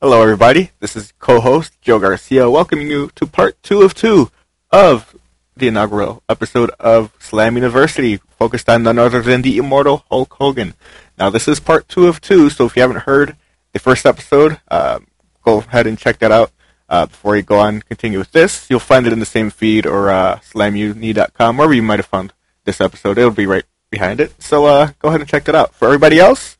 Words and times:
Hello, 0.00 0.22
everybody. 0.22 0.70
This 0.78 0.94
is 0.94 1.12
co-host 1.18 1.72
Joe 1.80 1.98
Garcia 1.98 2.48
welcoming 2.48 2.88
you 2.88 3.10
to 3.16 3.26
part 3.26 3.60
two 3.64 3.82
of 3.82 3.94
two 3.94 4.30
of 4.70 5.16
the 5.56 5.66
inaugural 5.66 6.22
episode 6.28 6.70
of 6.78 7.12
Slam 7.18 7.56
University, 7.56 8.18
focused 8.38 8.68
on 8.68 8.84
none 8.84 9.00
other 9.00 9.20
than 9.22 9.42
the 9.42 9.58
immortal 9.58 10.04
Hulk 10.08 10.32
Hogan. 10.34 10.74
Now, 11.18 11.30
this 11.30 11.48
is 11.48 11.58
part 11.58 11.88
two 11.88 12.06
of 12.06 12.20
two, 12.20 12.48
so 12.48 12.66
if 12.66 12.76
you 12.76 12.82
haven't 12.82 13.00
heard 13.10 13.34
the 13.72 13.80
first 13.80 14.06
episode, 14.06 14.60
uh, 14.68 15.00
go 15.42 15.58
ahead 15.58 15.88
and 15.88 15.98
check 15.98 16.20
that 16.20 16.30
out. 16.30 16.52
Uh, 16.88 17.06
before 17.06 17.34
you 17.34 17.42
go 17.42 17.58
on 17.58 17.74
and 17.74 17.84
continue 17.84 18.20
with 18.20 18.30
this, 18.30 18.70
you'll 18.70 18.78
find 18.78 19.04
it 19.04 19.12
in 19.12 19.18
the 19.18 19.26
same 19.26 19.50
feed 19.50 19.84
or 19.84 20.10
uh, 20.10 20.36
slamuni.com, 20.36 21.56
wherever 21.56 21.74
you 21.74 21.82
might 21.82 21.98
have 21.98 22.06
found 22.06 22.32
this 22.62 22.80
episode. 22.80 23.18
It'll 23.18 23.32
be 23.32 23.46
right 23.46 23.64
behind 23.90 24.20
it. 24.20 24.40
So 24.40 24.66
uh, 24.66 24.92
go 25.00 25.08
ahead 25.08 25.22
and 25.22 25.28
check 25.28 25.42
that 25.46 25.56
out. 25.56 25.74
For 25.74 25.86
everybody 25.86 26.20
else, 26.20 26.56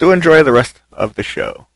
do 0.00 0.10
enjoy 0.10 0.42
the 0.42 0.50
rest 0.50 0.82
of 0.90 1.14
the 1.14 1.22
show. 1.22 1.68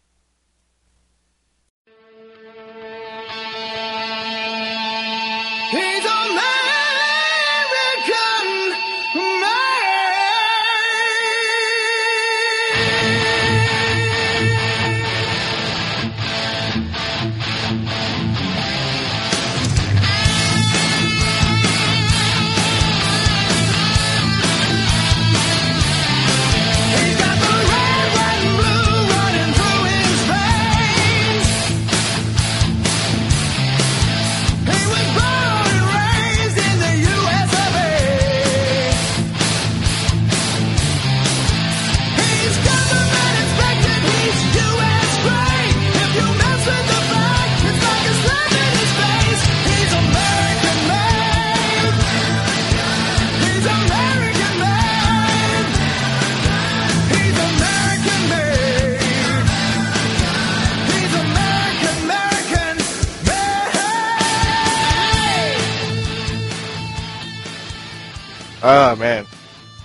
Oh 68.63 68.97
man, 68.97 69.27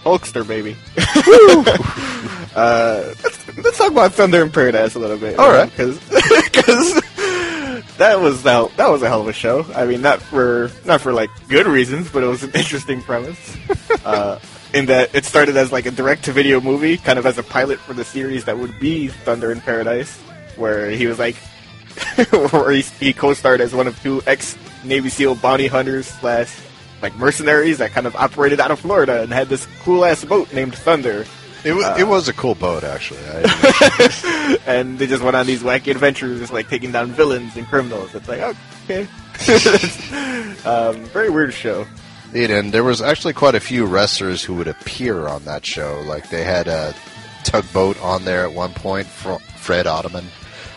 Hulkster 0.03 0.47
baby. 0.47 0.75
uh, 2.55 3.13
let's, 3.23 3.57
let's 3.57 3.77
talk 3.77 3.91
about 3.91 4.13
Thunder 4.13 4.41
in 4.41 4.51
Paradise 4.51 4.95
a 4.95 4.99
little 4.99 5.17
bit. 5.17 5.39
All 5.39 5.51
right. 5.51 5.69
because 5.69 5.99
that 7.97 8.19
was 8.19 8.43
that, 8.43 8.75
that 8.77 8.89
was 8.89 9.01
a 9.01 9.07
hell 9.07 9.21
of 9.21 9.27
a 9.27 9.33
show. 9.33 9.65
I 9.75 9.85
mean, 9.85 10.01
not 10.01 10.21
for 10.21 10.71
not 10.85 11.01
for 11.01 11.13
like 11.13 11.29
good 11.47 11.67
reasons, 11.67 12.09
but 12.09 12.23
it 12.23 12.27
was 12.27 12.43
an 12.43 12.51
interesting 12.53 13.01
premise. 13.01 13.57
uh, 14.05 14.39
in 14.73 14.87
that 14.87 15.13
it 15.13 15.23
started 15.23 15.55
as 15.55 15.71
like 15.71 15.85
a 15.85 15.91
direct-to-video 15.91 16.59
movie, 16.59 16.97
kind 16.97 17.19
of 17.19 17.25
as 17.25 17.37
a 17.37 17.43
pilot 17.43 17.79
for 17.79 17.93
the 17.93 18.03
series 18.03 18.45
that 18.45 18.57
would 18.57 18.79
be 18.79 19.07
Thunder 19.07 19.51
in 19.51 19.61
Paradise, 19.61 20.17
where 20.55 20.89
he 20.89 21.05
was 21.05 21.19
like, 21.19 21.35
where 22.31 22.71
he, 22.71 22.81
he 22.99 23.13
co-starred 23.13 23.61
as 23.61 23.73
one 23.73 23.85
of 23.85 24.01
two 24.01 24.21
ex-Navy 24.25 25.09
SEAL 25.09 25.35
bounty 25.35 25.67
hunters 25.67 26.07
slash 26.07 26.51
like 27.03 27.15
mercenaries 27.17 27.77
that 27.79 27.91
kind 27.91 28.07
of 28.07 28.15
operated 28.15 28.59
out 28.59 28.71
of 28.71 28.79
Florida 28.79 29.21
and 29.21 29.31
had 29.31 29.49
this 29.49 29.67
cool 29.83 30.05
ass 30.05 30.23
boat 30.23 30.51
named 30.53 30.73
Thunder. 30.73 31.25
It, 31.65 31.73
wa 31.73 31.95
it 31.97 32.07
was 32.07 32.27
a 32.27 32.33
cool 32.33 32.55
boat, 32.55 32.83
actually. 32.83 33.19
I, 33.25 34.57
and 34.65 34.97
they 34.97 35.07
just 35.07 35.23
went 35.23 35.35
on 35.35 35.45
these 35.45 35.63
wacky 35.63 35.91
adventures, 35.91 36.39
just 36.39 36.51
like 36.51 36.69
taking 36.69 36.91
down 36.91 37.11
villains 37.11 37.55
and 37.55 37.67
criminals. 37.67 38.15
It's 38.15 38.27
like, 38.27 38.41
okay. 38.89 39.01
um, 40.65 41.05
very 41.05 41.29
weird 41.29 41.53
show. 41.53 41.85
Indeed, 42.27 42.51
and 42.51 42.71
there 42.71 42.83
was 42.83 43.01
actually 43.01 43.33
quite 43.33 43.55
a 43.55 43.59
few 43.59 43.85
wrestlers 43.85 44.43
who 44.43 44.55
would 44.55 44.67
appear 44.67 45.27
on 45.27 45.45
that 45.45 45.65
show. 45.65 46.01
Like 46.05 46.29
they 46.29 46.43
had 46.43 46.67
a 46.67 46.95
tugboat 47.43 48.01
on 48.01 48.25
there 48.25 48.43
at 48.43 48.53
one 48.53 48.73
point, 48.73 49.07
Fr- 49.07 49.43
Fred 49.57 49.85
Ottman. 49.85 50.25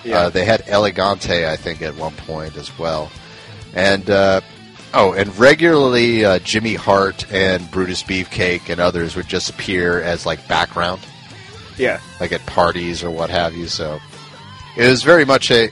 Yeah. 0.05 0.19
Uh, 0.19 0.31
they 0.31 0.45
had 0.45 0.63
Elegante, 0.69 1.51
I 1.51 1.57
think, 1.57 1.83
at 1.83 1.97
one 1.97 2.15
point 2.15 2.57
as 2.57 2.77
well. 2.79 3.11
And 3.75 4.09
uh, 4.09 4.41
oh, 4.97 5.13
and 5.13 5.37
regularly 5.39 6.25
uh, 6.25 6.39
Jimmy 6.41 6.75
Hart 6.75 7.31
and 7.33 7.71
Brutus 7.71 8.03
Beefcake 8.03 8.69
and 8.71 8.81
others 8.81 9.15
would 9.15 9.29
just 9.29 9.51
appear 9.51 10.01
as 10.03 10.27
like 10.27 10.47
background, 10.49 11.01
Yeah. 11.79 12.01
like 12.21 12.33
at 12.33 12.45
parties 12.47 13.05
or 13.05 13.11
what 13.11 13.31
have 13.31 13.55
you. 13.55 13.67
So 13.69 13.99
it 14.77 14.89
was 14.89 15.03
very 15.03 15.25
much 15.25 15.51
a. 15.51 15.71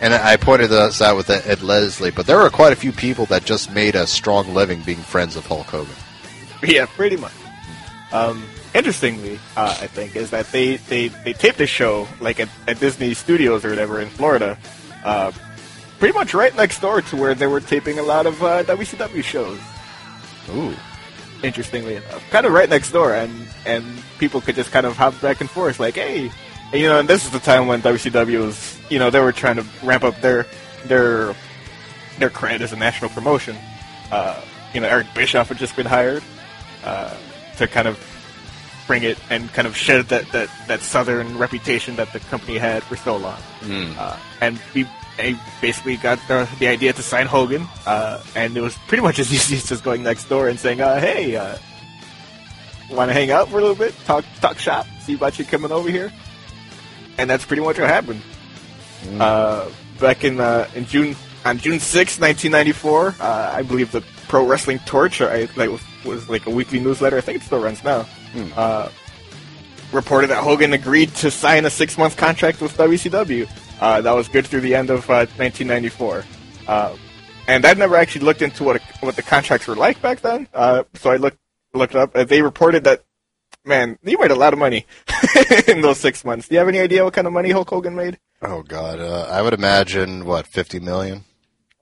And 0.00 0.12
I 0.12 0.36
pointed 0.36 0.68
this 0.70 1.00
out 1.00 1.16
with 1.16 1.30
Ed 1.30 1.62
Leslie, 1.62 2.10
but 2.10 2.26
there 2.26 2.36
were 2.38 2.50
quite 2.50 2.72
a 2.72 2.76
few 2.76 2.90
people 2.92 3.26
that 3.26 3.44
just 3.44 3.72
made 3.72 3.94
a 3.94 4.06
strong 4.06 4.52
living 4.52 4.82
being 4.82 4.98
friends 4.98 5.36
of 5.36 5.46
Hulk 5.46 5.66
Hogan. 5.66 5.94
Yeah, 6.62 6.86
pretty 6.86 7.16
much. 7.16 7.32
Um, 8.12 8.44
interestingly, 8.74 9.38
uh, 9.56 9.78
I 9.80 9.86
think, 9.86 10.16
is 10.16 10.30
that 10.30 10.50
they, 10.50 10.76
they, 10.76 11.08
they 11.08 11.32
taped 11.32 11.58
the 11.58 11.66
show 11.66 12.08
like 12.20 12.40
at, 12.40 12.48
at 12.66 12.80
Disney 12.80 13.14
Studios 13.14 13.64
or 13.64 13.70
whatever 13.70 14.00
in 14.00 14.08
Florida, 14.08 14.58
uh, 15.04 15.30
pretty 16.04 16.18
much 16.18 16.34
right 16.34 16.54
next 16.54 16.80
door 16.80 17.00
to 17.00 17.16
where 17.16 17.34
they 17.34 17.46
were 17.46 17.60
taping 17.60 17.98
a 17.98 18.02
lot 18.02 18.26
of 18.26 18.42
uh, 18.42 18.62
WCW 18.64 19.24
shows. 19.24 19.58
Ooh. 20.50 20.74
Interestingly 21.42 21.96
enough, 21.96 22.22
kind 22.28 22.44
of 22.44 22.52
right 22.52 22.68
next 22.68 22.92
door, 22.92 23.14
and 23.14 23.32
and 23.64 23.82
people 24.18 24.42
could 24.42 24.54
just 24.54 24.70
kind 24.70 24.84
of 24.84 24.98
hop 24.98 25.18
back 25.22 25.40
and 25.40 25.48
forth, 25.48 25.80
like, 25.80 25.94
hey, 25.94 26.30
and, 26.72 26.80
you 26.82 26.88
know, 26.88 27.00
and 27.00 27.08
this 27.08 27.24
is 27.24 27.30
the 27.30 27.38
time 27.38 27.68
when 27.68 27.80
WCW 27.80 28.44
was, 28.44 28.78
you 28.90 28.98
know, 28.98 29.08
they 29.08 29.18
were 29.18 29.32
trying 29.32 29.56
to 29.56 29.64
ramp 29.82 30.04
up 30.04 30.20
their 30.20 30.46
their 30.84 31.34
their 32.18 32.28
cred 32.28 32.60
as 32.60 32.74
a 32.74 32.76
national 32.76 33.08
promotion. 33.08 33.56
Uh, 34.12 34.38
you 34.74 34.82
know, 34.82 34.88
Eric 34.88 35.06
Bischoff 35.14 35.48
had 35.48 35.56
just 35.56 35.74
been 35.74 35.86
hired 35.86 36.22
uh, 36.84 37.16
to 37.56 37.66
kind 37.66 37.88
of 37.88 37.98
bring 38.86 39.04
it 39.04 39.16
and 39.30 39.50
kind 39.54 39.66
of 39.66 39.74
shed 39.74 40.04
that, 40.08 40.30
that, 40.32 40.50
that 40.68 40.82
southern 40.82 41.38
reputation 41.38 41.96
that 41.96 42.12
the 42.12 42.20
company 42.20 42.58
had 42.58 42.82
for 42.82 42.96
so 42.96 43.16
long. 43.16 43.40
Uh, 43.98 44.18
and 44.42 44.60
we 44.74 44.86
they 45.16 45.36
basically 45.60 45.96
got 45.96 46.18
the, 46.28 46.48
the 46.58 46.68
idea 46.68 46.92
to 46.92 47.02
sign 47.02 47.26
Hogan, 47.26 47.66
uh, 47.86 48.22
and 48.34 48.56
it 48.56 48.60
was 48.60 48.76
pretty 48.88 49.02
much 49.02 49.18
as 49.18 49.32
easy 49.32 49.56
as 49.56 49.68
just 49.68 49.84
going 49.84 50.02
next 50.02 50.24
door 50.28 50.48
and 50.48 50.58
saying, 50.58 50.80
uh, 50.80 50.98
"Hey, 51.00 51.36
uh, 51.36 51.56
want 52.90 53.10
to 53.10 53.12
hang 53.12 53.30
out 53.30 53.48
for 53.48 53.58
a 53.58 53.60
little 53.60 53.76
bit, 53.76 53.94
talk 54.04 54.24
talk 54.40 54.58
shop, 54.58 54.86
see 55.00 55.14
about 55.14 55.38
you 55.38 55.44
coming 55.44 55.72
over 55.72 55.90
here," 55.90 56.12
and 57.18 57.28
that's 57.28 57.44
pretty 57.44 57.62
much 57.62 57.78
what 57.78 57.88
happened. 57.88 58.22
Uh, 59.18 59.68
back 60.00 60.24
in 60.24 60.40
uh, 60.40 60.68
in 60.74 60.86
June 60.86 61.14
on 61.44 61.58
June 61.58 61.78
sixth, 61.78 62.20
1994, 62.20 63.16
uh, 63.20 63.52
I 63.54 63.62
believe 63.62 63.92
the 63.92 64.02
Pro 64.28 64.46
Wrestling 64.46 64.78
Torch, 64.80 65.20
or 65.20 65.30
I, 65.30 65.48
like, 65.56 65.70
was, 65.70 65.82
was 66.04 66.28
like 66.28 66.46
a 66.46 66.50
weekly 66.50 66.80
newsletter. 66.80 67.18
I 67.18 67.20
think 67.20 67.42
it 67.42 67.44
still 67.44 67.60
runs 67.60 67.84
now. 67.84 68.06
Uh, 68.56 68.88
reported 69.92 70.28
that 70.28 70.42
Hogan 70.42 70.72
agreed 70.72 71.14
to 71.16 71.30
sign 71.30 71.64
a 71.64 71.70
six 71.70 71.96
month 71.96 72.16
contract 72.16 72.60
with 72.60 72.76
WCW. 72.76 73.48
Uh, 73.80 74.00
that 74.00 74.12
was 74.12 74.28
good 74.28 74.46
through 74.46 74.60
the 74.60 74.74
end 74.74 74.90
of 74.90 75.08
uh, 75.10 75.26
1994. 75.36 76.24
Uh, 76.66 76.96
and 77.46 77.64
I'd 77.66 77.78
never 77.78 77.96
actually 77.96 78.24
looked 78.24 78.42
into 78.42 78.64
what 78.64 78.76
a, 78.76 78.80
what 79.00 79.16
the 79.16 79.22
contracts 79.22 79.66
were 79.66 79.76
like 79.76 80.00
back 80.00 80.20
then. 80.20 80.48
Uh, 80.54 80.84
so 80.94 81.10
I 81.10 81.16
looked 81.16 81.38
looked 81.74 81.94
up. 81.94 82.14
Uh, 82.14 82.24
they 82.24 82.42
reported 82.42 82.84
that 82.84 83.04
man, 83.64 83.98
he 84.04 84.16
made 84.16 84.30
a 84.30 84.34
lot 84.36 84.52
of 84.52 84.58
money 84.58 84.86
in 85.68 85.80
those 85.80 85.98
six 85.98 86.24
months. 86.24 86.48
Do 86.48 86.54
you 86.54 86.58
have 86.58 86.68
any 86.68 86.78
idea 86.78 87.04
what 87.04 87.14
kind 87.14 87.26
of 87.26 87.32
money 87.32 87.50
Hulk 87.50 87.68
Hogan 87.70 87.94
made? 87.94 88.18
Oh 88.42 88.62
God, 88.62 89.00
uh, 89.00 89.28
I 89.30 89.42
would 89.42 89.54
imagine 89.54 90.24
what 90.24 90.46
fifty 90.46 90.80
million. 90.80 91.24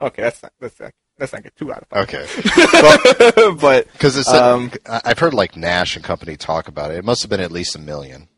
Okay, 0.01 0.23
that's 0.23 0.43
not 0.43 0.53
that's 0.61 0.81
not, 0.81 0.93
that's 1.19 1.33
not 1.33 1.45
too 1.57 1.73
out 1.73 1.83
of 1.83 1.89
pocket. 1.89 2.15
Okay, 2.15 3.53
but 3.61 3.87
because 3.93 4.17
it's 4.17 4.29
Um, 4.29 4.73
I've 4.87 5.19
heard 5.19 5.35
like 5.35 5.57
Nash 5.57 5.97
and 5.97 6.05
company 6.05 6.37
talk 6.37 6.69
about 6.69 6.91
it. 6.91 6.99
It 6.99 7.05
must 7.05 7.23
have 7.23 7.31
been 7.31 7.41
at 7.41 7.53
least 7.53 7.77
a 7.77 7.79
million. 7.79 8.29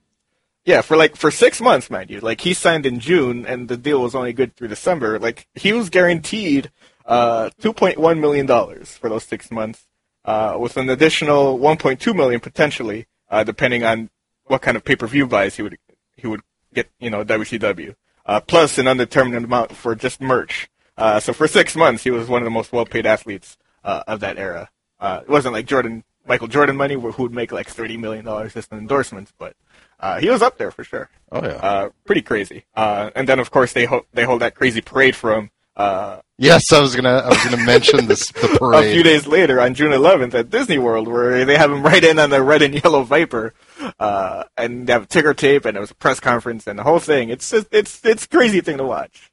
Yeah, 0.65 0.81
for 0.81 0.97
like 0.97 1.15
for 1.17 1.31
six 1.31 1.61
months, 1.61 1.91
mind 1.91 2.11
you. 2.11 2.21
Like 2.21 2.41
he 2.41 2.55
signed 2.55 2.87
in 2.87 2.99
June, 2.99 3.45
and 3.45 3.69
the 3.69 3.77
deal 3.77 4.01
was 4.01 4.15
only 4.15 4.33
good 4.33 4.57
through 4.57 4.69
December. 4.69 5.19
Like 5.19 5.47
he 5.55 5.73
was 5.75 5.91
guaranteed 5.91 6.71
uh, 7.05 7.51
two 7.61 7.75
point 7.75 7.99
one 7.99 8.21
million 8.21 8.47
dollars 8.47 8.97
for 8.97 9.11
those 9.11 9.25
six 9.25 9.51
months, 9.51 9.87
uh, 10.25 10.57
with 10.59 10.79
an 10.79 10.89
additional 10.89 11.59
one 11.59 11.77
point 11.77 12.01
two 12.01 12.15
million 12.15 12.41
potentially, 12.41 13.07
uh, 13.29 13.45
depending 13.45 13.85
on 13.85 14.09
what 14.45 14.63
kind 14.63 14.77
of 14.77 14.85
pay 14.85 14.97
per 14.97 15.07
view 15.07 15.27
buys 15.27 15.57
he 15.57 15.63
would 15.63 15.77
he 16.17 16.27
would 16.27 16.41
get. 16.73 16.89
You 16.99 17.11
know, 17.11 17.25
WCW, 17.25 17.95
uh, 18.25 18.41
plus 18.41 18.79
an 18.79 18.89
undetermined 18.89 19.45
amount 19.45 19.73
for 19.77 19.95
just 19.95 20.19
merch. 20.21 20.71
Uh, 20.97 21.21
so 21.21 21.35
for 21.35 21.47
six 21.47 21.77
months, 21.77 22.05
he 22.05 22.11
was 22.11 22.27
one 22.29 22.41
of 22.41 22.45
the 22.47 22.51
most 22.51 22.73
well 22.73 22.87
paid 22.87 23.05
athletes 23.05 23.59
uh, 23.85 24.03
of 24.07 24.21
that 24.21 24.39
era. 24.39 24.71
Uh, 24.99 25.21
it 25.23 25.29
wasn't 25.29 25.53
like 25.53 25.67
Jordan, 25.67 26.05
Michael 26.27 26.49
Jordan 26.49 26.77
money, 26.77 26.95
who 26.95 27.23
would 27.23 27.35
make 27.35 27.53
like 27.53 27.69
thirty 27.69 27.99
million 27.99 28.25
dollars 28.25 28.55
just 28.55 28.73
in 28.73 28.79
endorsements, 28.79 29.31
but 29.39 29.55
Uh, 30.05 30.21
he 30.21 30.29
was 30.29 30.43
up 30.43 30.59
there 30.59 30.71
for 30.71 30.85
sure. 30.85 31.09
Oh 31.33 31.43
yeah. 31.43 31.55
Uh, 31.55 31.89
pretty 32.05 32.21
crazy. 32.21 32.67
Uh, 32.77 33.11
and 33.17 33.27
then 33.27 33.39
of 33.39 33.51
course 33.51 33.73
they 33.73 33.87
ho- 33.87 34.05
they 34.13 34.25
hold 34.25 34.43
that 34.43 34.55
crazy 34.55 34.83
parade 34.83 35.17
for 35.17 35.33
him. 35.33 35.51
Uh, 35.77 36.21
yes, 36.37 36.71
I 36.75 36.81
was 36.81 36.95
gonna 36.95 37.23
I 37.25 37.29
was 37.31 37.43
gonna 37.43 37.65
mention 37.65 38.07
this 38.07 38.31
the 38.33 38.49
parade 38.59 38.85
a 38.91 38.93
few 38.93 39.03
days 39.03 39.27
later 39.27 39.63
on 39.63 39.73
June 39.73 39.93
11th 39.93 40.35
at 40.35 40.51
Disney 40.51 40.77
World, 40.77 41.09
where 41.09 41.47
they 41.47 41.57
have 41.57 41.73
him 41.73 41.83
right 41.91 42.05
in 42.05 42.19
on 42.19 42.29
the 42.29 42.43
red 42.43 42.61
and 42.61 42.75
yellow 42.85 43.03
Viper, 43.03 43.55
uh, 43.99 44.45
and 44.59 44.87
they 44.87 44.93
have 44.93 45.05
a 45.05 45.07
ticker 45.07 45.33
tape, 45.33 45.65
and 45.65 45.75
it 45.75 45.81
was 45.81 45.91
a 45.91 45.95
press 45.95 46.21
conference, 46.21 46.67
and 46.67 46.79
the 46.79 46.83
whole 46.83 47.01
thing. 47.01 47.31
It's 47.31 47.51
just, 47.51 47.69
it's 47.73 48.05
it's 48.05 48.27
a 48.27 48.29
crazy 48.29 48.61
thing 48.61 48.77
to 48.77 48.85
watch. 48.85 49.33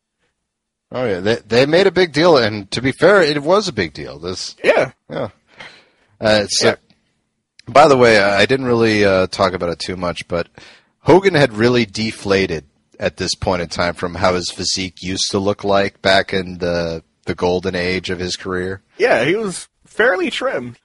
Oh 0.89 1.05
yeah, 1.05 1.19
they 1.19 1.35
they 1.45 1.65
made 1.65 1.85
a 1.85 1.91
big 1.91 2.13
deal, 2.13 2.37
and 2.37 2.71
to 2.71 2.81
be 2.81 2.93
fair, 2.93 3.21
it 3.21 3.43
was 3.43 3.67
a 3.67 3.73
big 3.73 3.91
deal. 3.93 4.19
This 4.19 4.55
Yeah, 4.63 4.93
yeah. 5.09 5.29
Uh, 6.21 6.43
it's, 6.45 6.63
Yeah. 6.63 6.75
By 7.67 7.87
the 7.87 7.97
way, 7.97 8.19
I 8.19 8.45
didn't 8.45 8.65
really 8.65 9.05
uh, 9.05 9.27
talk 9.27 9.53
about 9.53 9.69
it 9.69 9.79
too 9.79 9.95
much, 9.97 10.27
but 10.27 10.47
Hogan 10.99 11.33
had 11.35 11.53
really 11.53 11.85
deflated 11.85 12.65
at 12.99 13.17
this 13.17 13.33
point 13.35 13.61
in 13.61 13.67
time 13.69 13.93
from 13.95 14.15
how 14.15 14.35
his 14.35 14.51
physique 14.51 15.01
used 15.01 15.31
to 15.31 15.39
look 15.39 15.63
like 15.63 16.01
back 16.01 16.33
in 16.33 16.59
the 16.59 17.03
the 17.25 17.35
golden 17.35 17.75
age 17.75 18.09
of 18.09 18.19
his 18.19 18.35
career. 18.35 18.81
yeah, 18.97 19.23
he 19.25 19.35
was 19.35 19.69
fairly 19.85 20.31
trim. 20.31 20.75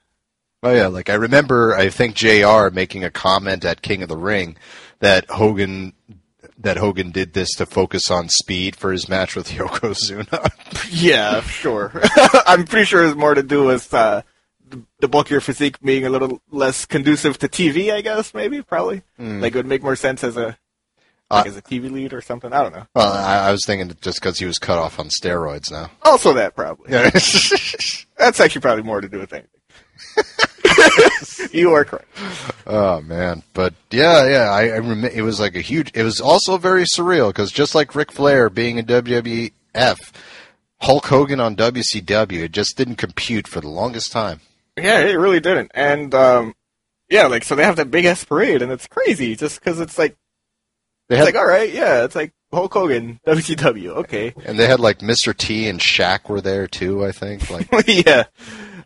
Oh 0.63 0.73
yeah, 0.73 0.87
like 0.89 1.09
I 1.09 1.15
remember, 1.15 1.75
I 1.75 1.89
think 1.91 2.15
Jr. 2.15 2.69
making 2.73 3.05
a 3.05 3.11
comment 3.11 3.65
at 3.65 3.83
King 3.83 4.03
of 4.03 4.09
the 4.09 4.17
Ring 4.17 4.57
that 4.99 5.29
Hogan 5.31 5.93
that 6.59 6.79
Hogan 6.79 7.11
did 7.11 7.35
this 7.35 7.51
to 7.57 7.67
focus 7.67 8.11
on 8.11 8.29
speed 8.31 8.77
for 8.77 8.91
his 8.93 9.09
match 9.09 9.37
with 9.37 9.49
Yokozuna. 9.51 10.51
Yeah, 10.91 11.41
sure. 11.43 11.93
I'm 12.47 12.65
pretty 12.65 12.87
sure 12.87 13.05
it's 13.05 13.17
more 13.17 13.35
to 13.35 13.43
do 13.43 13.65
with 13.65 13.93
uh, 13.93 14.23
the, 15.01 15.09
bulkier 15.09 15.41
physique 15.41 15.81
being 15.81 16.05
a 16.05 16.11
little 16.11 16.41
less 16.51 16.85
conducive 16.87 17.39
to 17.39 17.49
TV. 17.49 17.93
I 17.93 18.01
guess 18.01 18.35
maybe 18.35 18.63
probably 18.63 19.03
like 19.19 19.55
it 19.55 19.57
would 19.57 19.67
make 19.67 19.83
more 19.83 19.97
sense 19.97 20.25
as 20.25 20.37
a 20.37 20.57
like 21.31 21.47
Uh, 21.47 21.49
as 21.49 21.57
a 21.57 21.63
TV 21.63 21.91
lead 21.91 22.13
or 22.13 22.21
something. 22.21 22.53
I 22.53 22.63
don't 22.63 22.75
know. 22.75 22.87
well, 22.95 23.13
I, 23.13 23.49
I 23.49 23.51
was 23.53 23.65
thinking 23.67 23.97
just 24.01 24.21
because 24.21 24.39
he 24.39 24.47
was 24.47 24.59
cut 24.59 24.79
off 24.79 24.99
on 25.01 25.09
steroids 25.09 25.71
now. 25.71 25.91
Also, 26.03 26.33
that 26.35 26.55
probably. 26.55 26.93
Yeah. 26.93 27.11
That's 28.19 28.41
actually 28.41 28.61
probably 28.61 28.85
more 28.85 29.01
to 29.01 29.09
do 29.09 29.19
with 29.19 29.33
anything. 29.33 29.51
you 31.53 31.73
are 31.73 31.85
correct. 31.85 32.09
oh 32.67 33.01
man, 33.03 33.43
but 33.55 33.75
yeah, 33.91 34.27
yeah, 34.29 34.51
I, 34.51 34.69
I 34.69 34.79
rem- 34.79 35.05
it 35.05 35.23
was 35.23 35.41
like 35.41 35.57
a 35.57 35.61
huge. 35.61 35.91
It 35.95 36.03
was 36.03 36.21
also 36.21 36.59
very 36.59 36.85
surreal 36.85 37.29
because 37.31 37.51
just 37.53 37.75
like 37.75 37.95
Ric 37.95 38.13
Flair 38.13 38.49
being 38.51 38.79
in 38.79 38.87
WWF, 38.87 40.13
Hulk 40.81 41.07
Hogan 41.07 41.41
on 41.41 41.57
WCW, 41.57 42.43
it 42.45 42.53
just 42.53 42.77
didn't 42.77 42.97
compute 42.97 43.49
for 43.49 43.61
the 43.61 43.69
longest 43.69 44.13
time. 44.13 44.41
Yeah, 44.77 45.01
it 45.01 45.15
really 45.15 45.41
didn't. 45.41 45.71
And 45.75 46.15
um, 46.15 46.55
yeah, 47.09 47.27
like 47.27 47.45
so 47.45 47.55
they 47.55 47.65
have 47.65 47.77
that 47.77 47.91
big 47.91 48.05
ass 48.05 48.25
parade, 48.25 48.63
and 48.63 48.71
it's 48.73 48.87
crazy 48.87 49.37
just 49.37 49.59
because 49.61 49.81
it's 49.81 49.99
like 49.99 50.17
They 51.09 51.17
it's 51.17 51.27
had 51.27 51.35
like 51.35 51.41
all 51.41 51.49
right, 51.49 51.73
yeah, 51.73 52.05
it's 52.05 52.15
like 52.15 52.33
Hulk 52.53 52.73
Hogan, 52.73 53.21
WCW, 53.27 53.89
okay, 53.89 54.35
and 54.45 54.59
they 54.59 54.67
had 54.67 54.81
like 54.81 54.99
Mr. 54.99 55.37
T 55.37 55.69
and 55.69 55.81
Shaq 55.81 56.29
were 56.29 56.41
there 56.41 56.67
too. 56.67 57.05
I 57.05 57.13
think 57.13 57.49
like 57.51 57.69
yeah. 57.87 58.25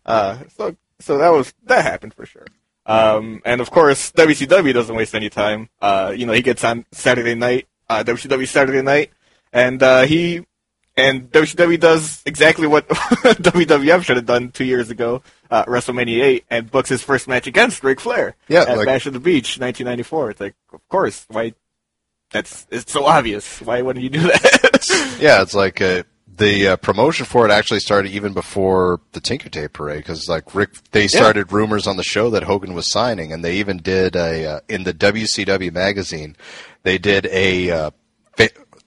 Uh, 0.06 0.38
so 0.56 0.76
so 1.00 1.18
that 1.18 1.30
was 1.30 1.52
that 1.64 1.84
happened 1.84 2.14
for 2.14 2.26
sure. 2.26 2.46
Um, 2.86 3.42
and 3.44 3.60
of 3.60 3.70
course 3.70 4.10
WCW 4.12 4.72
doesn't 4.72 4.96
waste 4.96 5.14
any 5.14 5.30
time. 5.30 5.68
Uh, 5.80 6.12
you 6.16 6.26
know 6.26 6.32
he 6.32 6.42
gets 6.42 6.64
on 6.64 6.86
Saturday 6.92 7.34
night, 7.34 7.68
uh, 7.88 8.02
WCW 8.04 8.48
Saturday 8.48 8.82
night, 8.82 9.10
and 9.52 9.82
uh, 9.82 10.02
he 10.02 10.44
and 11.00 11.30
WCW 11.32 11.78
does 11.80 12.22
exactly 12.26 12.66
what 12.66 12.88
WWF 12.88 14.02
should 14.04 14.16
have 14.16 14.26
done 14.26 14.50
two 14.50 14.64
years 14.64 14.90
ago, 14.90 15.22
uh, 15.50 15.64
WrestleMania 15.64 16.22
8, 16.22 16.44
and 16.50 16.70
books 16.70 16.88
his 16.88 17.02
first 17.02 17.28
match 17.28 17.46
against 17.46 17.82
Ric 17.82 18.00
Flair 18.00 18.36
Yeah, 18.48 18.62
at 18.68 18.76
like- 18.78 18.86
Bash 18.86 19.06
of 19.06 19.12
the 19.12 19.20
Beach, 19.20 19.58
1994. 19.58 20.30
It's 20.30 20.40
like, 20.40 20.54
of 20.72 20.86
course, 20.88 21.26
why? 21.28 21.54
That's 22.32 22.66
it's 22.70 22.92
so 22.92 23.06
obvious. 23.06 23.60
Why 23.60 23.82
wouldn't 23.82 24.04
you 24.04 24.10
do 24.10 24.20
that? 24.20 25.16
yeah, 25.20 25.42
it's 25.42 25.54
like 25.54 25.80
uh, 25.82 26.04
the 26.36 26.68
uh, 26.68 26.76
promotion 26.76 27.26
for 27.26 27.44
it 27.44 27.50
actually 27.50 27.80
started 27.80 28.12
even 28.12 28.32
before 28.34 29.00
the 29.12 29.20
Tinker 29.20 29.48
Tape 29.48 29.72
parade 29.72 29.98
because 29.98 30.28
like 30.28 30.54
Rick, 30.54 30.70
they 30.92 31.08
started 31.08 31.52
rumors 31.52 31.88
on 31.88 31.96
the 31.96 32.04
show 32.04 32.30
that 32.30 32.44
Hogan 32.44 32.72
was 32.72 32.90
signing, 32.90 33.32
and 33.32 33.44
they 33.44 33.56
even 33.56 33.78
did 33.78 34.14
a 34.14 34.46
uh, 34.46 34.60
in 34.68 34.84
the 34.84 34.94
WCW 34.94 35.72
magazine, 35.72 36.36
they 36.84 36.98
did 36.98 37.26
a 37.26 37.70
uh, 37.70 37.90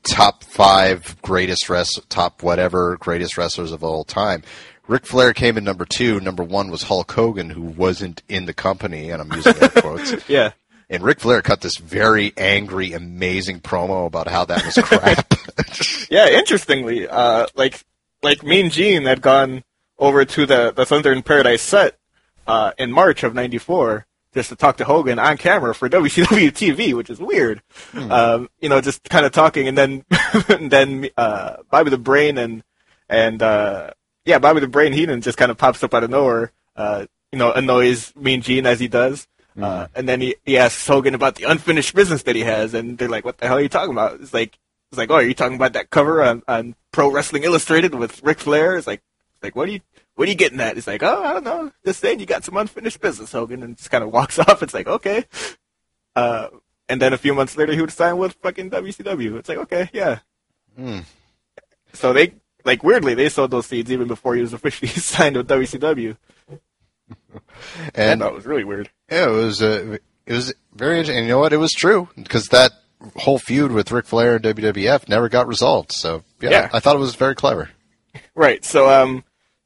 top 0.03 0.43
five 0.43 1.21
greatest 1.21 1.69
rest 1.69 2.01
top 2.09 2.43
whatever 2.43 2.97
greatest 2.97 3.37
wrestlers 3.37 3.71
of 3.71 3.83
all 3.83 4.03
time. 4.03 4.43
Ric 4.87 5.05
Flair 5.05 5.33
came 5.33 5.57
in 5.57 5.63
number 5.63 5.85
two. 5.85 6.19
Number 6.19 6.43
one 6.43 6.69
was 6.69 6.83
Hulk 6.83 7.11
Hogan, 7.11 7.49
who 7.49 7.61
wasn't 7.61 8.21
in 8.27 8.45
the 8.45 8.53
company, 8.53 9.11
and 9.11 9.21
I'm 9.21 9.31
using 9.31 9.55
air 9.61 9.69
quotes. 9.69 10.13
yeah. 10.29 10.51
And 10.89 11.03
Ric 11.03 11.21
Flair 11.21 11.41
cut 11.41 11.61
this 11.61 11.77
very 11.77 12.33
angry, 12.35 12.91
amazing 12.91 13.61
promo 13.61 14.05
about 14.05 14.27
how 14.27 14.45
that 14.45 14.65
was 14.65 14.75
crap. 14.75 15.33
Yeah, 16.09 16.29
interestingly, 16.29 17.07
uh, 17.07 17.47
like 17.55 17.83
like 18.21 18.43
Mean 18.43 18.69
Gene 18.69 19.03
had 19.05 19.21
gone 19.21 19.63
over 19.97 20.25
to 20.25 20.45
the 20.45 20.71
the 20.71 20.85
Thunder 20.85 21.11
in 21.11 21.23
Paradise 21.23 21.61
set 21.61 21.97
uh, 22.45 22.71
in 22.77 22.91
March 22.91 23.23
of 23.23 23.33
'94 23.33 24.05
just 24.33 24.49
to 24.49 24.55
talk 24.55 24.77
to 24.77 24.85
Hogan 24.85 25.19
on 25.19 25.37
camera 25.37 25.73
for 25.75 25.89
WCW 25.97 26.51
TV, 26.51 26.93
which 26.93 27.09
is 27.09 27.19
weird. 27.19 27.61
Um, 27.93 28.49
you 28.59 28.69
know, 28.69 28.81
just 28.81 29.03
kind 29.03 29.25
of 29.25 29.31
talking, 29.31 29.67
and 29.67 29.77
then 29.77 30.05
and 30.49 30.71
then 30.71 31.09
uh, 31.17 31.57
Bobby 31.69 31.89
the 31.89 31.97
Brain 31.97 32.37
and 32.37 32.63
and 33.09 33.41
uh, 33.41 33.91
yeah, 34.25 34.39
Bobby 34.39 34.59
the 34.59 34.67
Brain 34.67 34.93
Heenan 34.93 35.21
just 35.21 35.37
kind 35.37 35.51
of 35.51 35.57
pops 35.57 35.83
up 35.83 35.93
out 35.93 36.03
of 36.03 36.09
nowhere. 36.09 36.51
Uh, 36.75 37.05
you 37.31 37.39
know, 37.39 37.51
annoys 37.51 38.15
Mean 38.15 38.41
Gene 38.41 38.65
as 38.65 38.79
he 38.79 38.87
does. 38.87 39.27
Uh, 39.59 39.87
and 39.95 40.09
then 40.09 40.19
he, 40.19 40.35
he 40.45 40.57
asks 40.57 40.87
Hogan 40.87 41.13
about 41.13 41.35
the 41.35 41.43
unfinished 41.43 41.93
business 41.93 42.23
that 42.23 42.35
he 42.35 42.41
has, 42.41 42.73
and 42.73 42.97
they're 42.97 43.09
like, 43.09 43.23
"What 43.25 43.37
the 43.37 43.47
hell 43.47 43.57
are 43.57 43.61
you 43.61 43.69
talking 43.69 43.91
about?" 43.91 44.19
It's 44.19 44.33
like, 44.33 44.57
it's 44.91 44.97
like, 44.97 45.11
"Oh, 45.11 45.15
are 45.15 45.23
you 45.23 45.35
talking 45.35 45.55
about 45.55 45.73
that 45.73 45.91
cover 45.91 46.23
on, 46.23 46.41
on 46.47 46.75
Pro 46.91 47.11
Wrestling 47.11 47.43
Illustrated 47.43 47.93
with 47.93 48.23
Ric 48.23 48.39
Flair?" 48.39 48.75
It's 48.77 48.87
like, 48.87 49.01
it's 49.35 49.43
like, 49.43 49.55
what 49.55 49.69
are 49.69 49.73
you, 49.73 49.81
what 50.15 50.27
are 50.27 50.31
you 50.31 50.37
getting 50.37 50.59
at? 50.59 50.77
It's 50.77 50.87
like, 50.87 51.03
"Oh, 51.03 51.23
I 51.23 51.33
don't 51.33 51.43
know, 51.43 51.71
just 51.85 51.99
saying 51.99 52.19
you 52.19 52.25
got 52.25 52.43
some 52.43 52.57
unfinished 52.57 53.01
business, 53.01 53.31
Hogan," 53.31 53.63
and 53.63 53.77
just 53.77 53.91
kind 53.91 54.03
of 54.03 54.11
walks 54.11 54.37
off. 54.39 54.61
It's 54.63 54.73
like, 54.73 54.87
okay. 54.87 55.25
Uh, 56.15 56.47
and 56.89 57.01
then 57.01 57.13
a 57.13 57.17
few 57.17 57.33
months 57.33 57.57
later, 57.57 57.73
he 57.73 57.81
would 57.81 57.91
sign 57.91 58.17
with 58.17 58.33
fucking 58.41 58.69
WCW. 58.69 59.37
It's 59.37 59.49
like, 59.49 59.57
okay, 59.59 59.89
yeah. 59.93 60.19
So 61.93 62.13
they, 62.13 62.33
like, 62.65 62.83
weirdly, 62.83 63.13
they 63.13 63.29
sowed 63.29 63.51
those 63.51 63.65
seeds 63.67 63.91
even 63.91 64.07
before 64.07 64.35
he 64.35 64.41
was 64.41 64.53
officially 64.57 64.89
signed 64.89 65.37
with 65.37 65.47
WCW. 65.47 66.17
and 67.95 68.21
that 68.21 68.33
was 68.33 68.45
really 68.45 68.63
weird. 68.63 68.89
Yeah, 69.09 69.27
it 69.27 69.31
was 69.31 69.61
uh, 69.61 69.97
it 70.25 70.33
was 70.33 70.53
very 70.73 70.95
interesting. 70.97 71.17
And 71.17 71.27
you 71.27 71.33
know 71.33 71.39
what? 71.39 71.53
It 71.53 71.57
was 71.57 71.71
true 71.71 72.09
because 72.15 72.47
that 72.47 72.71
whole 73.17 73.37
feud 73.39 73.71
with 73.71 73.91
Ric 73.91 74.05
Flair 74.05 74.35
and 74.35 74.45
WWF 74.45 75.09
never 75.09 75.29
got 75.29 75.47
resolved. 75.47 75.91
So 75.91 76.23
yeah, 76.41 76.49
Yeah. 76.49 76.69
I 76.73 76.79
thought 76.79 76.95
it 76.95 76.99
was 76.99 77.15
very 77.15 77.35
clever. 77.35 77.69
Right. 78.35 78.63
So 78.63 78.89
um 78.89 79.23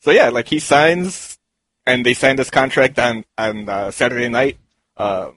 so 0.07 0.13
yeah, 0.13 0.29
like 0.29 0.47
he 0.47 0.57
signs 0.59 1.37
and 1.85 2.05
they 2.05 2.13
signed 2.13 2.39
this 2.39 2.49
contract 2.49 2.97
on 2.97 3.25
on 3.37 3.67
uh, 3.67 3.91
Saturday 3.91 4.29
night, 4.29 4.57
uh, 4.95 5.31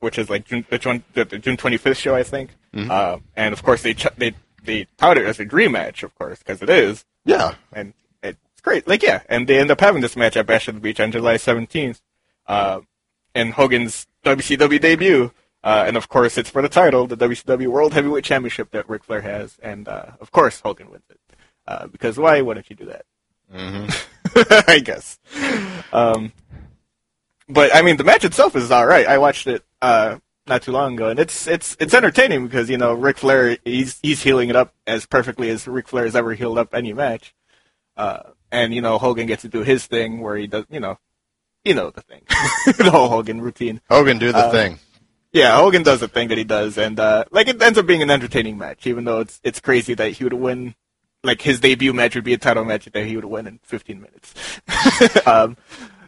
which 0.00 0.16
is 0.18 0.30
like 0.30 0.46
June 0.46 0.64
the, 0.70 0.78
June- 0.78 1.04
June 1.14 1.58
25th 1.58 1.96
show, 1.98 2.14
I 2.14 2.22
think. 2.22 2.48
Uh, 2.74 3.18
and 3.36 3.52
of 3.52 3.62
course 3.62 3.82
they 3.82 3.92
ch- 3.92 4.16
they 4.16 4.32
they 4.64 4.86
tout 4.96 5.18
it 5.18 5.26
as 5.26 5.38
a 5.38 5.44
dream 5.44 5.72
match, 5.72 6.02
of 6.02 6.14
course, 6.14 6.38
because 6.38 6.62
it 6.62 6.70
is, 6.70 7.04
Yeah, 7.26 7.56
and 7.74 7.92
it's 8.22 8.62
great. 8.62 8.88
Like 8.88 9.02
yeah, 9.02 9.20
and 9.28 9.46
they 9.46 9.58
end 9.58 9.70
up 9.70 9.80
having 9.80 10.00
this 10.00 10.16
match 10.16 10.34
at 10.38 10.46
Bash 10.46 10.66
of 10.66 10.76
the 10.76 10.80
Beach 10.80 10.98
on 10.98 11.12
July 11.12 11.34
17th, 11.36 12.00
uh, 12.46 12.80
in 13.34 13.50
Hogan's 13.50 14.06
WCW 14.24 14.80
debut. 14.80 15.30
Uh, 15.62 15.84
and 15.86 15.98
of 15.98 16.08
course, 16.08 16.38
it's 16.38 16.48
for 16.48 16.62
the 16.62 16.70
title, 16.70 17.06
the 17.06 17.18
WCW 17.18 17.66
World 17.66 17.92
Heavyweight 17.92 18.24
Championship 18.24 18.70
that 18.70 18.88
Ric 18.88 19.04
Flair 19.04 19.20
has, 19.20 19.58
and 19.62 19.86
uh, 19.88 20.12
of 20.22 20.32
course 20.32 20.60
Hogan 20.60 20.90
wins 20.90 21.04
it. 21.10 21.20
Uh, 21.68 21.86
because 21.86 22.16
why 22.16 22.40
wouldn't 22.40 22.70
you 22.70 22.76
do 22.76 22.86
that? 22.86 23.04
I 24.68 24.80
guess. 24.84 25.18
Um, 25.92 26.32
but 27.48 27.74
I 27.74 27.82
mean, 27.82 27.96
the 27.96 28.04
match 28.04 28.24
itself 28.24 28.56
is 28.56 28.70
all 28.70 28.86
right. 28.86 29.06
I 29.06 29.18
watched 29.18 29.46
it 29.46 29.64
uh, 29.80 30.18
not 30.46 30.62
too 30.62 30.72
long 30.72 30.94
ago, 30.94 31.08
and 31.08 31.18
it's 31.18 31.46
it's 31.46 31.76
it's 31.80 31.94
entertaining 31.94 32.46
because 32.46 32.68
you 32.70 32.78
know 32.78 32.92
Ric 32.92 33.18
Flair 33.18 33.58
he's 33.64 33.98
he's 34.02 34.22
heeling 34.22 34.48
it 34.48 34.56
up 34.56 34.74
as 34.86 35.06
perfectly 35.06 35.50
as 35.50 35.66
Ric 35.66 35.88
Flair 35.88 36.04
has 36.04 36.16
ever 36.16 36.34
heeled 36.34 36.58
up 36.58 36.74
any 36.74 36.92
match, 36.92 37.34
uh, 37.96 38.20
and 38.50 38.74
you 38.74 38.80
know 38.80 38.98
Hogan 38.98 39.26
gets 39.26 39.42
to 39.42 39.48
do 39.48 39.62
his 39.62 39.86
thing 39.86 40.20
where 40.20 40.36
he 40.36 40.46
does 40.46 40.64
you 40.70 40.80
know 40.80 40.98
you 41.64 41.74
know 41.74 41.90
the 41.90 42.02
thing 42.02 42.22
the 42.78 42.90
whole 42.90 43.08
Hogan 43.08 43.40
routine. 43.40 43.80
Hogan 43.88 44.18
do 44.18 44.32
the 44.32 44.50
thing. 44.50 44.78
Yeah, 45.32 45.56
Hogan 45.56 45.82
does 45.82 46.00
the 46.00 46.08
thing 46.08 46.28
that 46.28 46.38
he 46.38 46.44
does, 46.44 46.78
and 46.78 46.98
uh, 46.98 47.24
like 47.30 47.48
it 47.48 47.60
ends 47.60 47.78
up 47.78 47.86
being 47.86 48.02
an 48.02 48.10
entertaining 48.10 48.56
match, 48.56 48.86
even 48.86 49.04
though 49.04 49.20
it's 49.20 49.40
it's 49.42 49.60
crazy 49.60 49.94
that 49.94 50.12
he 50.12 50.24
would 50.24 50.32
win. 50.32 50.74
Like 51.26 51.42
his 51.42 51.60
debut 51.60 51.92
match 51.92 52.14
would 52.14 52.24
be 52.24 52.32
a 52.34 52.38
title 52.38 52.64
match 52.64 52.86
that 52.86 53.04
he 53.06 53.16
would 53.16 53.24
win 53.24 53.46
in 53.46 53.58
15 53.64 54.00
minutes. 54.00 54.34
um, 55.26 55.56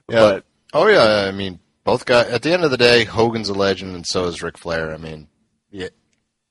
Yeah. 0.09 0.21
But 0.21 0.45
oh 0.73 0.87
yeah, 0.89 1.27
I 1.29 1.33
mean 1.33 1.59
both 1.85 2.07
guys. 2.07 2.29
At 2.29 2.43
the 2.43 2.53
end 2.53 2.65
of 2.65 2.71
the 2.71 2.77
day, 2.77 3.05
Hogan's 3.05 3.49
a 3.49 3.55
legend, 3.55 3.95
and 3.95 4.07
so 4.07 4.25
is 4.27 4.43
Ric 4.43 4.57
Flair. 4.59 4.93
I 4.95 4.97
mean, 4.99 5.29
yeah. 5.71 5.89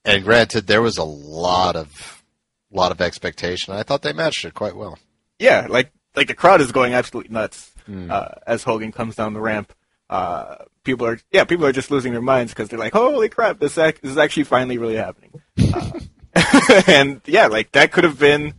And 0.06 0.24
granted, 0.24 0.68
there 0.68 0.82
was 0.82 0.98
a 0.98 1.04
lot 1.04 1.76
of 1.76 2.24
lot 2.72 2.92
of 2.92 3.02
expectation. 3.02 3.74
I 3.74 3.84
thought 3.84 4.02
they 4.02 4.14
matched 4.14 4.46
it 4.46 4.54
quite 4.54 4.76
well. 4.76 4.98
yeah, 5.40 5.68
like 5.70 5.92
like 6.16 6.28
the 6.28 6.34
crowd 6.36 6.62
is 6.62 6.72
going 6.72 6.94
absolutely 6.94 7.34
nuts 7.34 7.72
uh, 8.10 8.30
as 8.46 8.64
Hogan 8.64 8.92
comes 8.92 9.16
down 9.16 9.34
the 9.34 9.40
ramp. 9.42 9.74
uh, 10.10 10.56
people 10.84 11.06
are 11.08 11.20
yeah, 11.32 11.44
people 11.44 11.66
are 11.66 11.72
just 11.72 11.92
losing 11.92 12.12
their 12.14 12.22
minds 12.22 12.52
because 12.54 12.70
they're 12.70 12.80
like, 12.80 12.94
holy 12.94 13.30
crap, 13.30 13.60
this 13.60 13.78
ac- 13.78 14.00
this 14.02 14.12
is 14.12 14.18
actually 14.18 14.44
finally 14.44 14.78
really 14.78 14.96
happening. 14.96 15.32
Uh, 15.74 16.00
and 16.88 17.22
yeah, 17.26 17.48
like 17.48 17.72
that 17.74 17.92
could 17.92 18.04
have 18.04 18.20
been 18.20 18.54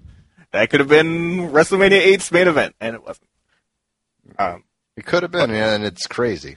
that 0.52 0.70
could 0.70 0.80
have 0.80 0.88
been 0.88 1.50
WrestleMania 1.52 2.00
8's 2.14 2.32
main 2.32 2.48
event, 2.48 2.74
and 2.80 2.94
it 2.94 3.02
wasn't. 3.04 3.28
Um, 4.38 4.64
It 4.96 5.04
could 5.06 5.22
have 5.22 5.32
been, 5.32 5.50
yeah, 5.50 5.74
and 5.74 5.84
it's 5.84 6.06
crazy. 6.06 6.56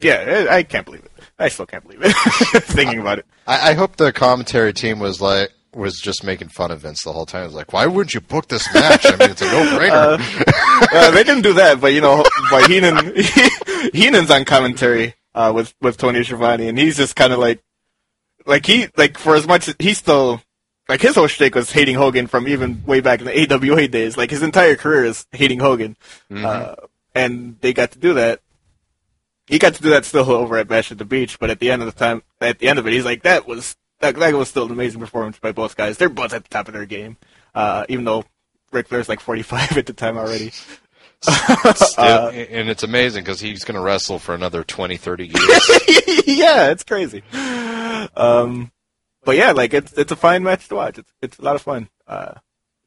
yeah, 0.00 0.46
I 0.50 0.62
can't 0.62 0.84
believe 0.84 1.04
it. 1.04 1.12
I 1.38 1.48
still 1.48 1.66
can't 1.66 1.82
believe 1.84 2.00
it. 2.02 2.12
Thinking 2.64 3.00
about 3.00 3.18
it. 3.18 3.26
I, 3.46 3.70
I 3.70 3.74
hope 3.74 3.96
the 3.96 4.12
commentary 4.12 4.72
team 4.72 4.98
was 4.98 5.20
like 5.20 5.50
was 5.74 6.00
just 6.00 6.24
making 6.24 6.48
fun 6.48 6.70
of 6.70 6.80
Vince 6.80 7.02
the 7.04 7.12
whole 7.12 7.26
time. 7.26 7.42
It 7.42 7.46
was 7.46 7.54
like, 7.54 7.72
why 7.72 7.86
wouldn't 7.86 8.14
you 8.14 8.20
book 8.22 8.48
this 8.48 8.72
match? 8.72 9.04
I 9.04 9.10
mean, 9.16 9.30
it's 9.30 9.42
a 9.42 9.44
no-brainer. 9.44 10.18
uh, 10.94 11.10
they 11.12 11.22
didn't 11.22 11.42
do 11.42 11.52
that, 11.54 11.80
but 11.82 11.92
you 11.92 12.00
know, 12.00 12.24
but 12.50 12.70
Heenan, 12.70 13.12
Heenan's 13.92 14.30
on 14.30 14.44
commentary 14.46 15.14
uh, 15.34 15.52
with 15.54 15.74
with 15.82 15.98
Tony 15.98 16.22
Schiavone, 16.24 16.68
and 16.68 16.78
he's 16.78 16.96
just 16.96 17.14
kind 17.14 17.32
of 17.32 17.38
like, 17.38 17.62
like 18.46 18.64
he 18.64 18.88
like 18.96 19.18
for 19.18 19.34
as 19.36 19.46
much 19.46 19.68
as 19.68 19.74
he's 19.78 19.98
still 19.98 20.40
like 20.88 21.00
his 21.00 21.14
whole 21.14 21.26
shtick 21.26 21.54
was 21.54 21.72
hating 21.72 21.96
Hogan 21.96 22.26
from 22.26 22.46
even 22.48 22.84
way 22.84 23.00
back 23.00 23.20
in 23.20 23.26
the 23.26 23.52
AWA 23.52 23.88
days. 23.88 24.16
Like 24.16 24.30
his 24.30 24.42
entire 24.42 24.76
career 24.76 25.04
is 25.04 25.26
hating 25.32 25.58
Hogan, 25.60 25.96
uh, 26.30 26.76
and 27.14 27.56
they 27.60 27.72
got 27.72 27.92
to 27.92 27.98
do 27.98 28.14
that. 28.14 28.40
He 29.46 29.58
got 29.58 29.74
to 29.74 29.82
do 29.82 29.90
that 29.90 30.04
still 30.04 30.30
over 30.30 30.56
at 30.58 30.68
Bash 30.68 30.90
at 30.90 30.98
the 30.98 31.04
Beach, 31.04 31.38
but 31.38 31.50
at 31.50 31.60
the 31.60 31.70
end 31.70 31.82
of 31.82 31.86
the 31.86 31.98
time, 31.98 32.22
at 32.40 32.58
the 32.58 32.68
end 32.68 32.78
of 32.78 32.86
it, 32.86 32.92
he's 32.92 33.04
like, 33.04 33.22
"That 33.22 33.46
was 33.46 33.76
that, 34.00 34.16
that 34.16 34.34
was 34.34 34.48
still 34.48 34.66
an 34.66 34.72
amazing 34.72 35.00
performance 35.00 35.38
by 35.38 35.52
both 35.52 35.76
guys. 35.76 35.98
They're 35.98 36.08
both 36.08 36.32
at 36.32 36.44
the 36.44 36.50
top 36.50 36.68
of 36.68 36.74
their 36.74 36.86
game, 36.86 37.16
uh, 37.54 37.86
even 37.88 38.04
though 38.04 38.24
Ric 38.72 38.88
Flair's 38.88 39.08
like 39.08 39.20
45 39.20 39.78
at 39.78 39.86
the 39.86 39.92
time 39.92 40.16
already." 40.16 40.52
Still, 41.22 42.28
and 42.28 42.68
it's 42.68 42.82
amazing 42.82 43.24
because 43.24 43.40
he's 43.40 43.64
going 43.64 43.74
to 43.74 43.80
wrestle 43.80 44.18
for 44.18 44.34
another 44.34 44.62
20, 44.62 44.96
30 44.96 45.24
years. 45.34 46.26
yeah, 46.26 46.70
it's 46.70 46.84
crazy. 46.84 47.22
Um, 48.14 48.70
but 49.26 49.36
yeah, 49.36 49.52
like 49.52 49.74
it's 49.74 49.92
it's 49.92 50.12
a 50.12 50.16
fine 50.16 50.42
match 50.42 50.68
to 50.68 50.76
watch. 50.76 50.96
It's 50.98 51.12
it's 51.20 51.38
a 51.38 51.42
lot 51.42 51.56
of 51.56 51.62
fun, 51.62 51.88
uh, 52.06 52.34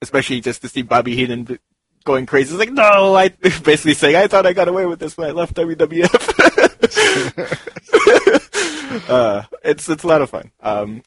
especially 0.02 0.42
just 0.42 0.62
to 0.64 0.70
see 0.70 0.82
Bobby 0.82 1.16
Heenan 1.16 1.60
going 2.06 2.26
crazy. 2.26 2.50
It's 2.56 2.60
like, 2.60 2.72
no, 2.72 3.14
I 3.16 3.28
basically 3.64 3.94
saying 3.94 4.16
I 4.16 4.28
thought 4.28 4.46
I 4.48 4.54
got 4.54 4.68
away 4.68 4.86
with 4.88 5.00
this 5.00 5.16
when 5.18 5.28
I 5.30 5.32
left 5.32 5.54
WWF. 5.56 6.16
uh, 9.10 9.44
it's 9.64 9.88
it's 9.90 10.04
a 10.04 10.08
lot 10.08 10.22
of 10.22 10.30
fun. 10.30 10.52
Um, 10.62 11.04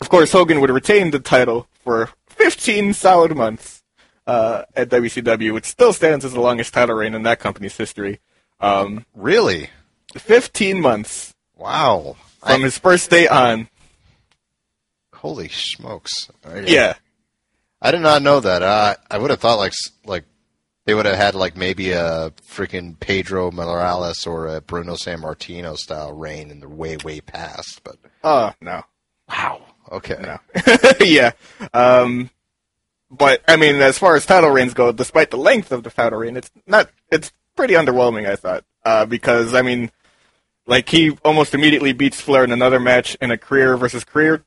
of 0.00 0.08
course, 0.08 0.30
Hogan 0.32 0.60
would 0.60 0.70
retain 0.70 1.10
the 1.10 1.18
title 1.18 1.66
for 1.82 2.10
15 2.28 2.94
solid 2.94 3.34
months 3.36 3.82
uh, 4.26 4.62
at 4.76 4.90
WCW, 4.90 5.52
which 5.52 5.64
still 5.64 5.92
stands 5.92 6.24
as 6.24 6.32
the 6.34 6.40
longest 6.40 6.72
title 6.74 6.94
reign 6.94 7.14
in 7.14 7.22
that 7.24 7.40
company's 7.40 7.76
history. 7.76 8.20
Um, 8.60 9.04
really? 9.14 9.70
15 10.14 10.80
months 10.80 11.34
Wow. 11.56 12.16
from 12.40 12.60
I- 12.62 12.64
his 12.64 12.78
first 12.78 13.10
day 13.10 13.26
on. 13.26 13.68
Holy 15.18 15.48
smokes. 15.48 16.30
I- 16.44 16.60
Yeah. 16.60 16.94
I 17.80 17.90
did 17.92 18.00
not 18.00 18.22
know 18.22 18.40
that. 18.40 18.62
Uh, 18.62 18.96
I 19.10 19.18
would 19.18 19.30
have 19.30 19.38
thought 19.40 19.58
like 19.58 19.72
like 20.04 20.24
they 20.84 20.94
would 20.94 21.06
have 21.06 21.16
had 21.16 21.34
like 21.34 21.56
maybe 21.56 21.92
a 21.92 22.30
freaking 22.50 22.98
Pedro 22.98 23.50
Morales 23.52 24.26
or 24.26 24.48
a 24.48 24.60
Bruno 24.60 24.94
Sammartino 24.94 25.76
style 25.76 26.12
reign 26.12 26.50
in 26.50 26.60
the 26.60 26.68
way 26.68 26.96
way 27.04 27.20
past. 27.20 27.82
But 27.84 27.96
Oh, 28.24 28.52
no. 28.60 28.82
wow, 29.28 29.60
okay, 29.92 30.16
No. 30.20 30.38
yeah. 31.00 31.32
Um, 31.72 32.30
but, 33.10 33.42
I 33.48 33.56
mean, 33.56 33.76
as 33.76 33.96
far 33.98 34.16
as 34.16 34.26
title 34.26 34.50
reigns 34.50 34.74
go, 34.74 34.90
despite 34.92 35.30
the 35.30 35.36
length 35.38 35.70
of 35.72 35.82
the 35.82 35.90
title 35.90 36.18
reign, 36.18 36.36
it's 36.36 36.50
not, 36.66 36.90
it's 37.10 37.32
pretty 37.56 37.72
underwhelming, 37.74 38.28
I 38.28 38.36
thought. 38.36 38.64
Uh, 38.84 39.06
because, 39.06 39.54
I 39.54 39.62
mean, 39.62 39.90
like, 40.66 40.88
he 40.90 41.12
almost 41.24 41.54
immediately 41.54 41.92
beats 41.94 42.20
Flair 42.20 42.44
in 42.44 42.52
another 42.52 42.78
match 42.80 43.16
in 43.22 43.30
a 43.30 43.38
career 43.38 43.76
versus 43.78 44.04
career, 44.04 44.44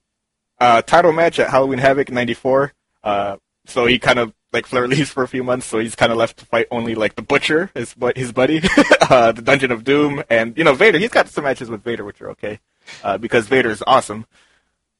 uh, 0.62 0.82
title 0.84 1.12
match 1.12 1.40
at 1.40 1.50
Halloween 1.50 1.80
Havoc 1.80 2.10
94. 2.12 2.72
Uh, 3.04 3.38
so 3.66 3.86
he 3.86 4.00
kind 4.00 4.20
of, 4.20 4.34
like, 4.54 4.66
Flair 4.66 4.88
leaves 4.94 5.10
for 5.10 5.24
a 5.24 5.28
few 5.28 5.44
months, 5.44 5.66
so 5.66 5.80
he's 5.80 5.96
kind 5.96 6.12
of 6.12 6.18
left 6.18 6.38
to 6.38 6.46
fight 6.46 6.68
only, 6.72 6.96
like, 6.96 7.16
the 7.16 7.22
Butcher, 7.22 7.70
his, 7.74 7.94
bu- 7.94 8.14
his 8.16 8.32
buddy, 8.32 8.62
uh, 9.10 9.32
the 9.34 9.42
Dungeon 9.42 9.72
of 9.72 9.84
Doom, 9.84 10.24
and, 10.30 10.58
you 10.58 10.64
know, 10.64 10.74
Vader. 10.74 10.98
He's 11.00 11.10
got 11.10 11.28
some 11.28 11.44
matches 11.44 11.70
with 11.70 11.84
Vader, 11.84 12.06
which 12.06 12.22
are 12.22 12.30
okay, 12.32 12.60
uh, 13.04 13.18
because 13.18 13.48
Vader's 13.48 13.84
awesome. 13.86 14.26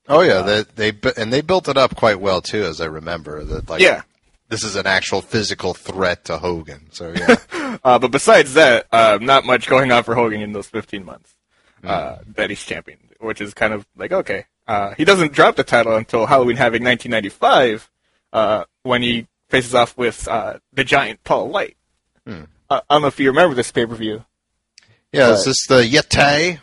Oh 0.08 0.22
yeah, 0.22 0.42
they 0.42 0.64
they 0.92 1.12
and 1.16 1.32
they 1.32 1.42
built 1.42 1.70
it 1.70 1.78
up 1.78 1.96
quite 1.96 2.20
well 2.20 2.42
too, 2.42 2.64
as 2.64 2.82
I 2.82 2.86
remember. 2.86 3.44
That 3.44 3.70
like 3.70 3.82
Yeah. 3.82 4.02
this 4.50 4.64
is 4.64 4.76
an 4.76 4.88
actual 4.88 5.22
physical 5.22 5.76
threat 5.76 6.26
to 6.26 6.40
Hogan. 6.40 6.88
So 6.92 7.14
yeah, 7.16 7.36
Uh, 7.84 8.00
but 8.00 8.10
besides 8.10 8.56
that, 8.56 8.88
uh, 8.92 9.20
not 9.22 9.46
much 9.46 9.68
going 9.68 9.92
on 9.92 10.04
for 10.04 10.16
Hogan 10.16 10.42
in 10.42 10.54
those 10.54 10.68
15 10.68 11.06
months 11.06 11.36
uh, 11.84 12.18
that 12.36 12.50
he's 12.50 12.64
champion, 12.66 12.98
which 13.20 13.42
is 13.42 13.54
kind 13.54 13.74
of 13.74 13.86
like, 13.96 14.12
okay. 14.12 14.46
Uh, 14.72 14.94
he 14.96 15.04
doesn't 15.04 15.34
drop 15.34 15.56
the 15.58 15.64
title 15.66 15.96
until 15.98 16.26
Halloween 16.26 16.56
Havoc 16.56 16.82
1995 16.82 17.90
uh, 18.32 18.64
when 18.84 19.02
he 19.02 19.28
faces 19.50 19.76
off 19.76 19.98
with 19.98 20.28
uh, 20.30 20.60
the 20.72 20.86
giant 20.86 21.22
Paul 21.26 21.50
White. 21.50 21.76
Uh, 22.26 22.44
I 22.70 22.82
don't 22.90 23.02
know 23.02 23.08
if 23.10 23.20
you 23.20 23.28
remember 23.28 23.54
this 23.54 23.70
pay 23.72 23.86
per 23.86 23.96
view. 23.96 24.24
yeah. 25.12 25.32
Is 25.34 25.44
this 25.44 25.68
the 25.68 25.82
Yeti? 25.82 26.60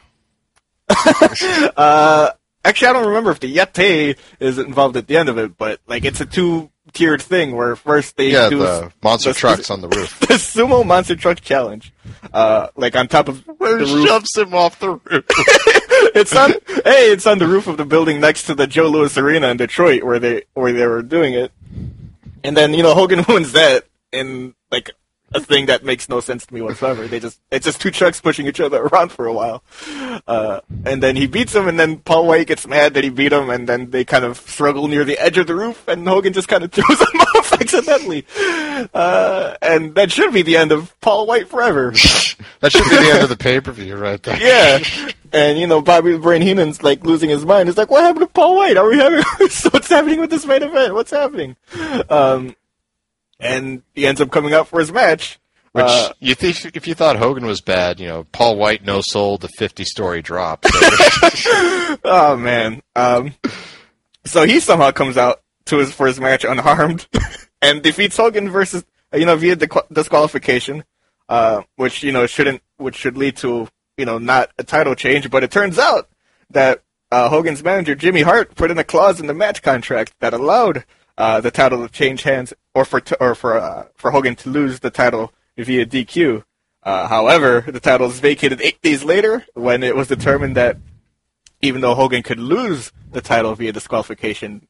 Actually, 2.64 2.88
I 2.88 2.92
don't 2.92 3.06
remember 3.08 3.30
if 3.30 3.40
the 3.40 3.54
Yeti 3.54 4.16
is 4.40 4.58
involved 4.58 4.96
at 4.96 5.06
the 5.06 5.16
end 5.16 5.28
of 5.28 5.36
it, 5.38 5.56
but 5.58 5.80
like 5.86 6.04
it's 6.06 6.20
a 6.22 6.26
two 6.26 6.70
tiered 6.94 7.20
thing 7.22 7.54
where 7.54 7.76
first 7.76 8.16
they 8.16 8.30
Yeah, 8.30 8.48
do 8.48 8.58
the 8.60 8.90
monster 9.02 9.32
the- 9.32 9.38
trucks 9.38 9.70
on 9.70 9.80
the 9.82 9.88
roof. 9.88 10.18
the 10.20 10.34
sumo 10.34 10.84
monster 10.84 11.14
truck 11.16 11.40
challenge, 11.42 11.92
uh, 12.32 12.68
like 12.76 12.96
on 12.96 13.06
top 13.08 13.28
of 13.28 13.44
the 13.44 13.52
roof. 13.52 14.06
Jumps 14.06 14.36
him 14.36 14.54
off 14.54 14.78
the 14.80 14.92
roof. 14.96 15.24
it's 16.14 16.34
on 16.34 16.50
hey, 16.84 17.12
it's 17.12 17.26
on 17.26 17.38
the 17.38 17.46
roof 17.46 17.66
of 17.66 17.76
the 17.76 17.84
building 17.84 18.20
next 18.20 18.44
to 18.44 18.54
the 18.54 18.66
Joe 18.66 18.88
Louis 18.88 19.16
Arena 19.16 19.48
in 19.48 19.56
Detroit 19.56 20.02
where 20.02 20.18
they 20.18 20.44
where 20.54 20.72
they 20.72 20.86
were 20.86 21.02
doing 21.02 21.34
it. 21.34 21.52
And 22.44 22.56
then, 22.56 22.74
you 22.74 22.82
know, 22.82 22.94
Hogan 22.94 23.24
wins 23.28 23.52
that 23.52 23.84
in 24.12 24.54
like 24.70 24.90
a 25.34 25.40
thing 25.40 25.66
that 25.66 25.84
makes 25.84 26.08
no 26.08 26.20
sense 26.20 26.46
to 26.46 26.54
me 26.54 26.62
whatsoever. 26.62 27.06
They 27.06 27.20
just 27.20 27.38
it's 27.50 27.66
just 27.66 27.80
two 27.80 27.90
trucks 27.90 28.20
pushing 28.20 28.46
each 28.46 28.60
other 28.60 28.82
around 28.92 29.12
for 29.12 29.26
a 29.26 29.32
while. 29.32 29.62
Uh 30.26 30.60
and 30.84 31.02
then 31.02 31.16
he 31.16 31.26
beats 31.26 31.54
him 31.54 31.68
and 31.68 31.78
then 31.78 31.98
Paul 31.98 32.26
White 32.26 32.46
gets 32.46 32.66
mad 32.66 32.94
that 32.94 33.04
he 33.04 33.10
beat 33.10 33.32
him 33.32 33.50
and 33.50 33.68
then 33.68 33.90
they 33.90 34.04
kind 34.04 34.24
of 34.24 34.38
struggle 34.38 34.88
near 34.88 35.04
the 35.04 35.18
edge 35.18 35.36
of 35.38 35.46
the 35.46 35.54
roof 35.54 35.86
and 35.86 36.06
Hogan 36.08 36.32
just 36.32 36.48
kind 36.48 36.64
of 36.64 36.72
throws 36.72 37.00
him 37.00 37.20
off 37.36 37.52
accidentally. 37.60 38.24
Uh 38.94 39.54
and 39.60 39.94
that 39.94 40.10
should 40.10 40.32
be 40.32 40.42
the 40.42 40.56
end 40.56 40.72
of 40.72 40.98
Paul 41.00 41.26
White 41.26 41.48
forever. 41.48 41.90
That 42.60 42.72
should 42.72 42.84
be 42.84 42.96
the 42.96 43.10
end 43.12 43.22
of 43.22 43.28
the 43.28 43.36
pay 43.36 43.60
per 43.60 43.72
view 43.72 43.96
right 43.96 44.22
there. 44.22 44.38
Yeah. 44.38 45.10
And 45.32 45.58
you 45.58 45.66
know, 45.66 45.82
Bobby 45.82 46.16
Brain 46.16 46.40
Heenan's 46.40 46.82
like 46.82 47.04
losing 47.04 47.28
his 47.28 47.44
mind. 47.44 47.68
He's 47.68 47.76
like, 47.76 47.90
"What 47.90 48.02
happened 48.02 48.26
to 48.26 48.32
Paul 48.32 48.56
White? 48.56 48.78
Are 48.78 48.88
we 48.88 48.96
having? 48.96 49.22
so 49.50 49.68
what's 49.70 49.88
happening 49.88 50.20
with 50.20 50.30
this 50.30 50.46
main 50.46 50.62
event? 50.62 50.94
What's 50.94 51.10
happening?" 51.10 51.54
Um, 52.08 52.56
and 53.40 53.82
he 53.94 54.06
ends 54.06 54.20
up 54.20 54.30
coming 54.30 54.52
out 54.54 54.68
for 54.68 54.80
his 54.80 54.92
match. 54.92 55.38
Which 55.72 55.84
Uh, 55.86 56.12
you 56.18 56.34
think 56.34 56.76
if 56.76 56.86
you 56.88 56.94
thought 56.94 57.16
Hogan 57.16 57.44
was 57.44 57.60
bad, 57.60 58.00
you 58.00 58.08
know, 58.08 58.24
Paul 58.32 58.56
White 58.56 58.84
no 58.84 59.00
sold 59.02 59.42
the 59.42 59.48
fifty 59.48 59.84
story 59.84 60.22
drop. 60.22 60.64
So 60.66 61.96
oh 62.04 62.36
man. 62.36 62.82
Um, 62.96 63.34
so 64.24 64.46
he 64.46 64.60
somehow 64.60 64.90
comes 64.92 65.16
out 65.16 65.42
to 65.66 65.78
his 65.78 65.92
for 65.92 66.06
his 66.06 66.18
match 66.18 66.44
unharmed 66.44 67.06
and 67.62 67.82
defeats 67.82 68.16
Hogan 68.16 68.48
versus 68.50 68.84
you 69.12 69.26
know 69.26 69.36
via 69.36 69.56
disqu- 69.56 69.92
disqualification, 69.92 70.84
uh, 71.28 71.62
which 71.76 72.02
you 72.02 72.12
know 72.12 72.26
shouldn't 72.26 72.62
which 72.78 72.96
should 72.96 73.18
lead 73.18 73.36
to 73.38 73.68
you 73.98 74.06
know 74.06 74.16
not 74.18 74.50
a 74.58 74.64
title 74.64 74.94
change. 74.94 75.30
But 75.30 75.44
it 75.44 75.50
turns 75.50 75.78
out 75.78 76.08
that 76.50 76.82
uh, 77.12 77.28
Hogan's 77.28 77.62
manager 77.62 77.94
Jimmy 77.94 78.22
Hart 78.22 78.54
put 78.54 78.70
in 78.70 78.78
a 78.78 78.84
clause 78.84 79.20
in 79.20 79.26
the 79.26 79.34
match 79.34 79.62
contract 79.62 80.14
that 80.20 80.32
allowed 80.32 80.84
uh, 81.18 81.40
the 81.40 81.50
title 81.50 81.86
to 81.86 81.92
change 81.92 82.22
hands 82.22 82.54
or 82.74 82.84
for 82.84 83.00
t- 83.00 83.16
or 83.20 83.34
for 83.34 83.58
uh, 83.58 83.88
for 83.96 84.12
Hogan 84.12 84.36
to 84.36 84.48
lose 84.48 84.80
the 84.80 84.90
title 84.90 85.32
via 85.56 85.84
DQ. 85.84 86.44
Uh, 86.84 87.08
however, 87.08 87.64
the 87.66 87.80
title 87.80 88.06
is 88.06 88.20
vacated 88.20 88.60
eight 88.62 88.80
days 88.80 89.04
later 89.04 89.44
when 89.54 89.82
it 89.82 89.96
was 89.96 90.08
determined 90.08 90.56
that 90.56 90.78
even 91.60 91.80
though 91.80 91.94
Hogan 91.96 92.22
could 92.22 92.38
lose 92.38 92.92
the 93.10 93.20
title 93.20 93.54
via 93.56 93.72
disqualification, 93.72 94.68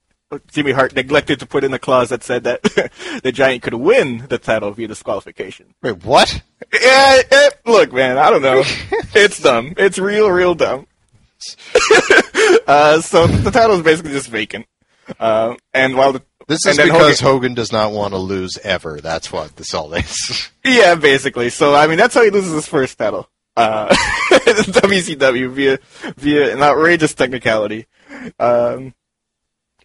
Jimmy 0.51 0.73
Hart 0.73 0.95
neglected 0.95 1.39
to 1.41 1.47
put 1.47 1.65
in 1.65 1.75
a 1.75 1.79
clause 1.79 2.09
that 2.09 2.23
said 2.23 2.45
that 2.45 2.63
the 3.23 3.31
Giant 3.31 3.63
could 3.63 3.75
win 3.75 4.27
the 4.29 4.39
title 4.39 4.73
via 4.73 4.89
disqualification. 4.89 5.75
wait, 5.83 6.03
what? 6.03 6.43
Yeah, 6.73 7.23
eh, 7.31 7.51
look, 7.67 7.93
man, 7.93 8.17
I 8.17 8.31
don't 8.31 8.43
know. 8.43 8.63
it's 9.15 9.41
dumb. 9.41 9.75
It's 9.77 9.99
real, 9.99 10.31
real 10.31 10.55
dumb. 10.55 10.87
uh, 12.67 13.01
so 13.03 13.27
the 13.27 13.51
title 13.51 13.77
is 13.77 13.83
basically 13.83 14.13
just 14.13 14.29
vacant. 14.29 14.67
Uh, 15.19 15.55
and 15.73 15.97
while 15.97 16.13
the 16.13 16.23
This 16.49 16.67
is 16.67 16.77
because 16.79 17.21
Hogan- 17.21 17.33
Hogan 17.33 17.55
does 17.55 17.71
not 17.73 17.93
want 17.93 18.13
to 18.15 18.19
lose 18.19 18.59
ever. 18.59 19.01
That's 19.01 19.31
what 19.31 19.55
this 19.57 19.73
all 19.75 19.93
is. 19.95 20.51
Yeah, 20.65 20.97
basically. 20.97 21.49
So 21.51 21.75
I 21.75 21.87
mean, 21.87 21.97
that's 21.97 22.15
how 22.15 22.23
he 22.25 22.31
loses 22.31 22.53
his 22.53 22.67
first 22.67 22.99
title. 22.99 23.29
Uh, 23.57 23.89
WCW 24.31 25.51
via 25.51 25.79
via 26.17 26.53
an 26.55 26.63
outrageous 26.63 27.15
technicality. 27.15 27.87
Um, 28.39 28.95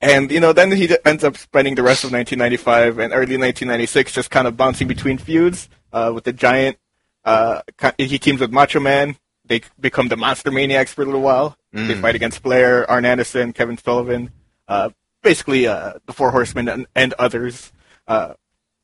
and 0.01 0.29
you 0.31 0.39
know, 0.39 0.51
then 0.53 0.71
he 0.71 0.89
ends 1.05 1.23
up 1.23 1.37
spending 1.37 1.75
the 1.75 1.83
rest 1.83 2.03
of 2.03 2.11
1995 2.11 2.99
and 2.99 3.13
early 3.13 3.37
1996 3.37 4.11
just 4.11 4.29
kind 4.31 4.47
of 4.47 4.57
bouncing 4.57 4.87
between 4.87 5.17
feuds 5.17 5.69
uh, 5.93 6.11
with 6.13 6.23
the 6.25 6.33
Giant 6.33 6.77
Uh, 7.25 7.61
he 7.97 8.19
teams 8.19 8.41
with 8.41 8.51
Macho 8.51 8.79
Man. 8.81 9.15
They 9.45 9.61
become 9.79 10.09
the 10.09 10.17
Monster 10.17 10.51
Maniacs 10.51 10.93
for 10.93 11.03
a 11.03 11.05
little 11.05 11.21
while. 11.21 11.55
They 11.71 11.95
fight 11.95 12.15
against 12.15 12.39
Flair, 12.43 12.89
Arn 12.91 13.05
Anderson, 13.05 13.53
Kevin 13.53 13.77
Sullivan, 13.77 14.31
uh, 14.67 14.89
basically 15.23 15.67
uh, 15.67 15.93
the 16.05 16.13
Four 16.13 16.31
Horsemen 16.31 16.67
and, 16.69 16.85
and 16.95 17.13
others. 17.13 17.71
Uh, 18.07 18.33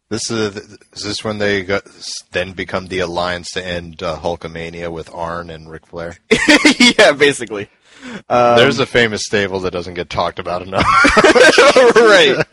This 0.09 0.31
is 0.31 0.55
is 0.93 1.03
this 1.03 1.23
when 1.23 1.37
they 1.37 1.61
got, 1.63 1.83
then 2.31 2.53
become 2.53 2.87
the 2.87 2.99
alliance 2.99 3.51
to 3.51 3.63
end 3.65 4.01
uh, 4.01 4.17
Hulkamania 4.17 4.91
with 4.91 5.13
Arn 5.13 5.49
and 5.51 5.69
Ric 5.69 5.85
Flair? 5.85 6.17
yeah, 6.97 7.11
basically. 7.11 7.69
There's 8.29 8.79
a 8.79 8.85
famous 8.85 9.21
stable 9.25 9.59
that 9.59 9.71
doesn't 9.71 9.93
get 9.95 10.09
talked 10.09 10.39
about 10.39 10.61
enough. 10.63 10.85
right. 11.95 12.43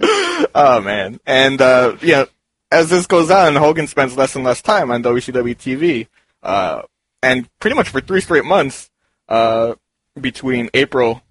Oh 0.55 0.81
man. 0.83 1.21
And 1.25 1.63
uh 1.63 1.97
yeah, 2.03 2.25
as 2.73 2.91
this 2.91 3.07
goes 3.07 3.31
on, 3.31 3.55
Hogan 3.55 3.87
spends 3.87 4.17
less 4.17 4.35
and 4.35 4.45
less 4.45 4.61
time 4.61 4.91
on 4.91 5.03
WCW 5.05 5.57
TV. 5.57 6.09
Uh 6.43 6.83
and 7.23 7.49
pretty 7.61 7.77
much 7.77 7.89
for 7.89 8.01
three 8.01 8.21
straight 8.21 8.45
months, 8.45 8.91
uh 9.29 9.77
between 10.21 10.69
April 10.75 11.23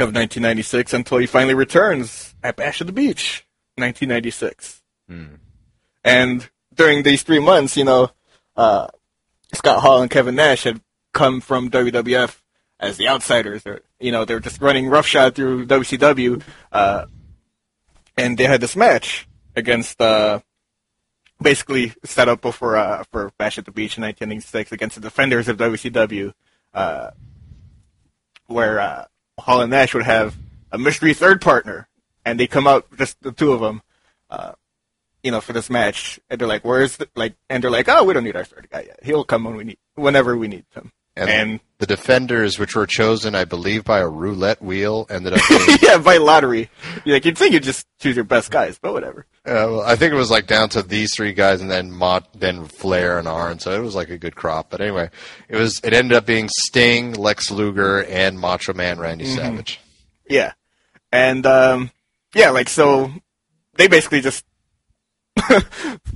of 0.00 0.08
1996 0.08 0.92
until 0.92 1.18
he 1.18 1.26
finally 1.26 1.54
returns 1.54 2.34
at 2.42 2.56
Bash 2.56 2.80
at 2.80 2.86
the 2.86 2.92
Beach, 2.92 3.46
1996. 3.76 4.82
And 6.04 6.48
during 6.74 7.02
these 7.02 7.22
three 7.22 7.40
months, 7.40 7.76
you 7.76 7.84
know, 7.84 8.10
uh, 8.56 8.88
Scott 9.52 9.80
Hall 9.80 10.02
and 10.02 10.10
Kevin 10.10 10.34
Nash 10.34 10.64
had 10.64 10.80
come 11.12 11.40
from 11.40 11.70
WWF 11.70 12.40
as 12.78 12.96
the 12.96 13.08
outsiders. 13.08 13.66
Or, 13.66 13.82
you 13.98 14.12
know, 14.12 14.24
they 14.24 14.34
were 14.34 14.40
just 14.40 14.60
running 14.60 14.88
roughshod 14.88 15.34
through 15.34 15.66
WCW, 15.66 16.42
uh, 16.72 17.06
and 18.16 18.38
they 18.38 18.44
had 18.44 18.60
this 18.60 18.76
match 18.76 19.28
against, 19.56 20.00
uh, 20.00 20.40
basically 21.40 21.92
set 22.04 22.28
up 22.28 22.42
for 22.54 22.76
uh, 22.76 23.04
for 23.10 23.32
Bash 23.38 23.58
at 23.58 23.64
the 23.64 23.70
Beach 23.70 23.96
in 23.96 24.02
1996 24.02 24.72
against 24.72 24.96
the 24.96 25.02
defenders 25.02 25.48
of 25.48 25.56
WCW, 25.56 26.32
uh, 26.74 27.10
where 28.46 28.80
uh, 28.80 29.04
Hall 29.40 29.60
and 29.60 29.70
Nash 29.70 29.94
would 29.94 30.04
have 30.04 30.36
a 30.72 30.78
mystery 30.78 31.14
third 31.14 31.40
partner, 31.40 31.88
and 32.24 32.38
they 32.38 32.46
come 32.46 32.66
out 32.66 32.86
just 32.96 33.20
the 33.22 33.32
two 33.32 33.52
of 33.52 33.60
them, 33.60 33.82
uh, 34.30 34.52
you 35.22 35.30
know, 35.30 35.40
for 35.40 35.52
this 35.52 35.68
match, 35.70 36.20
and 36.28 36.40
they're 36.40 36.48
like, 36.48 36.64
"Where's 36.64 36.96
the 36.96 37.08
like?" 37.16 37.34
And 37.48 37.62
they're 37.62 37.70
like, 37.70 37.88
"Oh, 37.88 38.04
we 38.04 38.14
don't 38.14 38.24
need 38.24 38.36
our 38.36 38.44
third 38.44 38.68
guy 38.70 38.84
yet. 38.86 39.00
He'll 39.02 39.24
come 39.24 39.44
when 39.44 39.56
we 39.56 39.64
need, 39.64 39.78
whenever 39.94 40.36
we 40.36 40.48
need 40.48 40.64
him." 40.74 40.92
And, 41.16 41.28
And 41.28 41.60
the 41.78 41.86
defenders, 41.86 42.58
which 42.58 42.76
were 42.76 42.86
chosen, 42.86 43.34
I 43.34 43.44
believe, 43.44 43.84
by 43.84 43.98
a 43.98 44.08
roulette 44.08 44.62
wheel, 44.62 45.06
ended 45.10 45.32
up. 45.32 45.40
Being, 45.48 45.78
yeah, 45.82 45.98
by 45.98 46.18
lottery. 46.18 46.70
You're 47.04 47.16
like 47.16 47.24
you'd 47.24 47.36
think 47.36 47.52
you'd 47.52 47.62
just 47.64 47.86
choose 47.98 48.14
your 48.14 48.24
best 48.24 48.50
guys, 48.50 48.78
but 48.80 48.92
whatever. 48.92 49.26
uh, 49.44 49.66
well, 49.68 49.80
I 49.80 49.96
think 49.96 50.12
it 50.12 50.16
was 50.16 50.30
like 50.30 50.46
down 50.46 50.68
to 50.70 50.82
these 50.82 51.14
three 51.14 51.32
guys, 51.32 51.60
and 51.60 51.70
then 51.70 51.90
Mott, 51.90 52.28
then 52.38 52.66
Flair 52.66 53.18
and 53.18 53.26
Arn. 53.26 53.58
So 53.58 53.72
it 53.72 53.82
was 53.82 53.94
like 53.94 54.08
a 54.10 54.18
good 54.18 54.36
crop. 54.36 54.70
But 54.70 54.80
anyway, 54.80 55.10
it 55.48 55.56
was. 55.56 55.80
It 55.82 55.92
ended 55.92 56.16
up 56.16 56.26
being 56.26 56.48
Sting, 56.48 57.14
Lex 57.14 57.50
Luger, 57.50 58.04
and 58.04 58.38
Macho 58.38 58.72
Man 58.72 58.98
Randy 59.00 59.24
Savage. 59.26 59.80
Yeah, 60.28 60.52
and 61.10 61.44
um, 61.44 61.90
yeah, 62.34 62.50
like 62.50 62.68
so, 62.68 63.10
they 63.74 63.88
basically 63.88 64.20
just. 64.20 64.44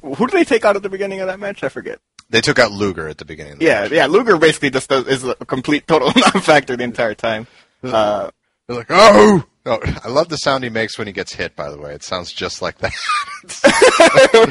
Who 0.03 0.27
do 0.27 0.29
they 0.29 0.45
take 0.45 0.65
out 0.65 0.77
at 0.77 0.83
the 0.83 0.89
beginning 0.91 1.21
of 1.21 1.27
that 1.27 1.41
match? 1.41 1.65
I 1.65 1.69
forget. 1.69 1.99
They 2.31 2.41
took 2.41 2.59
out 2.59 2.73
Luger 2.73 3.09
at 3.09 3.19
the 3.19 3.25
beginning. 3.25 3.59
The 3.59 3.65
Yeah, 3.65 3.89
yeah. 3.91 4.07
Luger 4.07 4.37
basically 4.39 4.71
just 4.71 4.89
does, 4.89 5.07
is 5.07 5.25
a 5.25 5.35
complete 5.47 5.87
total 5.87 6.13
non-factor 6.17 6.77
the 6.77 6.85
entire 6.85 7.15
time. 7.15 7.47
Uh, 7.83 8.31
They're 8.67 8.77
like, 8.77 8.87
oh! 8.91 9.45
oh! 9.67 9.79
I 10.03 10.09
love 10.09 10.29
the 10.29 10.37
sound 10.37 10.65
he 10.65 10.71
makes 10.71 10.99
when 10.99 11.07
he 11.07 11.13
gets 11.13 11.35
hit. 11.35 11.55
By 11.55 11.71
the 11.71 11.79
way, 11.79 11.93
it 11.95 12.03
sounds 12.03 12.33
just 12.33 12.63
like 12.63 12.79
that. 12.79 12.93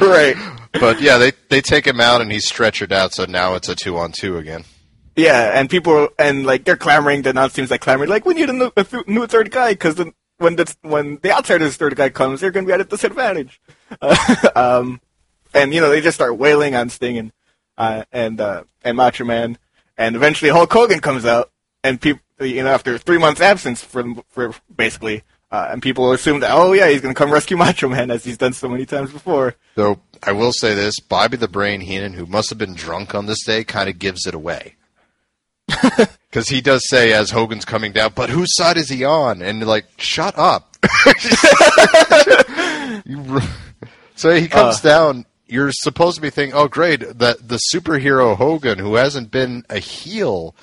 right. 0.00 0.36
but 0.72 1.00
yeah, 1.00 1.18
they 1.18 1.32
they 1.50 1.60
take 1.60 1.86
him 1.86 2.00
out 2.00 2.20
and 2.20 2.30
he's 2.30 2.50
stretchered 2.50 2.92
out. 2.92 3.12
So 3.12 3.24
now 3.24 3.54
it's 3.54 3.68
a 3.68 3.74
two 3.74 3.96
on 3.98 4.12
two 4.12 4.38
again. 4.38 4.64
Yeah, 5.16 5.58
and 5.58 5.70
people 5.70 6.08
and 6.18 6.44
like 6.44 6.64
they're 6.64 6.76
clamoring. 6.76 7.22
The 7.22 7.30
announce 7.30 7.52
team's 7.52 7.70
like 7.70 7.80
clamoring, 7.80 8.10
like 8.10 8.24
we 8.24 8.34
need 8.34 8.50
a 8.50 8.52
new, 8.52 8.72
a 8.76 8.84
th- 8.84 9.06
new 9.06 9.26
third 9.26 9.50
guy 9.50 9.72
because 9.72 9.96
when 10.38 10.56
the 10.56 10.74
when 10.82 11.18
the 11.22 11.32
outsider's 11.32 11.76
third 11.76 11.96
guy 11.96 12.08
comes, 12.08 12.40
they're 12.40 12.50
going 12.50 12.66
to 12.66 12.68
be 12.68 12.74
at 12.74 12.80
a 12.80 12.84
disadvantage. 12.84 13.60
Uh, 14.00 14.48
um, 14.56 15.00
and 15.52 15.72
you 15.72 15.80
know 15.80 15.90
they 15.90 16.00
just 16.00 16.16
start 16.16 16.36
wailing 16.36 16.74
on 16.74 16.90
Sting 16.90 17.18
and 17.18 17.32
uh, 17.78 18.04
and 18.12 18.40
uh, 18.40 18.64
and 18.82 18.96
Macho 18.96 19.24
Man, 19.24 19.58
and 19.96 20.16
eventually 20.16 20.50
Hulk 20.50 20.72
Hogan 20.72 21.00
comes 21.00 21.24
out, 21.24 21.50
and 21.82 22.00
people 22.00 22.22
you 22.40 22.62
know 22.62 22.70
after 22.70 22.98
three 22.98 23.18
months 23.18 23.40
absence 23.40 23.82
from 23.82 24.22
for 24.28 24.54
basically. 24.74 25.22
Uh, 25.50 25.68
and 25.70 25.82
people 25.82 26.10
assume 26.10 26.40
that, 26.40 26.50
oh 26.52 26.72
yeah, 26.72 26.88
he's 26.88 27.00
going 27.00 27.14
to 27.14 27.18
come 27.18 27.32
rescue 27.32 27.56
Macho 27.56 27.88
Man 27.88 28.10
as 28.10 28.24
he's 28.24 28.38
done 28.38 28.52
so 28.52 28.68
many 28.68 28.84
times 28.84 29.12
before. 29.12 29.54
Though 29.76 30.00
I 30.20 30.32
will 30.32 30.52
say 30.52 30.74
this, 30.74 30.98
Bobby 30.98 31.36
the 31.36 31.46
Brain 31.46 31.80
Heenan, 31.80 32.14
who 32.14 32.26
must 32.26 32.48
have 32.48 32.58
been 32.58 32.74
drunk 32.74 33.14
on 33.14 33.26
this 33.26 33.44
day, 33.44 33.62
kind 33.62 33.88
of 33.88 34.00
gives 34.00 34.26
it 34.26 34.34
away. 34.34 34.74
Because 36.34 36.48
he 36.48 36.60
does 36.60 36.82
say 36.88 37.12
as 37.12 37.30
Hogan's 37.30 37.64
coming 37.64 37.92
down, 37.92 38.10
but 38.16 38.28
whose 38.28 38.56
side 38.56 38.76
is 38.76 38.88
he 38.88 39.04
on? 39.04 39.40
And 39.40 39.64
like, 39.64 39.84
shut 39.98 40.36
up. 40.36 40.76
So 44.16 44.32
he 44.32 44.48
comes 44.48 44.80
down. 44.80 45.26
You're 45.46 45.72
supposed 45.72 46.16
to 46.16 46.22
be 46.22 46.30
thinking, 46.30 46.56
oh 46.56 46.68
great, 46.68 47.00
that 47.18 47.48
the 47.48 47.60
superhero 47.72 48.36
Hogan, 48.36 48.78
who 48.78 48.94
hasn't 48.94 49.30
been 49.30 49.64
a 49.68 49.78
heel. 49.78 50.54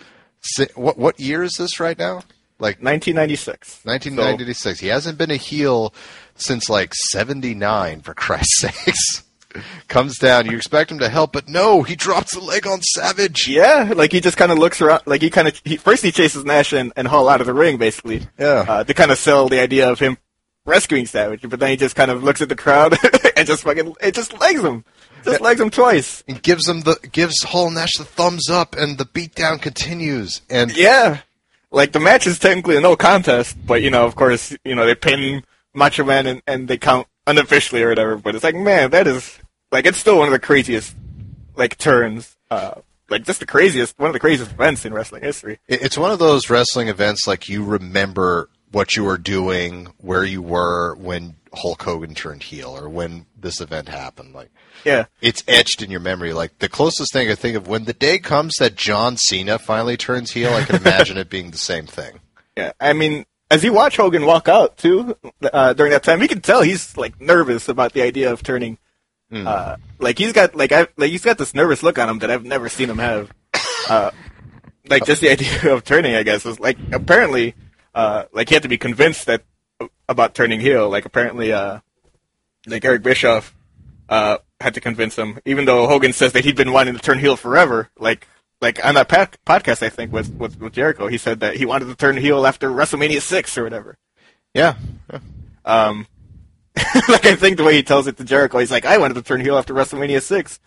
What 0.75 0.97
what 0.97 1.19
year 1.19 1.43
is 1.43 1.53
this 1.57 1.79
right 1.79 1.97
now? 1.97 2.23
Like 2.57 2.81
1996. 2.81 3.81
1996. 3.83 4.79
He 4.79 4.87
hasn't 4.87 5.17
been 5.17 5.31
a 5.31 5.35
heel 5.35 5.93
since 6.35 6.69
like 6.69 6.93
79, 6.93 8.01
for 8.01 8.13
Christ's 8.13 8.59
sakes. 8.61 9.23
Comes 9.89 10.17
down, 10.17 10.45
you 10.45 10.55
expect 10.55 10.91
him 10.91 10.99
to 10.99 11.09
help, 11.09 11.33
but 11.33 11.49
no, 11.49 11.83
he 11.83 11.95
drops 11.95 12.35
a 12.35 12.39
leg 12.39 12.65
on 12.65 12.81
Savage. 12.81 13.49
Yeah, 13.49 13.91
like 13.95 14.13
he 14.13 14.21
just 14.21 14.37
kind 14.37 14.51
of 14.51 14.57
looks 14.57 14.79
around. 14.79 15.01
Like 15.05 15.21
he 15.21 15.29
kind 15.29 15.47
of 15.47 15.59
he, 15.65 15.75
first 15.75 16.03
he 16.03 16.11
chases 16.11 16.45
Nash 16.45 16.71
and, 16.71 16.93
and 16.95 17.07
Hall 17.07 17.27
out 17.27 17.41
of 17.41 17.47
the 17.47 17.53
ring, 17.53 17.77
basically. 17.77 18.27
Yeah. 18.39 18.65
Uh, 18.67 18.83
to 18.85 18.93
kind 18.93 19.11
of 19.11 19.17
sell 19.17 19.49
the 19.49 19.59
idea 19.59 19.89
of 19.91 19.99
him 19.99 20.17
rescuing 20.65 21.06
Savage, 21.06 21.47
but 21.47 21.60
then 21.60 21.69
he 21.69 21.78
just 21.78 21.95
kind 21.95 22.12
of 22.12 22.24
looks 22.24 22.41
at 22.41 22.50
the 22.50 22.56
crowd 22.56 22.95
and 23.36 23.47
just 23.47 23.63
fucking 23.63 23.95
it 24.02 24.13
just 24.13 24.39
legs 24.39 24.62
him, 24.62 24.86
just 25.24 25.41
legs 25.41 25.60
him 25.60 25.69
twice. 25.69 26.24
And 26.28 26.41
gives 26.41 26.67
him 26.67 26.82
the 26.82 26.97
gives 27.12 27.43
Hall 27.43 27.69
Nash 27.69 27.93
the 27.97 28.06
thumbs 28.06 28.50
up, 28.50 28.76
and 28.76 28.97
the 28.97 29.06
beatdown 29.06 29.62
continues. 29.62 30.41
And 30.50 30.76
Yeah, 30.76 31.19
like 31.71 31.91
the 31.91 32.00
match 32.00 32.28
is 32.28 32.39
technically 32.39 32.78
a 32.78 32.82
no 32.82 32.95
contest, 32.95 33.58
but 33.65 33.82
you 33.82 33.89
know, 33.89 34.06
of 34.06 34.15
course, 34.15 34.56
you 34.63 34.76
know 34.76 34.86
they 34.86 34.95
pin 34.95 35.43
Macho 35.74 36.04
Man 36.04 36.28
and, 36.28 36.41
and 36.47 36.67
they 36.67 36.78
count 36.78 37.08
unofficially 37.28 37.82
or 37.84 37.89
whatever. 37.89 38.17
But 38.17 38.36
it's 38.36 38.43
like, 38.43 38.56
man, 38.56 38.91
that 38.91 39.08
is 39.08 39.39
like 39.71 39.86
it's 39.86 39.97
still 39.97 40.17
one 40.17 40.28
of 40.28 40.34
the 40.34 40.39
craziest 40.39 40.95
like 41.56 41.78
turns. 41.78 42.36
Uh, 42.50 42.82
like 43.10 43.26
just 43.26 43.41
the 43.41 43.45
craziest, 43.45 44.00
one 44.00 44.08
of 44.08 44.13
the 44.13 44.19
craziest 44.19 44.52
events 44.52 44.86
in 44.86 44.93
wrestling 44.93 45.21
history. 45.21 45.60
it's 45.67 45.97
one 45.97 46.12
of 46.12 46.19
those 46.19 46.50
wrestling 46.50 46.88
events 46.88 47.28
like 47.28 47.50
you 47.50 47.63
remember 47.63 48.50
what 48.71 48.95
you 48.95 49.03
were 49.03 49.17
doing, 49.17 49.88
where 49.97 50.23
you 50.23 50.41
were 50.41 50.95
when 50.95 51.36
Hulk 51.53 51.81
Hogan 51.84 52.15
turned 52.15 52.43
heel, 52.43 52.69
or 52.77 52.88
when 52.88 53.25
this 53.38 53.60
event 53.62 53.89
happened. 53.89 54.34
Like 54.34 54.49
Yeah. 54.86 55.05
it's 55.21 55.43
etched 55.47 55.81
in 55.81 55.91
your 55.91 55.99
memory. 55.99 56.34
Like 56.34 56.60
the 56.60 56.69
closest 56.69 57.12
thing 57.13 57.29
I 57.29 57.36
think 57.36 57.57
of 57.57 57.67
when 57.67 57.84
the 57.86 57.93
day 57.93 58.19
comes 58.19 58.53
that 58.60 58.75
John 58.75 59.17
Cena 59.17 59.60
finally 59.60 59.97
turns 59.97 60.31
heel, 60.31 60.53
I 60.53 60.63
can 60.63 60.75
imagine 60.77 61.17
it 61.17 61.29
being 61.29 61.51
the 61.51 61.57
same 61.57 61.86
thing. 61.86 62.19
Yeah, 62.55 62.71
I 62.79 62.93
mean, 62.93 63.25
as 63.49 63.63
you 63.63 63.73
watch 63.73 63.97
Hogan 63.97 64.25
walk 64.25 64.47
out 64.47 64.77
too 64.77 65.17
uh, 65.51 65.73
during 65.73 65.91
that 65.91 66.03
time, 66.03 66.21
you 66.21 66.27
can 66.27 66.39
tell 66.41 66.62
he's 66.62 66.95
like 66.95 67.19
nervous 67.19 67.67
about 67.67 67.93
the 67.93 68.01
idea 68.01 68.31
of 68.31 68.43
turning. 68.43 68.77
Uh, 69.34 69.77
like 69.99 70.17
he's 70.17 70.34
got 70.34 70.55
like 70.55 70.73
I 70.73 70.88
like 70.97 71.10
he's 71.12 71.23
got 71.23 71.38
this 71.38 71.53
nervous 71.55 71.84
look 71.84 71.97
on 71.97 72.10
him 72.10 72.19
that 72.19 72.29
I've 72.29 72.43
never 72.43 72.67
seen 72.67 72.89
him 72.89 72.97
have. 72.97 73.31
Uh, 73.89 74.12
like 74.89 75.05
just 75.05 75.21
the 75.21 75.29
idea 75.29 75.73
of 75.73 75.84
turning, 75.86 76.15
I 76.15 76.23
guess, 76.23 76.45
is 76.45 76.60
like 76.60 76.77
apparently, 76.91 77.55
uh, 77.93 78.25
like 78.32 78.49
he 78.49 78.56
had 78.56 78.63
to 78.63 78.69
be 78.69 78.77
convinced 78.77 79.25
that 79.25 79.43
about 80.08 80.36
turning 80.36 80.60
heel. 80.60 80.89
Like 80.89 81.06
apparently, 81.06 81.51
uh, 81.51 81.80
like 82.67 82.86
Eric 82.86 83.04
Bischoff 83.04 83.56
uh, 84.10 84.38
had 84.60 84.73
to 84.75 84.82
convince 84.82 85.15
him, 85.15 85.39
even 85.45 85.65
though 85.65 85.88
Hogan 85.88 86.13
says 86.13 86.34
that 86.34 86.45
he'd 86.45 86.56
been 86.56 86.71
wanting 86.71 86.95
to 86.95 86.99
turn 86.99 87.19
heel 87.19 87.36
forever. 87.36 87.89
Like, 87.97 88.27
like 88.62 88.84
on 88.86 88.95
that 88.95 89.10
pa- 89.10 89.30
podcast, 89.45 89.84
I 89.84 89.89
think 89.89 90.12
with, 90.12 90.34
with 90.36 90.60
with 90.60 90.73
Jericho, 90.73 91.08
he 91.08 91.17
said 91.17 91.39
that 91.39 91.56
he 91.56 91.65
wanted 91.65 91.86
to 91.86 91.95
turn 91.95 92.17
heel 92.17 92.45
after 92.45 92.69
WrestleMania 92.69 93.21
six 93.21 93.58
or 93.58 93.63
whatever. 93.63 93.97
Yeah. 94.54 94.75
Um, 95.65 96.08
like 97.08 97.25
I 97.25 97.36
think 97.36 97.58
the 97.58 97.63
way 97.63 97.75
he 97.75 97.84
tells 97.84 98.08
it 98.08 98.17
to 98.17 98.23
Jericho, 98.23 98.60
he's 98.60 98.71
like, 98.71 98.86
I 98.86 98.97
wanted 98.97 99.15
to 99.15 99.21
turn 99.21 99.41
heel 99.41 99.58
after 99.58 99.73
WrestleMania 99.73 100.21
six, 100.21 100.60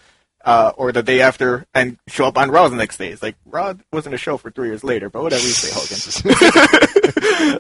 uh, 0.45 0.73
or 0.77 0.93
the 0.93 1.03
day 1.03 1.21
after, 1.21 1.67
and 1.75 1.99
show 2.07 2.27
up 2.27 2.37
on 2.39 2.51
Raw 2.51 2.69
the 2.69 2.77
next 2.77 2.99
day. 2.99 3.09
It's 3.09 3.23
like 3.23 3.37
Raw 3.47 3.75
wasn't 3.93 4.15
a 4.15 4.19
show 4.19 4.37
for 4.37 4.51
three 4.51 4.69
years 4.69 4.85
later, 4.85 5.09
but 5.11 5.23
whatever 5.23 5.43
you 5.43 5.49
say, 5.49 5.71
Hogan. 5.73 6.01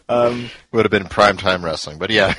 Would 0.73 0.85
have 0.85 0.90
been 0.90 1.05
primetime 1.05 1.62
wrestling, 1.62 1.99
but 1.99 2.11
yeah. 2.11 2.35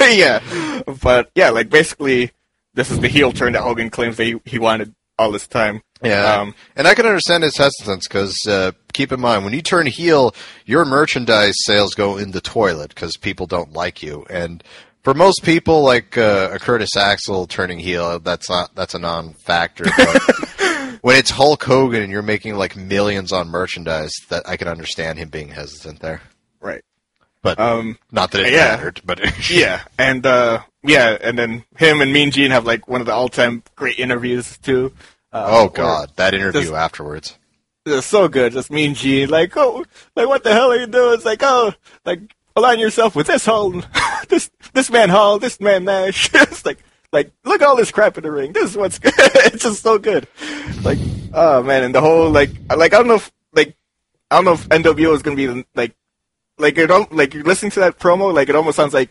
yeah, 0.00 0.82
but 1.02 1.30
yeah, 1.34 1.50
like 1.50 1.68
basically, 1.68 2.30
this 2.74 2.90
is 2.90 3.00
the 3.00 3.08
heel 3.08 3.32
turn 3.32 3.52
that 3.52 3.62
Hogan 3.62 3.90
claims 3.90 4.16
that 4.16 4.24
he, 4.24 4.40
he 4.44 4.58
wanted 4.58 4.94
all 5.18 5.30
this 5.30 5.46
time. 5.46 5.82
Yeah, 6.02 6.40
Um, 6.40 6.54
and 6.74 6.88
I 6.88 6.94
can 6.94 7.06
understand 7.06 7.44
his 7.44 7.56
hesitance 7.56 8.08
because 8.08 8.46
uh, 8.48 8.72
keep 8.92 9.12
in 9.12 9.20
mind 9.20 9.44
when 9.44 9.52
you 9.52 9.62
turn 9.62 9.86
heel, 9.86 10.34
your 10.66 10.84
merchandise 10.84 11.54
sales 11.58 11.94
go 11.94 12.16
in 12.16 12.32
the 12.32 12.40
toilet 12.40 12.88
because 12.88 13.16
people 13.16 13.46
don't 13.46 13.72
like 13.72 14.02
you. 14.02 14.26
And 14.28 14.64
for 15.02 15.14
most 15.14 15.42
people, 15.42 15.82
like 15.82 16.16
uh, 16.16 16.50
a 16.52 16.58
Curtis 16.58 16.96
Axel 16.96 17.46
turning 17.46 17.78
heel, 17.78 18.18
that's 18.20 18.48
not 18.48 18.74
that's 18.74 18.94
a 18.94 18.98
non-factor. 18.98 19.84
But 19.84 20.22
when 21.02 21.16
it's 21.16 21.30
Hulk 21.30 21.62
Hogan 21.62 22.02
and 22.02 22.12
you're 22.12 22.22
making 22.22 22.56
like 22.56 22.76
millions 22.76 23.32
on 23.32 23.48
merchandise, 23.48 24.12
that 24.28 24.48
I 24.48 24.56
can 24.56 24.68
understand 24.68 25.18
him 25.18 25.28
being 25.28 25.48
hesitant 25.48 26.00
there. 26.00 26.20
Right. 26.60 26.82
But 27.42 27.58
Um, 27.58 27.98
not 28.12 28.30
that 28.32 28.46
it 28.46 28.52
yeah. 28.52 28.76
mattered. 28.76 29.00
But 29.04 29.18
yeah, 29.50 29.82
and 29.98 30.24
uh, 30.24 30.62
yeah, 30.84 31.16
and 31.20 31.36
then 31.38 31.64
him 31.76 32.00
and 32.00 32.12
Mean 32.12 32.30
Gene 32.30 32.52
have 32.52 32.64
like 32.66 32.86
one 32.86 33.00
of 33.00 33.06
the 33.06 33.12
all-time 33.12 33.62
great 33.74 33.98
interviews 33.98 34.58
too. 34.58 34.92
Uh, 35.32 35.46
oh 35.48 35.68
god, 35.68 36.12
that 36.16 36.34
interview 36.34 36.60
Just- 36.62 36.72
afterwards. 36.74 37.38
It's 37.84 38.06
so 38.06 38.28
good. 38.28 38.52
Just 38.52 38.70
Mean 38.70 38.94
Gene, 38.94 39.28
like, 39.28 39.56
oh, 39.56 39.84
like 40.14 40.28
what 40.28 40.44
the 40.44 40.52
hell 40.52 40.70
are 40.70 40.76
you 40.76 40.86
doing? 40.86 41.14
It's 41.14 41.24
like, 41.24 41.40
oh, 41.42 41.72
like 42.04 42.20
align 42.56 42.78
yourself 42.78 43.14
with 43.14 43.26
this 43.26 43.44
Hall, 43.44 43.70
this 44.28 44.50
this 44.72 44.90
man 44.90 45.08
Hall, 45.08 45.38
this 45.38 45.60
man 45.60 45.84
Nash. 45.84 46.30
it's 46.34 46.64
like, 46.64 46.78
like 47.12 47.32
look 47.44 47.60
at 47.60 47.68
all 47.68 47.76
this 47.76 47.90
crap 47.90 48.16
in 48.16 48.24
the 48.24 48.30
ring. 48.30 48.52
This 48.52 48.70
is 48.70 48.76
what's 48.76 48.98
good. 49.00 49.14
it's 49.16 49.64
just 49.64 49.82
so 49.82 49.98
good. 49.98 50.26
Like, 50.82 50.98
oh 51.32 51.62
man, 51.62 51.82
and 51.82 51.94
the 51.94 52.00
whole 52.00 52.30
like, 52.30 52.50
like 52.74 52.94
I 52.94 52.98
don't 52.98 53.08
know, 53.08 53.16
if, 53.16 53.32
like 53.52 53.76
I 54.30 54.36
don't 54.36 54.44
know 54.44 54.52
if 54.54 54.68
NWO 54.68 55.14
is 55.14 55.22
gonna 55.22 55.36
be 55.36 55.64
like, 55.74 55.94
like 56.58 56.78
it 56.78 56.86
don't 56.86 57.12
like 57.14 57.34
you're 57.34 57.44
listening 57.44 57.72
to 57.72 57.80
that 57.80 57.98
promo, 57.98 58.32
like 58.32 58.48
it 58.48 58.56
almost 58.56 58.76
sounds 58.76 58.94
like 58.94 59.10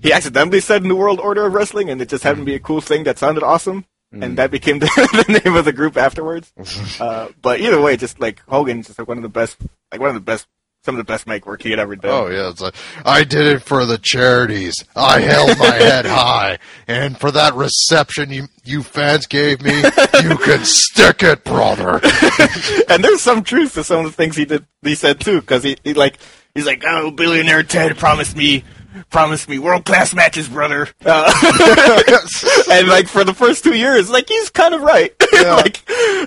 he 0.00 0.12
accidentally 0.12 0.60
said 0.60 0.84
New 0.84 0.96
World 0.96 1.20
Order 1.20 1.46
of 1.46 1.54
Wrestling, 1.54 1.90
and 1.90 2.00
it 2.00 2.08
just 2.08 2.22
happened 2.22 2.42
to 2.42 2.50
be 2.52 2.54
a 2.54 2.60
cool 2.60 2.80
thing 2.80 3.04
that 3.04 3.18
sounded 3.18 3.42
awesome, 3.42 3.86
and 4.12 4.38
that 4.38 4.50
became 4.50 4.78
the, 4.78 4.86
the 5.26 5.40
name 5.44 5.56
of 5.56 5.64
the 5.64 5.72
group 5.72 5.96
afterwards. 5.96 6.52
uh, 7.00 7.28
but 7.42 7.60
either 7.60 7.80
way, 7.80 7.96
just 7.96 8.20
like 8.20 8.40
Hogan's 8.46 8.86
just 8.86 8.98
like 8.98 9.08
one 9.08 9.16
of 9.16 9.22
the 9.22 9.28
best, 9.28 9.56
like 9.90 10.00
one 10.00 10.10
of 10.10 10.14
the 10.14 10.20
best, 10.20 10.46
some 10.86 10.94
of 10.94 11.04
the 11.04 11.12
best 11.12 11.26
mic 11.26 11.44
work 11.44 11.62
he 11.62 11.70
had 11.70 11.80
ever 11.80 11.96
done. 11.96 12.10
Oh 12.10 12.30
yeah, 12.30 12.48
it's 12.48 12.60
like 12.60 12.74
I 13.04 13.24
did 13.24 13.46
it 13.46 13.62
for 13.62 13.84
the 13.84 13.98
charities. 13.98 14.84
I 14.94 15.20
held 15.20 15.58
my 15.58 15.66
head 15.74 16.06
high, 16.06 16.58
and 16.86 17.18
for 17.18 17.30
that 17.32 17.54
reception 17.54 18.30
you 18.30 18.46
you 18.64 18.82
fans 18.82 19.26
gave 19.26 19.60
me, 19.62 19.76
you 19.76 20.38
can 20.38 20.64
stick 20.64 21.22
it, 21.22 21.44
brother. 21.44 22.00
and 22.88 23.04
there's 23.04 23.20
some 23.20 23.42
truth 23.42 23.74
to 23.74 23.84
some 23.84 23.98
of 23.98 24.06
the 24.06 24.12
things 24.12 24.36
he 24.36 24.44
did. 24.44 24.64
He 24.82 24.94
said 24.94 25.20
too, 25.20 25.40
because 25.40 25.64
he, 25.64 25.76
he 25.82 25.92
like 25.92 26.18
he's 26.54 26.66
like, 26.66 26.84
oh, 26.86 27.10
billionaire 27.10 27.64
Ted 27.64 27.98
promised 27.98 28.36
me. 28.36 28.64
Promised 29.10 29.48
me 29.48 29.58
world 29.58 29.84
class 29.84 30.14
matches, 30.14 30.48
brother. 30.48 30.88
Uh, 31.04 31.32
and 32.70 32.88
like 32.88 33.08
for 33.08 33.24
the 33.24 33.34
first 33.34 33.64
two 33.64 33.76
years, 33.76 34.10
like 34.10 34.28
he's 34.28 34.50
kind 34.50 34.74
of 34.74 34.80
right. 34.80 35.14
like, 35.32 35.82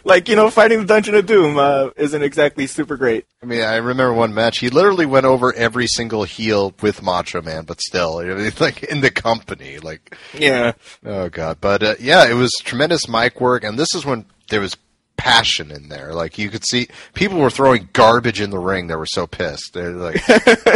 like 0.05 0.29
you 0.29 0.35
know, 0.35 0.49
fighting 0.49 0.79
the 0.79 0.85
Dungeon 0.85 1.15
of 1.15 1.25
Doom 1.25 1.57
uh, 1.57 1.89
isn't 1.95 2.21
exactly 2.21 2.67
super 2.67 2.97
great. 2.97 3.25
I 3.41 3.45
mean, 3.45 3.61
I 3.61 3.77
remember 3.77 4.13
one 4.13 4.33
match. 4.33 4.59
He 4.59 4.69
literally 4.69 5.05
went 5.05 5.25
over 5.25 5.53
every 5.53 5.87
single 5.87 6.23
heel 6.23 6.73
with 6.81 7.01
Macho 7.01 7.41
Man, 7.41 7.65
but 7.65 7.81
still, 7.81 8.19
I 8.19 8.23
mean, 8.35 8.51
like 8.59 8.83
in 8.83 9.01
the 9.01 9.11
company, 9.11 9.79
like 9.79 10.15
Yeah, 10.33 10.73
oh 11.05 11.29
god. 11.29 11.57
But 11.61 11.83
uh, 11.83 11.95
yeah, 11.99 12.29
it 12.29 12.35
was 12.35 12.51
tremendous 12.63 13.07
mic 13.07 13.39
work, 13.41 13.63
and 13.63 13.77
this 13.77 13.93
is 13.95 14.05
when 14.05 14.25
there 14.49 14.61
was 14.61 14.75
passion 15.17 15.69
in 15.69 15.89
there. 15.89 16.13
Like 16.13 16.37
you 16.37 16.49
could 16.49 16.65
see 16.65 16.87
people 17.13 17.39
were 17.39 17.49
throwing 17.49 17.89
garbage 17.93 18.41
in 18.41 18.51
the 18.51 18.59
ring. 18.59 18.87
They 18.87 18.95
were 18.95 19.05
so 19.05 19.27
pissed. 19.27 19.73
They're 19.73 19.91
like, 19.91 20.21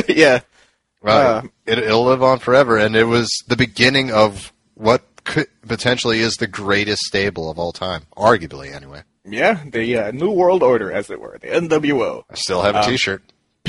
yeah. 0.09 0.41
Well, 1.03 1.37
Uh. 1.37 1.41
it, 1.67 1.77
it'll 1.79 2.05
live 2.05 2.23
on 2.23 2.39
forever, 2.39 2.77
and 2.77 2.95
it 2.95 3.03
was 3.05 3.29
the 3.47 3.55
beginning 3.57 4.11
of 4.11 4.51
what 4.75 5.03
could 5.23 5.47
potentially 5.67 6.19
is 6.19 6.33
the 6.35 6.47
greatest 6.47 7.03
stable 7.03 7.49
of 7.51 7.59
all 7.59 7.71
time, 7.73 8.03
arguably 8.17 8.73
anyway. 8.73 9.03
Yeah, 9.25 9.61
the 9.65 9.97
uh, 9.97 10.11
New 10.11 10.31
World 10.31 10.63
Order, 10.63 10.91
as 10.91 11.09
it 11.09 11.21
were, 11.21 11.37
the 11.39 11.47
NWO. 11.47 12.23
I 12.29 12.35
still 12.35 12.61
have 12.61 12.75
a 12.75 12.79
Um, 12.85 12.97
shirt 12.97 13.21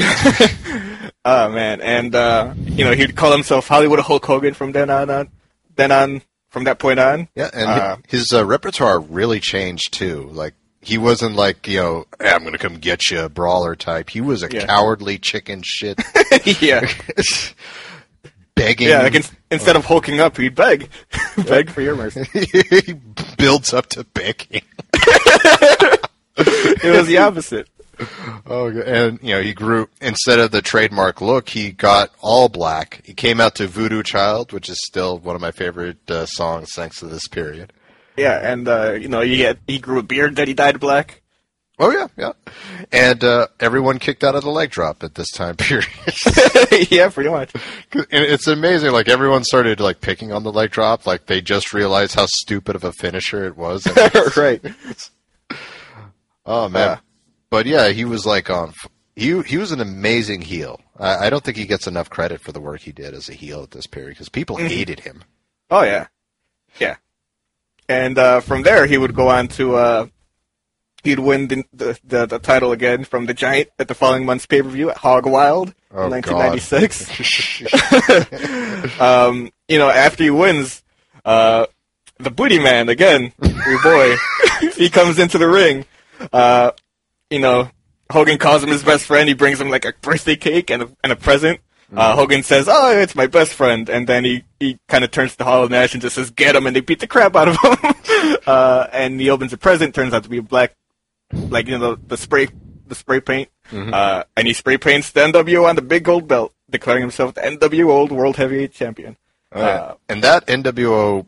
Oh 1.25 1.49
man, 1.51 1.81
and 1.81 2.15
uh, 2.15 2.55
you 2.57 2.85
know 2.85 2.93
he'd 2.93 3.17
call 3.17 3.33
himself 3.33 3.69
Hollywood 3.69 4.01
Hulk 4.01 4.25
Hogan 4.25 4.55
from 4.55 4.73
then 4.73 4.91
on. 4.91 5.09
on 5.11 5.29
then 5.77 5.91
on, 5.93 6.23
from 6.51 6.65
that 6.65 6.79
point 6.79 6.99
on. 7.01 7.29
Yeah, 7.35 7.51
and 7.53 7.67
uh, 7.69 7.97
his 8.09 8.33
uh, 8.33 8.45
repertoire 8.45 8.99
really 9.01 9.41
changed 9.41 9.93
too. 9.93 10.29
Like 10.33 10.55
he 10.85 10.99
wasn't 10.99 11.37
like 11.37 11.67
you 11.67 11.79
know, 11.81 12.07
hey, 12.21 12.31
I'm 12.31 12.45
gonna 12.45 12.59
come 12.59 12.75
get 12.77 13.11
you, 13.11 13.29
brawler 13.29 13.75
type. 13.77 14.11
He 14.11 14.21
was 14.21 14.43
a 14.43 14.49
Yeah. 14.51 14.67
cowardly 14.67 15.19
chicken 15.19 15.63
shit, 15.65 16.01
yeah, 16.63 16.87
begging. 18.55 18.89
yeah. 18.89 19.03
Like 19.03 19.15
in, 19.15 19.23
instead 19.51 19.77
of 19.77 19.85
hulking 19.85 20.21
up, 20.21 20.37
he'd 20.37 20.55
beg, 20.55 20.89
beg 21.47 21.71
for 21.71 21.81
your 21.81 21.97
mercy. 21.97 22.25
he 22.33 22.95
builds 23.37 23.73
up 23.75 23.87
to 23.91 24.05
begging. 24.05 24.63
It 26.37 26.97
was 26.97 27.07
the 27.07 27.19
opposite. 27.19 27.69
Oh, 28.47 28.67
and 28.69 29.21
you 29.23 29.35
know, 29.37 29.41
he 29.41 29.55
grew 29.55 29.89
instead 30.01 30.41
of 30.41 30.51
the 30.51 30.61
trademark 30.61 31.21
look, 31.21 31.49
he 31.51 31.71
got 31.71 32.11
all 32.21 32.49
black. 32.49 33.01
He 33.05 33.15
came 33.15 33.41
out 33.41 33.55
to 33.57 33.69
Voodoo 33.69 34.03
Child, 34.03 34.53
which 34.53 34.69
is 34.69 34.81
still 34.85 35.17
one 35.19 35.37
of 35.37 35.41
my 35.41 35.53
favorite 35.53 36.11
uh, 36.11 36.27
songs 36.27 36.73
thanks 36.75 36.99
to 36.99 37.07
this 37.07 37.29
period. 37.29 37.73
Yeah, 38.17 38.39
and 38.53 38.69
uh, 38.69 38.93
you 38.93 39.09
know 39.09 39.21
he 39.21 39.41
had 39.41 39.59
he 39.67 39.79
grew 39.79 39.99
a 39.99 40.03
beard 40.03 40.37
that 40.37 40.47
he 40.49 40.55
dyed 40.55 40.79
black. 40.81 41.23
Oh 41.79 41.91
yeah, 41.91 42.07
yeah. 42.17 42.33
And 42.93 43.25
uh, 43.25 43.49
everyone 43.59 43.99
kicked 43.99 44.23
out 44.23 44.37
of 44.37 44.45
the 44.45 44.51
leg 44.51 44.71
drop 44.71 45.03
at 45.03 45.17
this 45.17 45.31
time 45.33 45.57
period. 45.59 45.89
yeah, 46.91 47.09
pretty 47.09 47.31
much. 47.31 47.53
And 47.93 48.07
it's 48.11 48.47
amazing. 48.47 48.93
Like 48.93 49.09
everyone 49.09 49.43
started 49.43 49.81
like 49.81 50.01
picking 50.01 50.31
on 50.33 50.45
the 50.45 50.53
leg 50.53 50.71
drop. 50.71 51.05
Like 51.07 51.27
they 51.27 51.41
just 51.41 51.73
realized 51.75 52.15
how 52.15 52.27
stupid 52.27 52.77
of 52.77 52.85
a 52.85 52.93
finisher 52.93 53.45
it 53.45 53.57
was. 53.57 53.87
Right. 54.37 54.63
oh 56.47 56.69
man. 56.69 56.89
Yeah. 56.89 56.99
But 57.51 57.67
yeah, 57.67 57.89
he 57.89 58.05
was 58.05 58.27
like 58.27 58.51
on. 58.51 58.69
f- 58.71 58.89
He 59.17 59.41
he 59.43 59.57
was 59.59 59.73
an 59.73 59.81
amazing 59.81 60.43
heel. 60.43 60.81
I, 60.99 61.27
I 61.27 61.31
don't 61.31 61.43
think 61.43 61.57
he 61.57 61.67
gets 61.67 61.87
enough 61.87 62.11
credit 62.11 62.41
for 62.41 62.53
the 62.53 62.61
work 62.61 62.81
he 62.83 62.93
did 62.93 63.15
as 63.15 63.29
a 63.29 63.33
heel 63.35 63.63
at 63.65 63.71
this 63.73 63.87
period 63.87 64.11
because 64.11 64.29
people 64.29 64.57
hated 64.57 65.01
him. 65.01 65.25
Oh 65.71 65.83
yeah, 65.83 66.07
yeah. 66.79 66.97
And 67.89 68.19
uh, 68.19 68.41
from 68.41 68.63
there, 68.63 68.87
he 68.87 68.99
would 68.99 69.15
go 69.15 69.29
on 69.29 69.49
to 69.49 69.77
uh, 69.77 70.07
he'd 71.03 71.19
win 71.19 71.49
the, 71.49 71.65
the 71.73 71.99
the 72.05 72.27
the 72.27 72.39
title 72.39 72.73
again 72.73 73.05
from 73.05 73.27
the 73.27 73.35
Giant 73.35 73.69
at 73.79 73.89
the 73.89 73.95
following 73.95 74.25
month's 74.25 74.47
pay 74.47 74.63
per 74.63 74.69
view 74.69 74.91
at 74.91 74.97
Hog 74.97 75.27
Wild 75.27 75.75
Oh, 75.97 76.07
in 76.07 76.11
1996. 76.11 79.01
um, 79.01 79.51
you 79.69 79.79
know, 79.79 79.89
after 79.89 80.25
he 80.25 80.31
wins, 80.31 80.83
uh, 81.25 81.67
the 82.19 82.31
Booty 82.31 82.59
Man 82.59 82.89
again, 82.89 83.33
your 83.41 83.81
boy, 83.83 84.17
he 84.77 84.91
comes 84.91 85.21
into 85.21 85.39
the 85.39 85.49
ring. 85.49 85.85
Uh, 86.33 86.73
you 87.31 87.39
know, 87.39 87.71
Hogan 88.11 88.39
calls 88.39 88.63
him 88.63 88.71
his 88.71 88.83
best 88.83 89.05
friend. 89.05 89.29
He 89.29 89.35
brings 89.35 89.61
him 89.61 89.71
like 89.71 89.85
a 89.85 89.93
birthday 90.01 90.37
cake 90.37 90.71
and 90.71 90.83
a, 90.83 90.89
and 91.05 91.13
a 91.13 91.17
present. 91.17 91.61
Uh, 91.97 92.17
Hogan 92.17 92.43
says, 92.43 92.69
"Oh, 92.69 92.97
it's 92.99 93.15
my 93.15 93.27
best 93.27 93.55
friend," 93.55 93.89
and 93.89 94.07
then 94.07 94.25
he, 94.25 94.45
he 94.61 94.79
kind 94.89 95.05
of 95.05 95.11
turns 95.11 95.37
to 95.37 95.45
Hollow 95.45 95.69
Nash 95.69 95.95
and 95.95 96.03
just 96.03 96.17
says, 96.17 96.31
"Get 96.31 96.57
him!" 96.57 96.67
and 96.67 96.75
they 96.75 96.81
beat 96.81 97.01
the 97.01 97.07
crap 97.07 97.37
out 97.37 97.49
of 97.49 97.57
him. 97.59 98.37
uh, 98.47 98.87
and 98.93 99.21
he 99.21 99.31
opens 99.31 99.53
a 99.53 99.59
present. 99.59 99.95
Turns 99.95 100.13
out 100.13 100.25
to 100.25 100.29
be 100.29 100.39
a 100.39 100.43
black, 100.43 100.75
like 101.33 101.67
you 101.67 101.79
know 101.79 101.95
the, 101.95 102.03
the 102.09 102.17
spray 102.17 102.49
the 102.87 102.95
spray 102.95 103.21
paint. 103.21 103.49
Uh, 103.73 104.25
and 104.37 104.47
he 104.47 104.53
spray 104.53 104.79
paints 104.79 105.11
the 105.11 105.21
NWO 105.21 105.69
on 105.69 105.75
the 105.75 105.83
big 105.83 106.05
gold 106.05 106.29
belt, 106.29 106.53
declaring 106.71 107.01
himself 107.01 107.35
the 107.35 107.41
NWO 107.41 107.89
Old 107.89 108.13
World 108.13 108.37
Heavyweight 108.37 108.73
Champion. 108.73 109.17
Uh, 109.51 109.95
and 110.09 110.23
that 110.23 110.47
NWO 110.47 111.27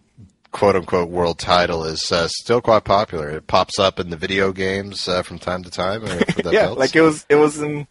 quote 0.56 0.74
unquote 0.74 1.10
world 1.10 1.38
title 1.38 1.84
is 1.84 2.10
uh, 2.10 2.28
still 2.28 2.60
quite 2.60 2.84
popular. 2.84 3.28
It 3.30 3.46
pops 3.46 3.78
up 3.78 4.00
in 4.00 4.10
the 4.10 4.16
video 4.16 4.52
games 4.52 5.06
uh, 5.06 5.22
from 5.22 5.38
time 5.38 5.62
to 5.64 5.70
time. 5.70 6.04
Uh, 6.04 6.20
yeah, 6.50 6.66
belt. 6.66 6.78
like 6.78 6.96
it 6.96 7.02
was 7.02 7.26
it 7.28 7.36
was 7.36 7.60
in 7.60 7.86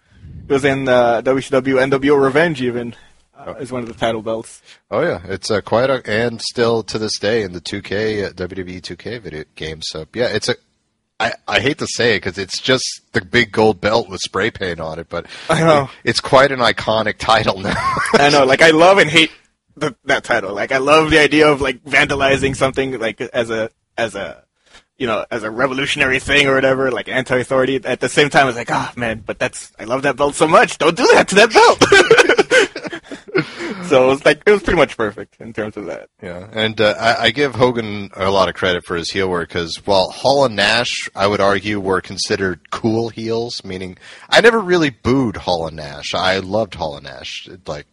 it 0.48 0.54
was 0.54 0.66
in 0.66 0.88
uh, 0.88 1.22
WCW 1.22 1.90
NWO 1.90 2.22
Revenge 2.22 2.62
even 2.62 2.96
uh, 3.38 3.54
as 3.58 3.72
one 3.72 3.82
of 3.82 3.88
the 3.88 3.94
title 3.94 4.22
belts. 4.22 4.62
Oh 4.90 5.02
yeah, 5.02 5.22
it's 5.26 5.52
uh, 5.52 5.62
quite 5.62 5.90
a, 5.90 6.02
and 6.10 6.42
still 6.42 6.84
to 6.84 6.98
this 6.98 7.18
day 7.20 7.44
in 7.44 7.54
the 7.54 7.62
2K 7.62 8.26
uh, 8.26 8.30
WWE 8.32 8.82
2K 8.82 9.22
video 9.22 9.44
game. 9.56 9.82
So 9.82 10.06
yeah, 10.14 10.28
it's 10.28 10.50
a. 10.50 10.56
I, 11.18 11.32
I 11.48 11.62
hate 11.62 11.78
to 11.78 11.88
say 11.88 12.16
it 12.16 12.18
because 12.18 12.38
it's 12.38 12.60
just 12.60 12.84
the 13.14 13.24
big 13.24 13.54
gold 13.54 13.80
belt 13.80 14.10
with 14.10 14.20
spray 14.20 14.52
paint 14.52 14.82
on 14.82 15.00
it, 15.00 15.08
but 15.08 15.28
I 15.50 15.62
know. 15.62 15.90
it's 16.04 16.20
quite 16.20 16.52
an 16.52 16.60
iconic 16.60 17.18
title 17.18 17.60
now. 17.60 17.74
I 18.14 18.30
know, 18.30 18.46
like 18.46 18.62
I 18.62 18.72
love 18.72 18.98
and 18.98 19.10
hate 19.10 19.32
the, 19.78 19.96
that 20.06 20.24
title. 20.24 20.54
Like 20.54 20.72
I 20.72 20.78
love 20.78 21.12
the 21.12 21.20
idea 21.20 21.50
of 21.50 21.62
like 21.62 21.84
vandalizing 21.84 22.56
something 22.56 23.00
like 23.00 23.22
as 23.22 23.50
a 23.50 23.70
as 23.98 24.16
a 24.16 24.45
you 24.98 25.08
know 25.08 25.26
as 25.32 25.44
a 25.44 25.52
revolutionary 25.52 26.20
thing 26.20 26.48
or 26.48 26.56
whatever, 26.56 26.92
like 26.92 27.10
anti-authority. 27.10 27.82
At 27.84 28.00
the 28.00 28.10
same 28.10 28.30
time, 28.30 28.48
it's 28.48 28.58
like, 28.58 28.72
ah, 28.72 28.94
man, 28.96 29.24
but 29.26 29.40
that's 29.40 29.72
I 29.80 29.84
love 29.86 30.04
that 30.04 30.18
belt 30.18 30.36
so 30.36 30.48
much. 30.48 30.78
Don't 30.78 30.96
do 30.96 31.08
that 31.14 31.28
to 31.30 31.36
that 31.36 31.54
belt. 31.54 31.84
so 33.88 34.06
it 34.06 34.08
was 34.08 34.26
like 34.26 34.42
it 34.46 34.52
was 34.52 34.64
pretty 34.64 34.78
much 34.78 34.96
perfect 34.98 35.40
in 35.40 35.54
terms 35.54 35.78
of 35.78 35.86
that. 35.86 36.10
Yeah, 36.22 36.48
and 36.52 36.80
uh, 36.80 36.96
I, 37.00 37.26
I 37.26 37.32
give 37.32 37.56
Hogan 37.56 38.10
a 38.16 38.30
lot 38.32 38.50
of 38.50 38.56
credit 38.56 38.86
for 38.86 38.96
his 38.96 39.12
heel 39.12 39.30
work 39.30 39.50
because 39.50 39.76
while 39.86 40.10
Hall 40.12 40.46
and 40.46 40.56
Nash, 40.56 41.10
I 41.16 41.28
would 41.28 41.42
argue, 41.42 41.80
were 41.80 42.02
considered 42.02 42.72
cool 42.72 43.10
heels, 43.10 43.64
meaning 43.64 43.98
I 44.30 44.42
never 44.42 44.60
really 44.60 44.90
booed 44.90 45.38
Hall 45.38 45.68
and 45.68 45.76
Nash. 45.76 46.14
I 46.14 46.40
loved 46.40 46.76
Hall 46.76 46.96
and 46.96 47.06
Nash. 47.06 47.48
It, 47.50 47.68
like, 47.68 47.88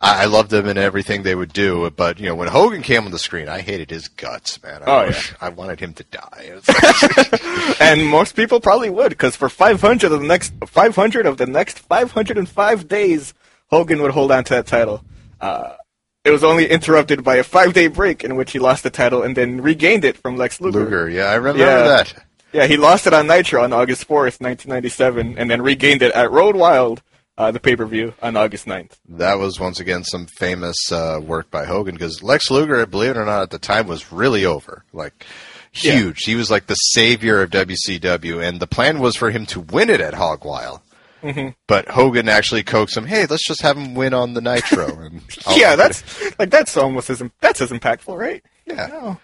I, 0.00 0.22
I 0.22 0.24
loved 0.26 0.50
them 0.50 0.66
and 0.66 0.78
everything 0.78 1.22
they 1.22 1.34
would 1.34 1.52
do. 1.52 1.90
But 1.90 2.18
you 2.20 2.26
know, 2.26 2.34
when 2.34 2.48
Hogan 2.48 2.82
came 2.82 3.04
on 3.04 3.10
the 3.12 3.18
screen, 3.18 3.48
I 3.48 3.60
hated 3.60 3.90
his 3.90 4.08
guts, 4.08 4.62
man. 4.62 4.82
I, 4.82 4.86
Oh, 4.86 5.04
yeah. 5.08 5.20
I 5.40 5.48
wanted 5.48 5.80
him 5.80 5.92
to 5.94 6.04
die. 6.04 6.48
It 6.50 6.54
was 6.54 6.68
like- 6.68 7.80
and 7.80 8.06
most 8.06 8.36
people 8.36 8.60
probably 8.60 8.90
would, 8.90 9.10
because 9.10 9.36
for 9.36 9.48
500 9.48 10.12
of 10.12 10.20
the 10.20 10.26
next 10.26 10.52
500 10.66 11.26
of 11.26 11.36
the 11.38 11.46
next 11.46 11.78
505 11.78 12.88
days, 12.88 13.34
Hogan 13.70 14.02
would 14.02 14.12
hold 14.12 14.30
on 14.32 14.44
to 14.44 14.54
that 14.54 14.66
title. 14.66 15.02
Uh, 15.40 15.74
it 16.24 16.30
was 16.30 16.42
only 16.44 16.68
interrupted 16.68 17.22
by 17.22 17.36
a 17.36 17.44
five-day 17.44 17.86
break 17.88 18.24
in 18.24 18.36
which 18.36 18.52
he 18.52 18.58
lost 18.58 18.82
the 18.82 18.90
title 18.90 19.22
and 19.22 19.36
then 19.36 19.60
regained 19.60 20.04
it 20.04 20.16
from 20.16 20.36
Lex 20.36 20.60
Luger. 20.60 20.80
Luger, 20.80 21.08
yeah, 21.08 21.26
I 21.26 21.34
remember 21.36 21.60
Yeah. 21.60 21.82
that. 21.82 22.14
Yeah, 22.52 22.66
he 22.66 22.76
lost 22.76 23.06
it 23.06 23.12
on 23.14 23.26
Nitro 23.26 23.62
on 23.62 23.72
August 23.72 24.08
4th, 24.08 24.40
1997, 24.40 25.36
and 25.38 25.50
then 25.50 25.62
regained 25.62 26.02
it 26.02 26.12
at 26.14 26.30
Road 26.30 26.56
Wild, 26.56 27.02
uh, 27.38 27.50
the 27.50 27.60
pay-per-view, 27.60 28.14
on 28.22 28.36
August 28.36 28.66
9th. 28.66 28.92
That 29.08 29.34
was 29.38 29.60
once 29.60 29.78
again 29.80 30.04
some 30.04 30.26
famous 30.26 30.76
uh, 30.90 31.20
work 31.22 31.50
by 31.50 31.64
Hogan 31.66 31.94
because 31.94 32.22
Lex 32.22 32.50
Luger, 32.50 32.84
believe 32.86 33.10
it 33.10 33.16
or 33.16 33.24
not, 33.26 33.42
at 33.42 33.50
the 33.50 33.58
time 33.58 33.86
was 33.86 34.10
really 34.12 34.44
over, 34.44 34.84
like 34.92 35.26
Yeah. 35.74 35.92
huge. 35.98 36.20
He 36.24 36.34
was 36.34 36.50
like 36.50 36.66
the 36.66 36.74
savior 36.74 37.42
of 37.42 37.50
WCW, 37.50 38.42
and 38.46 38.60
the 38.60 38.66
plan 38.66 39.00
was 39.00 39.16
for 39.16 39.30
him 39.30 39.44
to 39.46 39.60
win 39.60 39.90
it 39.90 40.00
at 40.00 40.14
Hog 40.14 40.44
Wild. 40.44 40.80
Mm-hmm. 41.22 41.48
But 41.66 41.88
Hogan 41.88 42.28
actually 42.28 42.62
coaxed 42.62 42.96
him. 42.96 43.06
Hey, 43.06 43.26
let's 43.26 43.46
just 43.46 43.62
have 43.62 43.76
him 43.76 43.94
win 43.94 44.14
on 44.14 44.34
the 44.34 44.40
Nitro. 44.40 44.86
And 45.06 45.22
yeah, 45.56 45.74
that's 45.76 46.02
like 46.38 46.50
that's 46.50 46.76
almost 46.76 47.10
as 47.10 47.22
that's 47.40 47.60
as 47.60 47.70
impactful, 47.70 48.16
right? 48.16 48.42
yeah. 48.66 48.86
No. 48.86 49.20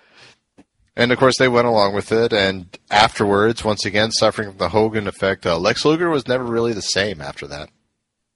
And 0.97 1.11
of 1.13 1.19
course, 1.19 1.39
they 1.39 1.49
went 1.49 1.67
along 1.67 1.95
with 1.95 2.13
it. 2.13 2.33
And 2.35 2.67
afterwards, 2.91 3.65
once 3.65 3.85
again, 3.87 4.11
suffering 4.11 4.51
from 4.51 4.59
the 4.59 4.69
Hogan 4.71 5.07
effect, 5.07 5.47
uh, 5.47 5.59
Lex 5.59 5.85
Luger 5.87 6.11
was 6.11 6.27
never 6.29 6.45
really 6.45 6.73
the 6.75 6.83
same 6.83 7.21
after 7.23 7.47
that. 7.47 7.71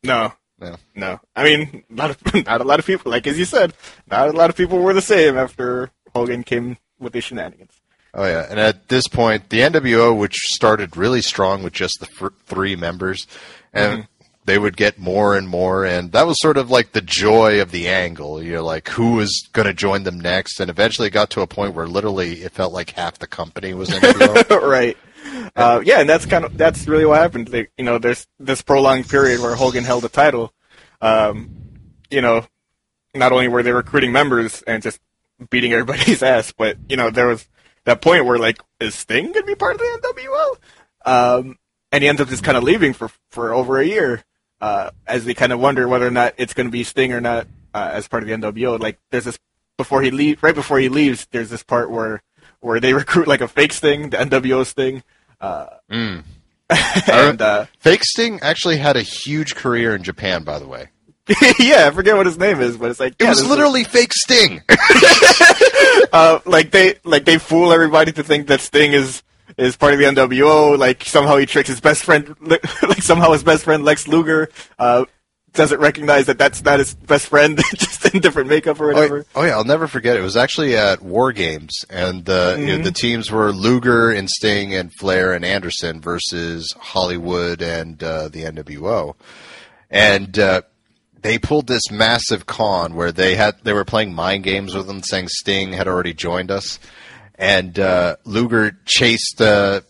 No. 0.07 0.33
No. 0.59 0.77
No. 0.95 1.21
I 1.35 1.45
mean, 1.45 1.85
not 1.91 2.17
a, 2.35 2.43
not 2.43 2.61
a 2.61 2.65
lot 2.65 2.79
of 2.79 2.87
people, 2.87 3.11
like 3.11 3.27
as 3.27 3.39
you 3.39 3.45
said, 3.45 3.75
not 4.11 4.29
a 4.29 4.33
lot 4.33 4.51
of 4.51 4.57
people 4.57 4.79
were 4.79 4.95
the 4.95 5.03
same 5.03 5.37
after 5.37 5.91
Hogan 6.15 6.45
came 6.45 6.79
with 6.99 7.15
his 7.15 7.25
shenanigans. 7.25 7.73
Oh 8.15 8.25
yeah, 8.25 8.47
and 8.49 8.59
at 8.59 8.89
this 8.89 9.09
point, 9.09 9.51
the 9.51 9.61
NWO, 9.61 10.17
which 10.17 10.37
started 10.37 10.97
really 10.97 11.21
strong 11.21 11.63
with 11.63 11.75
just 11.75 12.01
the 12.01 12.07
fr- 12.07 12.29
three 12.47 12.75
members, 12.75 13.27
and 13.75 14.05
mm-hmm. 14.05 14.25
they 14.47 14.57
would 14.59 14.75
get 14.75 14.99
more 14.99 15.37
and 15.37 15.47
more, 15.47 15.85
and 15.85 16.13
that 16.13 16.27
was 16.27 16.41
sort 16.41 16.57
of 16.57 16.71
like 16.71 16.93
the 16.93 17.03
joy 17.03 17.61
of 17.61 17.73
the 17.73 17.89
angle. 17.89 18.43
You 18.43 18.55
know, 18.55 18.65
like 18.65 18.89
who 18.89 19.17
was 19.17 19.47
going 19.53 19.67
to 19.67 19.75
join 19.75 20.05
them 20.05 20.19
next, 20.19 20.61
and 20.61 20.71
eventually 20.71 21.09
it 21.09 21.11
got 21.11 21.29
to 21.31 21.43
a 21.43 21.47
point 21.47 21.75
where 21.75 21.87
literally 21.87 22.43
it 22.43 22.53
felt 22.53 22.73
like 22.73 22.89
half 22.93 23.19
the 23.19 23.27
company 23.27 23.75
was 23.75 23.91
NWO. 23.91 24.63
right. 24.67 24.97
Uh, 25.57 25.81
yeah, 25.85 26.01
and 26.01 26.09
that's 26.09 26.27
kind 26.27 26.45
of 26.45 26.57
that's 26.57 26.87
really 26.87 27.07
what 27.07 27.19
happened. 27.19 27.51
Like, 27.51 27.73
you 27.79 27.85
know, 27.85 27.99
there's 27.99 28.27
this 28.39 28.61
prolonged 28.61 29.09
period 29.09 29.41
where 29.41 29.55
Hogan 29.55 29.85
held 29.85 30.05
the 30.05 30.11
title. 30.11 30.53
Um, 31.01 31.51
you 32.11 32.21
know, 32.21 32.47
not 33.15 33.33
only 33.33 33.49
were 33.49 33.63
they 33.63 33.73
recruiting 33.73 34.13
members 34.13 34.63
and 34.63 34.83
just 34.83 35.01
beating 35.51 35.73
everybody's 35.73 36.23
ass, 36.35 36.53
but 36.53 36.77
you 36.89 36.97
know, 36.97 37.11
there 37.11 37.27
was 37.27 37.49
that 37.85 38.03
point 38.03 38.27
where 38.27 38.39
like, 38.39 38.59
is 38.81 38.95
Sting 38.95 39.33
gonna 39.33 39.47
be 39.47 39.55
part 39.55 39.75
of 39.75 39.81
the 39.81 40.13
NWO? 40.15 41.11
Um, 41.11 41.59
and 41.91 42.03
he 42.03 42.09
ends 42.09 42.21
up 42.21 42.29
just 42.29 42.45
kind 42.45 42.59
of 42.59 42.63
leaving 42.63 42.93
for 42.93 43.11
for 43.31 43.55
over 43.55 43.81
a 43.81 43.87
year, 43.87 44.25
uh, 44.61 44.91
as 45.07 45.25
they 45.25 45.35
kind 45.35 45.53
of 45.53 45.61
wonder 45.61 45.89
whether 45.89 46.07
or 46.07 46.11
not 46.11 46.35
it's 46.37 46.53
gonna 46.53 46.69
be 46.69 46.85
Sting 46.85 47.15
or 47.15 47.21
not 47.23 47.47
uh, 47.73 47.91
as 47.93 48.09
part 48.09 48.23
of 48.23 48.29
the 48.29 48.35
NWO. 48.35 48.79
Like, 48.79 48.99
there's 49.11 49.25
this 49.25 49.39
before 49.79 50.03
he 50.03 50.11
leave, 50.11 50.43
right 50.43 50.55
before 50.55 50.79
he 50.79 50.91
leaves, 50.91 51.27
there's 51.31 51.51
this 51.51 51.63
part 51.63 51.91
where 51.91 52.23
where 52.61 52.79
they 52.79 52.93
recruit 53.03 53.27
like 53.27 53.41
a 53.41 53.49
fake 53.49 53.73
Sting, 53.73 54.11
the 54.11 54.19
NWO 54.19 54.67
Sting. 54.67 55.03
Uh, 55.41 55.67
and 55.91 57.41
uh, 57.43 57.67
Fake 57.79 58.03
Sting 58.05 58.41
actually 58.43 58.77
had 58.79 58.97
a 58.97 59.03
huge 59.03 59.55
career 59.55 59.95
in 59.95 60.03
Japan, 60.03 60.43
by 60.45 60.59
the 60.59 60.67
way. 60.67 60.89
yeah, 61.59 61.87
I 61.87 61.91
forget 61.91 62.17
what 62.17 62.27
his 62.27 62.39
name 62.39 62.61
is, 62.61 62.77
but 62.77 62.91
it's 62.91 63.01
like 63.01 63.15
It 63.19 63.25
yeah, 63.25 63.31
was 63.31 63.39
this 63.39 63.45
is- 63.45 63.51
literally 63.51 63.85
Fake 63.85 64.13
Sting. 64.13 64.63
uh, 66.13 66.39
like 66.45 66.71
they 66.71 66.95
like 67.05 67.25
they 67.25 67.39
fool 67.39 67.73
everybody 67.73 68.13
to 68.13 68.23
think 68.23 68.47
that 68.49 68.61
Sting 68.61 68.93
is 68.93 69.23
is 69.57 69.77
part 69.77 69.93
of 69.93 69.99
the 69.99 70.05
NWO. 70.07 70.79
Like 70.79 71.05
somehow 71.05 71.37
he 71.37 71.47
tricks 71.47 71.69
his 71.69 71.81
best 71.81 72.05
friend, 72.05 72.35
like 72.41 73.03
somehow 73.03 73.33
his 73.33 73.43
best 73.43 73.65
friend 73.65 73.85
Lex 73.85 74.07
Luger 74.07 74.51
uh, 74.79 75.05
doesn't 75.57 75.81
recognize 75.81 76.27
that 76.27 76.39
that's 76.39 76.63
not 76.63 76.79
his 76.79 76.95
best 76.95 77.27
friend, 77.27 77.59
just 77.75 78.15
in 78.15 78.21
different 78.21 78.49
makeup 78.49 78.79
or 78.81 78.91
Oh, 78.91 78.95
whatever. 78.95 79.27
oh 79.35 79.43
yeah, 79.45 79.53
I'll 79.57 79.65
never 79.65 79.89
forget. 79.89 80.17
It 80.17 80.21
was 80.23 80.37
actually 80.37 80.77
at 80.77 81.03
War 81.03 81.33
Games, 81.33 81.75
and 81.91 82.29
uh, 82.29 82.55
Mm-hmm. 82.57 82.67
know, 82.67 82.79
the 82.79 82.93
teams 82.93 83.31
were 83.31 83.51
Luger 83.53 84.11
and 84.11 84.29
Sting 84.31 84.75
and 84.75 84.93
Flair 84.95 85.33
and 85.33 85.45
Anderson 85.45 86.01
versus 86.01 86.73
Hollywood 86.79 87.61
and 87.63 88.03
uh, 88.03 88.29
the 88.29 88.45
NWO, 88.45 89.15
and 89.91 90.39
uh, 90.39 90.63
they 91.23 91.39
pulled 91.39 91.67
this 91.67 91.91
massive 91.91 92.47
con 92.47 92.95
where 92.95 93.13
they 93.13 93.35
had 93.35 93.57
they 93.65 93.73
were 93.73 93.85
playing 93.85 94.15
mind 94.15 94.45
games 94.45 94.75
with 94.75 94.87
them, 94.87 95.03
saying 95.03 95.29
Sting 95.29 95.73
had 95.73 95.89
already 95.89 96.15
joined 96.15 96.51
us, 96.51 96.79
and 97.39 97.79
uh, 97.79 98.17
Luger 98.25 98.77
chased 98.85 99.41
uh, 99.41 99.81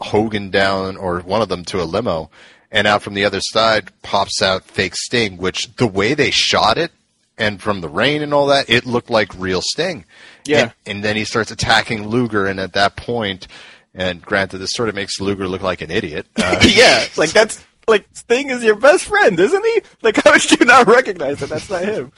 Hogan 0.00 0.50
down 0.50 0.96
or 0.96 1.20
one 1.20 1.42
of 1.42 1.48
them 1.48 1.64
to 1.66 1.80
a 1.82 1.84
limo. 1.84 2.30
And 2.74 2.86
out 2.86 3.02
from 3.02 3.14
the 3.14 3.24
other 3.24 3.40
side 3.40 3.90
pops 4.02 4.42
out 4.42 4.64
fake 4.64 4.96
Sting, 4.96 5.38
which 5.38 5.74
the 5.76 5.86
way 5.86 6.12
they 6.12 6.30
shot 6.30 6.76
it 6.76 6.90
and 7.38 7.60
from 7.60 7.80
the 7.80 7.88
rain 7.88 8.22
and 8.22 8.34
all 8.34 8.46
that, 8.48 8.68
it 8.68 8.84
looked 8.84 9.10
like 9.10 9.32
real 9.38 9.62
Sting. 9.62 10.04
Yeah. 10.44 10.60
And, 10.60 10.72
and 10.86 11.04
then 11.04 11.16
he 11.16 11.24
starts 11.24 11.50
attacking 11.50 12.08
Luger, 12.08 12.46
and 12.46 12.60
at 12.60 12.74
that 12.74 12.96
point, 12.96 13.48
and 13.94 14.20
granted, 14.20 14.58
this 14.58 14.72
sort 14.72 14.88
of 14.88 14.94
makes 14.94 15.20
Luger 15.20 15.48
look 15.48 15.62
like 15.62 15.80
an 15.80 15.90
idiot. 15.90 16.26
Uh, 16.36 16.60
yeah, 16.68 17.06
like 17.16 17.30
that's 17.30 17.64
like 17.88 18.06
Sting 18.12 18.50
is 18.50 18.62
your 18.62 18.76
best 18.76 19.04
friend, 19.04 19.38
isn't 19.38 19.64
he? 19.64 19.82
Like 20.02 20.22
how 20.22 20.32
would 20.32 20.50
you 20.50 20.66
not 20.66 20.86
recognize 20.86 21.40
that 21.40 21.48
that's 21.48 21.70
not 21.70 21.84
him? 21.84 22.12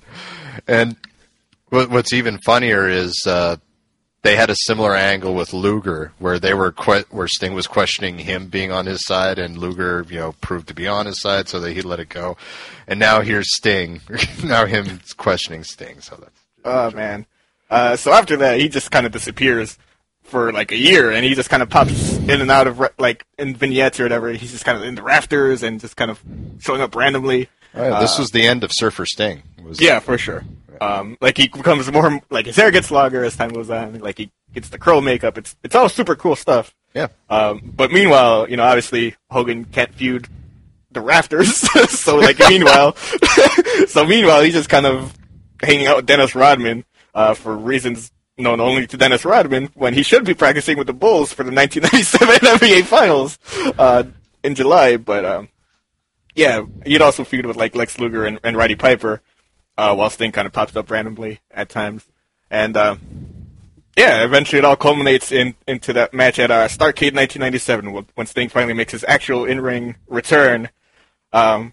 and 0.66 0.96
what, 1.70 1.90
what's 1.90 2.12
even 2.12 2.38
funnier 2.38 2.88
is 2.88 3.24
uh, 3.26 3.56
they 4.22 4.36
had 4.36 4.50
a 4.50 4.56
similar 4.56 4.94
angle 4.94 5.34
with 5.34 5.52
Luger, 5.52 6.12
where 6.18 6.38
they 6.38 6.54
were 6.54 6.70
que- 6.72 7.04
where 7.10 7.28
Sting 7.28 7.54
was 7.54 7.66
questioning 7.66 8.18
him 8.18 8.46
being 8.46 8.70
on 8.70 8.86
his 8.86 9.04
side, 9.04 9.38
and 9.38 9.58
Luger, 9.58 10.06
you 10.08 10.18
know, 10.18 10.32
proved 10.40 10.68
to 10.68 10.74
be 10.74 10.86
on 10.86 11.06
his 11.06 11.20
side, 11.20 11.48
so 11.48 11.58
that 11.60 11.72
he 11.72 11.82
let 11.82 12.00
it 12.00 12.08
go. 12.08 12.36
And 12.86 13.00
now 13.00 13.20
here's 13.20 13.54
Sting, 13.56 14.00
now 14.44 14.66
him 14.66 15.00
questioning 15.16 15.64
Sting. 15.64 16.00
So 16.00 16.16
that's 16.16 16.30
Oh 16.64 16.90
man. 16.92 17.26
Uh, 17.68 17.96
so 17.96 18.12
after 18.12 18.36
that, 18.36 18.60
he 18.60 18.68
just 18.68 18.90
kind 18.90 19.06
of 19.06 19.12
disappears 19.12 19.78
for 20.22 20.52
like 20.52 20.70
a 20.72 20.76
year, 20.76 21.10
and 21.10 21.24
he 21.24 21.34
just 21.34 21.50
kind 21.50 21.62
of 21.62 21.68
pops 21.70 22.16
in 22.18 22.40
and 22.40 22.50
out 22.50 22.66
of 22.66 22.80
like 22.98 23.24
in 23.38 23.56
vignettes 23.56 23.98
or 23.98 24.04
whatever. 24.04 24.30
He's 24.30 24.52
just 24.52 24.64
kind 24.64 24.78
of 24.78 24.84
in 24.84 24.94
the 24.94 25.02
rafters 25.02 25.62
and 25.62 25.80
just 25.80 25.96
kind 25.96 26.10
of 26.10 26.22
showing 26.60 26.80
up 26.80 26.94
randomly. 26.94 27.48
Oh, 27.74 27.88
yeah, 27.88 28.00
this 28.00 28.18
was 28.18 28.30
the 28.30 28.46
end 28.46 28.62
of 28.62 28.70
Surfer 28.72 29.06
Sting. 29.06 29.42
Was, 29.64 29.80
Yeah, 29.80 29.98
for 29.98 30.18
sure. 30.18 30.44
Um, 30.82 31.16
like 31.20 31.36
he 31.36 31.48
becomes 31.48 31.90
more 31.92 32.20
like 32.28 32.46
his 32.46 32.56
hair 32.56 32.70
gets 32.72 32.90
longer 32.90 33.24
as 33.24 33.36
time 33.36 33.50
goes 33.50 33.70
on. 33.70 34.00
Like 34.00 34.18
he 34.18 34.32
gets 34.52 34.68
the 34.68 34.78
curl 34.78 35.00
makeup. 35.00 35.38
It's 35.38 35.54
it's 35.62 35.74
all 35.74 35.88
super 35.88 36.16
cool 36.16 36.34
stuff. 36.34 36.74
yeah. 36.92 37.08
Um, 37.30 37.72
but 37.76 37.92
meanwhile, 37.92 38.48
you 38.50 38.56
know, 38.56 38.64
obviously 38.64 39.14
Hogan 39.30 39.64
can't 39.64 39.94
feud 39.94 40.28
the 40.90 41.00
rafters. 41.00 41.54
so 41.90 42.16
like 42.16 42.38
meanwhile, 42.48 42.96
so 43.86 44.04
meanwhile 44.04 44.42
he's 44.42 44.54
just 44.54 44.68
kind 44.68 44.86
of 44.86 45.14
hanging 45.62 45.86
out 45.86 45.96
with 45.96 46.06
Dennis 46.06 46.34
Rodman 46.34 46.84
uh, 47.14 47.34
for 47.34 47.56
reasons 47.56 48.10
known 48.38 48.60
only 48.60 48.86
to 48.86 48.96
Dennis 48.96 49.24
Rodman 49.24 49.68
when 49.74 49.94
he 49.94 50.02
should 50.02 50.24
be 50.24 50.34
practicing 50.34 50.78
with 50.78 50.86
the 50.88 50.92
Bulls 50.92 51.32
for 51.32 51.44
the 51.44 51.52
1997 51.52 52.58
NBA 52.58 52.84
Finals 52.86 53.38
uh, 53.78 54.02
in 54.42 54.56
July. 54.56 54.96
But 54.96 55.24
um, 55.24 55.48
yeah, 56.34 56.64
he'd 56.84 57.02
also 57.02 57.22
feud 57.24 57.46
with 57.46 57.56
like 57.56 57.76
Lex 57.76 58.00
Luger 58.00 58.24
and, 58.24 58.40
and 58.42 58.56
Roddy 58.56 58.74
Piper, 58.74 59.22
uh, 59.76 59.94
while 59.94 60.10
Sting 60.10 60.32
kind 60.32 60.46
of 60.46 60.52
pops 60.52 60.76
up 60.76 60.90
randomly 60.90 61.40
at 61.50 61.68
times. 61.68 62.06
And 62.50 62.76
uh, 62.76 62.96
yeah, 63.96 64.24
eventually 64.24 64.58
it 64.58 64.64
all 64.64 64.76
culminates 64.76 65.32
in 65.32 65.54
into 65.66 65.92
that 65.94 66.14
match 66.14 66.38
at 66.38 66.50
uh, 66.50 66.68
Starcade 66.68 67.14
1997 67.14 68.04
when 68.14 68.26
Sting 68.26 68.48
finally 68.48 68.74
makes 68.74 68.92
his 68.92 69.04
actual 69.06 69.44
in-ring 69.44 69.96
return. 70.06 70.68
Um, 71.32 71.72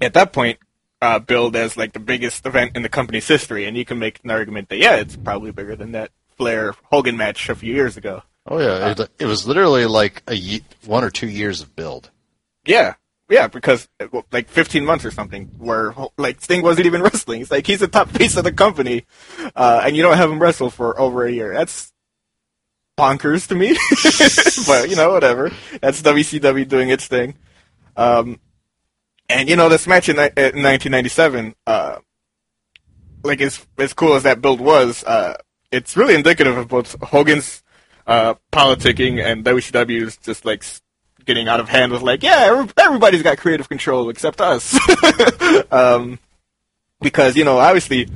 at 0.00 0.14
that 0.14 0.32
point, 0.32 0.58
uh, 1.00 1.18
billed 1.18 1.56
as 1.56 1.76
like 1.76 1.92
the 1.92 2.00
biggest 2.00 2.46
event 2.46 2.76
in 2.76 2.82
the 2.82 2.88
company's 2.88 3.28
history, 3.28 3.66
and 3.66 3.76
you 3.76 3.84
can 3.84 3.98
make 3.98 4.20
an 4.24 4.30
argument 4.30 4.68
that 4.68 4.78
yeah, 4.78 4.96
it's 4.96 5.16
probably 5.16 5.50
bigger 5.52 5.76
than 5.76 5.92
that 5.92 6.10
Flair 6.36 6.74
Hogan 6.84 7.16
match 7.16 7.48
a 7.48 7.54
few 7.54 7.72
years 7.74 7.96
ago. 7.96 8.22
Oh 8.46 8.58
yeah. 8.58 8.90
It, 8.92 9.10
it 9.18 9.26
was 9.26 9.46
literally 9.46 9.86
like 9.86 10.22
a 10.26 10.34
ye- 10.34 10.64
one 10.84 11.04
or 11.04 11.10
two 11.10 11.28
years 11.28 11.60
of 11.60 11.74
build. 11.74 12.10
Yeah, 12.64 12.94
yeah, 13.28 13.48
because 13.48 13.88
uh, 14.00 14.22
like 14.32 14.48
15 14.48 14.84
months 14.84 15.04
or 15.04 15.10
something, 15.10 15.46
where 15.58 15.94
like 16.16 16.40
Sting 16.40 16.62
wasn't 16.62 16.86
even 16.86 17.02
wrestling. 17.02 17.40
It's 17.40 17.50
like 17.50 17.66
he's 17.66 17.80
the 17.80 17.88
top 17.88 18.08
face 18.10 18.36
of 18.36 18.44
the 18.44 18.52
company, 18.52 19.04
uh, 19.54 19.82
and 19.84 19.96
you 19.96 20.02
don't 20.02 20.16
have 20.16 20.30
him 20.30 20.38
wrestle 20.38 20.70
for 20.70 20.98
over 20.98 21.26
a 21.26 21.32
year. 21.32 21.52
That's 21.52 21.92
bonkers 22.98 23.48
to 23.48 23.54
me. 23.54 23.76
but 24.66 24.88
you 24.88 24.96
know, 24.96 25.10
whatever. 25.10 25.50
That's 25.80 26.02
WCW 26.02 26.66
doing 26.68 26.88
its 26.88 27.06
thing. 27.06 27.36
Um, 27.96 28.40
and 29.28 29.48
you 29.48 29.56
know, 29.56 29.68
this 29.68 29.86
match 29.86 30.08
in, 30.08 30.16
in 30.16 30.62
1997, 30.62 31.54
uh, 31.66 31.98
like 33.24 33.40
as 33.40 33.66
as 33.78 33.92
cool 33.92 34.14
as 34.14 34.22
that 34.22 34.40
build 34.40 34.60
was, 34.60 35.02
uh, 35.04 35.36
it's 35.72 35.96
really 35.96 36.14
indicative 36.14 36.56
of 36.56 36.68
both 36.68 37.00
Hogan's 37.02 37.62
uh, 38.06 38.34
politicking 38.52 39.22
and 39.22 39.44
WCW's 39.44 40.16
just 40.18 40.44
like 40.44 40.62
getting 41.26 41.48
out 41.48 41.60
of 41.60 41.68
hand 41.68 41.92
with 41.92 42.02
like, 42.02 42.22
yeah, 42.22 42.64
everybody's 42.78 43.22
got 43.22 43.38
creative 43.38 43.68
control 43.68 44.08
except 44.08 44.40
us. 44.40 44.78
um, 45.70 46.18
because 47.00 47.36
you 47.36 47.44
know, 47.44 47.58
obviously, 47.58 48.08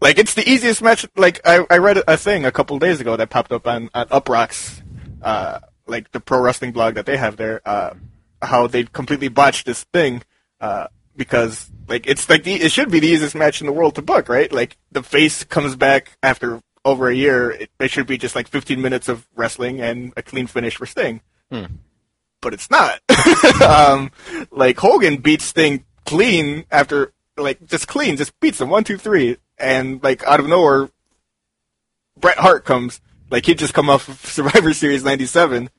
like 0.00 0.18
it's 0.18 0.34
the 0.34 0.48
easiest 0.48 0.82
match. 0.82 1.06
Like 1.16 1.40
I, 1.46 1.64
I 1.70 1.78
read 1.78 2.02
a 2.06 2.16
thing 2.16 2.44
a 2.44 2.52
couple 2.52 2.78
days 2.78 3.00
ago 3.00 3.16
that 3.16 3.30
popped 3.30 3.52
up 3.52 3.66
on, 3.66 3.88
on 3.94 4.06
Uproxx, 4.08 4.82
uh, 5.22 5.60
like 5.86 6.10
the 6.12 6.20
pro 6.20 6.40
wrestling 6.40 6.72
blog 6.72 6.94
that 6.94 7.06
they 7.06 7.16
have 7.16 7.36
there, 7.36 7.60
uh, 7.64 7.94
how 8.42 8.66
they 8.66 8.84
completely 8.84 9.28
botched 9.28 9.64
this 9.64 9.84
thing, 9.84 10.22
uh, 10.60 10.88
because 11.16 11.70
like 11.88 12.06
it's 12.06 12.28
like 12.28 12.44
the, 12.44 12.54
it 12.54 12.72
should 12.72 12.90
be 12.90 13.00
the 13.00 13.08
easiest 13.08 13.34
match 13.34 13.60
in 13.60 13.66
the 13.66 13.72
world 13.72 13.94
to 13.94 14.02
book, 14.02 14.28
right? 14.28 14.52
Like 14.52 14.76
the 14.90 15.02
face 15.02 15.44
comes 15.44 15.76
back 15.76 16.16
after 16.22 16.60
over 16.84 17.08
a 17.08 17.14
year, 17.14 17.50
it, 17.50 17.70
it 17.78 17.90
should 17.90 18.06
be 18.06 18.18
just 18.18 18.34
like 18.34 18.48
15 18.48 18.80
minutes 18.80 19.08
of 19.08 19.26
wrestling 19.36 19.80
and 19.80 20.12
a 20.16 20.22
clean 20.22 20.46
finish 20.46 20.76
for 20.76 20.86
Sting. 20.86 21.20
But 22.42 22.52
it's 22.52 22.70
not. 22.70 23.00
um, 23.62 24.10
like 24.50 24.78
Hogan 24.78 25.16
beats 25.16 25.44
Sting 25.46 25.84
clean 26.04 26.66
after, 26.70 27.14
like, 27.38 27.64
just 27.66 27.88
clean, 27.88 28.18
just 28.18 28.38
beats 28.40 28.60
him 28.60 28.68
one, 28.68 28.84
two, 28.84 28.98
three, 28.98 29.38
and 29.56 30.02
like 30.02 30.22
out 30.24 30.40
of 30.40 30.48
nowhere, 30.48 30.90
Bret 32.18 32.36
Hart 32.36 32.64
comes. 32.64 33.00
Like 33.30 33.46
he'd 33.46 33.58
just 33.58 33.72
come 33.72 33.88
off 33.88 34.08
of 34.08 34.16
Survivor 34.26 34.74
Series 34.74 35.04
'97. 35.04 35.70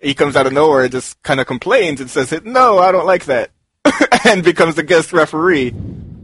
He 0.00 0.14
comes 0.14 0.36
out 0.36 0.46
of 0.46 0.52
nowhere 0.52 0.84
and 0.84 0.92
just 0.92 1.22
kind 1.22 1.40
of 1.40 1.46
complains 1.46 2.00
and 2.00 2.08
says, 2.08 2.32
"No, 2.44 2.78
I 2.78 2.92
don't 2.92 3.06
like 3.06 3.26
that," 3.26 3.50
and 4.24 4.42
becomes 4.42 4.76
the 4.76 4.82
guest 4.82 5.12
referee. 5.12 5.74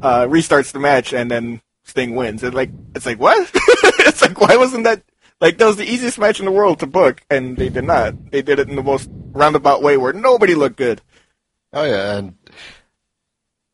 Uh, 0.03 0.25
restarts 0.25 0.73
the 0.73 0.79
match 0.79 1.13
and 1.13 1.31
then 1.31 1.61
Sting 1.85 2.15
wins. 2.15 2.43
And 2.43 2.55
like, 2.55 2.71
it's 2.95 3.05
like 3.05 3.21
what? 3.21 3.51
it's 3.55 4.23
like 4.23 4.41
why 4.41 4.57
wasn't 4.57 4.85
that 4.85 5.03
like 5.41 5.59
that 5.59 5.67
was 5.67 5.77
the 5.77 5.91
easiest 5.91 6.19
match 6.19 6.39
in 6.39 6.47
the 6.47 6.53
world 6.53 6.81
to 6.81 6.87
book, 6.87 7.23
and 7.31 7.57
they 7.57 7.69
did 7.69 7.85
not. 7.85 8.31
They 8.31 8.43
did 8.43 8.59
it 8.59 8.69
in 8.69 8.77
the 8.77 8.83
most 8.83 9.09
roundabout 9.33 9.83
way 9.83 9.97
where 9.97 10.13
nobody 10.13 10.55
looked 10.55 10.77
good. 10.77 11.01
Oh 11.73 11.85
yeah, 11.85 12.17
and 12.17 12.35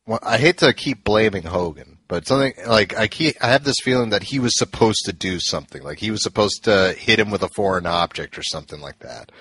well, 0.05 0.19
I 0.23 0.37
hate 0.37 0.59
to 0.59 0.73
keep 0.73 1.03
blaming 1.03 1.43
Hogan, 1.43 1.97
but 2.07 2.27
something 2.27 2.53
like 2.65 2.95
I 2.97 3.07
keep 3.07 3.35
I 3.41 3.47
have 3.47 3.63
this 3.63 3.79
feeling 3.81 4.11
that 4.11 4.23
he 4.23 4.39
was 4.39 4.57
supposed 4.57 5.03
to 5.05 5.13
do 5.13 5.39
something, 5.39 5.83
like 5.83 5.99
he 5.99 6.11
was 6.11 6.23
supposed 6.23 6.63
to 6.65 6.95
hit 6.97 7.19
him 7.19 7.31
with 7.31 7.43
a 7.43 7.49
foreign 7.49 7.85
object 7.85 8.37
or 8.37 8.43
something 8.43 8.79
like 8.79 8.99
that, 8.99 9.31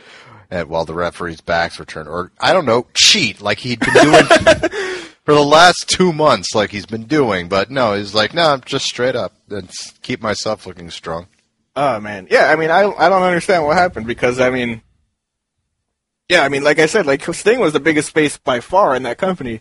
and 0.51 0.69
while 0.69 0.85
the 0.85 0.95
referee's 0.95 1.41
backs 1.41 1.79
were 1.79 1.85
turned, 1.85 2.09
or 2.09 2.33
I 2.41 2.53
don't 2.53 2.67
know, 2.67 2.87
cheat 2.95 3.41
like 3.41 3.61
he'd 3.61 3.81
been 3.81 3.95
doing 3.95 4.25
for 5.25 5.35
the 5.35 5.45
last 5.45 5.89
two 5.89 6.13
months, 6.13 6.55
like 6.55 6.71
he's 6.71 6.87
been 6.87 7.05
doing. 7.05 7.49
But 7.49 7.71
no, 7.71 7.95
he's 7.95 8.15
like, 8.15 8.33
no, 8.33 8.53
I'm 8.53 8.63
just 8.63 8.87
straight 8.87 9.17
up 9.17 9.35
and 9.51 9.71
keep 10.03 10.23
myself 10.23 10.67
looking 10.67 10.91
strong. 10.91 11.27
Oh 11.77 12.01
man, 12.01 12.27
yeah. 12.31 12.51
I 12.51 12.57
mean, 12.57 12.71
I 12.71 12.91
I 12.91 13.09
don't 13.09 13.23
understand 13.23 13.65
what 13.65 13.77
happened 13.77 14.07
because 14.07 14.41
I 14.41 14.51
mean, 14.51 14.81
yeah, 16.29 16.43
I 16.43 16.49
mean, 16.49 16.65
like 16.65 16.79
I 16.79 16.87
said, 16.87 17.07
like 17.07 17.23
Sting 17.35 17.61
was 17.61 17.75
the 17.75 17.81
biggest 17.81 18.13
face 18.13 18.39
by 18.39 18.61
far 18.61 18.97
in 18.97 19.03
that 19.05 19.19
company. 19.19 19.61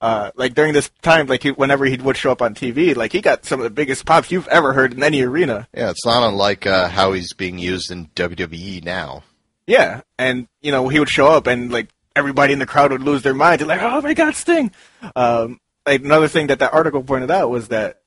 Uh, 0.00 0.30
like 0.34 0.54
during 0.54 0.72
this 0.72 0.90
time, 1.02 1.26
like 1.26 1.42
he, 1.42 1.50
whenever 1.50 1.84
he 1.84 1.98
would 1.98 2.16
show 2.16 2.32
up 2.32 2.40
on 2.40 2.54
TV, 2.54 2.96
like 2.96 3.12
he 3.12 3.20
got 3.20 3.44
some 3.44 3.60
of 3.60 3.64
the 3.64 3.70
biggest 3.70 4.06
pops 4.06 4.32
you've 4.32 4.48
ever 4.48 4.72
heard 4.72 4.94
in 4.94 5.02
any 5.02 5.20
arena. 5.20 5.68
Yeah, 5.74 5.90
it's 5.90 6.06
not 6.06 6.26
unlike 6.26 6.66
uh, 6.66 6.88
how 6.88 7.12
he's 7.12 7.34
being 7.34 7.58
used 7.58 7.90
in 7.90 8.06
WWE 8.16 8.82
now. 8.82 9.22
Yeah, 9.66 10.00
and 10.18 10.48
you 10.62 10.72
know 10.72 10.88
he 10.88 10.98
would 10.98 11.10
show 11.10 11.26
up 11.26 11.46
and 11.46 11.70
like 11.70 11.90
everybody 12.16 12.54
in 12.54 12.58
the 12.58 12.66
crowd 12.66 12.92
would 12.92 13.02
lose 13.02 13.22
their 13.22 13.34
mind. 13.34 13.60
They're 13.60 13.68
like, 13.68 13.82
"Oh 13.82 14.00
my 14.00 14.14
God, 14.14 14.34
Sting!" 14.34 14.72
Um, 15.14 15.60
like 15.86 16.02
another 16.02 16.28
thing 16.28 16.46
that 16.46 16.60
that 16.60 16.72
article 16.72 17.02
pointed 17.02 17.30
out 17.30 17.50
was 17.50 17.68
that 17.68 18.00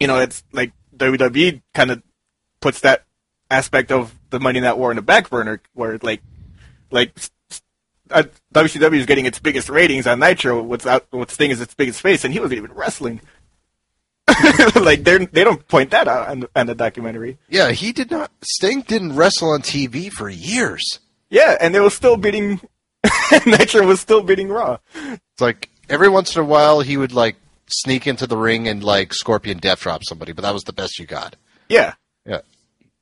you 0.00 0.06
know 0.06 0.18
it's 0.18 0.42
like 0.52 0.72
WWE 0.96 1.60
kind 1.74 1.90
of 1.90 2.02
puts 2.62 2.80
that 2.80 3.04
aspect 3.50 3.92
of 3.92 4.14
the 4.30 4.40
Monday 4.40 4.60
Night 4.60 4.78
War 4.78 4.90
in 4.90 4.96
the 4.96 5.02
back 5.02 5.28
burner, 5.28 5.60
where 5.74 5.98
like 6.02 6.22
like 6.90 7.12
s- 7.18 7.30
uh, 8.10 8.22
WCW 8.54 8.94
is 8.98 9.06
getting 9.06 9.26
its 9.26 9.38
biggest 9.38 9.68
ratings 9.68 10.06
on 10.06 10.18
Nitro 10.20 10.62
without 10.62 11.06
with 11.12 11.30
Sting 11.30 11.50
is 11.50 11.60
its 11.60 11.74
biggest 11.74 12.00
face, 12.00 12.24
and 12.24 12.32
he 12.32 12.40
wasn't 12.40 12.56
even 12.58 12.72
wrestling. 12.72 13.20
like 14.76 15.04
they 15.04 15.26
they 15.26 15.44
don't 15.44 15.66
point 15.68 15.90
that 15.90 16.08
out 16.08 16.28
on 16.28 16.40
the, 16.40 16.50
on 16.56 16.66
the 16.66 16.74
documentary. 16.74 17.38
Yeah, 17.48 17.72
he 17.72 17.92
did 17.92 18.10
not. 18.10 18.30
Sting 18.42 18.82
didn't 18.82 19.14
wrestle 19.16 19.50
on 19.50 19.60
TV 19.62 20.10
for 20.10 20.28
years. 20.30 21.00
Yeah, 21.28 21.56
and 21.60 21.74
they 21.74 21.80
were 21.80 21.90
still 21.90 22.16
beating. 22.16 22.60
Nitro 23.46 23.84
was 23.86 24.00
still 24.00 24.22
beating 24.22 24.48
Raw. 24.48 24.78
It's 24.94 25.40
like 25.40 25.68
every 25.88 26.08
once 26.08 26.36
in 26.36 26.42
a 26.42 26.44
while 26.44 26.80
he 26.80 26.96
would 26.96 27.12
like 27.12 27.36
sneak 27.66 28.06
into 28.06 28.26
the 28.26 28.36
ring 28.36 28.68
and 28.68 28.82
like 28.84 29.12
Scorpion 29.12 29.58
death 29.58 29.80
drop 29.80 30.02
somebody, 30.04 30.32
but 30.32 30.42
that 30.42 30.54
was 30.54 30.62
the 30.64 30.72
best 30.72 30.98
you 30.98 31.06
got. 31.06 31.36
Yeah, 31.68 31.94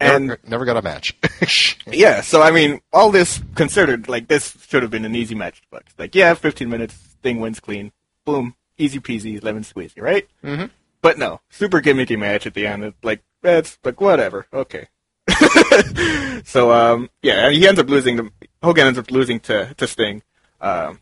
and 0.01 0.27
never, 0.27 0.41
never 0.47 0.65
got 0.65 0.77
a 0.77 0.83
match. 0.83 1.17
yeah. 1.87 2.21
So 2.21 2.43
I 2.43 2.51
mean, 2.51 2.81
all 2.93 3.11
this 3.11 3.41
considered, 3.55 4.09
like 4.09 4.29
this 4.29 4.57
should 4.69 4.83
have 4.83 4.91
been 4.91 5.05
an 5.05 5.15
easy 5.15 5.35
match. 5.35 5.63
But 5.71 5.85
like, 5.99 6.15
yeah, 6.15 6.35
15 6.35 6.69
minutes, 6.69 6.95
Sting 7.21 7.41
wins 7.41 7.61
clean, 7.61 7.93
boom, 8.25 8.55
easy 8.79 8.99
peasy, 9.01 9.43
lemon 9.43 9.63
squeezy, 9.63 10.01
right? 10.01 10.27
Mm-hmm. 10.43 10.67
But 11.03 11.19
no, 11.19 11.41
super 11.51 11.81
gimmicky 11.81 12.19
match 12.19 12.47
at 12.47 12.55
the 12.55 12.67
end. 12.67 12.85
It, 12.85 12.95
like 13.03 13.23
that's 13.43 13.79
like 13.85 14.01
whatever. 14.01 14.47
Okay. 14.53 14.89
so 16.45 16.73
um, 16.73 17.11
yeah, 17.23 17.47
and 17.47 17.55
he 17.55 17.67
ends 17.67 17.81
up 17.81 17.89
losing. 17.89 18.17
To, 18.17 18.31
Hogan 18.63 18.87
ends 18.87 18.99
up 18.99 19.11
losing 19.11 19.41
to 19.41 19.75
to 19.75 19.87
Sting, 19.87 20.23
um, 20.61 20.99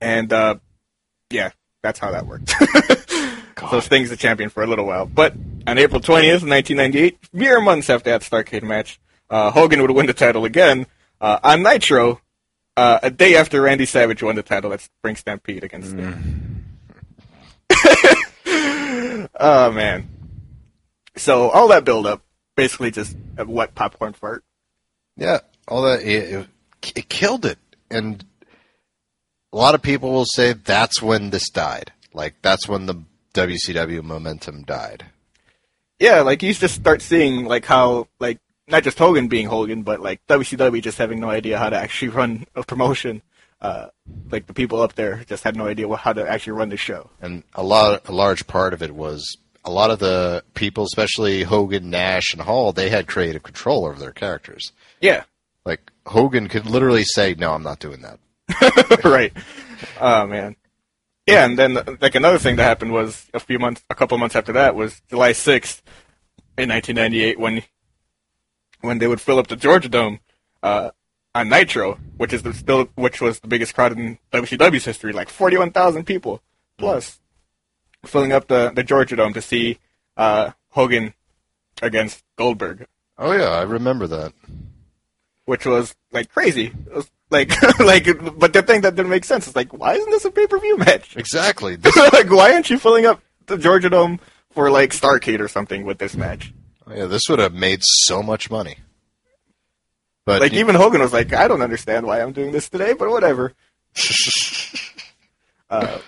and 0.00 0.32
uh, 0.32 0.56
yeah, 1.30 1.50
that's 1.82 1.98
how 1.98 2.10
that 2.10 2.26
worked. 2.26 2.54
so 3.70 3.80
Sting's 3.80 4.10
the 4.10 4.16
champion 4.16 4.50
for 4.50 4.62
a 4.62 4.66
little 4.66 4.86
while, 4.86 5.06
but 5.06 5.34
on 5.66 5.78
April 5.78 6.00
twentieth, 6.00 6.42
nineteen 6.42 6.76
ninety 6.76 6.98
eight, 6.98 7.18
mere 7.32 7.60
months 7.60 7.90
after 7.90 8.10
that 8.10 8.22
Starcade 8.22 8.62
match, 8.62 9.00
uh, 9.28 9.50
Hogan 9.50 9.82
would 9.82 9.90
win 9.90 10.06
the 10.06 10.14
title 10.14 10.44
again 10.44 10.86
uh, 11.20 11.38
on 11.42 11.62
Nitro. 11.62 12.20
Uh, 12.76 12.98
a 13.02 13.10
day 13.10 13.36
after 13.36 13.60
Randy 13.60 13.84
Savage 13.84 14.22
won 14.22 14.36
the 14.36 14.42
title 14.42 14.72
at 14.72 14.80
Spring 14.80 15.16
Stampede 15.16 15.64
against 15.64 15.90
Sting. 15.90 16.64
oh 19.38 19.70
man! 19.72 20.08
So 21.16 21.50
all 21.50 21.68
that 21.68 21.84
build 21.84 22.06
up, 22.06 22.22
basically 22.56 22.90
just 22.90 23.16
a 23.36 23.44
wet 23.44 23.74
popcorn 23.74 24.12
fart. 24.14 24.44
yeah, 25.16 25.40
all 25.68 25.82
that 25.82 26.02
it, 26.02 26.32
it, 26.32 26.46
it 26.96 27.08
killed 27.08 27.44
it, 27.44 27.58
and 27.90 28.24
a 29.52 29.56
lot 29.56 29.74
of 29.74 29.82
people 29.82 30.12
will 30.12 30.24
say 30.24 30.52
that's 30.52 31.02
when 31.02 31.30
this 31.30 31.50
died. 31.50 31.92
Like 32.14 32.36
that's 32.42 32.68
when 32.68 32.86
the 32.86 33.02
WCW 33.34 34.02
momentum 34.02 34.62
died. 34.62 35.06
Yeah, 35.98 36.20
like 36.22 36.42
you 36.42 36.52
just 36.54 36.74
start 36.74 37.02
seeing 37.02 37.44
like 37.44 37.64
how 37.66 38.08
like 38.18 38.38
not 38.68 38.82
just 38.84 38.98
Hogan 38.98 39.28
being 39.28 39.46
Hogan, 39.46 39.82
but 39.82 40.00
like 40.00 40.26
WCW 40.28 40.82
just 40.82 40.98
having 40.98 41.20
no 41.20 41.28
idea 41.30 41.58
how 41.58 41.68
to 41.70 41.76
actually 41.76 42.08
run 42.08 42.46
a 42.54 42.62
promotion. 42.62 43.22
Uh, 43.60 43.88
like 44.30 44.46
the 44.46 44.54
people 44.54 44.80
up 44.80 44.94
there 44.94 45.22
just 45.28 45.44
had 45.44 45.54
no 45.54 45.66
idea 45.66 45.86
what, 45.86 46.00
how 46.00 46.12
to 46.14 46.26
actually 46.26 46.54
run 46.54 46.70
the 46.70 46.76
show. 46.78 47.10
and 47.20 47.42
a 47.54 47.62
lot 47.62 48.08
a 48.08 48.12
large 48.12 48.46
part 48.46 48.72
of 48.72 48.82
it 48.82 48.94
was 48.94 49.36
a 49.66 49.70
lot 49.70 49.90
of 49.90 49.98
the 49.98 50.42
people 50.54 50.84
especially 50.84 51.42
Hogan 51.42 51.90
Nash 51.90 52.32
and 52.32 52.40
Hall 52.40 52.72
they 52.72 52.88
had 52.88 53.06
creative 53.06 53.42
control 53.42 53.84
over 53.84 53.98
their 54.00 54.12
characters 54.12 54.72
Yeah, 55.02 55.24
like 55.66 55.92
Hogan 56.06 56.48
could 56.48 56.64
literally 56.64 57.04
say 57.04 57.34
no 57.38 57.52
I'm 57.52 57.62
not 57.62 57.80
doing 57.80 58.00
that 58.00 58.18
right. 59.04 59.32
Oh 60.00 60.26
man. 60.26 60.56
Yeah, 61.30 61.44
and 61.44 61.58
then 61.58 61.78
like 62.00 62.14
another 62.14 62.38
thing 62.38 62.56
that 62.56 62.64
happened 62.64 62.92
was 62.92 63.26
a 63.32 63.40
few 63.40 63.58
months, 63.58 63.84
a 63.90 63.94
couple 63.94 64.16
months 64.18 64.36
after 64.36 64.52
that 64.52 64.74
was 64.74 65.00
July 65.08 65.32
sixth 65.32 65.82
in 66.58 66.68
1998 66.68 67.38
when 67.38 67.62
when 68.80 68.98
they 68.98 69.06
would 69.06 69.20
fill 69.20 69.38
up 69.38 69.46
the 69.46 69.56
Georgia 69.56 69.88
Dome 69.88 70.20
uh, 70.62 70.90
on 71.34 71.48
Nitro, 71.48 71.98
which 72.16 72.32
is 72.32 72.42
the, 72.42 72.52
still 72.54 72.88
which 72.94 73.20
was 73.20 73.40
the 73.40 73.48
biggest 73.48 73.74
crowd 73.74 73.92
in 73.98 74.18
WCW's 74.32 74.84
history, 74.84 75.12
like 75.12 75.28
41,000 75.28 76.04
people 76.04 76.42
plus, 76.78 77.20
filling 78.04 78.32
up 78.32 78.48
the 78.48 78.72
the 78.74 78.82
Georgia 78.82 79.16
Dome 79.16 79.34
to 79.34 79.42
see 79.42 79.78
uh, 80.16 80.50
Hogan 80.70 81.14
against 81.82 82.24
Goldberg, 82.36 82.86
oh 83.18 83.32
yeah 83.32 83.50
I 83.50 83.62
remember 83.62 84.06
that 84.06 84.32
which 85.50 85.66
was 85.66 85.96
like 86.12 86.32
crazy. 86.32 86.66
It 86.66 86.94
was 86.94 87.10
like 87.30 87.50
like, 87.80 88.06
but 88.38 88.52
the 88.52 88.62
thing 88.62 88.82
that 88.82 88.94
didn't 88.96 89.10
make 89.10 89.24
sense 89.24 89.48
is 89.48 89.56
like, 89.56 89.72
why 89.72 89.94
isn't 89.94 90.10
this 90.10 90.24
a 90.24 90.30
pay 90.30 90.46
per 90.46 90.58
view 90.58 90.76
match? 90.78 91.16
exactly 91.16 91.76
this, 91.76 91.96
like, 91.96 92.30
why 92.30 92.52
aren't 92.52 92.70
you 92.70 92.78
filling 92.78 93.06
up 93.06 93.22
the 93.46 93.56
Georgia 93.58 93.90
Dome 93.90 94.20
for 94.52 94.70
like 94.70 94.90
Starcade 94.90 95.40
or 95.40 95.48
something 95.48 95.84
with 95.84 95.98
this 95.98 96.16
match? 96.16 96.52
Oh, 96.86 96.94
yeah 96.94 97.06
this 97.06 97.22
would 97.28 97.38
have 97.38 97.54
made 97.54 97.80
so 97.82 98.22
much 98.22 98.50
money 98.50 98.78
but 100.30 100.42
Like 100.42 100.52
even 100.52 100.76
Hogan 100.76 101.00
was 101.00 101.12
like, 101.12 101.32
I 101.32 101.48
don't 101.48 101.62
understand 101.62 102.06
why 102.06 102.20
I'm 102.20 102.32
doing 102.32 102.52
this 102.52 102.68
today, 102.68 102.92
but 102.92 103.10
whatever. 103.10 103.52
uh, 105.70 105.98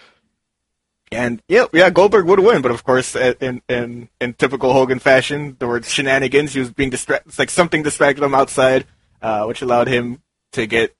and 1.10 1.42
yeah, 1.48 1.66
yeah, 1.72 1.90
Goldberg 1.90 2.26
would 2.26 2.38
win, 2.38 2.62
but 2.62 2.70
of 2.70 2.84
course, 2.84 3.16
uh, 3.16 3.34
in 3.40 3.62
in 3.68 4.08
in 4.20 4.34
typical 4.34 4.72
Hogan 4.72 4.98
fashion, 4.98 5.56
there 5.58 5.66
were 5.66 5.82
shenanigans. 5.82 6.52
He 6.54 6.60
was 6.60 6.70
being 6.70 6.90
distracted. 6.90 7.30
It's 7.30 7.38
like 7.40 7.50
something 7.50 7.82
distracted 7.82 8.22
him 8.22 8.34
outside, 8.34 8.86
uh, 9.20 9.44
which 9.46 9.60
allowed 9.60 9.88
him 9.88 10.22
to 10.52 10.66
get, 10.66 10.94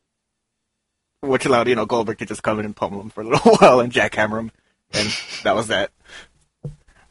which 1.23 1.47
allowed 1.47 1.69
you 1.69 1.75
know 1.75 1.87
Goldberg 1.87 2.19
to 2.19 2.27
just 2.27 2.43
come 2.43 2.59
in 2.59 2.65
and 2.67 2.77
pummel 2.77 3.01
him 3.01 3.11
for 3.11 3.23
a 3.23 3.27
little 3.27 3.55
while 3.61 3.81
and 3.81 3.93
jackhammer 3.93 4.39
him, 4.41 4.53
and 4.93 5.09
that 5.45 5.55
was 5.55 5.69
that. 5.69 5.91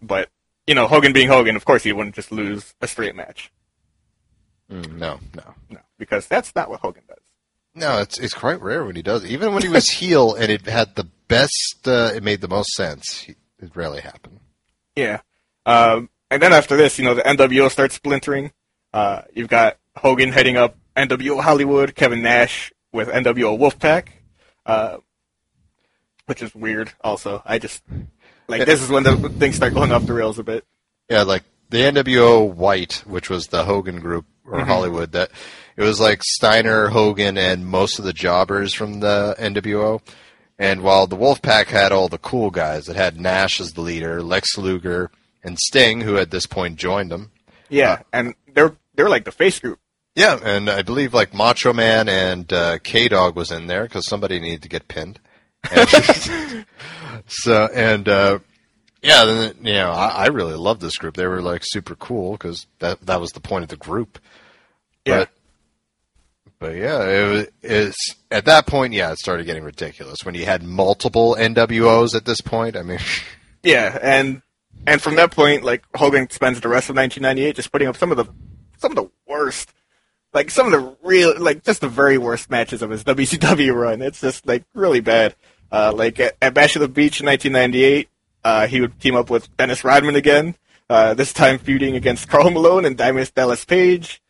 But 0.01 0.29
you 0.67 0.75
know, 0.75 0.87
Hogan 0.87 1.13
being 1.13 1.27
Hogan, 1.27 1.55
of 1.55 1.65
course, 1.65 1.83
he 1.83 1.91
wouldn't 1.93 2.15
just 2.15 2.31
lose 2.31 2.73
a 2.81 2.87
straight 2.87 3.15
match. 3.15 3.51
Mm, 4.71 4.97
no 4.97 5.19
no 5.35 5.53
No, 5.69 5.79
because 5.97 6.27
that's 6.27 6.55
not 6.55 6.69
what 6.69 6.79
Hogan 6.81 7.03
does. 7.07 7.17
no 7.75 7.99
it's 7.99 8.17
it's 8.19 8.33
quite 8.33 8.61
rare 8.61 8.85
when 8.85 8.95
he 8.95 9.01
does 9.01 9.23
it. 9.23 9.31
even 9.31 9.53
when 9.53 9.63
he 9.63 9.69
was 9.69 9.89
heel 9.99 10.33
and 10.35 10.51
it 10.51 10.65
had 10.65 10.95
the 10.95 11.07
best 11.27 11.79
uh, 11.87 12.11
it 12.15 12.23
made 12.23 12.41
the 12.41 12.47
most 12.47 12.69
sense 12.73 13.27
it 13.27 13.75
rarely 13.75 14.01
happened 14.01 14.39
Yeah. 14.95 15.21
Um, 15.65 16.09
and 16.31 16.41
then 16.41 16.53
after 16.53 16.75
this, 16.77 16.97
you 16.97 17.05
know, 17.05 17.13
the 17.13 17.21
NWO 17.21 17.69
starts 17.69 17.93
splintering. 17.95 18.51
Uh, 18.93 19.21
you've 19.33 19.49
got 19.49 19.77
Hogan 19.97 20.31
heading 20.31 20.57
up 20.57 20.75
NWO 20.97 21.41
Hollywood, 21.41 21.93
Kevin 21.93 22.21
Nash 22.21 22.71
with 22.91 23.07
NWO 23.07 23.57
Wolfpac, 23.57 24.07
uh, 24.65 24.97
which 26.25 26.41
is 26.41 26.53
weird 26.53 26.91
also. 27.01 27.41
I 27.45 27.59
just, 27.59 27.83
like, 28.47 28.65
this 28.65 28.81
is 28.81 28.89
when 28.89 29.03
the 29.03 29.15
things 29.29 29.55
start 29.55 29.73
going 29.73 29.91
off 29.91 30.05
the 30.05 30.13
rails 30.13 30.39
a 30.39 30.43
bit. 30.43 30.65
Yeah, 31.09 31.23
like 31.23 31.43
the 31.69 31.79
NWO 31.79 32.53
White, 32.53 33.03
which 33.05 33.29
was 33.29 33.47
the 33.47 33.63
Hogan 33.63 33.99
group 33.99 34.25
or 34.45 34.63
Hollywood, 34.65 35.13
that 35.13 35.31
it 35.77 35.83
was 35.83 35.99
like 35.99 36.21
Steiner, 36.23 36.89
Hogan, 36.89 37.37
and 37.37 37.65
most 37.65 37.99
of 37.99 38.05
the 38.05 38.13
jobbers 38.13 38.73
from 38.73 38.99
the 38.99 39.35
NWO. 39.39 40.01
And 40.59 40.81
while 40.81 41.07
the 41.07 41.17
Wolfpac 41.17 41.67
had 41.67 41.91
all 41.91 42.07
the 42.07 42.17
cool 42.17 42.51
guys, 42.51 42.87
it 42.87 42.95
had 42.95 43.19
Nash 43.19 43.59
as 43.59 43.73
the 43.73 43.81
leader, 43.81 44.21
Lex 44.21 44.57
Luger, 44.57 45.09
and 45.43 45.57
Sting, 45.57 46.01
who 46.01 46.17
at 46.17 46.29
this 46.29 46.45
point 46.45 46.77
joined 46.77 47.09
them. 47.09 47.31
Yeah, 47.69 48.01
and 48.13 48.35
they're 48.53 48.75
they're 48.95 49.09
like 49.09 49.25
the 49.25 49.31
face 49.31 49.59
group. 49.59 49.79
Yeah, 50.15 50.39
and 50.43 50.69
I 50.69 50.81
believe 50.81 51.13
like 51.13 51.33
Macho 51.33 51.73
Man 51.73 52.09
and 52.09 52.51
uh, 52.51 52.79
K 52.79 53.07
Dog 53.07 53.35
was 53.35 53.51
in 53.51 53.67
there 53.67 53.83
because 53.83 54.07
somebody 54.07 54.39
needed 54.39 54.63
to 54.63 54.69
get 54.69 54.87
pinned. 54.87 55.19
And 55.71 56.65
so 57.27 57.69
and 57.73 58.09
uh, 58.09 58.39
yeah, 59.01 59.25
then 59.25 59.55
you 59.61 59.73
know 59.73 59.91
I, 59.91 60.07
I 60.07 60.27
really 60.27 60.55
loved 60.55 60.81
this 60.81 60.97
group. 60.97 61.15
They 61.15 61.27
were 61.27 61.41
like 61.41 61.61
super 61.63 61.95
cool 61.95 62.33
because 62.33 62.67
that 62.79 63.05
that 63.05 63.21
was 63.21 63.31
the 63.31 63.39
point 63.39 63.63
of 63.63 63.69
the 63.69 63.77
group. 63.77 64.19
Yeah. 65.05 65.19
But 65.19 65.29
but 66.59 66.75
yeah, 66.75 67.03
it 67.07 67.31
was 67.31 67.47
it's 67.63 68.15
at 68.29 68.45
that 68.45 68.67
point. 68.67 68.93
Yeah, 68.93 69.11
it 69.11 69.19
started 69.19 69.45
getting 69.45 69.63
ridiculous 69.63 70.19
when 70.23 70.35
you 70.35 70.45
had 70.45 70.61
multiple 70.61 71.35
NWOs 71.39 72.15
at 72.15 72.25
this 72.25 72.41
point. 72.41 72.75
I 72.75 72.81
mean, 72.83 72.99
Yeah, 73.63 73.97
and 74.01 74.41
and 74.87 75.01
from 75.01 75.15
that 75.15 75.31
point, 75.31 75.63
like 75.63 75.83
Hogan 75.95 76.29
spends 76.29 76.59
the 76.61 76.69
rest 76.69 76.89
of 76.89 76.95
1998 76.95 77.55
just 77.55 77.71
putting 77.71 77.87
up 77.87 77.97
some 77.97 78.11
of 78.11 78.17
the 78.17 78.25
some 78.79 78.91
of 78.91 78.95
the 78.95 79.09
worst, 79.27 79.71
like 80.33 80.49
some 80.49 80.71
of 80.71 80.71
the 80.71 80.97
real, 81.03 81.39
like 81.39 81.63
just 81.63 81.81
the 81.81 81.89
very 81.89 82.17
worst 82.17 82.49
matches 82.49 82.81
of 82.81 82.89
his 82.89 83.03
WCW 83.05 83.73
run. 83.75 84.01
It's 84.01 84.21
just 84.21 84.47
like 84.47 84.63
really 84.73 84.99
bad. 85.01 85.35
Uh, 85.71 85.93
like 85.95 86.19
at, 86.19 86.35
at 86.41 86.53
Bash 86.53 86.75
of 86.75 86.81
the 86.81 86.87
Beach 86.87 87.19
in 87.21 87.25
1998, 87.27 88.09
uh, 88.43 88.67
he 88.67 88.81
would 88.81 88.99
team 88.99 89.15
up 89.15 89.29
with 89.29 89.55
Dennis 89.57 89.83
Rodman 89.83 90.15
again. 90.15 90.55
Uh, 90.89 91.13
this 91.13 91.31
time 91.31 91.57
feuding 91.57 91.95
against 91.95 92.27
Karl 92.27 92.49
Malone 92.49 92.83
and 92.83 92.97
Diamond 92.97 93.31
Dallas 93.33 93.63
Page, 93.63 94.21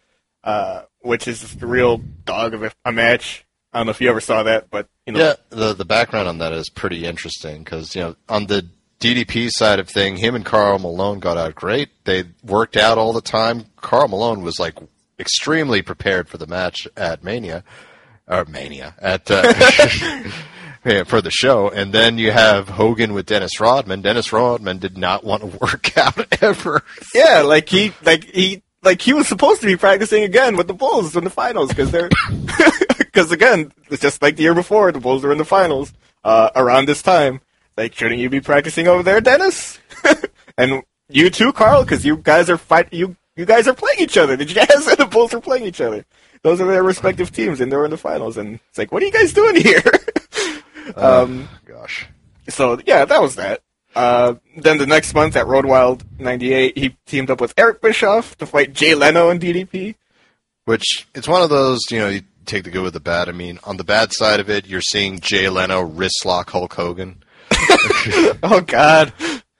uh, 0.44 0.84
which 1.00 1.28
is 1.28 1.42
just 1.42 1.62
a 1.62 1.66
real 1.66 1.98
dog 1.98 2.54
of 2.54 2.62
a, 2.62 2.72
a 2.86 2.92
match. 2.92 3.46
I 3.74 3.80
don't 3.80 3.88
know 3.88 3.92
if 3.92 4.02
you 4.02 4.10
ever 4.10 4.22
saw 4.22 4.44
that, 4.44 4.70
but 4.70 4.88
you 5.08 5.14
know, 5.14 5.20
Yeah, 5.20 5.34
the 5.50 5.74
the 5.74 5.86
background 5.86 6.28
on 6.28 6.38
that 6.40 6.54
is 6.54 6.70
pretty 6.70 7.06
interesting 7.06 7.64
because 7.64 7.96
you 7.96 8.02
know 8.02 8.16
on 8.30 8.46
the 8.46 8.68
DDP 9.00 9.50
side 9.50 9.80
of 9.80 9.90
thing, 9.90 10.18
him 10.18 10.36
and 10.36 10.46
Karl 10.46 10.78
Malone 10.78 11.20
got 11.20 11.38
out 11.38 11.56
great. 11.56 11.90
They 12.06 12.26
worked 12.44 12.78
out 12.78 13.00
all 13.00 13.14
the 13.14 13.22
time. 13.22 13.66
Karl 13.78 14.08
Malone 14.10 14.44
was 14.44 14.60
like 14.60 14.76
extremely 15.22 15.82
prepared 15.82 16.28
for 16.28 16.38
the 16.38 16.48
match 16.48 16.88
at 16.98 17.24
Mania, 17.24 17.64
or 18.28 18.44
Mania 18.46 18.96
at 19.00 19.30
uh, 19.30 19.54
yeah, 20.86 21.04
for 21.04 21.22
the 21.22 21.32
show. 21.32 21.70
And 21.70 21.94
then 21.94 22.18
you 22.18 22.32
have 22.32 22.68
Hogan 22.68 23.14
with 23.14 23.28
Dennis 23.28 23.60
Rodman. 23.60 24.02
Dennis 24.02 24.34
Rodman 24.34 24.80
did 24.80 24.98
not 24.98 25.24
want 25.24 25.44
to 25.44 25.58
work 25.62 25.98
out 25.98 26.42
ever. 26.42 26.84
Yeah, 27.14 27.42
like 27.42 27.70
he, 27.70 27.94
like 28.04 28.26
he, 28.26 28.64
like 28.84 29.02
he 29.02 29.14
was 29.14 29.28
supposed 29.28 29.62
to 29.62 29.68
be 29.68 29.78
practicing 29.78 30.24
again 30.24 30.58
with 30.58 30.68
the 30.68 30.74
Bulls 30.74 31.16
in 31.16 31.24
the 31.24 31.30
finals 31.30 31.70
because 31.70 31.92
they're, 31.92 32.10
because 32.98 33.32
again, 33.32 33.72
it's 33.90 34.02
just 34.02 34.22
like 34.22 34.36
the 34.36 34.44
year 34.44 34.56
before, 34.56 34.92
the 34.92 35.00
Bulls 35.00 35.24
are 35.24 35.32
in 35.32 35.38
the 35.38 35.46
finals 35.46 35.94
uh, 36.24 36.50
around 36.56 36.88
this 36.88 37.02
time. 37.02 37.42
Like, 37.78 37.96
shouldn't 37.96 38.20
you 38.20 38.30
be 38.30 38.42
practicing 38.42 38.88
over 38.88 39.02
there, 39.02 39.22
Dennis? 39.22 39.80
and 40.58 40.84
you 41.10 41.30
too, 41.30 41.54
Karl, 41.54 41.84
because 41.84 42.06
you 42.06 42.18
guys 42.18 42.50
are 42.50 42.58
fight, 42.58 42.92
you 42.92 43.16
you 43.36 43.46
guys 43.46 43.68
are 43.68 43.74
playing 43.74 44.00
each 44.00 44.18
other. 44.18 44.36
The 44.36 44.46
Jazz 44.46 44.88
and 44.88 44.98
the 44.98 45.06
Bulls 45.06 45.34
are 45.34 45.42
playing 45.42 45.66
each 45.66 45.82
other. 45.82 46.06
Those 46.44 46.60
are 46.60 46.68
their 46.68 46.84
respective 46.84 47.32
teams, 47.32 47.62
and 47.62 47.72
they're 47.72 47.86
in 47.86 47.92
the 47.92 47.98
finals. 47.98 48.38
And 48.38 48.60
it's 48.70 48.78
like, 48.78 48.92
what 48.92 49.04
are 49.04 49.06
you 49.06 49.12
guys 49.12 49.34
doing 49.34 49.56
here? 49.56 49.84
um, 50.96 51.48
Gosh. 51.66 52.08
so 52.50 52.80
yeah, 52.86 53.06
that 53.06 53.22
was 53.22 53.36
that. 53.36 53.62
Uh, 53.96 54.36
then 54.58 54.78
the 54.78 54.88
next 54.88 55.14
month 55.14 55.36
at 55.36 55.48
Road 55.48 55.66
Wild 55.66 56.04
'98, 56.20 56.78
he 56.78 56.96
teamed 57.06 57.30
up 57.30 57.42
with 57.42 57.54
Eric 57.58 57.82
Bischoff 57.82 58.38
to 58.38 58.46
fight 58.46 58.74
Jay 58.74 58.96
Leno 58.96 59.30
and 59.30 59.40
DDP. 59.40 59.96
Which 60.66 61.08
it's 61.14 61.28
one 61.28 61.42
of 61.42 61.50
those, 61.50 61.80
you 61.90 62.00
know, 62.00 62.08
you 62.08 62.22
take 62.46 62.64
the 62.64 62.72
good 62.72 62.84
with 62.84 62.94
the 62.94 63.00
bad. 63.00 63.28
I 63.28 63.34
mean, 63.34 63.60
on 63.64 63.78
the 63.78 63.84
bad 63.84 64.14
side 64.14 64.40
of 64.40 64.50
it, 64.50 64.66
you're 64.66 64.82
seeing 64.82 65.20
Jay 65.20 65.50
Leno 65.50 65.82
wrist 65.82 66.26
lock 66.26 66.50
Hulk 66.52 66.74
Hogan. 66.74 67.24
Oh 68.44 68.62
God! 68.62 69.14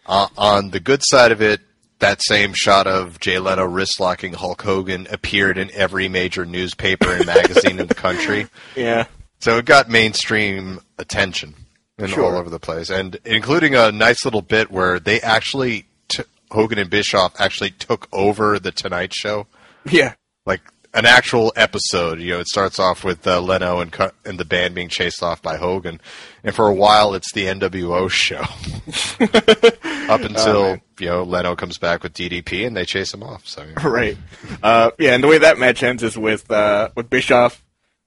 Uh, 0.08 0.28
on 0.36 0.72
the 0.72 0.80
good 0.80 1.02
side 1.04 1.32
of 1.32 1.42
it, 1.42 1.62
that 2.02 2.22
same 2.22 2.54
shot 2.54 2.86
of 2.86 3.20
Jay 3.20 3.40
Leno 3.40 3.64
wrist 3.66 4.00
locking 4.00 4.34
Hulk 4.34 4.62
Hogan 4.62 5.08
appeared 5.10 5.58
in 5.58 5.72
every 5.74 6.08
major 6.08 6.46
newspaper 6.46 7.12
and 7.12 7.26
magazine 7.26 7.80
in 7.80 7.88
the 7.88 7.96
country. 7.96 8.48
Yeah, 8.76 9.06
So 9.40 9.58
it 9.58 9.66
got 9.66 9.90
mainstream 9.90 10.80
attention 11.00 11.56
and 11.98 12.10
Sure. 12.10 12.26
all 12.26 12.38
over 12.38 12.50
the 12.50 12.60
place, 12.60 12.90
and 12.90 13.18
including 13.26 13.76
a 13.76 13.92
nice 13.92 14.24
little 14.26 14.42
bit 14.42 14.70
where 14.72 15.00
they 15.00 15.22
actually 15.22 15.86
t- 16.08 16.24
Hogan 16.52 16.78
and 16.80 16.90
Bischoff 16.90 17.34
actually 17.40 17.72
took 17.72 18.08
over 18.12 18.60
the 18.60 18.72
Tonight 18.72 19.14
Show, 19.14 19.48
yeah, 19.90 20.14
like 20.46 20.62
an 20.94 21.06
actual 21.06 21.54
episode. 21.56 22.20
You 22.20 22.32
know, 22.32 22.40
it 22.40 22.48
starts 22.48 22.80
off 22.80 23.04
with 23.04 23.26
uh, 23.28 23.40
Leno 23.42 23.80
and 23.80 23.96
and 24.26 24.40
the 24.40 24.46
band 24.46 24.74
being 24.76 24.90
chased 24.90 25.22
off 25.22 25.42
by 25.42 25.58
Hogan, 25.58 26.02
and 26.44 26.56
for 26.56 26.68
a 26.68 26.74
while 26.74 27.14
it's 27.14 27.32
the 27.34 27.46
NWO 27.46 28.10
show. 28.10 28.42
Up 30.12 30.22
until 30.22 30.64
man. 30.64 30.82
you 31.00 31.08
know 31.08 31.24
Leno 31.24 31.56
comes 31.56 31.78
back 31.78 32.04
with 32.04 32.14
DDP 32.14 32.66
and 32.68 32.76
they 32.76 32.86
chase 32.86 33.14
him 33.14 33.24
off. 33.24 33.48
So 33.48 33.64
yeah. 33.64 33.88
right. 33.88 34.18
Uh, 34.62 34.92
yeah, 35.00 35.14
and 35.14 35.24
the 35.24 35.28
way 35.28 35.38
that 35.38 35.58
match 35.60 35.84
ends 35.84 36.04
is 36.04 36.18
with 36.18 36.50
uh, 36.52 36.90
with 36.96 37.10
Bischoff 37.10 37.64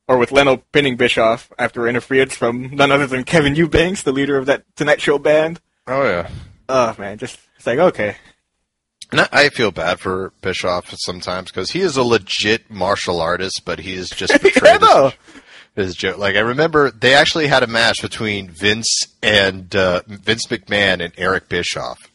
or 0.07 0.19
with 0.19 0.33
Leno 0.33 0.59
pinning 0.73 0.97
Bischoff 0.97 1.51
after 1.59 1.89
interference 1.89 2.37
from 2.37 2.75
none 2.77 2.93
other 2.93 3.07
than 3.07 3.25
Kevin 3.25 3.55
Eubanks, 3.55 4.03
the 4.03 4.13
leader 4.13 4.37
of 4.37 4.47
that 4.47 4.65
Tonight 4.77 5.01
Show 5.01 5.19
band. 5.19 5.61
oh 5.87 6.05
yeah. 6.05 6.29
Oh 6.69 6.95
man, 6.99 7.19
just 7.19 7.39
it's 7.57 7.67
like 7.67 7.79
okay, 7.79 8.17
And 9.13 9.21
I- 9.33 9.49
feel 9.51 9.71
bad 9.71 10.01
for 10.01 10.33
Bischoff 10.43 10.91
sometimes 10.99 11.51
because 11.51 11.71
he 11.71 11.81
is 11.81 11.97
a 11.97 12.03
legit 12.03 12.71
martial 12.71 13.21
artist, 13.21 13.63
but 13.65 13.79
he 13.79 13.95
is 13.95 14.11
just 14.11 14.33
portrayed 14.43 14.81
know. 14.81 15.13
Joke. 15.77 16.19
Like 16.19 16.37
I 16.37 16.41
remember, 16.41 16.91
they 16.91 17.15
actually 17.15 17.47
had 17.49 17.63
a 17.63 17.67
match 17.67 18.01
between 18.03 18.49
Vince 18.49 18.89
and 19.23 19.75
uh, 19.75 20.03
Vince 20.07 20.47
McMahon 20.47 21.03
and 21.05 21.13
Eric 21.17 21.49
Bischoff, 21.49 22.11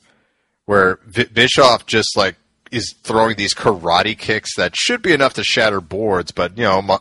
where 0.65 0.99
v- 1.05 1.25
Bischoff 1.25 1.85
just 1.85 2.15
like 2.17 2.35
is 2.71 2.93
throwing 3.03 3.35
these 3.35 3.53
karate 3.53 4.17
kicks 4.17 4.55
that 4.55 4.75
should 4.75 5.01
be 5.01 5.11
enough 5.13 5.33
to 5.33 5.43
shatter 5.43 5.81
boards, 5.81 6.31
but 6.31 6.57
you 6.57 6.63
know. 6.63 6.81
My, 6.81 6.99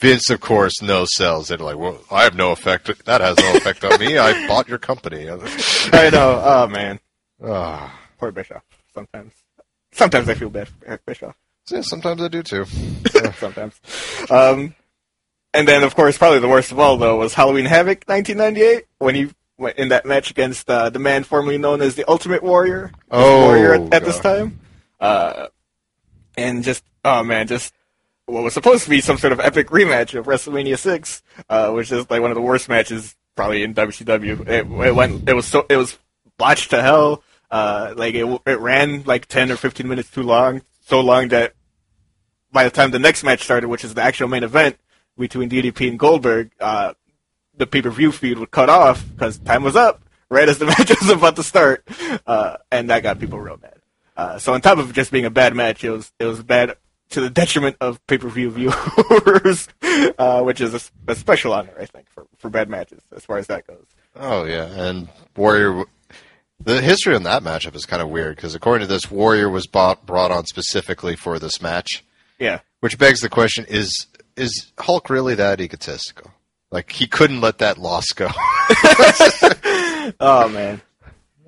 Vince, 0.00 0.28
of 0.28 0.38
course, 0.42 0.82
no 0.82 1.06
sells. 1.06 1.48
They're 1.48 1.56
like, 1.56 1.78
well, 1.78 1.98
I 2.10 2.24
have 2.24 2.34
no 2.36 2.52
effect. 2.52 2.90
That 3.06 3.22
has 3.22 3.38
no 3.38 3.54
effect 3.56 3.82
on 3.84 3.98
me. 3.98 4.18
I 4.18 4.46
bought 4.46 4.68
your 4.68 4.76
company. 4.76 5.30
I 5.30 6.10
know. 6.10 6.42
Oh 6.44 6.66
man, 6.68 7.00
Ah. 7.42 7.98
poor 8.18 8.32
Bischoff. 8.32 8.62
Sometimes, 8.92 9.32
sometimes 9.92 10.28
I 10.28 10.34
feel 10.34 10.50
bad 10.50 10.68
for 10.68 10.74
Eric 10.86 11.06
Bischoff. 11.06 11.34
Yeah, 11.70 11.80
sometimes 11.80 12.20
I 12.20 12.28
do 12.28 12.42
too. 12.42 12.66
sometimes. 13.38 13.80
Um, 14.30 14.74
and 15.54 15.68
then, 15.68 15.82
of 15.82 15.94
course, 15.94 16.16
probably 16.16 16.40
the 16.40 16.48
worst 16.48 16.72
of 16.72 16.78
all, 16.78 16.96
though, 16.96 17.18
was 17.18 17.34
Halloween 17.34 17.66
Havoc 17.66 18.04
1998 18.06 18.86
when 18.98 19.14
he 19.14 19.30
went 19.58 19.76
in 19.78 19.88
that 19.88 20.06
match 20.06 20.30
against 20.30 20.68
uh, 20.68 20.88
the 20.90 20.98
man 20.98 21.24
formerly 21.24 21.58
known 21.58 21.82
as 21.82 21.94
the 21.94 22.08
Ultimate 22.08 22.42
Warrior. 22.42 22.90
Oh, 23.10 23.46
Warrior 23.46 23.74
at, 23.74 23.94
at 23.94 24.04
this 24.04 24.18
time. 24.18 24.60
Uh, 24.98 25.48
and 26.36 26.64
just, 26.64 26.82
oh 27.04 27.22
man, 27.22 27.46
just 27.46 27.74
what 28.26 28.42
was 28.42 28.54
supposed 28.54 28.84
to 28.84 28.90
be 28.90 29.00
some 29.00 29.18
sort 29.18 29.32
of 29.32 29.40
epic 29.40 29.68
rematch 29.68 30.18
of 30.18 30.26
WrestleMania 30.26 30.78
6, 30.78 31.22
uh, 31.48 31.70
which 31.70 31.92
is 31.92 32.08
like 32.10 32.22
one 32.22 32.30
of 32.30 32.34
the 32.34 32.40
worst 32.40 32.68
matches 32.68 33.14
probably 33.34 33.62
in 33.62 33.74
WCW. 33.74 34.48
It, 34.48 34.66
it 34.66 34.94
went, 34.94 35.28
it 35.28 35.34
was 35.34 35.46
so, 35.46 35.66
it 35.68 35.76
was 35.76 35.98
botched 36.38 36.70
to 36.70 36.80
hell. 36.80 37.22
Uh, 37.50 37.92
like 37.96 38.14
it, 38.14 38.40
it 38.46 38.58
ran 38.58 39.02
like 39.02 39.26
10 39.26 39.52
or 39.52 39.56
15 39.56 39.86
minutes 39.86 40.10
too 40.10 40.22
long, 40.22 40.62
so 40.80 41.00
long 41.00 41.28
that 41.28 41.52
by 42.50 42.64
the 42.64 42.70
time 42.70 42.90
the 42.90 42.98
next 42.98 43.22
match 43.22 43.42
started, 43.42 43.68
which 43.68 43.84
is 43.84 43.92
the 43.92 44.02
actual 44.02 44.28
main 44.28 44.42
event 44.42 44.78
between 45.18 45.50
DDP 45.50 45.88
and 45.88 45.98
Goldberg, 45.98 46.50
uh, 46.60 46.94
the 47.56 47.66
pay-per-view 47.66 48.12
feed 48.12 48.38
would 48.38 48.50
cut 48.50 48.68
off 48.68 49.04
because 49.12 49.38
time 49.38 49.62
was 49.62 49.76
up 49.76 50.02
right 50.30 50.48
as 50.48 50.58
the 50.58 50.66
match 50.78 50.88
was 50.88 51.10
about 51.10 51.36
to 51.36 51.42
start, 51.42 51.86
uh, 52.26 52.56
and 52.70 52.90
that 52.90 53.02
got 53.02 53.18
people 53.20 53.38
real 53.38 53.58
mad. 53.60 53.78
Uh, 54.16 54.38
so 54.38 54.52
on 54.54 54.60
top 54.60 54.78
of 54.78 54.92
just 54.92 55.10
being 55.12 55.24
a 55.24 55.30
bad 55.30 55.54
match, 55.54 55.84
it 55.84 55.90
was 55.90 56.12
it 56.18 56.24
was 56.24 56.42
bad 56.42 56.76
to 57.10 57.20
the 57.20 57.30
detriment 57.30 57.76
of 57.80 58.04
pay-per-view 58.06 58.50
viewers, 58.50 59.68
uh, 60.18 60.42
which 60.42 60.60
is 60.60 60.74
a, 60.74 60.80
a 61.10 61.14
special 61.14 61.52
honor, 61.52 61.72
I 61.78 61.84
think, 61.84 62.08
for, 62.08 62.26
for 62.38 62.48
bad 62.48 62.70
matches 62.70 63.02
as 63.14 63.24
far 63.24 63.36
as 63.38 63.46
that 63.48 63.66
goes. 63.66 63.84
Oh 64.16 64.44
yeah, 64.44 64.66
and 64.66 65.08
Warrior. 65.36 65.84
The 66.64 66.80
history 66.80 67.16
on 67.16 67.24
that 67.24 67.42
matchup 67.42 67.74
is 67.74 67.84
kind 67.84 68.00
of 68.00 68.08
weird 68.08 68.36
because 68.36 68.54
according 68.54 68.86
to 68.86 68.92
this, 68.92 69.10
Warrior 69.10 69.48
was 69.48 69.66
bought, 69.66 70.06
brought 70.06 70.30
on 70.30 70.46
specifically 70.46 71.16
for 71.16 71.40
this 71.40 71.60
match, 71.60 72.04
Yeah, 72.38 72.60
which 72.80 72.98
begs 72.98 73.20
the 73.20 73.28
question: 73.28 73.66
Is 73.68 74.06
is 74.36 74.72
Hulk 74.78 75.10
really 75.10 75.34
that 75.34 75.60
egotistical? 75.60 76.30
Like 76.70 76.90
he 76.90 77.06
couldn't 77.06 77.40
let 77.40 77.58
that 77.58 77.78
loss 77.78 78.06
go. 78.12 78.28
oh 80.20 80.48
man, 80.48 80.80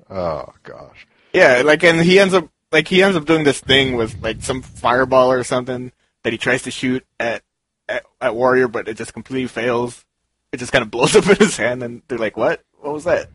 oh 0.09 0.45
gosh. 0.63 1.07
Yeah, 1.33 1.63
like, 1.65 1.83
and 1.83 1.99
he 1.99 2.19
ends 2.19 2.33
up 2.33 2.47
like 2.71 2.87
he 2.87 3.01
ends 3.01 3.17
up 3.17 3.25
doing 3.25 3.43
this 3.43 3.59
thing 3.59 3.95
with 3.95 4.21
like 4.21 4.41
some 4.41 4.61
fireball 4.61 5.31
or 5.31 5.43
something 5.43 5.91
that 6.23 6.31
he 6.31 6.37
tries 6.37 6.63
to 6.63 6.71
shoot 6.71 7.05
at 7.19 7.41
at, 7.89 8.03
at 8.21 8.35
Warrior, 8.35 8.67
but 8.67 8.87
it 8.87 8.97
just 8.97 9.13
completely 9.13 9.47
fails. 9.47 10.05
It 10.51 10.57
just 10.57 10.71
kind 10.71 10.83
of 10.83 10.91
blows 10.91 11.15
up 11.17 11.27
in 11.27 11.35
his 11.37 11.57
hand, 11.57 11.83
and 11.83 12.03
they're 12.07 12.17
like, 12.17 12.37
"What? 12.37 12.63
What 12.79 12.93
was 12.93 13.03
that?" 13.05 13.29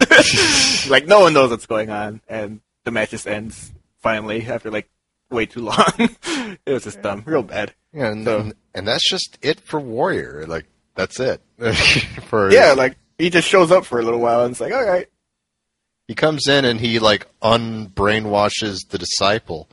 like 0.91 1.07
no 1.07 1.21
one 1.21 1.35
knows 1.35 1.51
what's 1.51 1.67
going 1.67 1.91
on, 1.91 2.21
and 2.29 2.61
the 2.85 2.91
match 2.91 3.11
just 3.11 3.27
ends 3.27 3.73
finally 3.99 4.47
after 4.47 4.71
like 4.71 4.89
way 5.31 5.47
too 5.47 5.61
long. 5.63 5.85
it 5.99 6.73
was 6.73 6.85
just 6.85 7.03
dumb, 7.03 7.23
real 7.27 7.43
bad. 7.43 7.75
Yeah, 7.93 8.09
and, 8.13 8.25
So- 8.25 8.53
and 8.75 8.87
that's 8.89 9.09
just 9.09 9.39
it 9.43 9.61
for 9.61 9.81
Warrior. 9.81 10.45
Like 10.47 10.67
that's 10.95 11.19
it. 11.21 11.41
for 12.29 12.51
Yeah, 12.53 12.73
like 12.77 12.97
he 13.19 13.31
just 13.31 13.49
shows 13.49 13.71
up 13.71 13.85
for 13.85 13.99
a 13.99 14.03
little 14.03 14.21
while 14.21 14.45
and 14.45 14.53
it's 14.53 14.61
like, 14.61 14.73
all 14.73 14.85
right, 14.87 15.09
he 16.09 16.15
comes 16.15 16.47
in 16.49 16.65
and 16.65 16.81
he 16.81 16.99
like 16.99 17.27
unbrainwashes 17.43 18.89
the 18.89 18.99
disciple 18.99 19.69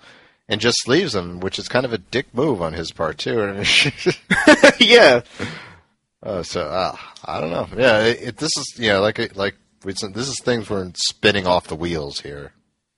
and 0.50 0.62
just 0.62 0.88
leaves 0.88 1.14
him, 1.16 1.40
which 1.40 1.60
is 1.60 1.68
kind 1.68 1.86
of 1.86 1.94
a 1.94 1.98
dick 1.98 2.28
move 2.34 2.62
on 2.62 2.74
his 2.74 2.92
part 2.92 3.18
too. 3.18 3.64
Yeah, 4.80 5.22
uh, 6.24 6.44
so 6.44 6.62
uh, 6.62 6.96
I 7.26 7.42
don't 7.42 7.52
know. 7.52 7.68
Yeah, 7.76 8.00
it, 8.04 8.20
it, 8.22 8.38
this 8.38 8.56
is 8.58 8.76
yeah, 8.80 8.98
like 8.98 9.20
it- 9.20 9.36
like 9.36 9.56
we 9.84 9.94
said, 9.96 10.14
this 10.14 10.28
is 10.28 10.40
things 10.40 10.70
we're 10.70 10.92
spinning 10.96 11.46
off 11.48 11.68
the 11.68 11.76
wheels 11.76 12.22
here. 12.22 12.54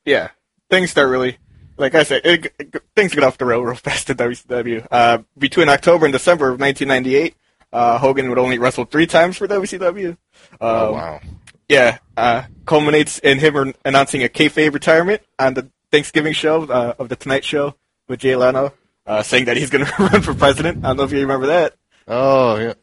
yeah. 0.05 0.29
Things 0.69 0.91
start 0.91 1.09
really, 1.09 1.37
like 1.79 1.95
I 1.95 2.03
said, 2.03 2.21
it, 2.25 2.53
it- 2.59 2.83
things 2.95 3.13
get 3.15 3.23
off 3.23 3.37
the 3.37 3.45
rail 3.45 3.61
real 3.63 3.75
fast 3.75 4.09
at 4.09 4.17
WCW. 4.17 4.85
Uh, 4.91 5.19
between 5.37 5.69
October 5.69 6.05
and 6.05 6.13
December 6.13 6.49
of 6.49 6.59
1998, 6.59 7.35
uh, 7.73 7.97
Hogan 7.97 8.29
would 8.29 8.37
only 8.37 8.59
wrestle 8.59 8.85
three 8.85 9.07
times 9.07 9.37
for 9.37 9.47
WCW. 9.47 10.17
Oh 10.61 10.87
Um, 10.89 10.93
wow. 10.93 11.19
Yeah, 11.67 11.97
uh, 12.17 12.43
culminates 12.65 13.19
in 13.19 13.37
him 13.39 13.73
announcing 13.85 14.23
a 14.23 14.27
kayfabe 14.27 14.73
retirement 14.73 15.21
on 15.37 15.53
the 15.53 15.69
Thanksgiving 15.91 16.33
show 16.33 16.63
uh, 16.63 16.95
of 16.97 17.09
the 17.09 17.15
Tonight 17.15 17.43
Show 17.45 17.75
with 18.07 18.19
Jay 18.21 18.35
Leno, 18.35 18.73
uh, 19.05 19.21
saying 19.21 19.45
that 19.45 19.55
he's 19.57 19.69
going 19.69 19.85
to 19.85 19.93
run 19.99 20.21
for 20.21 20.33
president. 20.33 20.83
I 20.83 20.89
don't 20.89 20.97
know 20.97 21.03
if 21.03 21.11
you 21.11 21.19
remember 21.21 21.47
that. 21.47 21.75
Oh 22.07 22.57
yeah. 22.57 22.73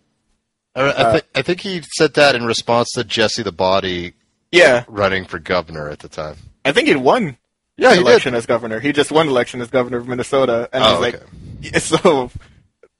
I, 0.76 0.80
I, 0.82 0.84
Uh, 0.88 1.12
think 1.12 1.24
I 1.34 1.42
think 1.42 1.60
he 1.62 1.82
said 1.96 2.14
that 2.14 2.34
in 2.36 2.44
response 2.44 2.92
to 2.92 3.02
Jesse 3.02 3.42
the 3.42 3.50
Body 3.50 4.12
Yeah, 4.52 4.84
running 4.86 5.24
for 5.24 5.40
governor 5.40 5.88
at 5.88 5.98
the 5.98 6.08
time. 6.08 6.36
I 6.64 6.70
think 6.72 6.86
he'd 6.86 6.96
won 6.98 7.38
Yeah, 7.76 7.94
election 7.94 8.34
as 8.34 8.46
governor. 8.46 8.80
He 8.80 8.92
just 8.92 9.12
won 9.12 9.28
election 9.28 9.60
as 9.60 9.68
governor 9.68 9.98
of 9.98 10.08
Minnesota, 10.08 10.68
and 10.72 10.82
Oh, 10.82 10.92
he's 11.02 11.12
like, 11.12 11.22
yeah, 11.60 11.78
so 11.78 12.30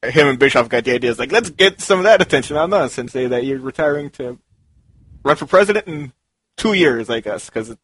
him 0.05 0.29
and 0.29 0.39
Bischoff 0.39 0.69
got 0.69 0.85
the 0.85 0.93
idea. 0.93 1.11
It's 1.11 1.19
like, 1.19 1.33
let's 1.33 1.51
get 1.51 1.81
some 1.81 1.99
of 2.01 2.05
that 2.05 2.21
attention 2.21 2.57
on 2.57 2.73
us 2.73 2.99
and 2.99 3.11
say 3.11 3.27
that 3.29 3.45
you're 3.45 3.59
retiring 3.59 4.11
to 4.11 4.39
run 5.25 5.37
for 5.37 5.47
president 5.47 5.87
in 5.89 6.13
two 6.57 6.75
years, 6.75 7.09
I 7.11 7.21
guess, 7.21 7.47
because 7.47 7.69
the 7.69 7.79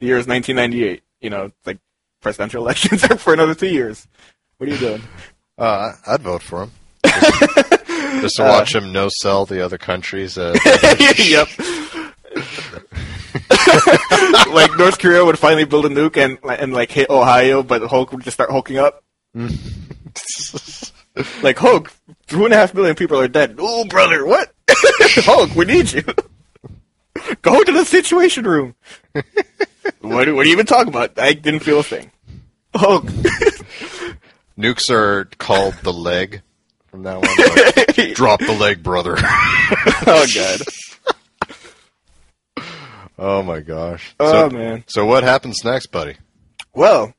year 0.00 0.18
is 0.18 0.26
1998. 0.26 1.02
You 1.20 1.30
know, 1.30 1.44
it's 1.46 1.66
like 1.66 1.78
presidential 2.20 2.62
elections 2.64 3.04
are 3.04 3.16
for 3.16 3.32
another 3.32 3.54
two 3.54 3.68
years. 3.68 4.06
What 4.58 4.68
are 4.68 4.72
you 4.72 4.78
doing? 4.78 5.02
Uh, 5.56 5.92
I'd 6.06 6.20
vote 6.22 6.42
for 6.42 6.64
him. 6.64 6.72
Just, 7.04 7.80
just 8.20 8.36
to 8.36 8.42
watch 8.42 8.74
him 8.74 8.92
no 8.92 9.08
sell 9.08 9.46
the 9.46 9.64
other 9.64 9.78
countries. 9.78 10.36
Uh, 10.36 10.56
yep. 11.18 11.48
like 14.52 14.76
North 14.76 14.98
Korea 14.98 15.24
would 15.24 15.38
finally 15.38 15.64
build 15.64 15.86
a 15.86 15.88
nuke 15.88 16.16
and 16.16 16.38
and 16.60 16.72
like 16.72 16.90
hit 16.90 17.10
Ohio, 17.10 17.62
but 17.62 17.82
Hulk 17.82 18.12
would 18.12 18.22
just 18.22 18.34
start 18.34 18.50
hulking 18.50 18.78
up. 18.78 19.04
like 21.42 21.58
Hulk, 21.58 21.92
two 22.26 22.44
and 22.44 22.54
a 22.54 22.56
half 22.56 22.74
million 22.74 22.94
people 22.94 23.20
are 23.20 23.28
dead. 23.28 23.56
Oh, 23.58 23.84
brother, 23.84 24.24
what? 24.26 24.52
Hulk, 24.70 25.54
we 25.54 25.64
need 25.64 25.92
you. 25.92 26.02
Go 27.42 27.62
to 27.62 27.72
the 27.72 27.84
situation 27.84 28.44
room. 28.44 28.74
what, 29.12 29.22
what 30.02 30.26
are 30.26 30.44
you 30.44 30.52
even 30.52 30.66
talking 30.66 30.88
about? 30.88 31.18
I 31.18 31.32
didn't 31.32 31.60
feel 31.60 31.80
a 31.80 31.82
thing. 31.82 32.10
Hulk. 32.74 33.04
nukes 34.58 34.90
are 34.90 35.24
called 35.38 35.74
the 35.82 35.92
leg 35.92 36.42
from 36.86 37.02
that 37.02 37.16
one. 37.16 37.96
Like, 38.06 38.14
Drop 38.14 38.40
the 38.40 38.52
leg, 38.52 38.82
brother. 38.82 39.16
oh 39.18 40.26
god. 40.34 40.60
Oh 43.18 43.42
my 43.42 43.60
gosh. 43.60 44.14
Oh 44.20 44.48
so, 44.48 44.56
man. 44.56 44.84
so 44.86 45.04
what 45.04 45.24
happens 45.24 45.64
next, 45.64 45.86
buddy? 45.88 46.16
Well, 46.74 47.14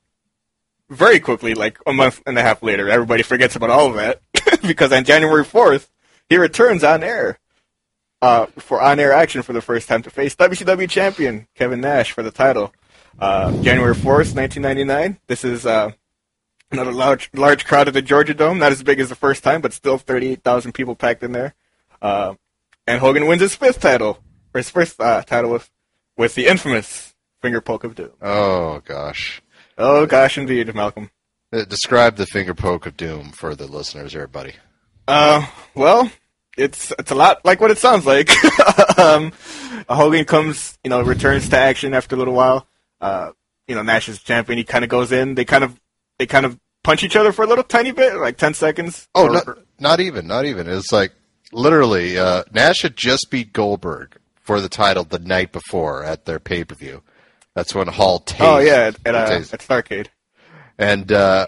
very 0.90 1.20
quickly, 1.20 1.54
like 1.54 1.78
a 1.86 1.94
month 1.94 2.22
and 2.26 2.38
a 2.38 2.42
half 2.42 2.64
later, 2.64 2.90
everybody 2.90 3.24
forgets 3.24 3.56
about 3.56 3.70
all 3.70 3.88
of 3.88 3.96
that 3.96 4.22
because 4.62 4.92
on 4.92 5.04
January 5.04 5.44
4th, 5.44 5.88
he 6.30 6.38
returns 6.38 6.84
on 6.84 7.04
air 7.04 7.40
uh, 8.22 8.48
for 8.58 8.82
on 8.82 9.00
air 9.00 9.12
action 9.14 9.42
for 9.42 9.54
the 9.54 9.62
first 9.62 9.88
time 9.88 10.02
to 10.04 10.10
face 10.10 10.36
WCW 10.36 10.90
champion 10.90 11.48
Kevin 11.56 11.82
Nash 11.82 12.12
for 12.12 12.24
the 12.24 12.32
title. 12.32 12.74
Uh, 13.20 13.52
January 13.62 13.96
4th, 13.96 14.36
1999. 14.36 15.20
This 15.28 15.44
is 15.44 15.66
uh, 15.66 15.92
another 16.72 16.92
large, 16.92 17.30
large 17.34 17.66
crowd 17.66 17.88
at 17.88 17.94
the 17.94 18.02
Georgia 18.02 18.34
Dome. 18.34 18.60
Not 18.60 18.72
as 18.72 18.84
big 18.84 19.00
as 19.00 19.10
the 19.10 19.16
first 19.16 19.44
time, 19.44 19.62
but 19.62 19.74
still 19.74 19.98
38,000 19.98 20.72
people 20.74 20.96
packed 20.96 21.24
in 21.24 21.32
there. 21.32 21.54
Uh, 22.02 22.36
and 22.88 23.00
Hogan 23.00 23.28
wins 23.28 23.42
his 23.42 23.56
fifth 23.56 23.82
title, 23.82 24.20
or 24.54 24.60
his 24.60 24.70
first 24.70 25.00
uh, 25.00 25.22
title 25.24 25.52
with, 25.52 25.70
with 26.20 26.36
the 26.36 26.46
infamous 26.46 27.16
finger 27.42 27.62
poke 27.62 27.84
of 27.86 27.96
doom. 27.96 28.12
Oh 28.22 28.82
gosh. 28.86 29.42
Oh 29.78 30.06
gosh, 30.06 30.38
indeed, 30.38 30.76
Malcolm. 30.76 31.10
Uh, 31.52 31.64
Describe 31.64 32.18
the 32.18 32.28
finger 32.28 32.54
poke 32.54 32.86
of 32.86 32.96
doom 32.98 33.32
for 33.32 33.56
the 33.56 33.66
listeners, 33.66 34.14
everybody. 34.14 34.54
Uh, 35.08 35.48
well, 35.74 36.12
it's 36.58 36.92
it's 37.00 37.10
a 37.10 37.16
lot 37.16 37.44
like 37.46 37.60
what 37.62 37.72
it 37.72 37.78
sounds 37.80 38.06
like. 38.06 38.30
um, 39.00 39.32
Hogan 39.90 40.26
comes, 40.26 40.78
you 40.84 40.90
know, 40.90 41.02
returns 41.02 41.50
to 41.50 41.58
action 41.58 41.94
after 41.96 42.16
a 42.16 42.20
little 42.20 42.34
while. 42.36 42.68
Uh, 43.02 43.32
you 43.68 43.74
know, 43.76 43.82
Nash 43.82 44.10
is 44.10 44.22
champion. 44.22 44.58
He 44.58 44.64
kind 44.66 44.84
of 44.84 44.90
goes 44.90 45.12
in. 45.12 45.36
They 45.36 45.46
kind 45.46 45.64
of 45.64 45.80
they 46.20 46.28
kind 46.28 46.46
of 46.46 46.60
punch 46.84 47.04
each 47.04 47.16
other 47.16 47.32
for 47.32 47.44
a 47.44 47.48
little 47.48 47.64
tiny 47.64 47.92
bit, 47.92 48.16
like 48.18 48.38
ten 48.38 48.54
seconds. 48.54 49.08
Oh, 49.16 49.28
Or- 49.28 49.32
not, 49.32 49.48
not 49.80 50.00
even, 50.02 50.28
not 50.28 50.46
even. 50.46 50.68
It's 50.68 50.92
like 50.92 51.14
literally 51.54 52.18
uh, 52.20 52.44
Nash 52.52 52.82
had 52.82 52.96
just 52.98 53.32
beat 53.32 53.54
Goldberg 53.54 54.18
for 54.50 54.62
the 54.62 54.68
title 54.68 55.04
the 55.04 55.20
night 55.20 55.52
before 55.52 56.04
at 56.04 56.26
their 56.26 56.40
pay 56.40 56.64
per 56.64 56.74
view. 56.74 57.04
That's 57.54 57.76
when 57.76 57.86
Hall 57.86 58.20
tased. 58.20 58.38
oh 58.40 58.58
yeah, 58.58 58.90
at 59.06 59.14
uh, 59.14 59.20
at 59.20 59.60
Starcade. 59.60 60.08
And 60.80 61.12
uh, 61.12 61.46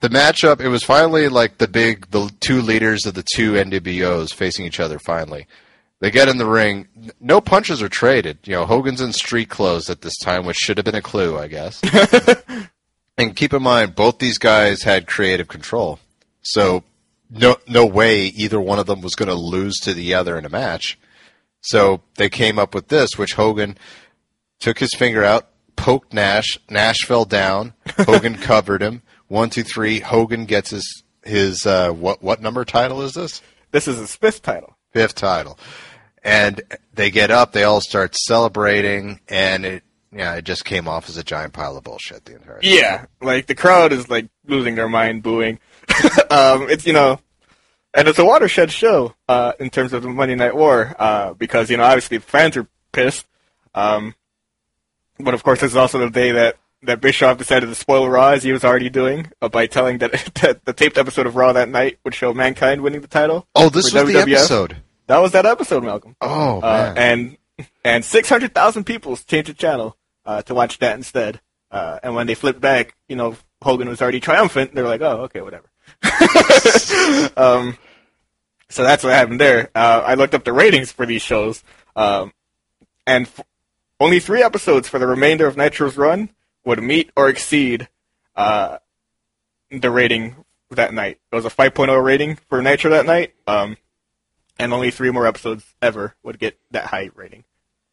the 0.00 0.08
matchup, 0.08 0.62
it 0.62 0.68
was 0.68 0.82
finally 0.82 1.28
like 1.28 1.58
the 1.58 1.68
big, 1.68 2.10
the 2.10 2.32
two 2.40 2.62
leaders 2.62 3.04
of 3.04 3.12
the 3.12 3.22
two 3.34 3.52
NWOs 3.52 4.32
facing 4.32 4.64
each 4.64 4.80
other. 4.80 4.98
Finally, 4.98 5.46
they 6.00 6.10
get 6.10 6.30
in 6.30 6.38
the 6.38 6.46
ring. 6.46 6.88
No 7.20 7.42
punches 7.42 7.82
are 7.82 7.90
traded. 7.90 8.38
You 8.44 8.54
know, 8.54 8.64
Hogan's 8.64 9.02
in 9.02 9.12
street 9.12 9.50
clothes 9.50 9.90
at 9.90 10.00
this 10.00 10.16
time, 10.16 10.46
which 10.46 10.56
should 10.56 10.78
have 10.78 10.86
been 10.86 10.94
a 10.94 11.02
clue, 11.02 11.36
I 11.36 11.48
guess. 11.48 11.82
and 13.18 13.36
keep 13.36 13.52
in 13.52 13.62
mind, 13.62 13.94
both 13.94 14.18
these 14.18 14.38
guys 14.38 14.84
had 14.84 15.06
creative 15.06 15.48
control, 15.48 15.98
so 16.40 16.82
no, 17.28 17.58
no 17.68 17.84
way 17.84 18.24
either 18.24 18.58
one 18.58 18.78
of 18.78 18.86
them 18.86 19.02
was 19.02 19.14
going 19.16 19.28
to 19.28 19.34
lose 19.34 19.76
to 19.80 19.92
the 19.92 20.14
other 20.14 20.38
in 20.38 20.46
a 20.46 20.48
match. 20.48 20.96
So 21.60 22.02
they 22.16 22.28
came 22.28 22.58
up 22.58 22.74
with 22.74 22.88
this, 22.88 23.16
which 23.16 23.34
Hogan 23.34 23.76
took 24.60 24.78
his 24.78 24.94
finger 24.94 25.24
out, 25.24 25.48
poked 25.76 26.12
Nash. 26.12 26.58
Nash 26.68 27.04
fell 27.06 27.24
down. 27.24 27.74
Hogan 27.98 28.36
covered 28.36 28.82
him. 28.82 29.02
One, 29.28 29.50
two, 29.50 29.62
three. 29.62 30.00
Hogan 30.00 30.44
gets 30.46 30.70
his 30.70 31.02
his 31.24 31.66
uh, 31.66 31.92
what 31.92 32.22
what 32.22 32.40
number 32.40 32.64
title 32.64 33.02
is 33.02 33.14
this? 33.14 33.42
This 33.70 33.86
is 33.86 33.98
his 33.98 34.16
fifth 34.16 34.42
title. 34.42 34.76
Fifth 34.92 35.14
title. 35.14 35.58
And 36.22 36.60
they 36.92 37.10
get 37.10 37.30
up. 37.30 37.52
They 37.52 37.64
all 37.64 37.80
start 37.80 38.14
celebrating, 38.14 39.20
and 39.28 39.64
it 39.64 39.84
yeah, 40.12 40.34
it 40.34 40.44
just 40.44 40.64
came 40.64 40.88
off 40.88 41.08
as 41.08 41.16
a 41.16 41.24
giant 41.24 41.52
pile 41.52 41.76
of 41.76 41.84
bullshit 41.84 42.24
the 42.24 42.34
entire. 42.34 42.54
time. 42.54 42.60
Yeah, 42.62 43.06
like 43.22 43.46
the 43.46 43.54
crowd 43.54 43.92
is 43.92 44.10
like 44.10 44.28
losing 44.46 44.74
their 44.74 44.88
mind, 44.88 45.22
booing. 45.22 45.60
um, 46.30 46.68
it's 46.68 46.86
you 46.86 46.92
know, 46.92 47.20
and 47.94 48.08
it's 48.08 48.18
a 48.18 48.24
watershed 48.24 48.70
show 48.70 49.14
uh, 49.28 49.52
in 49.58 49.70
terms 49.70 49.92
of 49.92 50.02
the 50.02 50.08
Monday 50.08 50.34
Night 50.34 50.54
War 50.56 50.94
uh, 50.98 51.34
because 51.34 51.70
you 51.70 51.76
know 51.76 51.84
obviously 51.84 52.18
fans 52.18 52.56
are 52.56 52.66
pissed, 52.92 53.26
um, 53.74 54.14
but 55.18 55.34
of 55.34 55.42
course 55.42 55.60
this 55.60 55.72
is 55.72 55.76
also 55.76 55.98
the 55.98 56.10
day 56.10 56.32
that 56.32 56.56
that 56.82 57.00
Bischoff 57.00 57.36
decided 57.36 57.66
to 57.66 57.74
spoil 57.74 58.08
Raw 58.08 58.28
as 58.30 58.42
he 58.42 58.52
was 58.52 58.64
already 58.64 58.88
doing 58.88 59.30
uh, 59.42 59.48
by 59.50 59.66
telling 59.66 59.98
that, 59.98 60.12
that 60.42 60.64
the 60.64 60.72
taped 60.72 60.96
episode 60.96 61.26
of 61.26 61.36
Raw 61.36 61.52
that 61.52 61.68
night 61.68 61.98
would 62.04 62.14
show 62.14 62.32
Mankind 62.32 62.80
winning 62.80 63.02
the 63.02 63.06
title. 63.06 63.46
Oh, 63.54 63.68
this 63.68 63.92
was 63.92 64.10
the 64.12 64.18
episode. 64.18 64.76
That 65.06 65.18
was 65.18 65.32
that 65.32 65.44
episode, 65.44 65.84
Malcolm. 65.84 66.16
Oh 66.20 66.60
Uh, 66.62 66.92
man. 66.94 66.98
and 67.58 67.68
and 67.84 68.04
six 68.04 68.28
hundred 68.28 68.54
thousand 68.54 68.84
people 68.84 69.16
changed 69.16 69.50
the 69.50 69.54
channel 69.54 69.96
uh, 70.24 70.40
to 70.42 70.54
watch 70.54 70.78
that 70.78 70.96
instead. 70.96 71.40
Uh, 71.70 71.98
and 72.02 72.14
when 72.14 72.26
they 72.26 72.34
flipped 72.34 72.60
back, 72.60 72.96
you 73.08 73.14
know, 73.16 73.36
Hogan 73.62 73.88
was 73.88 74.00
already 74.02 74.18
triumphant. 74.20 74.74
They 74.74 74.82
were 74.82 74.88
like, 74.88 75.02
"Oh, 75.02 75.22
okay, 75.24 75.40
whatever." 75.42 75.69
um, 77.36 77.76
so 78.68 78.82
that's 78.82 79.04
what 79.04 79.12
happened 79.12 79.40
there. 79.40 79.70
Uh, 79.74 80.02
I 80.04 80.14
looked 80.14 80.34
up 80.34 80.44
the 80.44 80.52
ratings 80.52 80.92
for 80.92 81.06
these 81.06 81.22
shows, 81.22 81.62
um, 81.96 82.32
and 83.06 83.26
f- 83.26 83.40
only 83.98 84.20
three 84.20 84.42
episodes 84.42 84.88
for 84.88 84.98
the 84.98 85.06
remainder 85.06 85.46
of 85.46 85.56
Nitro's 85.56 85.96
run 85.96 86.30
would 86.64 86.82
meet 86.82 87.10
or 87.16 87.28
exceed 87.28 87.88
uh, 88.36 88.78
the 89.70 89.90
rating 89.90 90.36
that 90.70 90.94
night. 90.94 91.18
It 91.32 91.34
was 91.34 91.44
a 91.44 91.50
5.0 91.50 92.02
rating 92.02 92.36
for 92.48 92.62
Nitro 92.62 92.90
that 92.90 93.06
night. 93.06 93.34
Um, 93.46 93.76
and 94.60 94.74
only 94.74 94.90
three 94.90 95.10
more 95.10 95.26
episodes 95.26 95.64
ever 95.80 96.14
would 96.22 96.38
get 96.38 96.58
that 96.70 96.86
high 96.86 97.10
rating. 97.14 97.44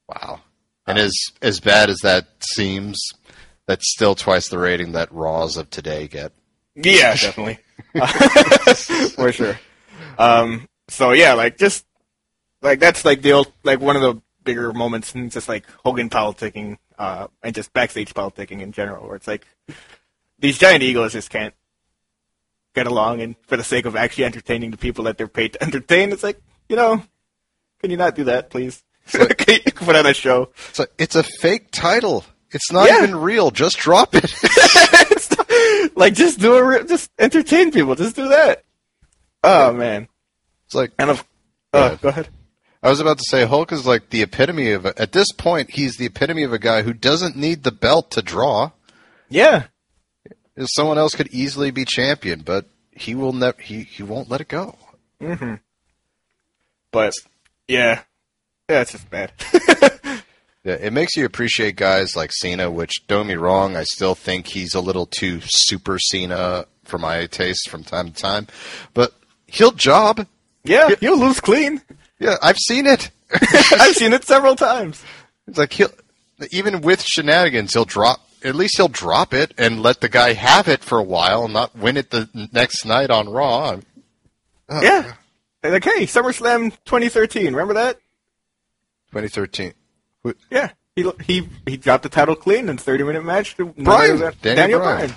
Wow. 0.07 0.41
And 0.85 0.97
as 0.97 1.13
as 1.41 1.59
bad 1.59 1.89
as 1.89 1.99
that 1.99 2.27
seems, 2.41 2.99
that's 3.65 3.91
still 3.91 4.15
twice 4.15 4.49
the 4.49 4.57
rating 4.57 4.91
that 4.91 5.11
Raws 5.11 5.57
of 5.57 5.69
today 5.69 6.07
get. 6.07 6.33
Yeah, 6.83 7.15
definitely, 7.21 7.59
for 9.15 9.31
sure. 9.31 9.59
Um, 10.17 10.67
so 10.87 11.11
yeah, 11.11 11.33
like 11.33 11.57
just 11.57 11.85
like 12.61 12.79
that's 12.79 13.03
like 13.05 13.21
the 13.21 13.33
old, 13.33 13.51
like 13.63 13.79
one 13.81 13.95
of 13.95 14.01
the 14.01 14.21
bigger 14.43 14.71
moments 14.73 15.13
in 15.15 15.29
just 15.29 15.49
like 15.49 15.65
Hogan 15.83 16.09
politicking 16.09 16.77
uh, 16.97 17.27
and 17.43 17.53
just 17.55 17.73
backstage 17.73 18.13
politicking 18.13 18.61
in 18.61 18.71
general, 18.71 19.05
where 19.07 19.15
it's 19.15 19.27
like 19.27 19.45
these 20.39 20.57
giant 20.57 20.83
egos 20.83 21.13
just 21.13 21.29
can't 21.29 21.53
get 22.75 22.87
along, 22.87 23.21
and 23.21 23.35
for 23.47 23.57
the 23.57 23.63
sake 23.63 23.85
of 23.85 23.95
actually 23.95 24.25
entertaining 24.25 24.71
the 24.71 24.77
people 24.77 25.03
that 25.05 25.17
they're 25.17 25.27
paid 25.27 25.53
to 25.53 25.63
entertain, 25.67 26.11
it's 26.11 26.23
like, 26.23 26.39
you 26.69 26.75
know, 26.75 27.01
can 27.81 27.89
you 27.91 27.97
not 27.97 28.15
do 28.15 28.25
that, 28.25 28.49
please? 28.51 28.83
can 29.11 29.59
you 29.65 29.71
put 29.71 29.95
on 29.95 30.05
a 30.05 30.13
show? 30.13 30.49
It's 30.69 30.79
a, 30.79 30.87
it's 30.99 31.15
a 31.15 31.23
fake 31.23 31.69
title. 31.71 32.23
It's 32.51 32.71
not 32.71 32.87
Yeah. 32.87 33.03
even 33.03 33.15
real. 33.15 33.51
Just 33.51 33.77
drop 33.77 34.09
it. 34.13 34.25
like, 35.95 36.13
just 36.13 36.39
do 36.39 36.55
a, 36.57 36.83
just 36.83 37.11
entertain 37.19 37.71
people. 37.71 37.95
Just 37.95 38.15
do 38.15 38.29
that. 38.29 38.63
Oh 39.43 39.71
man, 39.73 40.07
it's 40.65 40.75
like 40.75 40.91
and 40.99 41.09
of, 41.11 41.23
Go 41.73 41.79
uh, 41.79 41.85
ahead. 41.85 42.01
go 42.01 42.09
ahead. 42.09 42.29
I 42.83 42.89
was 42.89 42.99
about 42.99 43.17
to 43.17 43.23
say, 43.27 43.45
Hulk 43.45 43.71
is 43.71 43.85
like 43.85 44.09
the 44.09 44.21
epitome 44.21 44.71
of. 44.71 44.85
A, 44.85 44.99
at 45.01 45.11
this 45.11 45.31
point, 45.31 45.71
he's 45.71 45.97
the 45.97 46.05
epitome 46.05 46.43
of 46.43 46.53
a 46.53 46.59
guy 46.59 46.83
who 46.83 46.93
doesn't 46.93 47.35
need 47.35 47.63
the 47.63 47.71
belt 47.71 48.11
to 48.11 48.21
draw. 48.21 48.71
Yeah, 49.29 49.63
If 50.55 50.67
Someone 50.69 50.97
else 50.97 51.13
could 51.15 51.27
easily 51.33 51.71
be 51.71 51.85
champion, 51.85 52.41
but 52.41 52.65
he 52.91 53.13
will 53.15 53.33
never. 53.33 53.61
He 53.61 53.83
he 53.83 54.03
won't 54.03 54.29
let 54.29 54.41
it 54.41 54.47
go. 54.47 54.75
Mm-hmm. 55.21 55.55
But 56.91 57.13
yeah, 57.67 58.01
yeah, 58.69 58.81
it's 58.81 58.91
just 58.93 59.09
bad. 59.09 59.33
Yeah, 60.67 60.73
it 60.73 60.91
makes 60.91 61.15
you 61.15 61.23
appreciate 61.23 61.77
guys 61.77 62.17
like 62.17 62.33
Cena, 62.33 62.69
which 62.69 63.07
don't 63.07 63.25
get 63.25 63.29
me 63.29 63.35
wrong, 63.35 63.77
I 63.77 63.85
still 63.85 64.15
think 64.15 64.47
he's 64.47 64.75
a 64.75 64.81
little 64.81 65.05
too 65.05 65.39
super 65.45 65.97
Cena 65.97 66.65
for 66.83 66.97
my 66.97 67.25
taste 67.27 67.69
from 67.69 67.85
time 67.85 68.11
to 68.11 68.13
time. 68.13 68.47
But 68.93 69.13
he'll 69.45 69.71
job. 69.71 70.27
yeah, 70.65 70.89
he'll 70.99 71.17
lose 71.17 71.39
clean. 71.39 71.81
Yeah, 72.19 72.35
I've 72.41 72.57
seen 72.57 72.85
it. 72.85 73.11
I've 73.71 73.95
seen 73.95 74.11
it 74.11 74.25
several 74.25 74.57
times. 74.57 75.01
It's 75.47 75.57
like 75.57 75.71
he'll 75.71 75.87
even 76.51 76.81
with 76.81 77.01
shenanigans, 77.01 77.71
he'll 77.71 77.85
drop. 77.85 78.19
At 78.43 78.55
least 78.55 78.75
he'll 78.75 78.89
drop 78.89 79.33
it 79.33 79.53
and 79.57 79.81
let 79.81 80.01
the 80.01 80.09
guy 80.09 80.33
have 80.33 80.67
it 80.67 80.83
for 80.83 80.97
a 80.97 81.03
while, 81.03 81.45
and 81.45 81.53
not 81.53 81.77
win 81.77 81.95
it 81.95 82.09
the 82.09 82.27
next 82.51 82.83
night 82.83 83.09
on 83.09 83.29
Raw. 83.29 83.79
Yeah. 84.69 85.13
Like, 85.63 85.85
hey, 85.85 86.05
SummerSlam 86.05 86.71
2013, 86.83 87.53
remember 87.53 87.75
that? 87.75 88.01
2013. 89.11 89.73
Yeah. 90.49 90.71
He 90.95 91.09
he 91.23 91.47
he 91.67 91.77
dropped 91.77 92.03
the 92.03 92.09
title 92.09 92.35
clean 92.35 92.69
in 92.69 92.77
30 92.77 93.03
minute 93.03 93.23
match. 93.23 93.55
to 93.57 93.65
Bryan, 93.65 94.17
Daniel 94.17 94.31
Daniel 94.41 94.79
Bryan. 94.79 94.97
Bryan. 95.07 95.15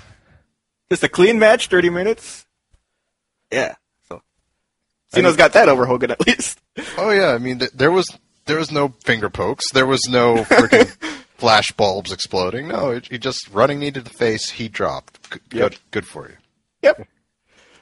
Just 0.91 1.03
a 1.03 1.09
clean 1.09 1.39
match, 1.39 1.67
30 1.67 1.89
minutes. 1.89 2.45
Yeah. 3.51 3.75
So 4.07 4.21
Cena's 5.13 5.35
got 5.37 5.53
that 5.53 5.69
over 5.69 5.85
Hogan 5.85 6.11
at 6.11 6.25
least. 6.27 6.59
Oh 6.97 7.09
yeah, 7.11 7.29
I 7.33 7.37
mean 7.39 7.59
th- 7.59 7.71
there 7.71 7.91
was 7.91 8.07
there 8.45 8.57
was 8.57 8.71
no 8.71 8.93
finger 9.03 9.29
pokes, 9.29 9.71
there 9.71 9.85
was 9.87 10.01
no 10.09 10.35
freaking 10.43 10.87
flash 11.37 11.71
bulbs 11.71 12.11
exploding. 12.11 12.67
No, 12.67 12.99
he 13.09 13.17
just 13.17 13.49
running 13.51 13.79
knee 13.79 13.91
to 13.91 14.01
the 14.01 14.09
face. 14.09 14.49
He 14.51 14.67
dropped. 14.67 15.29
Good, 15.29 15.41
Yep. 15.51 15.71
good, 15.71 15.79
good 15.91 16.05
for 16.05 16.29
you. 16.29 16.35
Yep. 16.83 17.07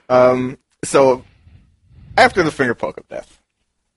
Um. 0.10 0.58
So 0.84 1.24
after 2.18 2.44
the 2.44 2.52
finger 2.52 2.74
poke 2.76 2.98
of 2.98 3.08
death, 3.10 3.42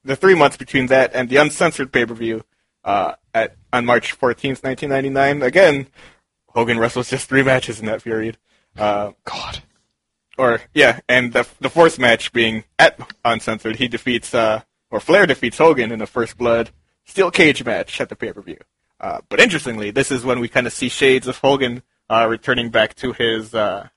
the 0.05 0.17
three 0.17 0.35
months 0.35 0.57
between 0.57 0.87
that 0.89 1.13
and 1.15 1.29
the 1.29 1.37
uncensored 1.37 1.93
pay 1.93 2.05
per 2.05 2.15
view, 2.15 2.45
uh, 2.85 3.15
at 3.35 3.57
on 3.73 3.85
March 3.87 4.19
14th, 4.19 4.63
1999, 4.63 5.43
again, 5.43 5.87
Hogan 6.49 6.79
wrestles 6.79 7.11
just 7.11 7.29
three 7.29 7.43
matches 7.43 7.81
in 7.81 7.87
that 7.87 8.03
period. 8.05 8.37
Uh, 8.77 9.13
God. 9.25 9.63
or 10.39 10.61
yeah, 10.75 11.01
and 11.09 11.33
the 11.33 11.47
the 11.61 11.69
fourth 11.71 11.99
match 11.99 12.33
being 12.33 12.65
at 12.79 12.99
uncensored, 13.25 13.77
he 13.77 13.89
defeats 13.89 14.35
uh 14.35 14.63
or 14.91 15.01
Flair 15.01 15.27
defeats 15.27 15.59
Hogan 15.59 15.93
in 15.93 16.01
a 16.03 16.07
first 16.07 16.37
blood 16.37 16.71
steel 17.05 17.31
cage 17.31 17.65
match 17.65 18.01
at 18.01 18.09
the 18.09 18.17
pay 18.17 18.33
per 18.33 18.41
view. 18.43 18.59
Uh, 19.01 19.21
but 19.29 19.41
interestingly, 19.41 19.91
this 19.91 20.11
is 20.11 20.25
when 20.25 20.39
we 20.41 20.49
kind 20.49 20.67
of 20.67 20.73
see 20.73 20.89
shades 20.89 21.27
of 21.27 21.37
Hogan 21.39 21.83
uh, 22.09 22.27
returning 22.29 22.71
back 22.71 22.95
to 22.97 23.13
his 23.13 23.55
uh, 23.55 23.89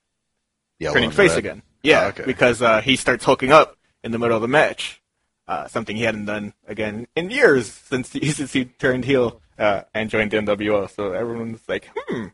turning 0.81 1.11
face 1.11 1.31
red. 1.31 1.39
again. 1.39 1.61
Yeah, 1.83 2.05
Oh, 2.05 2.07
okay. 2.07 2.23
because 2.25 2.61
uh, 2.61 2.81
he 2.81 2.95
starts 2.95 3.23
hulking 3.23 3.51
up 3.51 3.77
in 4.03 4.11
the 4.11 4.17
middle 4.17 4.35
of 4.35 4.41
the 4.41 4.47
match, 4.47 5.01
uh, 5.47 5.67
something 5.67 5.95
he 5.95 6.03
hadn't 6.03 6.25
done 6.25 6.53
again 6.67 7.07
in 7.15 7.29
years 7.29 7.71
since 7.71 8.11
he, 8.13 8.31
since 8.31 8.53
he 8.53 8.65
turned 8.65 9.05
heel 9.05 9.41
uh, 9.59 9.81
and 9.93 10.09
joined 10.09 10.31
the 10.31 10.37
NWO. 10.37 10.89
So 10.89 11.11
everyone's 11.13 11.61
like, 11.67 11.89
hmm, 11.95 12.25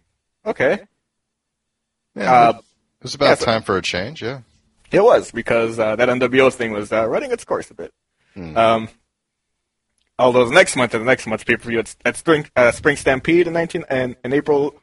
okay. 0.45 0.79
Yeah, 2.15 2.33
Uh, 2.33 2.49
it 2.57 3.03
was 3.03 3.15
about 3.15 3.25
yeah, 3.25 3.35
so- 3.35 3.45
time 3.45 3.61
for 3.63 3.77
a 3.77 3.81
change. 3.81 4.21
Yeah. 4.21 4.41
It 4.91 5.01
was 5.01 5.31
because 5.31 5.79
uh, 5.79 5.95
that 5.95 6.09
NWO 6.09 6.51
thing 6.53 6.73
was 6.73 6.91
uh, 6.91 7.07
running 7.07 7.31
its 7.31 7.45
course 7.45 7.71
a 7.71 7.73
bit. 7.73 7.93
Um, 8.35 8.89
all 10.19 10.31
those 10.33 10.51
next 10.51 10.75
month 10.75 10.93
and 10.93 11.01
the 11.01 11.05
next 11.05 11.25
month's 11.27 11.43
pay 11.45 11.55
per 11.57 11.69
view 11.69 11.81
at, 12.05 12.17
Spring 12.17 12.45
uh, 12.55 12.71
Spring 12.71 12.95
Stampede 12.97 13.47
in 13.47 13.53
nineteen 13.53 13.83
and 13.89 14.15
in 14.23 14.33
April 14.33 14.75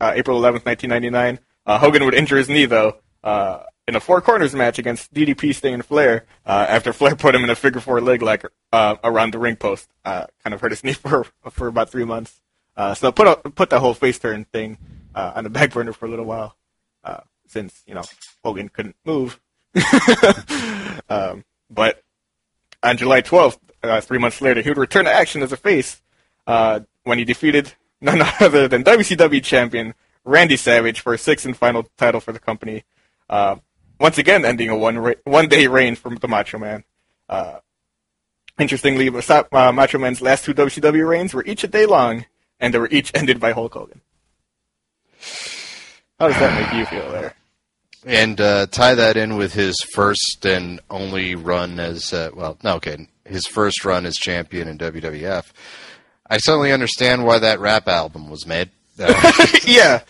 uh, 0.00 0.12
April 0.14 0.36
eleventh, 0.38 0.64
nineteen 0.64 0.90
ninety 0.90 1.10
nine. 1.10 1.38
Uh, 1.66 1.78
Hogan 1.78 2.04
would 2.04 2.14
injure 2.14 2.36
his 2.36 2.48
knee 2.48 2.66
though 2.66 2.96
uh, 3.24 3.64
in 3.88 3.94
a 3.94 4.00
four 4.00 4.20
corners 4.20 4.54
match 4.54 4.78
against 4.78 5.12
DDP, 5.14 5.54
Sting, 5.54 5.74
and 5.74 5.84
Flair 5.84 6.26
uh, 6.44 6.66
after 6.68 6.92
Flair 6.92 7.14
put 7.14 7.34
him 7.34 7.44
in 7.44 7.50
a 7.50 7.54
figure 7.54 7.80
four 7.80 8.00
leg 8.00 8.22
lock 8.22 8.44
uh, 8.72 8.96
around 9.04 9.32
the 9.32 9.38
ring 9.38 9.56
post. 9.56 9.88
Uh, 10.04 10.26
kind 10.42 10.54
of 10.54 10.60
hurt 10.60 10.72
his 10.72 10.84
knee 10.84 10.92
for 10.92 11.26
for 11.50 11.68
about 11.68 11.90
three 11.90 12.04
months. 12.04 12.40
Uh, 12.76 12.94
so 12.94 13.10
put 13.10 13.26
a, 13.26 13.50
put 13.50 13.70
the 13.70 13.80
whole 13.80 13.94
face 13.94 14.18
turn 14.18 14.44
thing 14.44 14.78
uh, 15.14 15.32
on 15.36 15.44
the 15.44 15.50
back 15.50 15.72
burner 15.72 15.92
for 15.92 16.06
a 16.06 16.08
little 16.08 16.26
while 16.26 16.56
uh, 17.04 17.20
since 17.46 17.82
you 17.86 17.94
know 17.94 18.02
Hogan 18.44 18.68
couldn't 18.68 18.96
move. 19.04 19.40
um, 21.08 21.44
but 21.70 22.02
on 22.82 22.96
July 22.96 23.20
12th, 23.22 23.58
uh, 23.82 24.00
three 24.00 24.18
months 24.18 24.40
later, 24.40 24.62
he 24.62 24.68
would 24.68 24.78
return 24.78 25.04
to 25.04 25.12
action 25.12 25.42
as 25.42 25.52
a 25.52 25.56
face 25.56 26.02
when 26.44 27.18
he 27.18 27.24
defeated 27.24 27.72
none 28.00 28.20
other 28.40 28.68
than 28.68 28.84
WCW 28.84 29.42
champion 29.42 29.94
Randy 30.24 30.56
Savage 30.56 31.00
for 31.00 31.14
a 31.14 31.18
sixth 31.18 31.46
and 31.46 31.56
final 31.56 31.86
title 31.96 32.20
for 32.20 32.32
the 32.32 32.38
company. 32.38 32.84
Uh, 33.28 33.56
once 33.98 34.18
again, 34.18 34.44
ending 34.44 34.68
a 34.68 34.76
one 34.76 34.98
ra- 34.98 35.12
one 35.24 35.48
day 35.48 35.66
reign 35.66 35.96
from 35.96 36.16
the 36.16 36.28
Macho 36.28 36.58
Man. 36.58 36.84
Uh, 37.28 37.58
interestingly, 38.58 39.08
uh, 39.08 39.72
Macho 39.72 39.98
Man's 39.98 40.20
last 40.20 40.44
two 40.44 40.54
WCW 40.54 41.06
reigns 41.08 41.34
were 41.34 41.44
each 41.44 41.64
a 41.64 41.68
day 41.68 41.86
long, 41.86 42.26
and 42.60 42.72
they 42.72 42.78
were 42.78 42.88
each 42.90 43.10
ended 43.14 43.40
by 43.40 43.52
Hulk 43.52 43.74
Hogan. 43.74 44.00
How 46.18 46.28
does 46.28 46.38
that 46.38 46.60
make 46.60 46.78
you 46.78 46.86
feel 46.86 47.10
there? 47.10 47.34
And 48.04 48.40
uh, 48.40 48.66
tie 48.66 48.94
that 48.94 49.16
in 49.16 49.36
with 49.36 49.52
his 49.52 49.76
first 49.92 50.46
and 50.46 50.80
only 50.88 51.34
run 51.34 51.80
as 51.80 52.12
uh, 52.12 52.30
well. 52.34 52.56
No, 52.62 52.74
okay, 52.76 53.08
his 53.24 53.46
first 53.46 53.84
run 53.84 54.06
as 54.06 54.14
champion 54.14 54.68
in 54.68 54.78
WWF. 54.78 55.44
I 56.28 56.38
certainly 56.38 56.72
understand 56.72 57.24
why 57.24 57.38
that 57.40 57.60
rap 57.60 57.88
album 57.88 58.30
was 58.30 58.46
made. 58.46 58.70
Uh, 58.98 59.46
yeah, 59.66 60.00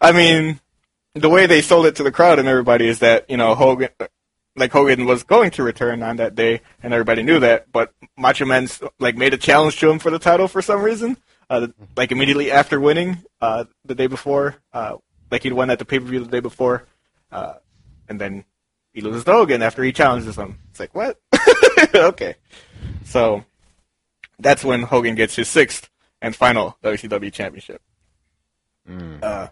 I 0.00 0.10
mean, 0.10 0.58
the 1.14 1.28
way 1.28 1.46
they 1.46 1.60
sold 1.60 1.86
it 1.86 1.96
to 1.96 2.02
the 2.02 2.12
crowd 2.12 2.38
and 2.38 2.48
everybody 2.48 2.86
is 2.88 3.00
that 3.00 3.28
you 3.28 3.36
know 3.36 3.54
Hogan, 3.54 3.90
like 4.56 4.72
Hogan 4.72 5.06
was 5.06 5.22
going 5.22 5.50
to 5.52 5.62
return 5.62 6.02
on 6.02 6.16
that 6.16 6.34
day, 6.34 6.60
and 6.82 6.92
everybody 6.92 7.22
knew 7.22 7.40
that. 7.40 7.70
But 7.70 7.92
Macho 8.16 8.44
Man's 8.44 8.82
like 8.98 9.16
made 9.16 9.34
a 9.34 9.38
challenge 9.38 9.78
to 9.80 9.90
him 9.90 9.98
for 9.98 10.10
the 10.10 10.18
title 10.18 10.48
for 10.48 10.62
some 10.62 10.82
reason, 10.82 11.16
uh, 11.50 11.68
like 11.96 12.12
immediately 12.12 12.50
after 12.50 12.80
winning 12.80 13.18
uh, 13.40 13.64
the 13.84 13.94
day 13.94 14.06
before, 14.06 14.56
uh, 14.72 14.96
like 15.30 15.42
he'd 15.42 15.52
won 15.52 15.70
at 15.70 15.78
the 15.78 15.84
pay 15.84 15.98
per 15.98 16.06
view 16.06 16.20
the 16.20 16.30
day 16.30 16.40
before, 16.40 16.86
uh, 17.30 17.54
and 18.08 18.20
then 18.20 18.44
he 18.92 19.00
loses 19.00 19.24
to 19.24 19.32
Hogan 19.32 19.62
after 19.62 19.82
he 19.82 19.92
challenges 19.92 20.36
him. 20.36 20.58
It's 20.70 20.80
like 20.80 20.94
what? 20.94 21.18
okay, 21.94 22.36
so 23.04 23.44
that's 24.38 24.64
when 24.64 24.82
Hogan 24.82 25.14
gets 25.14 25.36
his 25.36 25.48
sixth 25.48 25.90
and 26.20 26.34
final 26.34 26.76
WCW 26.82 27.32
championship. 27.32 27.82
Uh, 29.22 29.48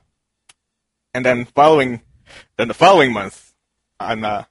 and 1.14 1.24
then 1.24 1.44
following, 1.44 2.02
then 2.56 2.68
the 2.68 2.74
following 2.74 3.12
month, 3.12 3.52
on 3.98 4.24
uh, 4.24 4.44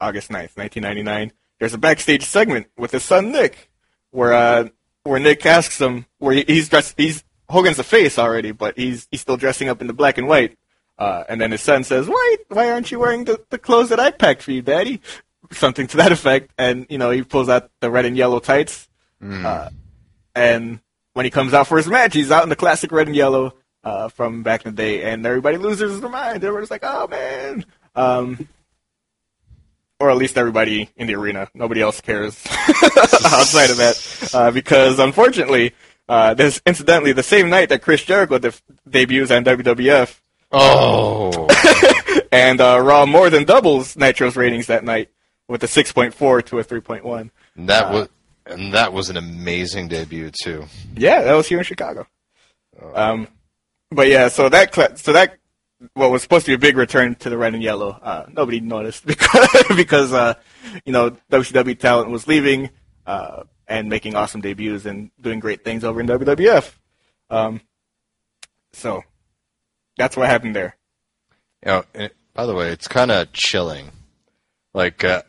August 0.00 0.30
9th, 0.30 0.56
1999, 0.56 1.32
there's 1.60 1.74
a 1.74 1.78
backstage 1.78 2.24
segment 2.24 2.66
with 2.76 2.90
his 2.90 3.02
son 3.02 3.30
Nick, 3.30 3.70
where 4.10 4.32
uh, 4.32 4.68
where 5.04 5.20
Nick 5.20 5.44
asks 5.46 5.80
him, 5.80 6.06
where 6.18 6.34
he's 6.34 6.68
dressed, 6.68 6.94
he's 6.96 7.24
Hogan's 7.48 7.78
a 7.78 7.84
face 7.84 8.18
already, 8.18 8.52
but 8.52 8.76
he's 8.76 9.06
he's 9.10 9.20
still 9.20 9.36
dressing 9.36 9.68
up 9.68 9.80
in 9.80 9.86
the 9.86 9.92
black 9.92 10.18
and 10.18 10.26
white. 10.26 10.58
Uh, 10.98 11.24
and 11.28 11.40
then 11.40 11.50
his 11.50 11.60
son 11.60 11.84
says, 11.84 12.08
"Why 12.08 12.36
why 12.48 12.70
aren't 12.70 12.90
you 12.90 12.98
wearing 12.98 13.24
the, 13.24 13.40
the 13.50 13.58
clothes 13.58 13.90
that 13.90 14.00
I 14.00 14.10
packed 14.10 14.42
for 14.42 14.52
you, 14.52 14.62
Daddy?" 14.62 15.00
Something 15.52 15.86
to 15.88 15.96
that 15.98 16.12
effect. 16.12 16.52
And 16.56 16.86
you 16.88 16.98
know 16.98 17.10
he 17.10 17.22
pulls 17.22 17.48
out 17.48 17.70
the 17.80 17.90
red 17.90 18.06
and 18.06 18.16
yellow 18.16 18.38
tights. 18.40 18.88
Uh, 19.46 19.70
and 20.34 20.80
when 21.12 21.24
he 21.24 21.30
comes 21.30 21.54
out 21.54 21.66
for 21.66 21.76
his 21.76 21.86
match, 21.86 22.14
he's 22.14 22.30
out 22.30 22.42
in 22.42 22.48
the 22.48 22.56
classic 22.56 22.92
red 22.92 23.06
and 23.06 23.16
yellow 23.16 23.54
uh, 23.84 24.08
from 24.08 24.42
back 24.42 24.64
in 24.64 24.74
the 24.74 24.76
day, 24.76 25.02
and 25.02 25.24
everybody 25.24 25.56
loses 25.56 26.00
their 26.00 26.10
mind. 26.10 26.42
Everybody's 26.42 26.70
like, 26.70 26.84
"Oh 26.84 27.06
man," 27.08 27.64
um, 27.94 28.48
or 30.00 30.10
at 30.10 30.16
least 30.16 30.36
everybody 30.38 30.90
in 30.96 31.06
the 31.06 31.14
arena. 31.14 31.48
Nobody 31.54 31.80
else 31.80 32.00
cares 32.00 32.42
outside 32.48 33.70
of 33.70 33.76
that, 33.76 34.30
uh, 34.34 34.50
because 34.50 34.98
unfortunately, 34.98 35.72
uh, 36.08 36.34
this 36.34 36.60
incidentally 36.66 37.12
the 37.12 37.22
same 37.22 37.50
night 37.50 37.68
that 37.68 37.82
Chris 37.82 38.02
Jericho 38.04 38.38
def- 38.38 38.62
debuts 38.88 39.30
on 39.30 39.44
WWF, 39.44 40.18
oh, 40.52 41.48
and 42.32 42.60
uh, 42.60 42.80
Raw 42.80 43.06
more 43.06 43.30
than 43.30 43.44
doubles 43.44 43.96
Nitro's 43.96 44.36
ratings 44.36 44.66
that 44.66 44.84
night 44.84 45.10
with 45.48 45.62
a 45.62 45.66
6.4 45.66 46.44
to 46.46 46.58
a 46.58 46.64
3.1. 46.64 47.30
and 47.56 47.68
that 47.68 47.92
was 47.92 48.08
and 48.46 48.74
that 48.74 48.92
was 48.92 49.10
an 49.10 49.16
amazing 49.16 49.88
debut 49.88 50.30
too. 50.30 50.64
Yeah, 50.96 51.22
that 51.22 51.34
was 51.34 51.48
here 51.48 51.58
in 51.58 51.64
Chicago. 51.64 52.06
Um, 52.94 53.28
but 53.94 54.08
yeah, 54.08 54.28
so 54.28 54.48
that 54.48 54.72
cla- 54.72 54.96
so 54.96 55.12
that 55.12 55.38
what 55.94 56.10
was 56.10 56.22
supposed 56.22 56.46
to 56.46 56.50
be 56.50 56.54
a 56.54 56.58
big 56.58 56.76
return 56.76 57.14
to 57.16 57.30
the 57.30 57.36
red 57.36 57.54
and 57.54 57.62
yellow. 57.62 57.90
Uh, 57.90 58.26
nobody 58.32 58.60
noticed 58.60 59.06
because 59.06 59.48
because 59.76 60.12
uh, 60.12 60.34
you 60.84 60.92
know 60.92 61.10
WCW 61.30 61.78
talent 61.78 62.10
was 62.10 62.26
leaving 62.26 62.70
uh, 63.06 63.44
and 63.66 63.88
making 63.88 64.14
awesome 64.14 64.40
debuts 64.40 64.86
and 64.86 65.10
doing 65.20 65.40
great 65.40 65.64
things 65.64 65.84
over 65.84 66.00
in 66.00 66.06
WWF. 66.06 66.74
Um, 67.30 67.60
so 68.72 69.02
that's 69.96 70.16
what 70.16 70.28
happened 70.28 70.56
there. 70.56 70.76
You 71.64 71.84
know, 71.96 72.08
by 72.34 72.46
the 72.46 72.54
way, 72.54 72.70
it's 72.70 72.88
kind 72.88 73.10
of 73.10 73.32
chilling. 73.32 73.90
Like 74.74 75.04
uh, 75.04 75.22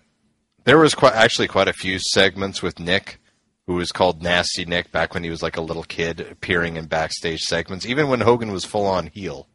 there 0.63 0.77
was 0.77 0.95
quite 0.95 1.13
actually 1.13 1.47
quite 1.47 1.67
a 1.67 1.73
few 1.73 1.99
segments 1.99 2.61
with 2.61 2.79
Nick, 2.79 3.19
who 3.67 3.75
was 3.75 3.91
called 3.91 4.21
Nasty 4.21 4.65
Nick 4.65 4.91
back 4.91 5.13
when 5.13 5.23
he 5.23 5.29
was 5.29 5.41
like 5.41 5.57
a 5.57 5.61
little 5.61 5.83
kid, 5.83 6.19
appearing 6.19 6.77
in 6.77 6.85
backstage 6.85 7.41
segments, 7.41 7.85
even 7.85 8.09
when 8.09 8.21
Hogan 8.21 8.51
was 8.51 8.65
full 8.65 8.85
on 8.85 9.07
heel. 9.07 9.47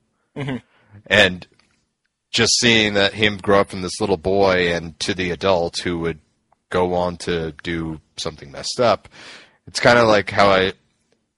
And 1.07 1.47
just 2.31 2.59
seeing 2.59 2.95
that 2.95 3.15
him 3.15 3.39
grow 3.39 3.61
up 3.61 3.71
from 3.71 3.83
this 3.83 4.01
little 4.01 4.17
boy 4.17 4.73
and 4.73 4.99
to 5.01 5.15
the 5.15 5.31
adult 5.31 5.79
who 5.79 5.99
would 6.01 6.19
go 6.71 6.95
on 6.95 7.17
to 7.19 7.53
do 7.63 8.01
something 8.17 8.51
messed 8.51 8.81
up, 8.81 9.09
it's 9.67 9.81
kind 9.81 9.99
of 9.99 10.09
like 10.09 10.31
how 10.31 10.49
I. 10.49 10.73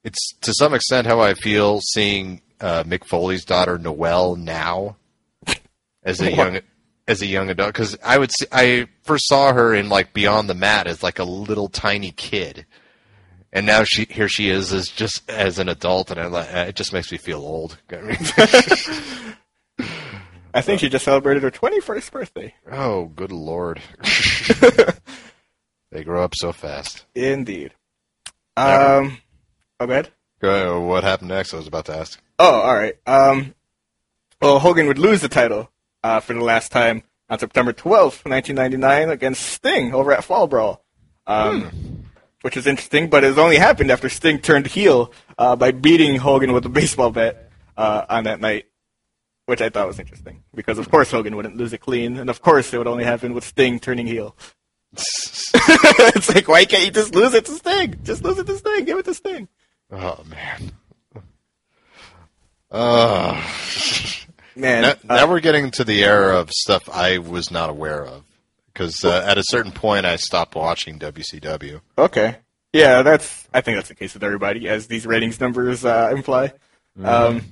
It's 0.03 0.33
to 0.41 0.53
some 0.53 0.73
extent 0.73 1.07
how 1.07 1.21
I 1.21 1.33
feel 1.33 1.79
seeing 1.81 2.41
uh, 2.59 2.83
Mick 2.83 3.05
Foley's 3.05 3.45
daughter 3.45 3.77
Noelle 3.77 4.35
now 4.35 4.97
as 6.03 6.19
a 6.19 6.31
young 6.31 6.59
as 7.07 7.21
a 7.21 7.25
young 7.25 7.49
adult 7.49 7.73
because 7.73 7.97
I 8.03 8.17
would 8.17 8.31
see, 8.31 8.45
I 8.51 8.87
first 9.03 9.27
saw 9.27 9.53
her 9.53 9.73
in 9.73 9.89
like 9.89 10.13
Beyond 10.13 10.49
the 10.49 10.53
Mat 10.53 10.87
as 10.87 11.03
like 11.03 11.19
a 11.19 11.23
little 11.23 11.67
tiny 11.69 12.11
kid, 12.11 12.65
and 13.51 13.65
now 13.65 13.83
she 13.83 14.05
here 14.05 14.29
she 14.29 14.49
is 14.49 14.71
as 14.73 14.87
just 14.87 15.29
as 15.29 15.59
an 15.59 15.69
adult, 15.69 16.11
and 16.11 16.19
I, 16.19 16.27
li- 16.27 16.67
it 16.69 16.75
just 16.75 16.93
makes 16.93 17.11
me 17.11 17.17
feel 17.17 17.39
old. 17.39 17.77
I 20.55 20.61
think 20.61 20.81
she 20.81 20.89
just 20.89 21.05
celebrated 21.05 21.41
her 21.41 21.49
21st 21.49 22.11
birthday. 22.11 22.53
oh, 22.71 23.05
good 23.05 23.31
lord! 23.31 23.81
they 25.91 26.03
grow 26.03 26.23
up 26.23 26.35
so 26.35 26.51
fast. 26.51 27.05
Indeed. 27.15 27.73
Yeah. 28.57 28.97
Um, 28.97 29.17
oh, 29.79 29.87
go 29.87 29.93
ahead. 29.93 30.09
Go 30.39 30.49
ahead, 30.49 30.87
what 30.87 31.03
happened 31.03 31.29
next? 31.29 31.53
I 31.53 31.57
was 31.57 31.67
about 31.67 31.85
to 31.85 31.95
ask. 31.97 32.21
Oh, 32.37 32.61
all 32.61 32.75
right. 32.75 32.95
Um, 33.07 33.55
well, 34.41 34.59
Hogan 34.59 34.87
would 34.87 34.99
lose 34.99 35.21
the 35.21 35.29
title 35.29 35.71
uh, 36.03 36.19
for 36.19 36.33
the 36.33 36.43
last 36.43 36.71
time 36.71 37.03
on 37.29 37.39
September 37.39 37.73
12th, 37.73 38.25
1999, 38.25 39.09
against 39.09 39.41
Sting 39.41 39.93
over 39.93 40.11
at 40.11 40.23
Fall 40.23 40.47
Brawl, 40.47 40.83
um, 41.25 42.03
which 42.41 42.57
is 42.57 42.67
interesting. 42.67 43.09
But 43.09 43.23
it 43.23 43.37
only 43.37 43.57
happened 43.57 43.91
after 43.91 44.09
Sting 44.09 44.39
turned 44.39 44.67
heel 44.67 45.11
uh, 45.37 45.55
by 45.55 45.71
beating 45.71 46.17
Hogan 46.17 46.53
with 46.53 46.65
a 46.65 46.69
baseball 46.69 47.11
bat 47.11 47.49
uh, 47.77 48.05
on 48.09 48.25
that 48.25 48.41
night, 48.41 48.65
which 49.45 49.61
I 49.61 49.69
thought 49.69 49.87
was 49.87 49.99
interesting 49.99 50.43
because, 50.53 50.77
of 50.77 50.91
course, 50.91 51.11
Hogan 51.11 51.35
wouldn't 51.35 51.57
lose 51.57 51.73
it 51.73 51.79
clean, 51.79 52.17
and 52.17 52.29
of 52.29 52.41
course, 52.41 52.73
it 52.73 52.77
would 52.77 52.87
only 52.87 53.05
happen 53.05 53.33
with 53.33 53.43
Sting 53.43 53.79
turning 53.79 54.07
heel. 54.07 54.35
it's 54.93 56.33
like, 56.33 56.47
why 56.47 56.65
can't 56.65 56.85
you 56.85 56.91
just 56.91 57.15
lose 57.15 57.33
it 57.33 57.45
to 57.45 57.53
Sting? 57.53 57.95
Just 58.03 58.23
lose 58.23 58.37
it 58.37 58.45
to 58.45 58.57
Sting. 58.57 58.85
Give 58.85 58.99
it 58.99 59.05
to 59.05 59.13
Sting. 59.13 59.47
Oh 59.91 60.23
man. 60.27 60.71
Uh, 62.69 63.41
Man, 64.55 64.83
now, 64.83 64.91
uh, 65.09 65.17
now 65.17 65.29
we're 65.29 65.39
getting 65.39 65.71
to 65.71 65.83
the 65.83 66.03
era 66.03 66.37
of 66.37 66.51
stuff 66.51 66.89
I 66.89 67.17
was 67.17 67.49
not 67.51 67.69
aware 67.69 68.05
of 68.05 68.23
because 68.67 69.03
uh, 69.03 69.23
at 69.27 69.37
a 69.37 69.43
certain 69.45 69.71
point 69.71 70.05
I 70.05 70.15
stopped 70.15 70.55
watching 70.55 70.99
WCW. 70.99 71.81
Okay. 71.97 72.37
Yeah, 72.71 73.03
that's. 73.03 73.47
I 73.53 73.61
think 73.61 73.77
that's 73.77 73.89
the 73.89 73.95
case 73.95 74.15
with 74.15 74.23
everybody, 74.23 74.67
as 74.67 74.87
these 74.87 75.05
ratings 75.05 75.39
numbers 75.39 75.85
uh, 75.85 76.09
imply. 76.11 76.53
Um, 77.01 77.43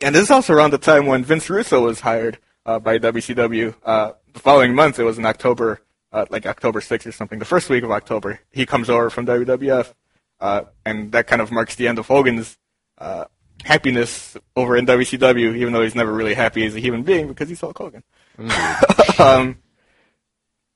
and 0.00 0.14
this 0.14 0.24
is 0.24 0.30
also 0.30 0.52
around 0.52 0.72
the 0.72 0.78
time 0.78 1.06
when 1.06 1.24
Vince 1.24 1.48
Russo 1.48 1.84
was 1.84 2.00
hired 2.00 2.38
uh, 2.64 2.78
by 2.78 2.98
WCW. 2.98 3.74
Uh, 3.84 4.12
the 4.32 4.40
following 4.40 4.74
month, 4.74 4.98
it 4.98 5.04
was 5.04 5.18
in 5.18 5.24
October, 5.24 5.80
uh, 6.12 6.26
like 6.28 6.44
October 6.44 6.80
6th 6.80 7.06
or 7.06 7.12
something. 7.12 7.38
The 7.38 7.44
first 7.44 7.70
week 7.70 7.84
of 7.84 7.90
October, 7.90 8.40
he 8.50 8.66
comes 8.66 8.90
over 8.90 9.10
from 9.10 9.26
WWF, 9.26 9.92
uh, 10.40 10.62
and 10.84 11.12
that 11.12 11.26
kind 11.26 11.40
of 11.40 11.50
marks 11.50 11.76
the 11.76 11.88
end 11.88 11.98
of 11.98 12.08
Hogan's 12.08 12.58
uh, 12.98 13.24
happiness 13.66 14.36
over 14.54 14.76
in 14.76 14.86
WCW, 14.86 15.56
even 15.56 15.72
though 15.72 15.82
he's 15.82 15.94
never 15.94 16.12
really 16.12 16.34
happy 16.34 16.64
as 16.64 16.74
a 16.74 16.80
human 16.80 17.02
being 17.02 17.26
because 17.28 17.48
he's 17.48 17.60
Hulk 17.60 17.76
Hogan. 17.76 18.04
um, 19.18 19.58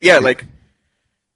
yeah, 0.00 0.18
like 0.18 0.44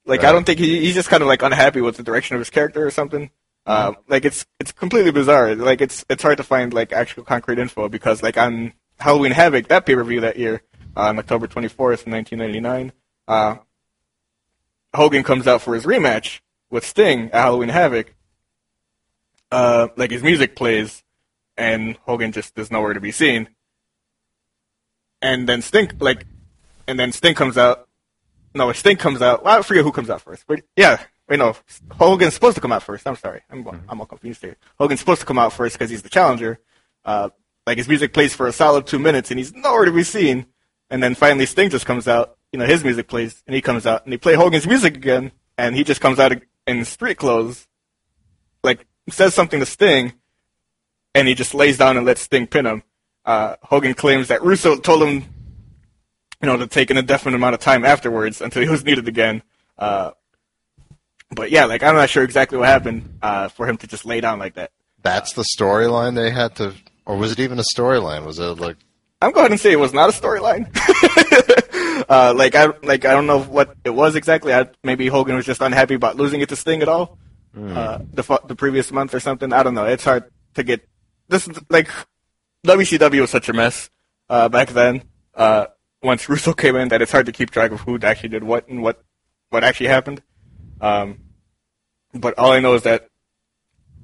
like 0.04 0.24
I 0.24 0.32
don't 0.32 0.44
think 0.44 0.58
he, 0.58 0.80
he's 0.80 0.94
just 0.94 1.08
kind 1.08 1.22
of 1.22 1.28
like 1.28 1.42
unhappy 1.42 1.80
with 1.80 1.96
the 1.96 2.02
direction 2.02 2.34
of 2.34 2.40
his 2.40 2.50
character 2.50 2.84
or 2.84 2.90
something. 2.90 3.30
Uh, 3.66 3.92
like 4.08 4.24
it's 4.24 4.44
it's 4.58 4.72
completely 4.72 5.12
bizarre. 5.12 5.54
Like 5.54 5.80
it's 5.80 6.04
it's 6.10 6.22
hard 6.22 6.38
to 6.38 6.42
find 6.42 6.74
like 6.74 6.92
actual 6.92 7.22
concrete 7.22 7.58
info 7.58 7.88
because 7.88 8.22
like 8.22 8.36
on 8.36 8.72
Halloween 8.98 9.32
Havoc 9.32 9.68
that 9.68 9.86
pay 9.86 9.94
per 9.94 10.04
view 10.04 10.20
that 10.20 10.38
year 10.38 10.62
uh, 10.96 11.02
on 11.08 11.18
October 11.18 11.46
twenty 11.46 11.68
fourth, 11.68 12.06
nineteen 12.06 12.40
ninety 12.40 12.60
nine, 12.60 12.92
uh, 13.28 13.56
Hogan 14.94 15.22
comes 15.22 15.46
out 15.46 15.62
for 15.62 15.74
his 15.74 15.84
rematch 15.84 16.40
with 16.70 16.84
Sting 16.84 17.26
at 17.26 17.42
Halloween 17.42 17.68
Havoc. 17.68 18.12
Uh, 19.52 19.88
like 19.96 20.10
his 20.10 20.22
music 20.22 20.56
plays, 20.56 21.03
and 21.56 21.96
Hogan 22.02 22.32
just 22.32 22.58
is 22.58 22.70
nowhere 22.70 22.94
to 22.94 23.00
be 23.00 23.12
seen. 23.12 23.48
And 25.22 25.48
then 25.48 25.62
Sting 25.62 25.90
like, 26.00 26.26
and 26.86 26.98
then 26.98 27.12
Sting 27.12 27.34
comes 27.34 27.56
out 27.56 27.88
no, 28.54 28.72
Sting 28.72 28.96
comes 28.96 29.20
out. 29.20 29.44
Well, 29.44 29.58
I 29.58 29.62
forget 29.62 29.82
who 29.82 29.92
comes 29.92 30.08
out 30.08 30.22
first, 30.22 30.44
but 30.46 30.62
yeah, 30.76 31.02
wait, 31.28 31.38
no, 31.38 31.56
Hogan's 31.92 32.34
supposed 32.34 32.54
to 32.54 32.60
come 32.60 32.72
out 32.72 32.82
first. 32.82 33.06
I'm 33.06 33.16
sorry, 33.16 33.42
I'm 33.50 33.66
I'm 33.88 34.00
all 34.00 34.06
confused 34.06 34.42
here. 34.42 34.56
Hogan's 34.78 35.00
supposed 35.00 35.20
to 35.20 35.26
come 35.26 35.38
out 35.38 35.52
first 35.52 35.74
because 35.74 35.90
he's 35.90 36.02
the 36.02 36.08
challenger. 36.08 36.60
Uh, 37.04 37.30
like 37.66 37.78
his 37.78 37.88
music 37.88 38.12
plays 38.12 38.34
for 38.34 38.46
a 38.46 38.52
solid 38.52 38.86
two 38.86 38.98
minutes, 38.98 39.30
and 39.30 39.38
he's 39.38 39.52
nowhere 39.52 39.86
to 39.86 39.92
be 39.92 40.04
seen. 40.04 40.46
And 40.88 41.02
then 41.02 41.14
finally, 41.14 41.46
Sting 41.46 41.70
just 41.70 41.86
comes 41.86 42.06
out. 42.06 42.36
You 42.52 42.58
know, 42.60 42.66
his 42.66 42.84
music 42.84 43.08
plays, 43.08 43.42
and 43.46 43.56
he 43.56 43.60
comes 43.60 43.86
out, 43.86 44.04
and 44.04 44.12
they 44.12 44.16
play 44.16 44.34
Hogan's 44.34 44.66
music 44.66 44.96
again, 44.96 45.32
and 45.58 45.74
he 45.74 45.82
just 45.82 46.00
comes 46.00 46.20
out 46.20 46.32
in 46.68 46.84
street 46.84 47.16
clothes, 47.18 47.66
like 48.62 48.86
says 49.10 49.34
something 49.34 49.58
to 49.58 49.66
Sting, 49.66 50.12
and 51.14 51.28
he 51.28 51.34
just 51.34 51.54
lays 51.54 51.78
down 51.78 51.96
and 51.96 52.06
lets 52.06 52.22
Sting 52.22 52.46
pin 52.46 52.66
him. 52.66 52.82
Uh, 53.24 53.56
Hogan 53.62 53.94
claims 53.94 54.28
that 54.28 54.42
Russo 54.42 54.76
told 54.76 55.02
him 55.02 55.24
you 56.44 56.50
know, 56.50 56.58
to 56.58 56.66
take 56.66 56.90
an 56.90 56.98
indefinite 56.98 57.34
amount 57.34 57.54
of 57.54 57.60
time 57.60 57.86
afterwards 57.86 58.42
until 58.42 58.62
he 58.62 58.68
was 58.68 58.84
needed 58.84 59.08
again. 59.08 59.42
Uh, 59.78 60.10
but 61.30 61.50
yeah, 61.50 61.64
like 61.64 61.82
I'm 61.82 61.94
not 61.94 62.10
sure 62.10 62.22
exactly 62.22 62.58
what 62.58 62.68
happened 62.68 63.18
uh, 63.22 63.48
for 63.48 63.66
him 63.66 63.78
to 63.78 63.86
just 63.86 64.04
lay 64.04 64.20
down 64.20 64.38
like 64.38 64.54
that. 64.54 64.70
That's 65.02 65.32
the 65.32 65.44
storyline 65.56 66.14
they 66.16 66.30
had 66.30 66.56
to, 66.56 66.74
or 67.06 67.16
was 67.16 67.32
it 67.32 67.40
even 67.40 67.58
a 67.58 67.64
storyline? 67.74 68.26
Was 68.26 68.38
it 68.38 68.58
like 68.58 68.76
I'm 69.22 69.32
going 69.32 69.52
to 69.52 69.58
say 69.58 69.72
it 69.72 69.80
was 69.80 69.94
not 69.94 70.10
a 70.10 70.12
storyline. 70.12 70.68
uh, 72.10 72.34
like 72.36 72.54
I 72.54 72.66
like 72.82 73.06
I 73.06 73.12
don't 73.12 73.26
know 73.26 73.40
what 73.40 73.74
it 73.82 73.90
was 73.90 74.14
exactly. 74.14 74.52
I, 74.52 74.68
maybe 74.82 75.08
Hogan 75.08 75.36
was 75.36 75.46
just 75.46 75.62
unhappy 75.62 75.94
about 75.94 76.16
losing 76.16 76.42
it 76.42 76.50
to 76.50 76.56
Sting 76.56 76.82
at 76.82 76.88
all. 76.88 77.16
Uh, 77.56 78.00
the 78.12 78.40
the 78.46 78.56
previous 78.56 78.92
month 78.92 79.14
or 79.14 79.20
something. 79.20 79.50
I 79.50 79.62
don't 79.62 79.74
know. 79.74 79.86
It's 79.86 80.04
hard 80.04 80.24
to 80.56 80.62
get 80.62 80.86
this. 81.28 81.48
is- 81.48 81.58
Like 81.70 81.88
WCW 82.66 83.20
was 83.20 83.30
such 83.30 83.48
a 83.48 83.52
mess 83.52 83.90
uh, 84.28 84.48
back 84.48 84.70
then. 84.70 85.02
Uh, 85.34 85.66
once 86.02 86.28
Russo 86.28 86.52
came 86.52 86.76
in, 86.76 86.88
that 86.88 87.02
it's 87.02 87.12
hard 87.12 87.26
to 87.26 87.32
keep 87.32 87.50
track 87.50 87.70
of 87.72 87.80
who 87.80 87.98
actually 88.02 88.28
did 88.30 88.44
what 88.44 88.68
and 88.68 88.82
what 88.82 89.02
what 89.50 89.64
actually 89.64 89.88
happened. 89.88 90.22
Um, 90.80 91.20
but 92.12 92.38
all 92.38 92.52
I 92.52 92.60
know 92.60 92.74
is 92.74 92.82
that 92.82 93.08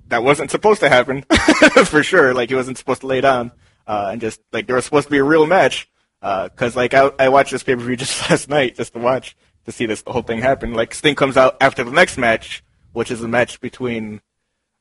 that 0.08 0.22
wasn't 0.22 0.50
supposed 0.50 0.80
to 0.80 0.88
happen 0.88 1.22
for 1.86 2.02
sure. 2.02 2.34
Like 2.34 2.48
he 2.48 2.54
wasn't 2.54 2.78
supposed 2.78 3.02
to 3.02 3.06
lay 3.06 3.20
down 3.20 3.52
uh, 3.86 4.08
and 4.12 4.20
just 4.20 4.40
like 4.52 4.66
there 4.66 4.76
was 4.76 4.84
supposed 4.84 5.06
to 5.06 5.10
be 5.10 5.18
a 5.18 5.24
real 5.24 5.46
match. 5.46 5.88
Because 6.20 6.74
like 6.76 6.92
I, 6.94 7.10
I 7.18 7.28
watched 7.28 7.52
this 7.52 7.62
pay 7.62 7.76
per 7.76 7.82
view 7.82 7.96
just 8.04 8.28
last 8.30 8.48
night 8.48 8.76
just 8.76 8.92
to 8.94 8.98
watch 8.98 9.36
to 9.66 9.72
see 9.72 9.86
this 9.86 10.02
whole 10.06 10.22
thing 10.22 10.40
happen. 10.40 10.72
Like 10.74 10.94
Sting 10.94 11.14
comes 11.14 11.36
out 11.36 11.56
after 11.60 11.84
the 11.84 11.90
next 11.92 12.18
match, 12.18 12.62
which 12.92 13.10
is 13.10 13.22
a 13.22 13.28
match 13.28 13.60
between 13.60 14.20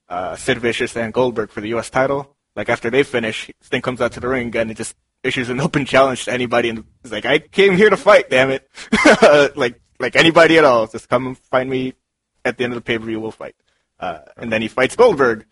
uh, 0.10 0.36
Sid 0.36 0.57
Vicious 0.57 0.95
and 0.97 1.14
Goldberg 1.14 1.51
for 1.51 1.62
the 1.62 1.70
U.S. 1.70 1.89
title. 1.89 2.36
Like 2.55 2.70
after 2.70 2.89
they 2.89 3.03
finish, 3.03 3.49
Sting 3.62 3.82
comes 3.82 4.01
out 4.01 4.12
to 4.14 4.20
the 4.20 4.28
ring 4.28 4.55
and 4.55 4.70
and 4.70 4.76
just 4.76 4.95
issues 5.24 5.49
an 5.49 5.62
open 5.68 5.86
challenge 5.86 6.26
to 6.26 6.34
anybody 6.34 6.70
and 6.70 6.84
is 7.03 7.12
like, 7.12 7.26
"I 7.26 7.39
came 7.39 7.76
here 7.76 7.89
to 7.89 7.97
fight, 7.97 8.30
damn 8.30 8.49
it!" 8.51 8.70
like 9.55 9.80
like 9.99 10.16
anybody 10.16 10.57
at 10.57 10.66
all, 10.66 10.88
just 10.88 11.10
come 11.10 11.36
find 11.36 11.70
me 11.70 11.93
at 12.43 12.57
the 12.57 12.64
end 12.64 12.74
of 12.74 12.76
the 12.76 12.82
pay 12.82 12.97
per 12.97 13.05
view. 13.05 13.20
We'll 13.20 13.32
fight. 13.32 13.55
Uh, 13.99 14.20
and 14.38 14.51
then 14.51 14.62
he 14.62 14.68
fights 14.68 14.95
Goldberg. 14.95 15.45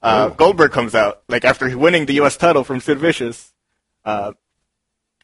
Uh, 0.00 0.28
Goldberg 0.28 0.70
comes 0.70 0.94
out 0.94 1.22
like 1.28 1.44
after 1.44 1.76
winning 1.76 2.06
the 2.06 2.14
U.S. 2.14 2.36
title 2.36 2.62
from 2.62 2.80
Sid 2.80 2.98
Vicious, 2.98 3.52
uh, 4.04 4.32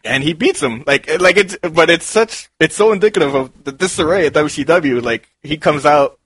and 0.05 0.23
he 0.25 0.33
beats 0.33 0.61
him. 0.61 0.83
Like 0.87 1.09
like 1.21 1.37
it's 1.37 1.57
but 1.59 1.91
it's 1.91 2.07
such 2.07 2.51
it's 2.59 2.75
so 2.75 2.93
indicative 2.93 3.35
of 3.35 3.65
the 3.65 3.71
disarray 3.71 4.27
at 4.27 4.33
WCW. 4.33 5.01
Like 5.03 5.31
he 5.43 5.57
comes 5.59 5.87
out, 5.87 6.19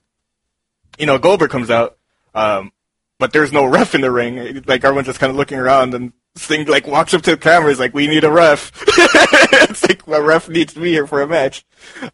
you 0.99 1.05
know, 1.05 1.19
Goldberg 1.19 1.51
comes 1.51 1.71
out, 1.71 1.98
um, 2.39 2.73
but 3.19 3.33
there's 3.33 3.53
no 3.53 3.65
ref 3.65 3.95
in 3.95 4.01
the 4.01 4.11
ring. 4.11 4.63
Like 4.67 4.85
everyone's 4.85 5.09
just 5.09 5.19
kind 5.19 5.31
of 5.31 5.37
looking 5.37 5.59
around 5.59 5.95
and. 5.95 6.13
Sting 6.37 6.67
like 6.67 6.87
walks 6.87 7.15
up 7.15 7.23
to 7.23 7.33
the 7.33 7.37
camera. 7.37 7.69
He's 7.69 7.81
like, 7.81 7.95
"We 7.95 8.07
need 8.07 8.23
a 8.23 8.31
ref." 8.31 8.71
it's 8.87 9.83
like 9.83 10.07
a 10.07 10.23
ref 10.23 10.49
needs 10.49 10.73
to 10.75 10.81
be 10.81 10.93
here 10.93 11.05
for 11.05 11.21
a 11.21 11.27
match. 11.27 11.65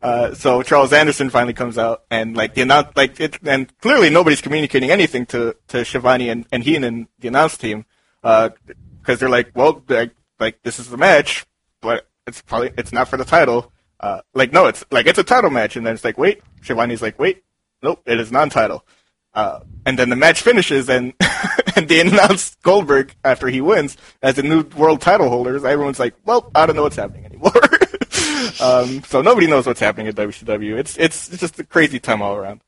Uh, 0.01 0.33
so 0.33 0.63
Charles 0.63 0.95
Anderson 0.95 1.29
finally 1.29 1.53
comes 1.53 1.77
out 1.77 2.05
and 2.11 2.35
like 2.35 2.55
the 2.55 2.63
announce 2.63 2.97
like 2.97 3.21
it, 3.21 3.39
and 3.45 3.77
clearly 3.81 4.09
nobody's 4.09 4.41
communicating 4.41 4.91
anything 4.91 5.27
to 5.27 5.57
to 5.69 5.85
Schiavone 5.85 6.31
and 6.31 6.47
and 6.51 6.63
Heenan, 6.63 7.09
the 7.19 7.29
announce 7.29 7.59
team, 7.59 7.85
because 8.23 9.19
they're 9.19 9.29
like, 9.29 9.51
"Well, 9.55 9.83
like, 9.89 10.13
like 10.41 10.63
this 10.63 10.79
is 10.79 10.89
the 10.89 10.97
match, 10.97 11.45
but 11.83 12.09
it's 12.27 12.41
probably 12.41 12.73
it's 12.79 12.93
not 12.93 13.09
for 13.09 13.19
the 13.19 13.27
title. 13.27 13.73
Uh, 14.01 14.21
like 14.33 14.53
no, 14.53 14.67
it's 14.67 14.85
like 14.91 15.07
it's 15.07 15.19
a 15.19 15.25
title 15.25 15.51
match, 15.51 15.77
and 15.77 15.87
then 15.87 15.93
it's 15.93 16.05
like 16.05 16.17
wait, 16.17 16.41
Schiavone's 16.63 17.03
like 17.03 17.19
wait, 17.19 17.45
nope, 17.83 18.01
it 18.07 18.19
is 18.19 18.33
non-title. 18.33 18.87
Uh, 19.35 19.61
and 19.85 19.99
then 19.99 20.11
the 20.11 20.17
match 20.17 20.41
finishes, 20.43 20.89
and 20.89 21.13
and 21.77 21.89
they 21.89 22.01
announce 22.01 22.55
Goldberg 22.63 23.15
after 23.25 23.49
he 23.49 23.61
wins 23.61 23.97
as 24.23 24.37
the 24.37 24.43
new 24.43 24.63
world 24.77 25.01
title 25.01 25.29
holders. 25.29 25.65
Everyone's 25.65 25.99
like, 25.99 26.15
well, 26.25 26.51
I 26.55 26.67
don't 26.67 26.77
know 26.77 26.83
what's 26.83 26.97
happening 26.97 27.25
anymore. 27.25 27.53
um, 28.61 29.03
so 29.05 29.23
nobody 29.23 29.47
knows 29.47 29.67
what's 29.67 29.81
happening 29.81 30.07
at 30.07 30.15
WCW. 30.15 30.79
It's 30.79 30.97
it's 30.97 31.29
just 31.37 31.59
a 31.59 31.65
crazy 31.65 31.99
time 31.99 32.23
all 32.23 32.37
around. 32.37 32.63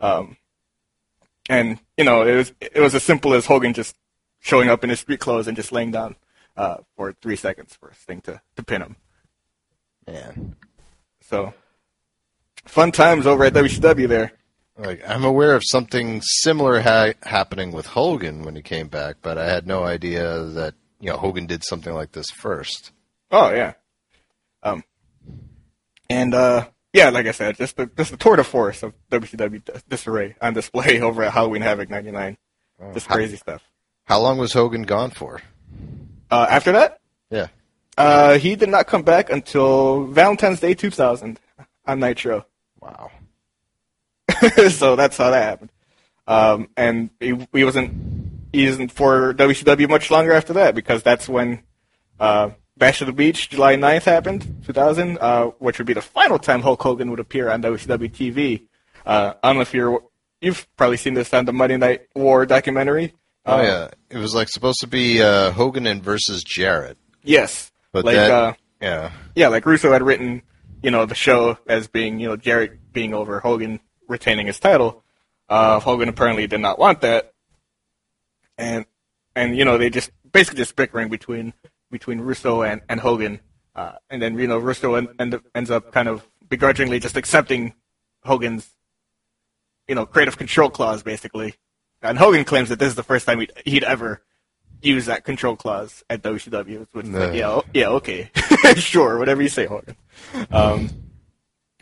Um, 0.00 0.36
and 1.48 1.78
you 1.96 2.04
know, 2.04 2.22
it 2.22 2.36
was 2.36 2.52
it 2.60 2.80
was 2.80 2.94
as 2.94 3.02
simple 3.02 3.34
as 3.34 3.46
Hogan 3.46 3.72
just 3.72 3.96
showing 4.40 4.68
up 4.68 4.84
in 4.84 4.90
his 4.90 5.00
street 5.00 5.20
clothes 5.20 5.48
and 5.48 5.56
just 5.56 5.72
laying 5.72 5.92
down 5.92 6.16
uh, 6.56 6.78
for 6.96 7.14
three 7.22 7.36
seconds 7.36 7.74
for 7.74 7.92
Sting 7.98 8.20
to 8.22 8.40
to 8.56 8.62
pin 8.62 8.82
him. 8.82 8.96
Man. 10.06 10.56
So 11.22 11.54
fun 12.66 12.92
times 12.92 13.26
over 13.26 13.44
at 13.44 13.54
WCW 13.54 14.08
there. 14.08 14.32
Like 14.78 15.02
I'm 15.06 15.24
aware 15.24 15.54
of 15.54 15.62
something 15.64 16.22
similar 16.22 16.80
ha- 16.80 17.12
happening 17.22 17.72
with 17.72 17.86
Hogan 17.86 18.42
when 18.42 18.56
he 18.56 18.62
came 18.62 18.88
back, 18.88 19.16
but 19.22 19.36
I 19.38 19.46
had 19.46 19.66
no 19.66 19.84
idea 19.84 20.42
that 20.44 20.74
you 21.00 21.10
know 21.10 21.16
Hogan 21.18 21.46
did 21.46 21.62
something 21.64 21.92
like 21.94 22.12
this 22.12 22.30
first. 22.30 22.90
Oh 23.30 23.50
yeah. 23.52 23.74
Um, 24.62 24.82
and 26.08 26.34
uh, 26.34 26.68
yeah, 26.92 27.10
like 27.10 27.26
I 27.26 27.32
said, 27.32 27.56
just 27.56 27.76
the 27.76 27.86
just 27.96 28.10
the 28.12 28.16
tour 28.16 28.36
de 28.36 28.44
force 28.44 28.82
of 28.82 28.94
WCW 29.10 29.64
dis- 29.64 29.82
disarray 29.88 30.36
on 30.40 30.54
display 30.54 31.00
over 31.02 31.22
at 31.22 31.32
Halloween 31.32 31.62
Havoc 31.62 31.90
'99. 31.90 32.38
Just 32.94 33.06
how- 33.06 33.14
crazy 33.16 33.36
stuff. 33.36 33.62
How 34.04 34.20
long 34.20 34.38
was 34.38 34.52
Hogan 34.52 34.82
gone 34.82 35.10
for? 35.10 35.40
Uh, 36.30 36.46
after 36.50 36.72
that, 36.72 36.98
Yeah. 37.30 37.48
uh, 37.96 38.36
he 38.38 38.56
did 38.56 38.68
not 38.68 38.86
come 38.88 39.02
back 39.02 39.30
until 39.30 40.06
Valentine's 40.06 40.58
Day 40.60 40.74
2000 40.74 41.38
on 41.86 42.00
Nitro. 42.00 42.44
Wow. 42.80 43.10
so 44.70 44.96
that's 44.96 45.16
how 45.16 45.30
that 45.30 45.42
happened. 45.42 45.70
Um, 46.26 46.68
and 46.76 47.10
he, 47.20 47.46
he 47.52 47.64
wasn't 47.64 47.92
he 48.52 48.66
isn't 48.66 48.92
for 48.92 49.34
WCW 49.34 49.88
much 49.88 50.10
longer 50.10 50.32
after 50.32 50.52
that 50.54 50.74
because 50.74 51.02
that's 51.02 51.28
when 51.28 51.62
uh, 52.20 52.50
Bash 52.76 53.00
of 53.00 53.06
the 53.06 53.12
Beach 53.12 53.50
July 53.50 53.76
9th 53.76 54.04
happened, 54.04 54.62
2000, 54.66 55.18
uh, 55.18 55.46
which 55.58 55.78
would 55.78 55.86
be 55.86 55.94
the 55.94 56.02
final 56.02 56.38
time 56.38 56.60
Hulk 56.62 56.82
Hogan 56.82 57.10
would 57.10 57.20
appear 57.20 57.50
on 57.50 57.62
WCW 57.62 58.10
TV. 58.10 58.66
Uh, 59.04 59.34
I 59.42 59.48
don't 59.48 59.56
know 59.56 59.62
if 59.62 59.74
you're 59.74 60.02
you've 60.40 60.66
probably 60.76 60.96
seen 60.96 61.14
this 61.14 61.32
on 61.34 61.44
the 61.44 61.52
Monday 61.52 61.76
Night 61.76 62.02
War 62.14 62.46
documentary. 62.46 63.14
Oh 63.44 63.58
Uh, 63.58 63.62
yeah, 63.62 63.88
it 64.10 64.18
was 64.18 64.34
like 64.34 64.48
supposed 64.48 64.80
to 64.80 64.86
be 64.86 65.20
uh, 65.22 65.50
Hogan 65.50 65.86
and 65.86 66.02
versus 66.02 66.44
Jarrett, 66.44 66.98
Yes, 67.24 67.72
but 67.90 68.04
like 68.04 68.14
that 68.14 68.30
uh, 68.30 68.52
yeah, 68.80 69.12
yeah, 69.34 69.48
like 69.48 69.66
Russo 69.66 69.92
had 69.92 70.02
written, 70.02 70.42
you 70.82 70.90
know, 70.90 71.06
the 71.06 71.14
show 71.14 71.58
as 71.66 71.88
being, 71.88 72.20
you 72.20 72.28
know, 72.28 72.36
Jarrett 72.36 72.92
being 72.92 73.14
over 73.14 73.40
Hogan 73.40 73.80
retaining 74.08 74.46
his 74.46 74.58
title. 74.58 75.02
Uh, 75.48 75.80
Hogan 75.80 76.08
apparently 76.08 76.46
did 76.46 76.60
not 76.60 76.78
want 76.78 77.00
that, 77.02 77.32
and 78.56 78.86
and 79.34 79.56
you 79.56 79.64
know 79.64 79.78
they 79.78 79.90
just 79.90 80.10
basically 80.30 80.58
just 80.58 80.76
bickering 80.76 81.08
between 81.08 81.52
between 81.90 82.20
Russo 82.20 82.62
and 82.62 82.80
and 82.88 83.00
Hogan, 83.00 83.40
uh, 83.74 83.92
and 84.10 84.22
then 84.22 84.38
you 84.38 84.46
know 84.46 84.58
Russo 84.58 84.94
end, 84.94 85.08
end, 85.18 85.40
ends 85.54 85.70
up 85.70 85.92
kind 85.92 86.08
of 86.08 86.26
begrudgingly 86.48 87.00
just 87.00 87.16
accepting 87.16 87.74
Hogan's, 88.24 88.68
you 89.88 89.94
know, 89.94 90.06
creative 90.06 90.36
control 90.36 90.70
clause 90.70 91.02
basically, 91.02 91.54
and 92.02 92.18
Hogan 92.18 92.44
claims 92.44 92.68
that 92.68 92.78
this 92.78 92.88
is 92.88 92.94
the 92.94 93.02
first 93.02 93.26
time 93.26 93.40
he'd, 93.40 93.52
he'd 93.64 93.84
ever 93.84 94.22
use 94.82 95.06
that 95.06 95.24
control 95.24 95.56
clause 95.56 96.02
at 96.10 96.22
WCW, 96.22 96.86
which 96.92 97.06
is 97.06 97.12
like, 97.12 97.34
yeah, 97.34 97.60
yeah, 97.72 97.88
okay, 97.88 98.30
sure, 98.76 99.18
whatever 99.18 99.40
you 99.42 99.48
say, 99.48 99.66
Hogan. 99.66 99.96
Um, 100.50 100.90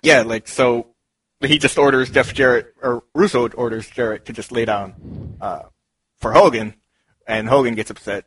yeah, 0.02 0.22
like 0.22 0.48
so, 0.48 0.86
he 1.48 1.58
just 1.58 1.78
orders 1.78 2.10
Jeff 2.10 2.34
Jarrett 2.34 2.74
or 2.82 3.04
Russo 3.14 3.48
orders 3.48 3.88
Jarrett 3.88 4.26
to 4.26 4.32
just 4.32 4.52
lay 4.52 4.64
down 4.64 5.36
uh, 5.40 5.62
for 6.18 6.32
Hogan, 6.32 6.74
and 7.26 7.48
Hogan 7.48 7.74
gets 7.74 7.90
upset. 7.90 8.24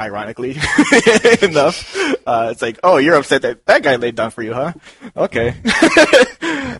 Ironically 0.00 0.50
enough, 1.42 1.96
uh, 2.26 2.48
it's 2.50 2.60
like, 2.60 2.80
oh, 2.82 2.96
you're 2.96 3.14
upset 3.14 3.42
that 3.42 3.64
that 3.66 3.84
guy 3.84 3.94
laid 3.94 4.16
down 4.16 4.32
for 4.32 4.42
you, 4.42 4.52
huh? 4.52 4.72
Okay. 5.16 5.54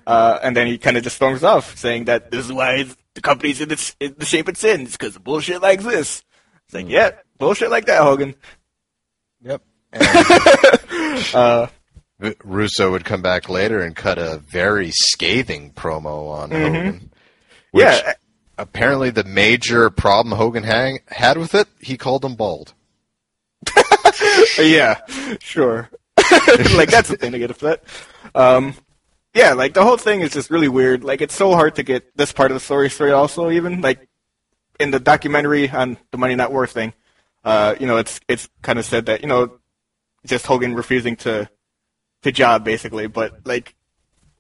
uh, 0.05 0.41
and 0.43 0.57
then 0.57 0.67
he 0.67 0.79
kind 0.79 0.97
of 0.97 1.05
just 1.05 1.15
storms 1.15 1.45
off, 1.45 1.79
saying 1.79 2.07
that 2.07 2.33
this 2.33 2.45
is 2.45 2.53
why 2.53 2.85
the 3.15 3.21
company's 3.21 3.61
in, 3.61 3.71
its, 3.71 3.95
in 4.01 4.17
the 4.19 4.25
shape 4.25 4.49
it's 4.49 4.65
in. 4.65 4.81
It's 4.81 4.97
because 4.97 5.15
of 5.15 5.23
bullshit 5.23 5.63
like 5.63 5.81
this. 5.81 6.25
It's 6.65 6.75
like, 6.75 6.89
yeah, 6.89 7.13
bullshit 7.39 7.71
like 7.71 7.87
that, 7.87 8.03
Hogan. 8.03 8.35
yep. 9.41 9.63
Uh, 11.33 11.69
V- 11.69 11.74
Russo 12.45 12.91
would 12.91 13.05
come 13.05 13.23
back 13.23 13.49
later 13.49 13.81
and 13.81 13.95
cut 13.95 14.19
a 14.19 14.39
very 14.39 14.91
scathing 14.93 15.73
promo 15.73 16.29
on 16.31 16.51
Hogan. 16.51 17.11
Which 17.73 17.87
Mm-hmm. 17.87 18.07
yeah, 18.07 18.15
apparently 18.57 19.11
the 19.11 19.25
major 19.25 19.91
problem 19.91 20.37
Hogan 20.37 20.63
hang- 20.63 21.01
had 21.09 21.37
with 21.39 21.55
it, 21.55 21.67
he 21.81 21.97
called 21.97 22.25
him 22.25 22.35
bald. 22.37 22.73
yeah, 24.59 25.01
sure. 25.41 25.91
like 26.75 26.91
that's 26.91 27.09
the 27.09 27.17
thing 27.19 27.33
to 27.33 27.39
get 27.39 27.51
upset. 27.51 27.83
Um, 28.35 28.75
yeah, 29.35 29.53
like 29.55 29.75
the 29.75 29.83
whole 29.83 29.97
thing 29.97 30.21
is 30.21 30.33
just 30.33 30.51
really 30.51 30.69
weird. 30.69 31.03
Like 31.03 31.21
it's 31.21 31.35
so 31.35 31.53
hard 31.55 31.75
to 31.77 31.83
get 31.83 32.17
this 32.17 32.33
part 32.33 32.51
of 32.51 32.55
the 32.55 32.61
story 32.61 32.89
straight. 32.91 33.13
Also, 33.13 33.51
even 33.51 33.81
like 33.81 34.09
in 34.79 34.91
the 34.91 35.01
documentary 35.01 35.69
on 35.69 35.97
the 36.13 36.19
Monday 36.19 36.37
Night 36.37 36.53
War 36.53 36.67
thing, 36.67 36.93
uh, 37.45 37.75
you 37.81 37.87
know, 37.87 37.97
it's 37.97 38.21
it's 38.29 38.49
kind 38.63 38.79
of 38.79 38.85
said 38.85 39.07
that 39.07 39.23
you 39.23 39.27
know, 39.29 39.59
just 40.27 40.47
Hogan 40.47 40.75
refusing 40.75 41.17
to 41.17 41.49
job 42.33 42.65
basically. 42.65 43.07
But 43.07 43.41
like, 43.45 43.75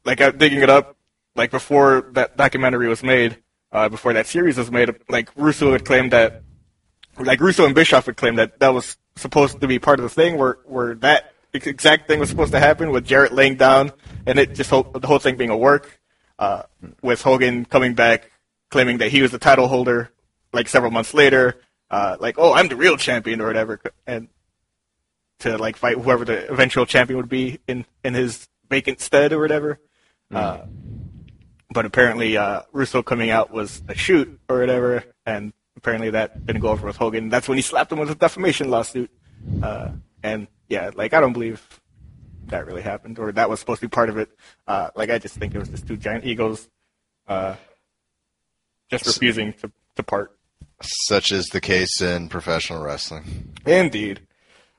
like 0.04 0.20
I'm 0.20 0.38
digging 0.38 0.62
it 0.62 0.70
up, 0.70 0.96
like 1.36 1.50
before 1.50 2.10
that 2.12 2.36
documentary 2.36 2.88
was 2.88 3.02
made, 3.02 3.38
uh, 3.72 3.88
before 3.88 4.12
that 4.12 4.26
series 4.26 4.56
was 4.56 4.70
made, 4.70 4.94
like 5.08 5.30
Russo 5.36 5.70
would 5.70 5.84
claim 5.84 6.10
that 6.10 6.42
like 7.18 7.40
Russo 7.40 7.66
and 7.66 7.74
Bischoff 7.74 8.06
would 8.06 8.16
claim 8.16 8.36
that 8.36 8.58
that 8.60 8.74
was 8.74 8.96
supposed 9.16 9.60
to 9.60 9.66
be 9.66 9.78
part 9.78 9.98
of 9.98 10.02
the 10.02 10.08
thing 10.08 10.38
where 10.38 10.58
where 10.64 10.94
that 10.96 11.32
exact 11.52 12.08
thing 12.08 12.18
was 12.18 12.28
supposed 12.28 12.52
to 12.52 12.58
happen 12.58 12.90
with 12.90 13.04
Jarrett 13.04 13.32
laying 13.32 13.56
down 13.56 13.92
and 14.26 14.38
it 14.38 14.54
just 14.54 14.70
whole, 14.70 14.82
the 14.82 15.06
whole 15.06 15.20
thing 15.20 15.36
being 15.36 15.50
a 15.50 15.56
work 15.56 16.00
uh, 16.38 16.62
with 17.00 17.22
Hogan 17.22 17.64
coming 17.64 17.94
back 17.94 18.30
claiming 18.70 18.98
that 18.98 19.10
he 19.10 19.22
was 19.22 19.30
the 19.30 19.38
title 19.38 19.68
holder 19.68 20.10
like 20.52 20.68
several 20.68 20.90
months 20.90 21.14
later 21.14 21.60
uh, 21.90 22.16
like 22.18 22.36
oh 22.38 22.52
I'm 22.52 22.68
the 22.68 22.76
real 22.76 22.96
champion 22.96 23.40
or 23.40 23.46
whatever 23.46 23.80
and 24.06 24.28
to 25.44 25.56
like 25.56 25.76
fight 25.76 25.96
whoever 25.96 26.24
the 26.24 26.50
eventual 26.50 26.84
champion 26.84 27.16
would 27.16 27.28
be 27.28 27.60
in 27.68 27.86
in 28.04 28.14
his 28.14 28.48
vacant 28.68 29.00
stead 29.00 29.32
or 29.32 29.40
whatever 29.40 29.78
uh, 30.32 30.66
but 31.70 31.84
apparently 31.84 32.36
uh, 32.36 32.62
Russo 32.72 33.02
coming 33.02 33.30
out 33.30 33.50
was 33.50 33.82
a 33.88 33.94
shoot 33.94 34.40
or 34.48 34.60
whatever, 34.60 35.04
and 35.26 35.52
apparently 35.76 36.10
that 36.10 36.46
didn't 36.46 36.62
go 36.62 36.68
over 36.68 36.86
with 36.86 36.96
Hogan. 36.96 37.28
That's 37.28 37.48
when 37.48 37.58
he 37.58 37.62
slapped 37.62 37.92
him 37.92 37.98
with 37.98 38.10
a 38.10 38.14
defamation 38.14 38.70
lawsuit. 38.70 39.10
Uh, 39.62 39.90
and 40.22 40.46
yeah, 40.68 40.90
like 40.94 41.12
I 41.12 41.20
don't 41.20 41.32
believe 41.32 41.80
that 42.46 42.66
really 42.66 42.82
happened, 42.82 43.18
or 43.18 43.32
that 43.32 43.50
was 43.50 43.60
supposed 43.60 43.80
to 43.80 43.88
be 43.88 43.90
part 43.90 44.08
of 44.08 44.18
it. 44.18 44.30
Uh, 44.66 44.90
like 44.94 45.10
I 45.10 45.18
just 45.18 45.36
think 45.36 45.54
it 45.54 45.58
was 45.58 45.68
just 45.68 45.86
two 45.86 45.96
giant 45.96 46.24
egos, 46.24 46.68
uh, 47.26 47.56
just 48.90 49.06
refusing 49.06 49.52
to 49.54 49.72
to 49.96 50.02
part. 50.02 50.30
Such 50.80 51.32
is 51.32 51.46
the 51.46 51.60
case 51.60 52.00
in 52.00 52.28
professional 52.28 52.82
wrestling. 52.82 53.52
Indeed, 53.66 54.26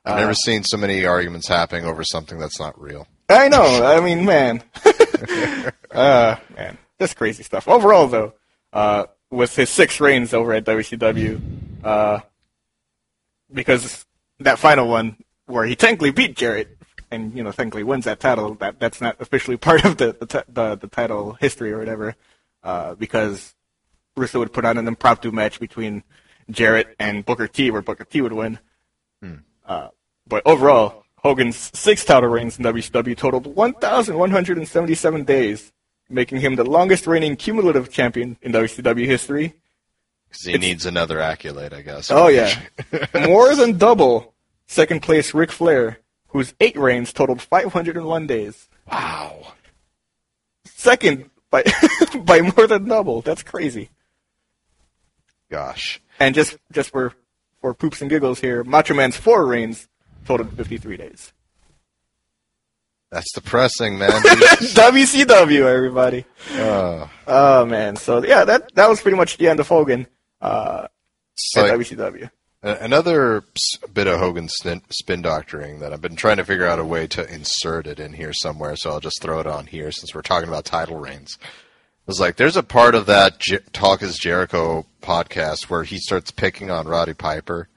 I've 0.06 0.18
never 0.18 0.34
seen 0.34 0.62
so 0.62 0.76
many 0.76 1.04
arguments 1.04 1.48
happening 1.48 1.84
over 1.84 2.04
something 2.04 2.38
that's 2.38 2.60
not 2.60 2.80
real. 2.80 3.08
I 3.28 3.48
know. 3.48 3.84
I 3.84 4.00
mean, 4.00 4.24
man, 4.24 4.62
uh, 5.90 6.36
man, 6.56 6.78
just 7.00 7.16
crazy 7.16 7.42
stuff. 7.42 7.66
Overall, 7.66 8.06
though, 8.06 8.34
uh, 8.72 9.06
with 9.30 9.56
his 9.56 9.68
six 9.68 10.00
reigns 10.00 10.32
over 10.32 10.52
at 10.54 10.64
WCW, 10.64 11.40
uh, 11.82 12.20
because 13.52 14.06
that 14.38 14.60
final 14.60 14.88
one 14.88 15.16
where 15.46 15.64
he 15.64 15.74
technically 15.74 16.12
beat 16.12 16.36
Jarrett 16.36 16.76
and 17.10 17.36
you 17.36 17.42
know 17.42 17.50
technically 17.50 17.82
wins 17.82 18.04
that 18.04 18.20
title, 18.20 18.54
that 18.56 18.78
that's 18.78 19.00
not 19.00 19.20
officially 19.20 19.56
part 19.56 19.84
of 19.84 19.96
the 19.96 20.12
the, 20.12 20.44
the, 20.48 20.76
the 20.76 20.88
title 20.88 21.32
history 21.32 21.72
or 21.72 21.78
whatever, 21.78 22.14
uh, 22.62 22.94
because 22.94 23.54
Russo 24.16 24.38
would 24.38 24.52
put 24.52 24.64
on 24.64 24.78
an 24.78 24.86
impromptu 24.86 25.32
match 25.32 25.58
between 25.58 26.04
Jarrett 26.48 26.94
and 27.00 27.24
Booker 27.24 27.48
T, 27.48 27.72
where 27.72 27.82
Booker 27.82 28.04
T 28.04 28.20
would 28.20 28.32
win. 28.32 28.60
Uh, 29.66 29.88
but 30.26 30.42
overall, 30.46 31.04
Hogan's 31.18 31.70
six 31.74 32.04
title 32.04 32.28
reigns 32.28 32.58
in 32.58 32.64
WCW 32.64 33.16
totaled 33.16 33.46
1,177 33.46 35.24
days, 35.24 35.72
making 36.08 36.40
him 36.40 36.56
the 36.56 36.64
longest 36.64 37.06
reigning 37.06 37.36
cumulative 37.36 37.90
champion 37.90 38.36
in 38.42 38.52
WCW 38.52 39.06
history. 39.06 39.54
he 40.40 40.56
needs 40.58 40.86
another 40.86 41.20
accolade, 41.20 41.72
I 41.72 41.82
guess. 41.82 42.10
Oh 42.10 42.28
yeah, 42.28 42.60
more 43.26 43.54
than 43.54 43.78
double 43.78 44.34
second 44.66 45.02
place 45.02 45.34
Ric 45.34 45.50
Flair, 45.50 45.98
whose 46.28 46.54
eight 46.60 46.76
reigns 46.76 47.12
totaled 47.12 47.42
501 47.42 48.26
days. 48.26 48.68
Wow. 48.90 49.52
Second 50.64 51.30
by 51.50 51.64
by 52.24 52.40
more 52.40 52.66
than 52.66 52.84
double. 52.86 53.22
That's 53.22 53.42
crazy. 53.42 53.90
Gosh. 55.50 56.00
And 56.20 56.34
just 56.34 56.56
just 56.72 56.90
for 56.90 57.12
for 57.66 57.74
poops 57.74 58.00
and 58.00 58.08
giggles 58.08 58.38
here, 58.38 58.62
Macho 58.62 58.94
Man's 58.94 59.16
four 59.16 59.44
reigns 59.44 59.88
totaled 60.24 60.56
53 60.56 60.96
days. 60.96 61.32
That's 63.10 63.32
depressing, 63.34 63.98
man. 63.98 64.10
WCW, 64.12 65.64
everybody. 65.64 66.24
uh, 66.52 67.08
Oh 67.26 67.64
man, 67.66 67.96
so 67.96 68.24
yeah, 68.24 68.44
that 68.44 68.72
that 68.76 68.88
was 68.88 69.00
pretty 69.00 69.16
much 69.16 69.36
the 69.38 69.48
end 69.48 69.58
of 69.58 69.66
Hogan 69.66 70.06
uh, 70.40 70.86
at 71.56 71.62
like 71.62 71.72
WCW. 71.72 72.30
another 72.62 73.42
bit 73.92 74.06
of 74.06 74.20
Hogan 74.20 74.48
spin 74.48 75.22
doctoring 75.22 75.80
that 75.80 75.92
I've 75.92 76.00
been 76.00 76.14
trying 76.14 76.36
to 76.36 76.44
figure 76.44 76.66
out 76.66 76.78
a 76.78 76.84
way 76.84 77.08
to 77.08 77.28
insert 77.32 77.88
it 77.88 77.98
in 77.98 78.12
here 78.12 78.32
somewhere, 78.32 78.76
so 78.76 78.90
I'll 78.90 79.00
just 79.00 79.20
throw 79.20 79.40
it 79.40 79.46
on 79.48 79.66
here 79.66 79.90
since 79.90 80.14
we're 80.14 80.22
talking 80.22 80.48
about 80.48 80.64
title 80.64 80.98
reigns. 80.98 81.36
It 82.06 82.10
was 82.10 82.20
like 82.20 82.36
there's 82.36 82.56
a 82.56 82.62
part 82.62 82.94
of 82.94 83.06
that 83.06 83.40
J- 83.40 83.58
Talk 83.72 84.00
is 84.00 84.16
Jericho 84.16 84.86
podcast 85.02 85.64
where 85.64 85.82
he 85.82 85.98
starts 85.98 86.30
picking 86.30 86.70
on 86.70 86.86
Roddy 86.86 87.14
Piper, 87.14 87.68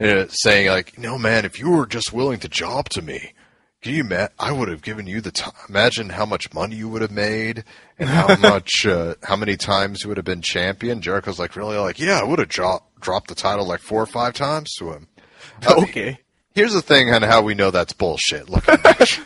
uh, 0.00 0.24
saying 0.30 0.68
like, 0.68 0.98
"No 0.98 1.18
man, 1.18 1.44
if 1.44 1.58
you 1.58 1.70
were 1.70 1.84
just 1.86 2.14
willing 2.14 2.38
to 2.40 2.48
job 2.48 2.88
to 2.90 3.02
me, 3.02 3.34
can 3.82 3.92
you 3.92 4.04
ma- 4.04 4.28
I 4.38 4.52
would 4.52 4.68
have 4.68 4.80
given 4.80 5.06
you 5.06 5.20
the 5.20 5.30
time. 5.30 5.52
Imagine 5.68 6.08
how 6.08 6.24
much 6.24 6.54
money 6.54 6.76
you 6.76 6.88
would 6.88 7.02
have 7.02 7.10
made, 7.10 7.64
and 7.98 8.08
how 8.08 8.36
much, 8.40 8.86
uh, 8.86 9.16
how 9.24 9.36
many 9.36 9.58
times 9.58 10.02
you 10.02 10.08
would 10.08 10.16
have 10.16 10.24
been 10.24 10.40
champion." 10.40 11.02
Jericho's 11.02 11.38
like, 11.38 11.56
really 11.56 11.76
like, 11.76 11.98
"Yeah, 11.98 12.18
I 12.20 12.24
would 12.24 12.38
have 12.38 12.48
dro- 12.48 12.84
dropped 13.00 13.28
the 13.28 13.34
title 13.34 13.66
like 13.66 13.80
four 13.80 14.02
or 14.02 14.06
five 14.06 14.32
times 14.32 14.72
to 14.78 14.92
him." 14.92 15.08
Uh, 15.66 15.74
Okay, 15.82 16.20
Here's 16.54 16.72
the 16.72 16.80
thing 16.80 17.12
on 17.12 17.20
how 17.20 17.42
we 17.42 17.52
know 17.54 17.70
that's 17.70 17.92
bullshit. 17.92 18.48
Look, 18.48 18.64
it's 18.68 19.20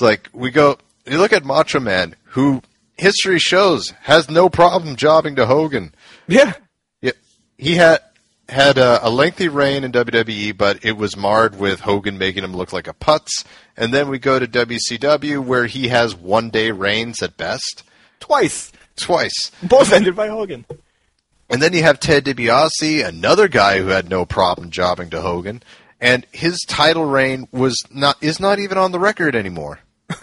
like 0.00 0.30
we 0.32 0.50
go. 0.50 0.78
You 1.06 1.18
look 1.18 1.34
at 1.34 1.44
Macho 1.44 1.80
Man, 1.80 2.16
who 2.24 2.62
history 2.96 3.38
shows 3.38 3.90
has 4.02 4.30
no 4.30 4.48
problem 4.48 4.96
jobbing 4.96 5.36
to 5.36 5.46
Hogan. 5.46 5.94
yeah, 6.26 6.54
Yeah, 7.00 7.12
he 7.58 7.74
had 7.74 8.00
had 8.48 8.78
a, 8.78 9.06
a 9.06 9.10
lengthy 9.10 9.48
reign 9.48 9.84
in 9.84 9.92
WWE, 9.92 10.56
but 10.56 10.84
it 10.84 10.96
was 10.96 11.16
marred 11.16 11.58
with 11.58 11.80
Hogan 11.80 12.16
making 12.18 12.44
him 12.44 12.54
look 12.54 12.72
like 12.72 12.86
a 12.86 12.94
putz. 12.94 13.44
And 13.76 13.92
then 13.92 14.08
we 14.08 14.18
go 14.18 14.38
to 14.38 14.46
WCW, 14.46 15.44
where 15.44 15.66
he 15.66 15.88
has 15.88 16.14
one 16.14 16.50
day 16.50 16.70
reigns 16.70 17.22
at 17.22 17.36
best, 17.36 17.82
twice, 18.20 18.72
twice. 18.94 19.50
both 19.62 19.92
ended 19.92 20.14
by 20.14 20.28
Hogan. 20.28 20.64
And 21.48 21.62
then 21.62 21.72
you 21.72 21.82
have 21.82 22.00
Ted 22.00 22.24
DiBiase, 22.24 23.06
another 23.06 23.48
guy 23.48 23.78
who 23.78 23.88
had 23.88 24.08
no 24.08 24.24
problem 24.24 24.70
jobbing 24.70 25.10
to 25.10 25.20
Hogan, 25.20 25.62
and 26.00 26.26
his 26.32 26.60
title 26.66 27.04
reign 27.04 27.48
was 27.52 27.82
not 27.90 28.16
is 28.22 28.40
not 28.40 28.58
even 28.58 28.78
on 28.78 28.92
the 28.92 28.98
record 28.98 29.34
anymore. 29.34 29.80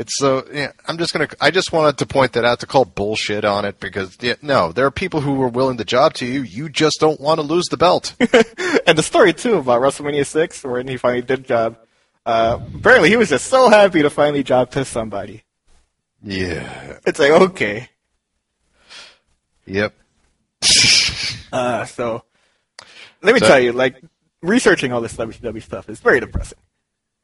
it's 0.00 0.16
so 0.16 0.44
yeah, 0.52 0.72
I'm 0.88 0.96
just 0.98 1.12
gonna 1.12 1.28
I 1.40 1.50
just 1.50 1.72
wanted 1.72 1.98
to 1.98 2.06
point 2.06 2.32
that 2.32 2.44
out 2.44 2.60
to 2.60 2.66
call 2.66 2.84
bullshit 2.86 3.44
on 3.44 3.64
it 3.64 3.78
because 3.80 4.16
yeah, 4.20 4.34
no, 4.40 4.72
there 4.72 4.86
are 4.86 4.90
people 4.90 5.20
who 5.20 5.40
are 5.42 5.48
willing 5.48 5.76
to 5.76 5.84
job 5.84 6.14
to 6.14 6.26
you. 6.26 6.40
You 6.42 6.68
just 6.70 6.98
don't 7.00 7.20
want 7.20 7.38
to 7.38 7.42
lose 7.46 7.66
the 7.70 7.76
belt. 7.76 8.14
and 8.86 8.96
the 8.98 9.02
story 9.02 9.32
too 9.34 9.54
about 9.56 9.82
WrestleMania 9.82 10.24
six, 10.26 10.64
when 10.64 10.88
he 10.88 10.96
finally 10.96 11.22
did 11.22 11.44
job. 11.44 11.76
Uh, 12.24 12.58
apparently, 12.74 13.08
he 13.10 13.16
was 13.16 13.28
just 13.28 13.46
so 13.46 13.68
happy 13.68 14.02
to 14.02 14.10
finally 14.10 14.42
job 14.42 14.70
to 14.70 14.84
somebody. 14.84 15.42
yeah. 16.22 16.98
It's 17.06 17.18
like 17.18 17.30
okay, 17.32 17.88
Yep. 19.66 19.94
uh, 21.52 21.84
so 21.84 22.24
let 23.22 23.34
me 23.34 23.40
So- 23.40 23.46
tell 23.48 23.60
you, 23.60 23.72
like 23.72 24.02
researching 24.42 24.92
all 24.92 25.00
this 25.00 25.14
WCW 25.16 25.62
stuff 25.62 25.88
is 25.88 26.00
very 26.00 26.20
depressing. 26.20 26.58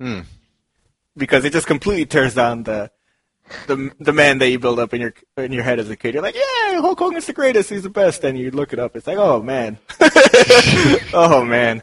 Hmm. 0.01 0.21
Because 1.17 1.45
it 1.45 1.53
just 1.53 1.67
completely 1.67 2.07
tears 2.07 2.35
down 2.35 2.65
the 2.65 2.91
the 3.69 3.93
the 4.01 4.13
man 4.13 4.39
that 4.39 4.49
you 4.51 4.59
build 4.59 4.79
up 4.79 4.93
in 4.93 5.01
your 5.01 5.15
in 5.37 5.53
your 5.53 5.63
head 5.63 5.79
as 5.79 5.89
a 5.89 5.97
kid. 5.97 6.15
You're 6.15 6.23
like, 6.23 6.35
yeah, 6.35 6.81
Hulk 6.81 6.99
Hogan's 6.99 7.27
the 7.27 7.33
greatest, 7.33 7.71
he's 7.71 7.85
the 7.85 7.91
best, 7.91 8.25
and 8.25 8.39
you 8.39 8.51
look 8.51 8.73
it 8.73 8.79
up, 8.79 8.97
it's 8.97 9.07
like, 9.07 9.19
oh 9.19 9.43
man, 9.43 9.79
oh 11.15 11.45
man, 11.45 11.83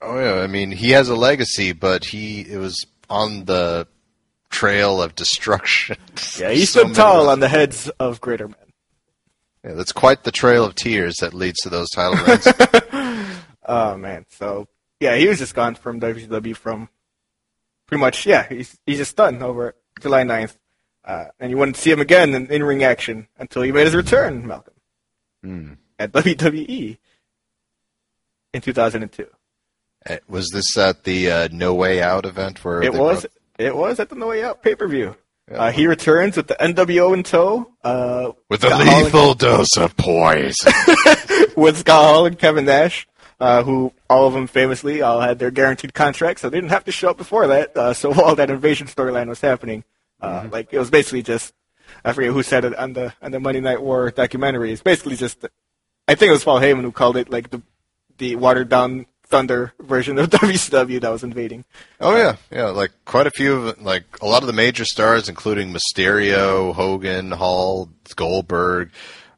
Oh 0.00 0.18
yeah, 0.18 0.42
I 0.42 0.46
mean 0.46 0.70
he 0.70 0.90
has 0.92 1.08
a 1.08 1.14
legacy, 1.16 1.72
but 1.72 2.04
he 2.06 2.40
it 2.42 2.56
was 2.58 2.86
on 3.10 3.44
the 3.44 3.86
trail 4.48 5.02
of 5.02 5.14
destruction. 5.14 5.96
yeah, 6.38 6.50
he 6.52 6.64
So 6.64 6.84
stood 6.84 6.94
tall 6.94 7.28
on 7.28 7.40
the 7.40 7.48
heads 7.48 7.88
of 8.00 8.20
greater 8.20 8.48
men. 8.48 8.56
Yeah, 9.64 9.72
that's 9.74 9.92
quite 9.92 10.24
the 10.24 10.32
trail 10.32 10.64
of 10.64 10.74
tears 10.74 11.16
that 11.16 11.34
leads 11.34 11.60
to 11.60 11.68
those 11.68 11.90
title 11.90 12.14
reigns. 12.24 12.46
Oh 13.66 13.96
man, 13.98 14.24
so 14.30 14.68
yeah, 15.00 15.16
he 15.16 15.28
was 15.28 15.38
just 15.38 15.54
gone 15.54 15.74
from 15.74 16.00
WWE 16.00 16.56
from 16.56 16.88
pretty 17.90 18.00
much 18.00 18.24
yeah, 18.24 18.46
he's 18.48 18.78
he's 18.86 18.98
just 18.98 19.16
done 19.16 19.42
over 19.42 19.74
July 20.00 20.22
9th. 20.22 20.56
Uh, 21.04 21.24
and 21.40 21.50
you 21.50 21.56
wouldn't 21.56 21.76
see 21.76 21.90
him 21.90 22.00
again 22.00 22.34
in, 22.34 22.46
in 22.48 22.62
ring 22.62 22.84
action 22.84 23.26
until 23.38 23.62
he 23.62 23.72
made 23.72 23.84
his 23.86 23.94
return, 23.96 24.46
Malcolm, 24.46 24.74
Hmm. 25.42 25.72
at 25.98 26.12
WWE 26.12 26.98
in 28.52 28.60
2002. 28.60 29.26
Uh, 30.08 30.16
Was 30.28 30.48
this 30.52 30.76
at 30.78 31.04
the 31.04 31.30
uh, 31.30 31.48
No 31.50 31.74
Way 31.74 32.00
Out 32.02 32.26
event 32.26 32.64
where 32.64 32.82
It 32.82 32.92
was 32.94 33.26
it 33.58 33.74
was 33.76 33.98
at 33.98 34.08
the 34.08 34.14
No 34.14 34.28
Way 34.28 34.44
Out 34.44 34.62
pay 34.62 34.74
per 34.74 34.86
view. 34.88 35.16
Yeah. 35.50 35.56
Uh, 35.64 35.72
he 35.72 35.86
returns 35.86 36.36
with 36.36 36.46
the 36.46 36.54
NWO 36.60 37.12
in 37.12 37.22
tow. 37.24 37.72
Uh, 37.82 38.32
with 38.48 38.62
a 38.62 38.68
Scott 38.68 38.86
Hall 38.86 39.02
lethal 39.02 39.34
dose 39.34 39.76
of 39.76 39.96
poison? 39.96 40.72
with 41.56 41.78
Scott 41.78 42.04
Hall 42.04 42.26
and 42.26 42.38
Kevin 42.38 42.66
Nash, 42.66 43.08
uh, 43.40 43.62
who 43.62 43.92
all 44.08 44.26
of 44.26 44.34
them 44.34 44.46
famously 44.46 45.00
all 45.02 45.20
had 45.20 45.38
their 45.38 45.50
guaranteed 45.50 45.94
contracts, 45.94 46.42
so 46.42 46.50
they 46.50 46.58
didn't 46.58 46.70
have 46.70 46.84
to 46.84 46.92
show 46.92 47.10
up 47.10 47.16
before 47.16 47.46
that. 47.48 47.76
Uh, 47.76 47.94
so 47.94 48.12
while 48.14 48.36
that 48.36 48.50
invasion 48.50 48.86
storyline 48.86 49.28
was 49.28 49.40
happening, 49.40 49.84
uh, 50.20 50.46
like 50.52 50.72
it 50.72 50.78
was 50.78 50.90
basically 50.90 51.22
just 51.22 51.54
I 52.04 52.12
forget 52.12 52.32
who 52.32 52.42
said 52.42 52.64
it 52.64 52.76
on 52.76 52.92
the 52.92 53.14
on 53.22 53.32
the 53.32 53.40
Monday 53.40 53.60
Night 53.60 53.82
War 53.82 54.10
documentary. 54.10 54.72
It's 54.72 54.82
basically 54.82 55.16
just 55.16 55.44
I 56.06 56.14
think 56.14 56.28
it 56.28 56.32
was 56.32 56.44
Paul 56.44 56.60
Heyman 56.60 56.82
who 56.82 56.92
called 56.92 57.16
it 57.16 57.30
like 57.30 57.50
the 57.50 57.62
the 58.18 58.36
watered 58.36 58.68
down 58.68 59.06
Thunder 59.26 59.72
version 59.80 60.18
of 60.18 60.28
WCW 60.30 61.00
that 61.00 61.10
was 61.10 61.22
invading. 61.22 61.64
oh 62.00 62.16
yeah, 62.16 62.36
yeah. 62.50 62.66
Like 62.66 62.90
quite 63.04 63.26
a 63.26 63.30
few 63.30 63.54
of 63.68 63.80
like 63.80 64.04
a 64.20 64.26
lot 64.26 64.42
of 64.42 64.48
the 64.48 64.52
major 64.52 64.84
stars, 64.84 65.28
including 65.28 65.72
Mysterio, 65.72 66.74
Hogan, 66.74 67.30
Hall, 67.30 67.88
Goldberg. 68.16 68.90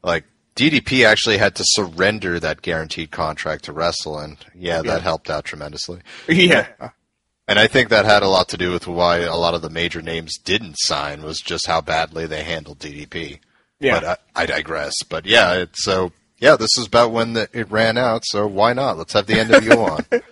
Like 0.03 0.25
DDP 0.55 1.05
actually 1.05 1.37
had 1.37 1.55
to 1.55 1.63
surrender 1.65 2.39
that 2.39 2.61
guaranteed 2.61 3.11
contract 3.11 3.65
to 3.65 3.71
wrestle, 3.73 4.17
and 4.19 4.37
yeah, 4.55 4.77
that 4.81 4.85
Yeah. 4.85 4.99
helped 4.99 5.29
out 5.29 5.45
tremendously. 5.45 6.01
Yeah. 6.27 6.67
And 7.47 7.59
I 7.59 7.67
think 7.67 7.89
that 7.89 8.05
had 8.05 8.23
a 8.23 8.29
lot 8.29 8.47
to 8.49 8.57
do 8.57 8.71
with 8.71 8.87
why 8.87 9.17
a 9.17 9.35
lot 9.35 9.53
of 9.53 9.61
the 9.61 9.69
major 9.69 10.01
names 10.01 10.37
didn't 10.37 10.75
sign 10.77 11.23
was 11.23 11.39
just 11.39 11.67
how 11.67 11.81
badly 11.81 12.25
they 12.25 12.43
handled 12.43 12.79
DDP. 12.79 13.39
Yeah. 13.81 13.99
But 13.99 14.21
I, 14.35 14.43
I 14.43 14.45
digress. 14.45 14.93
But 15.09 15.25
yeah, 15.25 15.53
it's 15.55 15.83
so 15.83 16.13
yeah, 16.37 16.55
this 16.55 16.77
is 16.77 16.87
about 16.87 17.11
when 17.11 17.33
the, 17.33 17.49
it 17.51 17.69
ran 17.71 17.97
out, 17.97 18.23
so 18.25 18.47
why 18.47 18.71
not? 18.73 18.97
Let's 18.97 19.13
have 19.13 19.25
the 19.27 19.33
NWO 19.33 20.23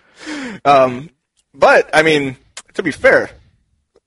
on. 0.63 1.09
But 1.53 1.89
I 1.93 2.01
mean, 2.01 2.37
to 2.75 2.83
be 2.83 2.91
fair, 2.91 3.29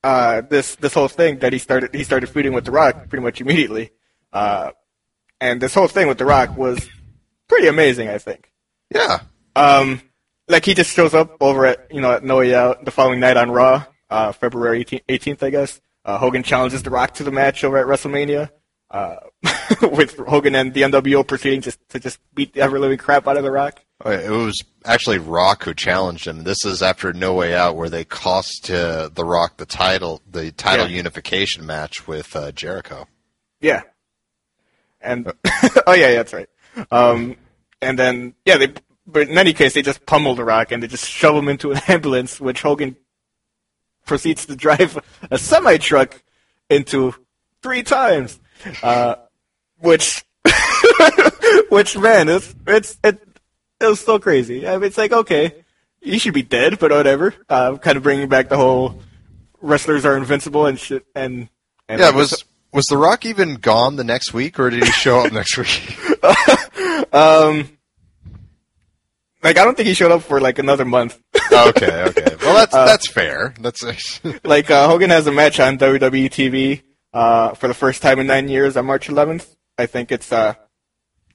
uh, 0.02 0.40
this 0.42 0.76
this 0.76 0.94
whole 0.94 1.08
thing 1.08 1.38
that 1.40 1.52
he 1.52 1.58
started 1.58 1.94
he 1.94 2.04
started 2.04 2.28
feuding 2.30 2.52
with 2.54 2.64
The 2.64 2.70
Rock 2.70 3.08
pretty 3.10 3.22
much 3.22 3.40
immediately, 3.40 3.90
uh, 4.32 4.70
and 5.40 5.60
this 5.60 5.74
whole 5.74 5.88
thing 5.88 6.08
with 6.08 6.18
The 6.18 6.24
Rock 6.24 6.56
was 6.56 6.88
pretty 7.48 7.66
amazing. 7.68 8.08
I 8.08 8.18
think. 8.18 8.50
Yeah. 8.94 9.20
Um, 9.56 10.00
like 10.48 10.64
he 10.64 10.74
just 10.74 10.94
shows 10.94 11.14
up 11.14 11.36
over 11.40 11.66
at 11.66 11.86
you 11.92 12.00
know 12.00 12.12
at 12.12 12.24
No 12.24 12.38
Way 12.38 12.54
Out 12.54 12.84
the 12.84 12.90
following 12.90 13.20
night 13.20 13.36
on 13.36 13.50
Raw, 13.50 13.84
uh, 14.10 14.32
February 14.32 14.84
eighteenth, 15.08 15.42
I 15.42 15.50
guess. 15.50 15.80
Uh, 16.04 16.18
Hogan 16.18 16.42
challenges 16.42 16.82
The 16.82 16.90
Rock 16.90 17.14
to 17.14 17.24
the 17.24 17.30
match 17.32 17.64
over 17.64 17.78
at 17.78 17.86
WrestleMania. 17.86 18.50
Uh, 18.90 19.16
with 19.90 20.16
Hogan 20.18 20.54
and 20.54 20.72
the 20.72 20.82
NWO 20.82 21.26
proceeding 21.26 21.62
just 21.62 21.80
to 21.88 21.98
just 21.98 22.20
beat 22.34 22.52
the 22.52 22.60
ever 22.60 22.78
living 22.78 22.98
crap 22.98 23.26
out 23.26 23.36
of 23.36 23.42
The 23.42 23.50
Rock. 23.50 23.80
Oh, 24.04 24.10
It 24.12 24.28
was 24.30 24.62
actually 24.84 25.18
Rock 25.18 25.64
who 25.64 25.74
challenged 25.74 26.28
him. 26.28 26.44
This 26.44 26.64
is 26.64 26.80
after 26.80 27.12
No 27.12 27.34
Way 27.34 27.56
Out, 27.56 27.74
where 27.74 27.88
they 27.88 28.04
cost 28.04 28.70
uh, 28.70 29.08
The 29.12 29.24
Rock 29.24 29.56
the 29.56 29.66
title, 29.66 30.20
the 30.30 30.52
title 30.52 30.86
Yeah. 30.88 30.96
unification 30.96 31.66
match 31.66 32.06
with 32.06 32.36
uh, 32.36 32.52
Jericho. 32.52 33.08
Yeah. 33.60 33.82
And 35.04 35.32
oh 35.86 35.92
yeah, 35.92 36.08
yeah, 36.08 36.14
that's 36.14 36.32
right. 36.32 36.48
Um, 36.90 37.36
and 37.80 37.98
then 37.98 38.34
yeah, 38.44 38.56
they 38.56 38.72
but 39.06 39.28
in 39.28 39.38
any 39.38 39.52
case 39.52 39.74
they 39.74 39.82
just 39.82 40.06
pummel 40.06 40.34
the 40.34 40.44
Rock 40.44 40.72
and 40.72 40.82
they 40.82 40.86
just 40.86 41.08
shove 41.08 41.36
him 41.36 41.48
into 41.48 41.72
an 41.72 41.80
ambulance, 41.88 42.40
which 42.40 42.62
Hogan 42.62 42.96
proceeds 44.06 44.46
to 44.46 44.56
drive 44.56 44.98
a 45.30 45.38
semi 45.38 45.78
truck 45.78 46.22
into 46.70 47.14
three 47.62 47.82
times. 47.82 48.40
Uh, 48.82 49.16
which 49.78 50.24
which 51.68 51.96
man, 51.96 52.28
it's 52.28 52.54
it's 52.66 52.98
it, 53.04 53.20
it 53.80 53.86
was 53.86 54.00
so 54.00 54.18
crazy. 54.18 54.66
I 54.66 54.78
mean, 54.78 54.84
it's 54.84 54.98
like 54.98 55.12
okay, 55.12 55.64
he 56.00 56.18
should 56.18 56.34
be 56.34 56.42
dead, 56.42 56.78
but 56.78 56.90
whatever. 56.90 57.34
Uh, 57.48 57.76
kind 57.78 57.96
of 57.96 58.02
bringing 58.02 58.28
back 58.28 58.48
the 58.48 58.56
whole 58.56 59.02
wrestlers 59.60 60.04
are 60.04 60.16
invincible 60.16 60.66
and 60.66 60.78
shit. 60.78 61.04
And, 61.14 61.48
and 61.88 61.98
Yeah, 62.00 62.08
like, 62.08 62.16
was 62.16 62.44
was 62.74 62.84
The 62.86 62.98
Rock 62.98 63.24
even 63.24 63.54
gone 63.54 63.96
the 63.96 64.04
next 64.04 64.34
week, 64.34 64.58
or 64.58 64.68
did 64.68 64.84
he 64.84 64.90
show 64.90 65.20
up 65.20 65.32
next 65.32 65.56
week? 65.56 65.96
Like 69.42 69.58
I 69.58 69.64
don't 69.64 69.76
think 69.76 69.88
he 69.88 69.94
showed 69.94 70.10
up 70.10 70.22
for 70.22 70.40
like 70.40 70.58
another 70.58 70.86
month. 70.86 71.20
okay, 71.52 72.02
okay. 72.04 72.36
Well, 72.40 72.54
that's 72.54 72.72
that's 72.72 73.06
fair. 73.06 73.52
That's 73.60 73.82
like 74.44 74.70
uh, 74.70 74.88
Hogan 74.88 75.10
has 75.10 75.26
a 75.26 75.32
match 75.32 75.60
on 75.60 75.76
WWE 75.76 76.30
TV 76.30 76.82
uh, 77.12 77.52
for 77.54 77.68
the 77.68 77.74
first 77.74 78.00
time 78.00 78.18
in 78.18 78.26
nine 78.26 78.48
years 78.48 78.74
on 78.76 78.86
March 78.86 79.08
11th. 79.08 79.54
I 79.76 79.84
think 79.86 80.10
it's 80.12 80.32
uh 80.32 80.54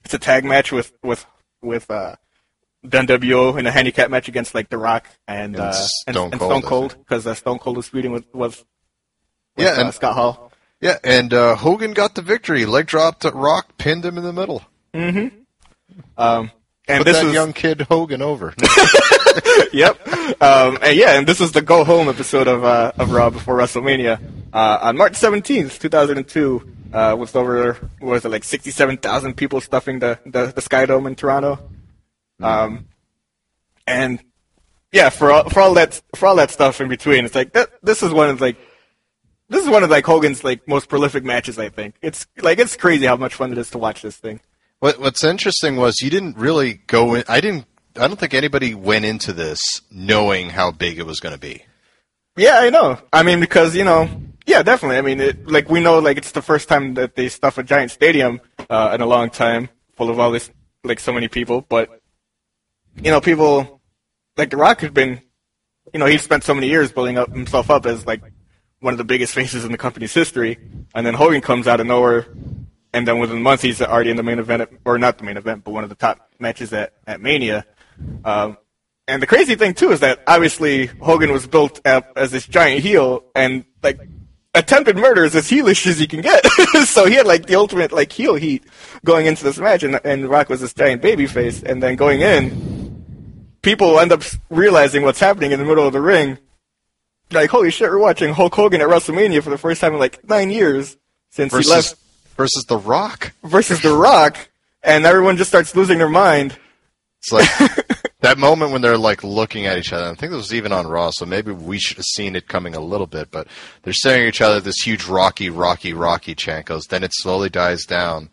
it's 0.04 0.12
a 0.14 0.18
tag 0.18 0.44
match 0.44 0.72
with 0.72 0.92
with 1.04 1.24
with 1.62 1.88
uh 1.88 2.16
the 2.82 2.98
NWO 2.98 3.56
in 3.58 3.66
a 3.66 3.70
handicap 3.70 4.10
match 4.10 4.26
against 4.26 4.54
like 4.56 4.70
The 4.70 4.78
Rock 4.78 5.06
and 5.28 5.54
And 5.54 5.62
uh, 5.66 5.72
Stone 5.72 6.30
and 6.32 6.40
Cold, 6.40 6.50
Stone 6.50 6.64
I 6.64 6.68
Cold 6.68 6.92
think. 6.92 7.06
because 7.06 7.26
uh, 7.28 7.34
Stone 7.34 7.58
Cold 7.60 7.76
was 7.76 7.86
feuding 7.88 8.10
with 8.10 8.24
was 8.34 8.64
with, 9.56 9.66
Yeah, 9.66 9.74
uh, 9.74 9.84
and- 9.84 9.94
Scott 9.94 10.14
Hall. 10.14 10.49
Yeah, 10.80 10.98
and 11.04 11.32
uh, 11.34 11.56
Hogan 11.56 11.92
got 11.92 12.14
the 12.14 12.22
victory. 12.22 12.64
Leg 12.64 12.86
dropped 12.86 13.22
to 13.22 13.30
Rock, 13.30 13.76
pinned 13.76 14.04
him 14.04 14.16
in 14.16 14.24
the 14.24 14.32
middle. 14.32 14.62
Um, 16.16 16.50
and 16.88 16.98
Put 16.98 17.04
this 17.04 17.18
that 17.18 17.26
was 17.26 17.34
young 17.34 17.52
kid 17.52 17.82
Hogan 17.82 18.22
over. 18.22 18.54
yep. 19.72 19.96
Um, 20.42 20.78
and 20.82 20.96
yeah, 20.96 21.18
and 21.18 21.26
this 21.26 21.40
is 21.40 21.52
the 21.52 21.62
go 21.62 21.84
home 21.84 22.08
episode 22.08 22.48
of 22.48 22.64
uh, 22.64 22.92
of 22.98 23.12
Raw 23.12 23.30
before 23.30 23.56
WrestleMania 23.56 24.20
uh, 24.52 24.78
on 24.82 24.96
March 24.96 25.16
seventeenth, 25.16 25.78
two 25.78 25.88
thousand 25.88 26.18
and 26.18 26.26
two. 26.28 26.66
Uh, 26.92 27.14
with 27.16 27.36
over 27.36 27.74
what 28.00 28.10
was 28.10 28.24
it 28.24 28.30
like 28.30 28.42
sixty 28.42 28.72
seven 28.72 28.96
thousand 28.96 29.36
people 29.36 29.60
stuffing 29.60 30.00
the, 30.00 30.18
the 30.26 30.46
the 30.46 30.60
Sky 30.60 30.86
Dome 30.86 31.06
in 31.06 31.14
Toronto. 31.14 31.60
Um, 32.40 32.88
and 33.86 34.20
yeah, 34.90 35.10
for 35.10 35.30
all, 35.30 35.48
for 35.50 35.60
all 35.60 35.74
that 35.74 36.00
for 36.16 36.26
all 36.26 36.36
that 36.36 36.50
stuff 36.50 36.80
in 36.80 36.88
between, 36.88 37.24
it's 37.24 37.34
like 37.34 37.52
that. 37.52 37.70
This 37.82 38.02
is 38.02 38.12
one 38.12 38.30
of 38.30 38.40
like 38.40 38.56
this 39.50 39.64
is 39.64 39.68
one 39.68 39.82
of 39.82 39.90
like 39.90 40.06
Hogan's 40.06 40.42
like 40.42 40.66
most 40.66 40.88
prolific 40.88 41.24
matches. 41.24 41.58
I 41.58 41.68
think 41.68 41.96
it's 42.00 42.26
like 42.38 42.58
it's 42.58 42.76
crazy 42.76 43.04
how 43.04 43.16
much 43.16 43.34
fun 43.34 43.52
it 43.52 43.58
is 43.58 43.68
to 43.70 43.78
watch 43.78 44.00
this 44.00 44.16
thing. 44.16 44.40
What 44.78 44.98
What's 44.98 45.24
interesting 45.24 45.76
was 45.76 46.00
you 46.00 46.08
didn't 46.08 46.38
really 46.38 46.74
go 46.86 47.14
in. 47.14 47.24
I 47.28 47.40
didn't. 47.40 47.66
I 47.96 48.06
don't 48.06 48.18
think 48.18 48.32
anybody 48.32 48.74
went 48.74 49.04
into 49.04 49.32
this 49.32 49.82
knowing 49.90 50.50
how 50.50 50.70
big 50.70 50.98
it 50.98 51.04
was 51.04 51.18
going 51.18 51.34
to 51.34 51.40
be. 51.40 51.64
Yeah, 52.36 52.60
I 52.60 52.70
know. 52.70 52.98
I 53.12 53.24
mean, 53.24 53.40
because 53.40 53.74
you 53.74 53.84
know, 53.84 54.08
yeah, 54.46 54.62
definitely. 54.62 54.98
I 54.98 55.02
mean, 55.02 55.20
it, 55.20 55.48
like 55.48 55.68
we 55.68 55.80
know, 55.80 55.98
like 55.98 56.16
it's 56.16 56.30
the 56.30 56.42
first 56.42 56.68
time 56.68 56.94
that 56.94 57.16
they 57.16 57.28
stuff 57.28 57.58
a 57.58 57.64
giant 57.64 57.90
stadium 57.90 58.40
uh, 58.70 58.92
in 58.94 59.00
a 59.00 59.06
long 59.06 59.30
time, 59.30 59.68
full 59.96 60.10
of 60.10 60.20
all 60.20 60.30
this, 60.30 60.48
like 60.84 61.00
so 61.00 61.12
many 61.12 61.26
people. 61.26 61.60
But 61.62 61.90
you 63.02 63.10
know, 63.10 63.20
people 63.20 63.80
like 64.36 64.50
The 64.50 64.56
Rock 64.56 64.80
had 64.80 64.94
been, 64.94 65.20
you 65.92 65.98
know, 65.98 66.06
he 66.06 66.18
spent 66.18 66.44
so 66.44 66.54
many 66.54 66.68
years 66.68 66.92
building 66.92 67.18
up 67.18 67.30
himself 67.32 67.68
up 67.68 67.84
as 67.84 68.06
like 68.06 68.22
one 68.80 68.94
of 68.94 68.98
the 68.98 69.04
biggest 69.04 69.34
faces 69.34 69.64
in 69.64 69.72
the 69.72 69.78
company's 69.78 70.12
history, 70.12 70.58
and 70.94 71.06
then 71.06 71.14
Hogan 71.14 71.40
comes 71.40 71.68
out 71.68 71.80
of 71.80 71.86
nowhere, 71.86 72.26
and 72.92 73.06
then 73.06 73.18
within 73.18 73.42
months 73.42 73.62
he's 73.62 73.80
already 73.80 74.10
in 74.10 74.16
the 74.16 74.22
main 74.22 74.38
event, 74.38 74.62
at, 74.62 74.70
or 74.84 74.98
not 74.98 75.18
the 75.18 75.24
main 75.24 75.36
event, 75.36 75.64
but 75.64 75.72
one 75.72 75.84
of 75.84 75.90
the 75.90 75.96
top 75.96 76.30
matches 76.38 76.72
at 76.72 76.94
at 77.06 77.20
Mania. 77.20 77.66
Um, 78.24 78.56
and 79.06 79.20
the 79.20 79.26
crazy 79.26 79.54
thing 79.54 79.74
too 79.74 79.92
is 79.92 80.00
that 80.00 80.22
obviously 80.26 80.86
Hogan 80.86 81.32
was 81.32 81.46
built 81.46 81.84
up 81.86 82.12
as 82.16 82.30
this 82.30 82.46
giant 82.46 82.82
heel, 82.82 83.24
and 83.34 83.64
like 83.82 84.00
attempted 84.54 84.96
murder 84.96 85.24
is 85.24 85.34
as 85.34 85.48
heelish 85.48 85.86
as 85.86 86.00
you 86.00 86.06
can 86.06 86.20
get. 86.20 86.44
so 86.86 87.06
he 87.06 87.14
had 87.14 87.26
like 87.26 87.46
the 87.46 87.56
ultimate 87.56 87.92
like 87.92 88.12
heel 88.12 88.34
heat 88.34 88.64
going 89.04 89.26
into 89.26 89.44
this 89.44 89.58
match, 89.58 89.82
and, 89.82 90.00
and 90.04 90.28
Rock 90.28 90.48
was 90.48 90.60
this 90.60 90.74
giant 90.74 91.02
baby 91.02 91.26
face, 91.26 91.62
and 91.62 91.82
then 91.82 91.96
going 91.96 92.20
in, 92.20 93.56
people 93.62 93.98
end 94.00 94.12
up 94.12 94.22
realizing 94.48 95.02
what's 95.02 95.20
happening 95.20 95.52
in 95.52 95.58
the 95.58 95.66
middle 95.66 95.86
of 95.86 95.92
the 95.92 96.00
ring. 96.00 96.38
Like 97.32 97.50
holy 97.50 97.70
shit, 97.70 97.88
we're 97.90 97.98
watching 97.98 98.32
Hulk 98.34 98.54
Hogan 98.54 98.80
at 98.80 98.88
WrestleMania 98.88 99.42
for 99.42 99.50
the 99.50 99.58
first 99.58 99.80
time 99.80 99.92
in 99.92 99.98
like 100.00 100.26
nine 100.28 100.50
years 100.50 100.96
since 101.30 101.52
he 101.52 101.58
Versus 101.58 101.70
left 101.70 101.94
versus 102.36 102.64
The 102.64 102.76
Rock. 102.78 103.32
versus 103.44 103.80
The 103.82 103.92
Rock, 103.92 104.48
and 104.82 105.04
everyone 105.06 105.36
just 105.36 105.50
starts 105.50 105.76
losing 105.76 105.98
their 105.98 106.08
mind. 106.08 106.56
It's 107.18 107.30
like 107.32 107.48
that 108.20 108.38
moment 108.38 108.72
when 108.72 108.80
they're 108.82 108.96
like 108.98 109.22
looking 109.22 109.66
at 109.66 109.78
each 109.78 109.92
other. 109.92 110.06
I 110.06 110.14
think 110.14 110.32
this 110.32 110.38
was 110.38 110.54
even 110.54 110.72
on 110.72 110.86
Raw, 110.86 111.10
so 111.10 111.24
maybe 111.26 111.52
we 111.52 111.78
should 111.78 111.98
have 111.98 112.06
seen 112.06 112.34
it 112.34 112.48
coming 112.48 112.74
a 112.74 112.80
little 112.80 113.06
bit. 113.06 113.30
But 113.30 113.46
they're 113.82 113.92
staring 113.92 114.22
at 114.22 114.28
each 114.28 114.40
other. 114.40 114.58
This 114.60 114.80
huge 114.82 115.04
Rocky, 115.06 115.50
Rocky, 115.50 115.92
Rocky 115.92 116.34
chant 116.34 116.66
goes. 116.66 116.86
Then 116.86 117.04
it 117.04 117.12
slowly 117.14 117.48
dies 117.50 117.84
down. 117.84 118.30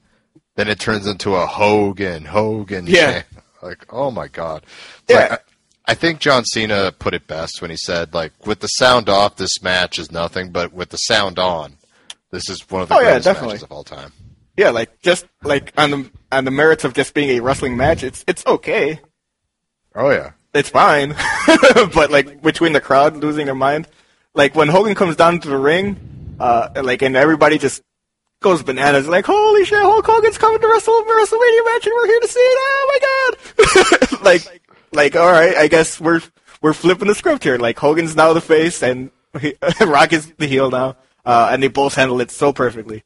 Then 0.56 0.68
it 0.70 0.80
turns 0.80 1.06
into 1.06 1.36
a 1.36 1.46
Hogan, 1.46 2.26
Hogan 2.26 2.88
Yeah. 2.88 3.12
chant. 3.12 3.26
Like, 3.62 3.86
oh 3.94 4.10
my 4.10 4.28
god. 4.28 4.64
Yeah. 5.08 5.28
Like, 5.32 5.44
I, 5.88 5.94
think 5.94 6.20
John 6.20 6.44
Cena 6.46 6.92
put 6.92 7.14
it 7.14 7.28
best 7.28 7.62
when 7.62 7.72
he 7.72 7.78
said, 7.78 8.14
like, 8.14 8.46
with 8.46 8.60
the 8.60 8.68
sound 8.68 9.10
off, 9.10 9.36
this 9.38 9.62
match 9.62 9.98
is 10.00 10.12
nothing, 10.12 10.52
but 10.52 10.74
with 10.74 10.90
the 10.90 10.98
sound 10.98 11.40
on, 11.40 11.78
this 12.32 12.50
is 12.50 12.70
one 12.70 12.82
of 12.84 12.90
the 12.90 12.96
Oh, 12.96 13.00
yeah, 13.00 13.06
greatest 13.06 13.26
definitely. 13.26 13.54
matches 13.54 13.64
of 13.64 13.72
all 13.72 13.84
time. 13.84 14.12
Yeah, 14.58 14.72
like 14.72 15.00
just 15.02 15.28
like 15.44 15.72
on 15.78 15.92
the 15.92 16.10
on 16.32 16.44
the 16.46 16.50
merits 16.52 16.84
of 16.84 16.94
just 16.96 17.14
being 17.14 17.30
a 17.38 17.42
wrestling 17.42 17.78
match, 17.78 18.02
it's 18.04 18.24
it's 18.28 18.44
okay. 18.48 19.00
Oh 19.94 20.10
yeah. 20.10 20.32
It's 20.56 20.70
fine. 20.70 21.10
but 21.94 22.10
like 22.10 22.42
between 22.42 22.74
the 22.74 22.82
crowd 22.82 23.18
losing 23.18 23.46
their 23.46 23.54
mind, 23.54 23.88
like 24.34 24.56
when 24.56 24.68
Hogan 24.68 24.96
comes 24.96 25.16
down 25.16 25.40
to 25.42 25.48
the 25.48 25.58
ring, 25.58 26.36
uh, 26.40 26.70
like 26.84 27.04
and 27.04 27.16
everybody 27.16 27.60
just 27.60 27.84
goes 28.40 28.64
bananas, 28.64 29.08
like 29.08 29.26
holy 29.28 29.64
shit, 29.64 29.80
Hulk 29.80 30.04
Hogan's 30.08 30.40
coming 30.40 30.60
to 30.60 30.68
wrestle 30.68 31.04
WrestleMania 31.04 31.66
match, 31.66 31.86
and 31.86 31.94
we're 31.96 32.08
here 32.08 32.20
to 32.22 32.28
see 32.28 32.40
it. 32.40 32.58
Oh 32.60 32.86
my 32.90 34.08
god! 34.10 34.22
like, 34.24 34.62
like 34.98 35.16
all 35.16 35.32
right, 35.32 35.56
I 35.56 35.68
guess 35.68 36.02
we're 36.02 36.22
we're 36.62 36.74
flipping 36.74 37.08
the 37.08 37.16
script 37.16 37.44
here. 37.44 37.58
Like 37.58 37.80
Hogan's 37.80 38.16
now 38.16 38.34
the 38.34 38.42
face, 38.42 38.84
and 38.84 39.12
he, 39.40 39.54
Rock 39.86 40.12
is 40.12 40.34
the 40.38 40.48
heel 40.48 40.70
now, 40.70 40.98
uh, 41.26 41.50
and 41.52 41.64
they 41.64 41.70
both 41.70 41.96
handle 41.96 42.20
it 42.20 42.32
so 42.32 42.52
perfectly. 42.52 43.04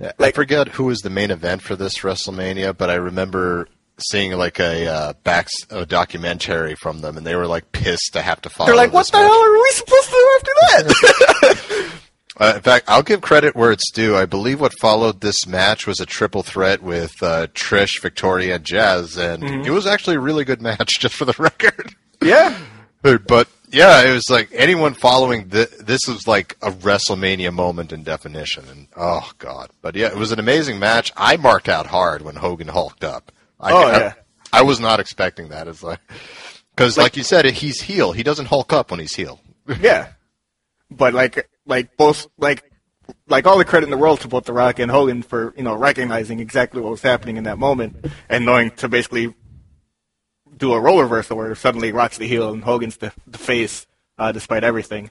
Yeah, 0.00 0.12
I 0.18 0.32
forget 0.32 0.68
who 0.68 0.84
was 0.84 1.02
the 1.02 1.10
main 1.10 1.30
event 1.30 1.62
for 1.62 1.76
this 1.76 1.98
WrestleMania, 1.98 2.76
but 2.76 2.90
I 2.90 2.94
remember 2.94 3.68
seeing 3.98 4.32
like 4.32 4.58
a 4.58 4.88
uh, 4.88 5.12
back 5.22 5.48
a 5.70 5.86
documentary 5.86 6.74
from 6.74 7.00
them, 7.00 7.16
and 7.16 7.26
they 7.26 7.36
were 7.36 7.46
like 7.46 7.70
pissed 7.70 8.14
to 8.14 8.22
have 8.22 8.40
to 8.42 8.50
follow. 8.50 8.66
They're 8.66 8.76
like, 8.76 8.92
what 8.92 9.06
the 9.06 9.18
match. 9.18 9.26
hell 9.26 9.44
are 9.44 9.52
we 9.52 9.70
supposed 9.70 10.08
to 10.08 10.10
do 10.10 10.30
after 10.36 10.52
that? 10.60 11.13
Uh, 12.36 12.54
in 12.56 12.62
fact, 12.62 12.86
I'll 12.88 13.02
give 13.02 13.20
credit 13.20 13.54
where 13.54 13.70
it's 13.70 13.90
due. 13.92 14.16
I 14.16 14.26
believe 14.26 14.60
what 14.60 14.72
followed 14.80 15.20
this 15.20 15.46
match 15.46 15.86
was 15.86 16.00
a 16.00 16.06
triple 16.06 16.42
threat 16.42 16.82
with 16.82 17.12
uh, 17.22 17.46
Trish, 17.54 18.00
Victoria, 18.02 18.56
and 18.56 18.64
Jazz, 18.64 19.16
and 19.16 19.42
Mm-hmm. 19.42 19.66
it 19.66 19.70
was 19.70 19.86
actually 19.86 20.16
a 20.16 20.20
really 20.20 20.44
good 20.44 20.60
match, 20.60 20.94
just 21.00 21.14
for 21.14 21.24
the 21.24 21.34
record. 21.38 21.94
yeah. 22.20 22.58
But 23.02 23.48
yeah, 23.70 24.02
it 24.02 24.12
was 24.12 24.30
like 24.30 24.48
anyone 24.52 24.94
following 24.94 25.50
th- 25.50 25.68
this 25.78 26.00
was 26.08 26.26
like 26.26 26.56
a 26.62 26.70
WrestleMania 26.70 27.52
moment 27.52 27.92
in 27.92 28.02
definition, 28.02 28.64
and 28.70 28.86
oh 28.96 29.30
god! 29.38 29.68
But 29.82 29.94
yeah, 29.94 30.06
it 30.06 30.16
was 30.16 30.32
an 30.32 30.38
amazing 30.38 30.78
match. 30.78 31.12
I 31.16 31.36
marked 31.36 31.68
out 31.68 31.86
hard 31.86 32.22
when 32.22 32.36
Hogan 32.36 32.68
hulked 32.68 33.04
up. 33.04 33.30
I, 33.60 33.72
Oh, 33.72 33.90
yeah. 33.90 34.12
I 34.54 34.62
was 34.62 34.80
not 34.80 35.00
expecting 35.00 35.48
that. 35.50 35.68
It's 35.68 35.82
like 35.82 36.00
because, 36.74 36.96
like, 36.96 37.16
you 37.18 37.22
said, 37.24 37.44
he's 37.44 37.82
heel. 37.82 38.12
He 38.12 38.22
doesn't 38.22 38.46
hulk 38.46 38.72
up 38.72 38.90
when 38.90 39.00
he's 39.00 39.14
heel. 39.14 39.38
Yeah. 39.80 40.08
But 40.90 41.12
like 41.12 41.46
like 41.66 41.96
both 41.96 42.26
like 42.38 42.70
like 43.28 43.46
all 43.46 43.58
the 43.58 43.64
credit 43.64 43.84
in 43.86 43.90
the 43.90 43.98
world 43.98 44.20
to 44.20 44.28
both 44.28 44.44
The 44.44 44.52
Rock 44.52 44.78
and 44.78 44.90
Hogan 44.90 45.22
for, 45.22 45.54
you 45.56 45.62
know, 45.62 45.74
recognizing 45.74 46.40
exactly 46.40 46.80
what 46.80 46.90
was 46.90 47.02
happening 47.02 47.36
in 47.36 47.44
that 47.44 47.58
moment 47.58 48.06
and 48.28 48.44
knowing 48.44 48.70
to 48.72 48.88
basically 48.88 49.34
do 50.56 50.72
a 50.72 50.80
role 50.80 51.02
reversal 51.02 51.36
where 51.36 51.54
suddenly 51.54 51.92
Rock's 51.92 52.18
the 52.18 52.28
heel 52.28 52.52
and 52.52 52.62
Hogan's 52.62 52.96
the, 52.98 53.12
the 53.26 53.38
face, 53.38 53.86
uh, 54.18 54.32
despite 54.32 54.64
everything. 54.64 55.10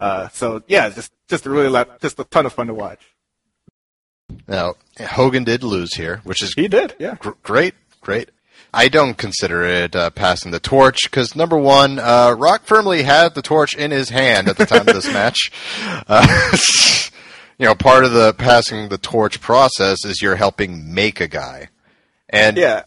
Uh, 0.00 0.28
so 0.28 0.62
yeah, 0.68 0.88
just 0.90 1.12
just 1.28 1.46
a 1.46 1.50
really 1.50 1.68
lot, 1.68 2.00
just 2.00 2.18
a 2.18 2.24
ton 2.24 2.46
of 2.46 2.52
fun 2.52 2.68
to 2.68 2.74
watch. 2.74 3.00
Now 4.46 4.74
Hogan 4.98 5.44
did 5.44 5.62
lose 5.62 5.94
here, 5.94 6.20
which 6.24 6.42
is 6.42 6.54
He 6.54 6.68
did, 6.68 6.94
yeah. 6.98 7.16
Gr- 7.16 7.30
great, 7.42 7.74
great. 8.00 8.30
I 8.72 8.88
don't 8.88 9.16
consider 9.16 9.64
it 9.64 9.96
uh, 9.96 10.10
passing 10.10 10.50
the 10.50 10.60
torch 10.60 11.04
because 11.04 11.34
number 11.34 11.56
one, 11.56 11.98
uh, 11.98 12.34
Rock 12.36 12.64
firmly 12.64 13.02
had 13.02 13.34
the 13.34 13.42
torch 13.42 13.74
in 13.74 13.90
his 13.90 14.10
hand 14.10 14.48
at 14.48 14.56
the 14.56 14.66
time 14.66 14.80
of 14.80 14.94
this 14.94 15.06
match. 15.12 15.50
Uh, 16.06 16.56
you 17.58 17.66
know, 17.66 17.74
part 17.74 18.04
of 18.04 18.12
the 18.12 18.34
passing 18.34 18.88
the 18.88 18.98
torch 18.98 19.40
process 19.40 20.04
is 20.04 20.20
you're 20.20 20.36
helping 20.36 20.92
make 20.94 21.20
a 21.20 21.28
guy, 21.28 21.68
and 22.28 22.56
Yeah. 22.56 22.82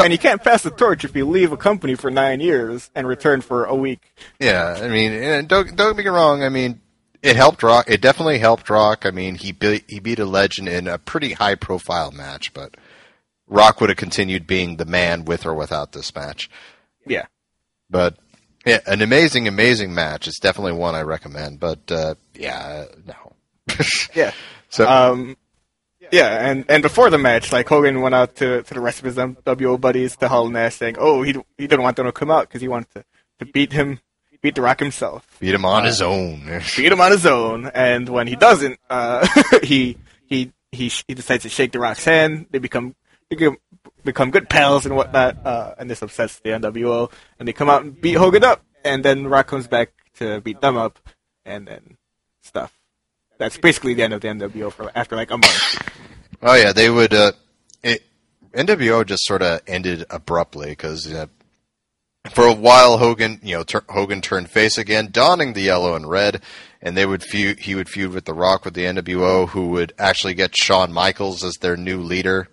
And 0.00 0.12
you 0.12 0.18
can't 0.18 0.44
pass 0.44 0.62
the 0.62 0.70
torch 0.70 1.04
if 1.04 1.16
you 1.16 1.26
leave 1.26 1.50
a 1.50 1.56
company 1.56 1.94
for 1.94 2.10
nine 2.10 2.40
years 2.40 2.90
and 2.94 3.08
return 3.08 3.40
for 3.40 3.64
a 3.64 3.74
week. 3.74 4.14
Yeah, 4.38 4.78
I 4.80 4.88
mean, 4.88 5.12
and 5.12 5.48
don't 5.48 5.74
don't 5.74 5.96
get 5.96 6.04
me 6.04 6.10
wrong. 6.10 6.44
I 6.44 6.50
mean, 6.50 6.80
it 7.22 7.36
helped 7.36 7.62
Rock. 7.62 7.86
It 7.88 8.00
definitely 8.00 8.38
helped 8.38 8.70
Rock. 8.70 9.04
I 9.06 9.10
mean, 9.10 9.34
he 9.34 9.50
beat 9.50 9.84
he 9.88 9.98
beat 9.98 10.18
a 10.18 10.24
legend 10.24 10.68
in 10.68 10.86
a 10.86 10.98
pretty 10.98 11.32
high 11.32 11.56
profile 11.56 12.12
match, 12.12 12.52
but 12.52 12.76
Rock 13.48 13.80
would 13.80 13.90
have 13.90 13.96
continued 13.96 14.46
being 14.46 14.76
the 14.76 14.84
man 14.84 15.24
with 15.24 15.46
or 15.46 15.54
without 15.54 15.92
this 15.92 16.14
match. 16.14 16.50
Yeah. 17.06 17.26
But 17.90 18.16
yeah, 18.66 18.80
an 18.86 19.02
amazing, 19.02 19.48
amazing 19.48 19.94
match. 19.94 20.28
It's 20.28 20.38
definitely 20.38 20.72
one 20.72 20.94
I 20.94 21.02
recommend. 21.02 21.60
But 21.60 21.90
uh, 21.90 22.14
yeah, 22.34 22.86
no. 23.06 23.34
Yeah. 24.14 24.32
so 24.68 24.86
Um, 24.86 25.36
yeah, 26.10 26.50
and, 26.50 26.64
and 26.68 26.82
before 26.82 27.10
the 27.10 27.18
match, 27.18 27.52
like 27.52 27.68
Hogan 27.68 28.00
went 28.00 28.14
out 28.14 28.36
to, 28.36 28.62
to 28.62 28.74
the 28.74 28.80
rest 28.80 28.98
of 28.98 29.04
his 29.04 29.16
NWO 29.16 29.80
buddies 29.80 30.16
to 30.16 30.28
Hall 30.28 30.44
and 30.44 30.54
Nash 30.54 30.76
saying, 30.76 30.96
"Oh, 30.98 31.22
he 31.22 31.32
he 31.56 31.66
didn't 31.66 31.82
want 31.82 31.96
them 31.96 32.06
to 32.06 32.12
come 32.12 32.30
out 32.30 32.48
because 32.48 32.60
he 32.62 32.68
wanted 32.68 32.90
to, 32.94 33.04
to 33.40 33.46
beat 33.46 33.72
him, 33.72 34.00
beat 34.40 34.54
the 34.54 34.62
Rock 34.62 34.80
himself, 34.80 35.26
beat 35.38 35.54
him 35.54 35.64
on 35.64 35.84
his 35.84 36.00
own. 36.00 36.44
beat 36.76 36.92
him 36.92 37.00
on 37.00 37.10
his 37.10 37.26
own." 37.26 37.66
And 37.74 38.08
when 38.08 38.26
he 38.26 38.36
doesn't, 38.36 38.78
uh, 38.88 39.26
he 39.62 39.98
he 40.26 40.52
he 40.72 40.90
he 41.06 41.14
decides 41.14 41.42
to 41.42 41.48
shake 41.48 41.72
the 41.72 41.78
Rock's 41.78 42.04
hand. 42.04 42.46
They 42.50 42.58
become 42.58 42.94
become, 43.28 43.56
become 44.04 44.30
good 44.30 44.48
pals 44.48 44.86
and 44.86 44.96
whatnot. 44.96 45.44
Uh, 45.44 45.74
and 45.78 45.90
this 45.90 46.02
upsets 46.02 46.38
the 46.40 46.50
NWO, 46.50 47.10
and 47.38 47.46
they 47.48 47.52
come 47.52 47.70
out 47.70 47.82
and 47.82 48.00
beat 48.00 48.14
Hogan 48.14 48.44
up. 48.44 48.64
And 48.84 49.04
then 49.04 49.26
Rock 49.26 49.48
comes 49.48 49.66
back 49.66 49.92
to 50.16 50.40
beat 50.40 50.60
them 50.60 50.76
up, 50.76 50.98
and 51.44 51.66
then 51.66 51.96
stuff. 52.42 52.72
That's 53.38 53.58
basically 53.58 53.94
the 53.94 54.02
end 54.02 54.12
of 54.12 54.20
the 54.20 54.28
NWO 54.28 54.72
for 54.72 54.90
after 54.94 55.16
like 55.16 55.30
a 55.30 55.38
month. 55.38 55.90
oh 56.42 56.54
yeah, 56.54 56.72
they 56.72 56.90
would. 56.90 57.14
Uh, 57.14 57.32
it, 57.82 58.02
NWO 58.52 59.04
just 59.06 59.24
sort 59.24 59.42
of 59.42 59.60
ended 59.66 60.04
abruptly 60.10 60.70
because 60.70 61.06
for 62.30 62.46
a 62.46 62.52
while, 62.52 62.98
Hogan, 62.98 63.40
you 63.42 63.56
know, 63.56 63.64
Hogan 63.88 64.20
turned 64.20 64.50
face 64.50 64.78
again, 64.78 65.08
donning 65.10 65.52
the 65.52 65.62
yellow 65.62 65.94
and 65.94 66.08
red, 66.08 66.42
and 66.80 66.96
they 66.96 67.06
would 67.06 67.22
feud. 67.22 67.60
He 67.60 67.74
would 67.74 67.88
feud 67.88 68.12
with 68.12 68.24
The 68.24 68.34
Rock 68.34 68.64
with 68.64 68.74
the 68.74 68.84
NWO, 68.84 69.48
who 69.48 69.68
would 69.68 69.92
actually 69.98 70.34
get 70.34 70.56
Shawn 70.56 70.92
Michaels 70.92 71.44
as 71.44 71.54
their 71.56 71.76
new 71.76 72.00
leader. 72.00 72.48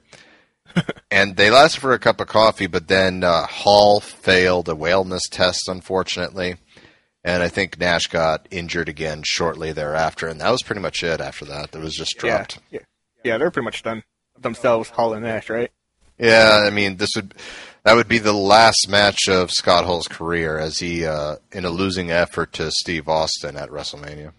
And 1.11 1.35
they 1.35 1.49
lasted 1.49 1.79
for 1.79 1.93
a 1.93 1.99
cup 1.99 2.19
of 2.19 2.27
coffee, 2.27 2.67
but 2.67 2.87
then 2.87 3.23
uh, 3.23 3.45
Hall 3.47 3.99
failed 3.99 4.69
a 4.69 4.73
wellness 4.73 5.21
test, 5.29 5.67
unfortunately, 5.67 6.55
and 7.23 7.41
I 7.41 7.47
think 7.47 7.79
Nash 7.79 8.07
got 8.07 8.47
injured 8.51 8.89
again 8.89 9.23
shortly 9.25 9.71
thereafter, 9.71 10.27
and 10.27 10.39
that 10.41 10.51
was 10.51 10.63
pretty 10.63 10.81
much 10.81 11.03
it. 11.03 11.21
After 11.21 11.45
that, 11.45 11.75
it 11.75 11.79
was 11.79 11.95
just 11.95 12.17
dropped. 12.17 12.59
Yeah, 12.69 12.79
yeah, 12.79 12.85
yeah. 13.23 13.37
They're 13.37 13.51
pretty 13.51 13.65
much 13.65 13.83
done 13.83 14.03
themselves, 14.39 14.89
Hall 14.89 15.13
and 15.13 15.23
Nash, 15.23 15.49
right? 15.49 15.71
Yeah, 16.17 16.63
I 16.65 16.69
mean, 16.69 16.97
this 16.97 17.09
would 17.15 17.33
that 17.83 17.95
would 17.95 18.07
be 18.07 18.19
the 18.19 18.33
last 18.33 18.87
match 18.89 19.29
of 19.29 19.51
Scott 19.51 19.85
Hall's 19.85 20.07
career 20.07 20.57
as 20.57 20.79
he 20.79 21.05
uh, 21.05 21.37
in 21.51 21.65
a 21.65 21.69
losing 21.69 22.09
effort 22.11 22.53
to 22.53 22.71
Steve 22.71 23.07
Austin 23.07 23.55
at 23.57 23.69
WrestleMania. 23.69 24.31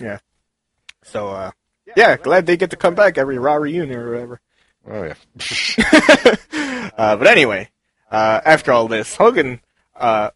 Yeah. 0.00 0.18
So, 1.04 1.28
uh, 1.28 1.50
yeah, 1.96 2.16
glad 2.16 2.46
they 2.46 2.56
get 2.56 2.70
to 2.70 2.76
come 2.76 2.94
back 2.94 3.18
every 3.18 3.38
Raw 3.38 3.54
reunion 3.54 3.98
or 3.98 4.12
whatever. 4.12 4.40
Oh 4.88 5.04
yeah, 5.04 5.14
Uh, 6.96 7.16
but 7.16 7.26
anyway, 7.26 7.70
uh, 8.10 8.40
after 8.44 8.70
all 8.72 8.86
this, 8.86 9.16
Hogan, 9.16 9.60
uh, 9.96 10.30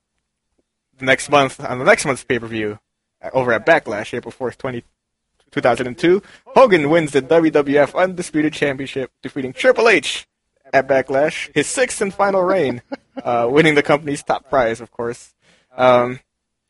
next 1.00 1.28
month, 1.28 1.60
on 1.60 1.78
the 1.78 1.84
next 1.84 2.06
month's 2.06 2.24
pay-per-view, 2.24 2.78
uh, 3.22 3.30
over 3.32 3.52
at 3.52 3.66
Backlash, 3.66 4.14
April 4.14 4.32
4th, 4.32 4.56
20, 4.56 4.82
2002, 5.50 6.22
Hogan 6.46 6.88
wins 6.88 7.12
the 7.12 7.22
WWF 7.22 7.94
Undisputed 7.94 8.52
Championship, 8.52 9.10
defeating 9.22 9.52
Triple 9.52 9.88
H 9.88 10.26
at 10.72 10.88
Backlash, 10.88 11.50
his 11.54 11.66
sixth 11.66 12.00
and 12.00 12.12
final 12.12 12.42
reign, 12.42 12.82
uh, 13.22 13.46
winning 13.50 13.74
the 13.74 13.82
company's 13.82 14.22
top 14.22 14.48
prize, 14.48 14.80
of 14.80 14.90
course. 14.90 15.34
Um, 15.76 16.20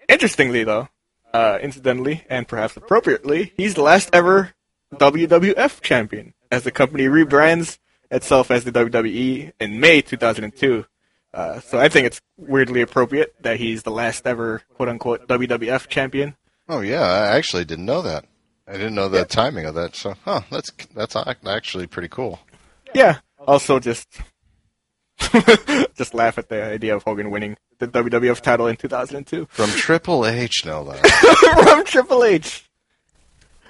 interestingly, 0.09 0.65
though, 0.65 0.89
uh, 1.33 1.59
incidentally, 1.63 2.25
and 2.29 2.47
perhaps 2.49 2.77
appropriately, 2.77 3.53
he's 3.57 3.75
the 3.75 3.83
last 3.83 4.11
ever 4.13 4.55
WWF 4.95 5.81
champion, 5.81 6.35
as 6.51 6.65
the 6.65 6.71
company 6.71 7.05
rebrands 7.05 7.79
itself 8.11 8.51
as 8.51 8.65
the 8.65 8.73
WWE 8.73 9.53
in 9.61 9.81
May 9.81 10.01
2002. 10.03 10.87
Uh, 11.35 11.61
so 11.61 11.79
I 11.79 11.89
think 11.89 12.07
it's 12.07 12.21
weirdly 12.37 12.81
appropriate 12.81 13.35
that 13.43 13.59
he's 13.59 13.83
the 13.83 13.91
last 13.91 14.27
ever 14.27 14.63
quote 14.75 14.89
unquote 14.89 15.29
WWF 15.29 15.89
champion. 15.89 16.37
oh 16.69 16.81
yeah. 16.81 17.03
I 17.03 17.37
actually 17.37 17.65
didn't 17.65 17.85
know 17.85 18.03
that. 18.03 18.25
I 18.69 18.73
didn't 18.73 18.95
know 18.95 19.09
the 19.09 19.25
timing 19.25 19.65
of 19.67 19.75
that. 19.77 19.95
So, 19.95 20.15
huh, 20.25 20.41
that's 20.51 20.71
that's 20.95 21.15
actually 21.15 21.87
pretty 21.87 22.09
cool. 22.09 22.41
Yeah. 22.95 23.19
Also, 23.39 23.79
just 23.79 24.09
just 25.95 26.15
laugh 26.15 26.37
at 26.39 26.49
the 26.49 26.65
idea 26.65 26.97
of 26.97 27.03
Hogan 27.05 27.31
winning 27.31 27.57
the 27.79 27.87
WWF 27.87 28.41
title 28.41 28.67
in 28.67 28.77
2002 28.77 29.47
From 29.51 29.71
Triple 29.71 30.27
H, 30.27 30.65
no 30.65 30.83
less. 30.83 31.09
from 31.65 31.85
Triple 31.85 32.25
H. 32.25 32.66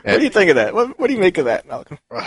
What 0.07 0.19
do 0.19 0.25
you 0.25 0.31
think 0.31 0.51
of 0.51 0.57
that? 0.57 0.75
What, 0.75 0.99
what 0.99 1.09
do 1.09 1.13
you 1.15 1.21
make 1.21 1.39
of 1.39 1.45
that, 1.47 1.67
Malcolm? 1.67 1.99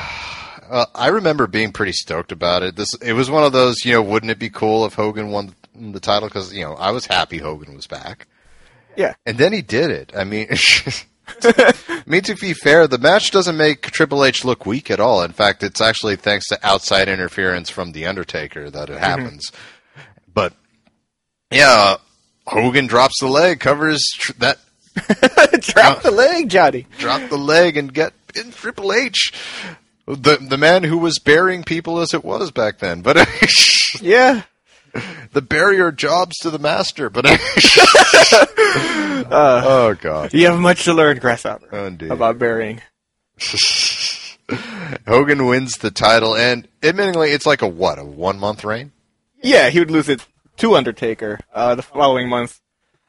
Uh, 0.70 0.86
I 0.94 1.08
remember 1.08 1.48
being 1.48 1.72
pretty 1.72 1.94
stoked 1.94 2.32
about 2.32 2.62
it. 2.62 2.76
This 2.76 2.94
it 3.02 3.14
was 3.14 3.28
one 3.28 3.44
of 3.44 3.54
those, 3.54 3.84
you 3.84 3.92
know, 3.94 4.04
wouldn't 4.04 4.32
it 4.32 4.38
be 4.38 4.52
cool 4.52 4.86
if 4.86 4.94
Hogan 4.94 5.32
won 5.32 5.56
the 5.74 6.00
title? 6.00 6.28
Because 6.30 6.54
you 6.54 6.64
know, 6.64 6.76
I 6.76 6.92
was 6.92 7.08
happy 7.08 7.40
Hogan 7.40 7.74
was 7.74 7.88
back, 7.88 8.28
Yeah. 8.96 9.16
and 9.26 9.40
then 9.40 9.52
he 9.52 9.64
did 9.64 9.90
it. 9.90 10.12
I 10.16 10.26
mean, 10.26 10.48
I 11.44 11.74
mean 12.06 12.22
to 12.22 12.36
be 12.36 12.54
fair, 12.54 12.86
the 12.86 13.00
match 13.00 13.32
doesn't 13.32 13.58
make 13.58 13.82
Triple 13.90 14.24
H 14.24 14.46
look 14.46 14.68
weak 14.68 14.92
at 14.92 15.00
all. 15.00 15.24
In 15.24 15.32
fact, 15.32 15.64
it's 15.64 15.82
actually 15.82 16.18
thanks 16.18 16.48
to 16.50 16.60
outside 16.62 17.10
interference 17.10 17.72
from 17.72 17.92
the 17.94 18.06
Undertaker 18.06 18.70
that 18.70 18.92
it 18.92 19.00
happens. 19.00 19.52
But 20.32 20.54
yeah, 21.50 21.96
Hogan 22.46 22.86
drops 22.86 23.20
the 23.20 23.28
leg, 23.28 23.60
covers 23.60 24.04
tr- 24.14 24.34
that 24.38 24.60
Drop 25.60 26.02
the 26.02 26.12
leg, 26.12 26.50
Johnny. 26.50 26.88
drop 26.98 27.30
the 27.30 27.38
leg 27.38 27.78
and 27.78 27.94
get 27.94 28.14
in 28.36 28.52
Triple 28.52 28.92
H. 28.94 29.32
The 30.08 30.38
the 30.38 30.58
man 30.58 30.84
who 30.84 30.98
was 30.98 31.20
burying 31.20 31.64
people 31.64 32.00
as 32.00 32.14
it 32.14 32.24
was 32.24 32.52
back 32.52 32.80
then, 32.80 33.02
but 33.02 33.18
Yeah. 34.02 34.44
the 35.34 35.42
barrier 35.42 35.92
jobs 35.92 36.38
to 36.40 36.50
the 36.50 36.58
master. 36.60 37.10
But 37.10 37.26
oh 39.32 39.96
god, 40.02 40.34
You 40.34 40.48
have 40.48 40.60
much 40.60 40.86
to 40.86 40.94
learn, 40.94 41.18
Grasshopper, 41.20 41.76
indeed. 41.78 42.12
about 42.12 42.40
burying. 42.40 42.82
Hogan 45.08 45.46
wins 45.46 45.74
the 45.78 45.92
title, 45.92 46.36
and 46.36 46.68
admittingly, 46.82 47.34
it's 47.34 47.46
like 47.46 47.62
a 47.62 47.68
what 47.68 48.00
a 48.00 48.04
one 48.06 48.40
month 48.40 48.64
reign. 48.64 48.92
Yeah, 49.44 49.70
he 49.70 49.80
would 49.80 49.92
lose 49.92 50.10
it 50.10 50.26
to 50.58 50.76
Undertaker 50.76 51.40
uh, 51.54 51.76
the 51.76 51.84
following 51.84 52.28
month 52.28 52.60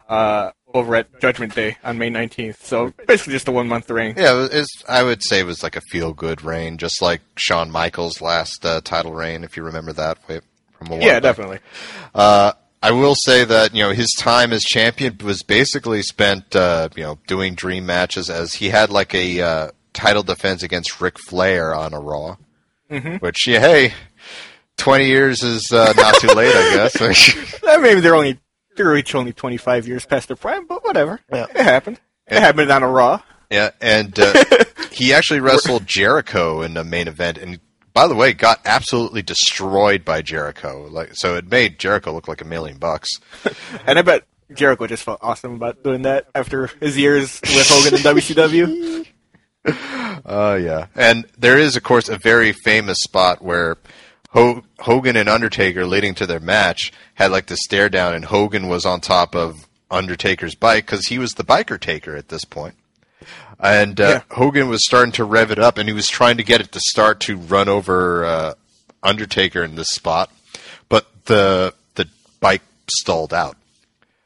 uh, 0.09 0.51
over 0.74 0.94
at 0.97 1.20
Judgment 1.20 1.55
Day 1.55 1.76
on 1.84 1.98
May 1.98 2.10
19th. 2.10 2.56
So 2.62 2.92
basically 3.06 3.32
just 3.32 3.48
a 3.48 3.52
one 3.52 3.68
month 3.68 3.90
reign. 3.90 4.14
Yeah, 4.16 4.47
it's, 4.51 4.84
I 4.88 5.02
would 5.02 5.22
say 5.22 5.40
it 5.40 5.47
was 5.47 5.62
like 5.62 5.76
a 5.76 5.80
feel 5.80 6.12
good 6.12 6.42
reign, 6.44 6.76
just 6.78 7.02
like 7.02 7.20
Shawn 7.36 7.70
Michaels' 7.70 8.20
last 8.20 8.64
uh, 8.64 8.80
title 8.82 9.12
reign, 9.12 9.44
if 9.44 9.56
you 9.56 9.62
remember 9.62 9.92
that 9.94 10.18
way 10.28 10.40
from 10.78 10.88
a 10.88 10.90
while. 10.92 11.01
Yeah, 11.01 11.14
back. 11.14 11.22
definitely. 11.22 11.59
Uh, 12.14 12.52
I 12.82 12.92
will 12.92 13.14
say 13.14 13.44
that 13.44 13.74
you 13.74 13.82
know 13.82 13.90
his 13.90 14.10
time 14.18 14.52
as 14.52 14.62
champion 14.62 15.18
was 15.22 15.42
basically 15.42 16.02
spent 16.02 16.56
uh, 16.56 16.88
you 16.97 17.02
know 17.02 17.18
doing 17.26 17.55
dream 17.55 17.84
matches 17.86 18.30
as 18.30 18.55
he 18.55 18.70
had 18.70 18.90
like 18.90 19.14
a 19.14 19.40
uh, 19.42 19.70
title 19.92 20.22
defense 20.22 20.62
against 20.62 21.01
Ric 21.01 21.18
Flair 21.18 21.74
on 21.74 21.92
a 21.94 22.01
Raw, 22.01 22.36
Mm-hmm. 22.90 23.16
which 23.16 23.47
yeah, 23.47 23.60
hey, 23.60 23.92
twenty 24.78 25.06
years 25.09 25.42
is 25.42 25.70
uh, 25.72 25.92
not 25.94 26.14
too 26.16 26.28
late, 26.28 26.55
I 26.55 26.74
guess. 26.74 27.60
Maybe 27.82 28.01
they're 28.01 28.16
only 28.16 28.38
they're 28.76 28.97
each 28.97 29.14
only 29.14 29.32
25 29.32 29.86
years 29.88 30.06
past 30.06 30.28
their 30.28 30.36
prime, 30.36 30.66
but 30.66 30.84
whatever. 30.84 31.20
Yeah. 31.32 31.47
It 31.55 31.62
happened. 31.62 32.01
It 32.26 32.40
happened 32.40 32.70
on 32.70 32.82
a 32.82 32.88
Raw. 32.88 33.22
yeah, 33.51 33.70
and 33.80 34.18
uh, 34.18 34.44
he 34.92 35.12
actually 35.12 35.40
wrestled 35.40 35.86
Jericho 35.86 36.62
in 36.62 36.74
the 36.74 36.84
main 36.84 37.09
event, 37.09 37.38
and 37.38 37.59
by 37.92 38.06
the 38.06 38.14
way, 38.14 38.32
got 38.32 38.60
absolutely 38.64 39.22
destroyed 39.22 40.05
by 40.05 40.22
Jericho. 40.22 40.86
Like 40.88 41.10
so, 41.14 41.34
it 41.36 41.51
made 41.51 41.78
Jericho 41.80 42.12
look 42.12 42.28
like 42.28 42.40
a 42.40 42.44
million 42.44 42.78
bucks. 42.78 43.09
And 43.86 43.98
I 43.98 44.02
bet 44.02 44.24
Jericho 44.55 44.86
just 44.86 45.02
felt 45.02 45.18
awesome 45.22 45.55
about 45.55 45.82
doing 45.82 46.02
that 46.02 46.28
after 46.34 46.68
his 46.80 46.97
years 46.97 47.40
with 47.42 47.68
Hogan 47.68 47.94
in 47.94 48.01
WCW. 48.01 49.06
Oh 50.24 50.55
yeah, 50.55 50.86
and 50.94 51.26
there 51.36 51.59
is, 51.59 51.76
of 51.76 51.82
course, 51.82 52.09
a 52.09 52.18
very 52.18 52.52
famous 52.52 52.98
spot 53.01 53.42
where 53.42 53.76
Ho- 54.31 54.62
Hogan 54.81 55.16
and 55.16 55.28
Undertaker, 55.28 55.86
leading 55.86 56.15
to 56.16 56.27
their 56.27 56.40
match, 56.40 56.93
had 57.15 57.31
like 57.31 57.47
the 57.47 57.57
stare 57.57 57.89
down, 57.89 58.15
and 58.15 58.24
Hogan 58.24 58.69
was 58.69 58.86
on 58.86 59.01
top 59.01 59.35
of 59.35 59.66
Undertaker's 59.90 60.55
bike 60.55 60.86
because 60.86 61.07
he 61.07 61.19
was 61.19 61.32
the 61.32 61.44
biker 61.44 61.78
taker 61.81 62.16
at 62.16 62.28
this 62.28 62.44
point. 62.44 62.74
And 63.59 64.01
uh, 64.01 64.23
Hogan 64.31 64.69
was 64.69 64.86
starting 64.86 65.12
to 65.12 65.24
rev 65.24 65.51
it 65.51 65.59
up, 65.59 65.77
and 65.77 65.89
he 65.89 65.93
was 65.93 66.07
trying 66.07 66.39
to 66.39 66.44
get 66.44 66.61
it 66.61 66.73
to 66.73 66.81
start 66.81 67.20
to 67.20 67.36
run 67.36 67.69
over 67.69 68.24
uh, 68.24 68.55
Undertaker 69.02 69.62
in 69.62 69.74
this 69.74 69.90
spot, 69.90 70.31
but 70.89 71.07
the 71.27 71.74
the 71.94 72.09
bike 72.40 72.62
stalled 72.89 73.35
out. 73.35 73.57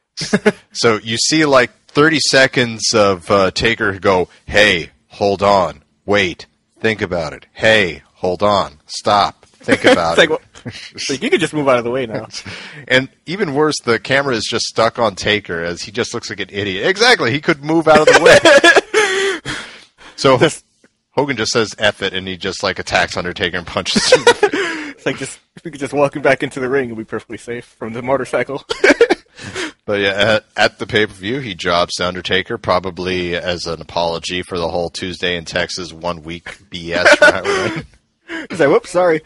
so 0.73 0.99
you 1.03 1.17
see 1.17 1.45
like 1.45 1.73
30 1.89 2.21
seconds 2.31 2.95
of 2.95 3.29
uh, 3.31 3.51
Taker 3.51 3.99
go, 3.99 4.29
"Hey, 4.47 4.91
hold 5.09 5.43
on, 5.43 5.83
wait, 6.07 6.47
think 6.79 7.03
about 7.03 7.33
it. 7.33 7.47
Hey, 7.53 8.03
hold 8.15 8.43
on, 8.43 8.81
stop, 8.87 9.44
think 9.65 9.85
about 9.93 10.19
It's 10.19 10.19
like, 10.19 10.31
it." 10.31 10.65
well, 10.65 10.75
like, 11.11 11.23
you 11.23 11.31
could 11.31 11.41
just 11.41 11.53
move 11.55 11.69
out 11.69 11.79
of 11.79 11.85
the 11.85 11.91
way 11.91 12.07
now. 12.07 12.29
And 12.89 13.09
even 13.27 13.55
worse, 13.55 13.77
the 13.85 13.99
camera 13.99 14.35
is 14.35 14.45
just 14.45 14.67
stuck 14.67 14.99
on 14.99 15.15
Taker 15.15 15.63
as 15.63 15.83
he 15.83 15.91
just 15.93 16.13
looks 16.15 16.29
like 16.31 16.41
an 16.41 16.49
idiot. 16.51 16.87
Exactly, 16.87 17.31
he 17.33 17.41
could 17.41 17.65
move 17.65 17.89
out 17.89 18.01
of 18.01 18.07
the 18.07 19.43
way. 19.43 19.53
so 20.17 20.39
Just- 20.39 20.65
Hogan 21.13 21.37
just 21.37 21.53
says 21.53 21.75
"F 21.79 22.03
it" 22.03 22.13
and 22.13 22.27
he 22.27 22.37
just 22.37 22.63
like 22.65 22.79
attacks 22.81 23.17
Undertaker 23.17 23.57
and 23.57 23.67
punches 23.67 24.13
him. 24.13 24.23
It's 24.27 25.07
like 25.07 25.17
just 25.17 25.39
if 25.57 25.65
we 25.65 25.71
could 25.71 25.79
just 25.81 25.93
walk 25.93 26.17
him 26.17 26.23
back 26.23 26.43
into 26.43 26.59
the 26.61 26.69
ring 26.69 26.89
and 26.89 26.99
be 26.99 27.05
perfectly 27.05 27.39
safe 27.39 27.65
from 27.65 27.93
the 27.93 28.03
motorcycle. 28.03 28.65
But 29.87 30.01
yeah, 30.01 30.09
at, 30.37 30.45
at 30.57 30.79
the 30.79 30.87
pay 30.87 31.07
per 31.07 31.13
view, 31.13 31.41
he 31.41 31.55
drops 31.55 31.99
the 31.99 32.07
Undertaker, 32.09 32.57
probably 32.59 33.37
as 33.37 33.67
an 33.67 33.81
apology 33.83 34.43
for 34.43 34.59
the 34.59 34.69
whole 34.69 34.89
Tuesday 34.91 35.37
in 35.37 35.45
Texas 35.45 35.93
one 35.93 36.23
week 36.23 36.45
BS. 36.71 37.85
He's 38.51 38.61
like, 38.61 38.69
whoops, 38.69 38.91
sorry. 38.91 39.21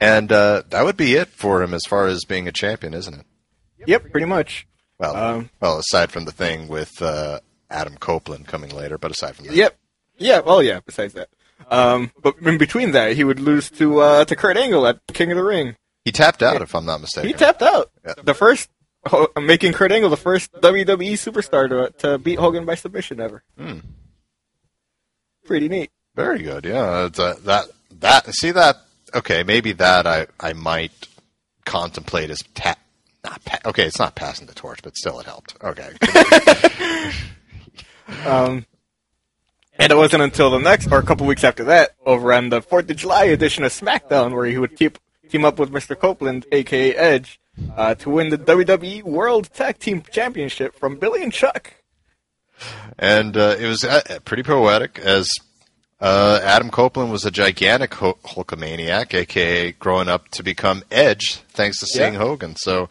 and 0.00 0.30
uh, 0.32 0.62
that 0.70 0.84
would 0.84 0.96
be 0.96 1.14
it 1.14 1.28
for 1.28 1.62
him 1.62 1.74
as 1.74 1.82
far 1.88 2.06
as 2.06 2.24
being 2.24 2.48
a 2.48 2.52
champion, 2.52 2.94
isn't 2.94 3.14
it? 3.14 3.26
Yep, 3.86 4.10
pretty 4.10 4.26
much. 4.26 4.66
Well, 4.98 5.16
Um, 5.16 5.50
well, 5.60 5.78
aside 5.78 6.10
from 6.12 6.24
the 6.26 6.32
thing 6.32 6.68
with 6.68 7.00
uh, 7.00 7.40
Adam 7.70 7.96
Copeland 7.96 8.46
coming 8.46 8.70
later, 8.74 8.98
but 8.98 9.10
aside 9.10 9.36
from 9.36 9.46
that, 9.46 9.54
Yep. 9.54 9.76
Yeah, 10.18 10.40
well, 10.40 10.62
yeah, 10.62 10.80
besides 10.84 11.14
that. 11.14 11.28
Um, 11.70 12.10
but 12.22 12.36
in 12.42 12.58
between 12.58 12.92
that, 12.92 13.14
he 13.14 13.24
would 13.24 13.40
lose 13.40 13.70
to 13.72 14.00
uh, 14.00 14.24
to 14.26 14.36
Kurt 14.36 14.56
Angle 14.58 14.86
at 14.86 15.00
King 15.14 15.30
of 15.30 15.36
the 15.36 15.44
Ring. 15.44 15.76
he 16.04 16.12
tapped 16.12 16.42
out, 16.42 16.60
if 16.60 16.74
I'm 16.74 16.84
not 16.84 17.00
mistaken. 17.00 17.28
He 17.28 17.32
tapped 17.34 17.62
out. 17.62 17.90
Yeah. 18.04 18.14
The 18.22 18.34
first, 18.34 18.68
making 19.40 19.72
Kurt 19.72 19.92
Angle 19.92 20.10
the 20.10 20.16
first 20.18 20.52
WWE 20.52 21.12
superstar 21.12 21.68
to, 21.68 21.90
to 22.00 22.18
beat 22.18 22.38
Hogan 22.38 22.66
by 22.66 22.74
submission 22.74 23.20
ever. 23.20 23.42
Hmm. 23.58 23.78
Pretty 25.46 25.68
neat. 25.68 25.90
Very 26.14 26.42
good. 26.42 26.64
Yeah, 26.64 27.08
that 27.14 27.66
that 28.00 28.34
see 28.34 28.50
that. 28.50 28.76
Okay, 29.14 29.42
maybe 29.42 29.72
that 29.72 30.06
I 30.06 30.26
I 30.38 30.52
might 30.52 30.92
contemplate 31.64 32.30
as 32.30 32.42
tap 32.54 32.78
not 33.24 33.44
pa- 33.44 33.58
okay. 33.66 33.84
It's 33.86 33.98
not 33.98 34.14
passing 34.14 34.46
the 34.46 34.54
torch, 34.54 34.80
but 34.82 34.96
still, 34.96 35.20
it 35.20 35.26
helped. 35.26 35.56
Okay. 35.62 35.92
Um, 38.26 38.66
and 39.78 39.92
it 39.92 39.96
wasn't 39.96 40.22
until 40.24 40.50
the 40.50 40.58
next, 40.58 40.90
or 40.90 40.98
a 40.98 41.02
couple 41.02 41.26
weeks 41.26 41.44
after 41.44 41.64
that, 41.64 41.90
over 42.04 42.32
on 42.32 42.48
the 42.48 42.60
Fourth 42.60 42.90
of 42.90 42.96
July 42.96 43.24
edition 43.26 43.64
of 43.64 43.72
SmackDown, 43.72 44.34
where 44.34 44.46
he 44.46 44.58
would 44.58 44.76
keep 44.76 44.98
team 45.28 45.44
up 45.44 45.58
with 45.58 45.70
Mr. 45.70 45.98
Copeland, 45.98 46.44
aka 46.52 46.94
Edge, 46.96 47.40
uh, 47.76 47.94
to 47.94 48.10
win 48.10 48.30
the 48.30 48.36
WWE 48.38 49.04
World 49.04 49.48
Tag 49.52 49.78
Team 49.78 50.02
Championship 50.10 50.74
from 50.78 50.96
Billy 50.98 51.22
and 51.22 51.32
Chuck. 51.32 51.72
and 52.98 53.36
uh, 53.36 53.56
it 53.58 53.66
was 53.66 53.84
uh, 53.84 54.18
pretty 54.24 54.42
poetic 54.42 54.98
as 54.98 55.28
uh, 56.00 56.40
Adam 56.42 56.70
Copeland 56.70 57.10
was 57.12 57.24
a 57.24 57.30
gigantic 57.30 57.92
Hul- 57.94 58.18
Hulkamaniac, 58.24 59.12
aka 59.14 59.72
growing 59.72 60.08
up 60.08 60.28
to 60.30 60.42
become 60.42 60.82
Edge, 60.90 61.36
thanks 61.50 61.78
to 61.80 61.86
seeing 61.86 62.14
Yeah. 62.14 62.20
Hogan. 62.20 62.56
So, 62.56 62.88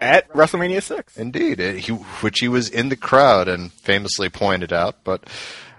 At 0.00 0.28
WrestleMania 0.32 0.82
6. 0.82 1.16
indeed, 1.16 1.60
it, 1.60 1.78
he, 1.80 1.92
which 1.92 2.40
he 2.40 2.48
was 2.48 2.68
in 2.68 2.88
the 2.88 2.96
crowd 2.96 3.48
and 3.48 3.72
famously 3.72 4.28
pointed 4.28 4.72
out, 4.72 4.96
but 5.04 5.24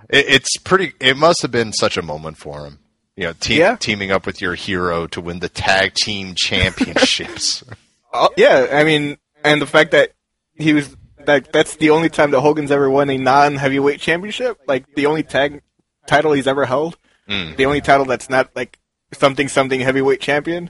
it, 0.09 0.25
it's 0.27 0.57
pretty. 0.57 0.93
It 0.99 1.17
must 1.17 1.41
have 1.41 1.51
been 1.51 1.73
such 1.73 1.97
a 1.97 2.01
moment 2.01 2.37
for 2.37 2.65
him. 2.65 2.79
You 3.15 3.25
know, 3.25 3.33
te- 3.39 3.59
Yeah. 3.59 3.75
teaming 3.75 4.11
up 4.11 4.25
with 4.25 4.41
your 4.41 4.55
hero 4.55 5.05
to 5.07 5.19
win 5.21 5.39
the 5.39 5.49
tag 5.49 5.93
team 5.93 6.33
championships. 6.37 7.63
Oh, 8.13 8.29
yeah, 8.37 8.67
I 8.71 8.83
mean, 8.85 9.17
and 9.43 9.61
the 9.61 9.65
fact 9.67 9.91
that 9.91 10.13
he 10.55 10.73
was 10.73 10.95
that 11.25 11.51
that's 11.51 11.75
the 11.75 11.89
only 11.91 12.09
time 12.09 12.31
that 12.31 12.39
Hogan's 12.39 12.71
ever 12.71 12.89
won 12.89 13.09
a 13.09 13.17
non-heavyweight 13.17 13.99
championship, 13.99 14.57
like 14.67 14.85
the 14.95 15.05
only 15.05 15.23
tag 15.23 15.61
title 16.09 16.33
he's 16.33 16.47
ever 16.47 16.65
held, 16.65 16.97
the 17.27 17.65
only 17.65 17.81
title 17.81 18.05
that's 18.05 18.29
not 18.29 18.49
like 18.55 18.79
something 19.13 19.47
something 19.47 19.79
heavyweight 19.79 20.19
champion. 20.19 20.69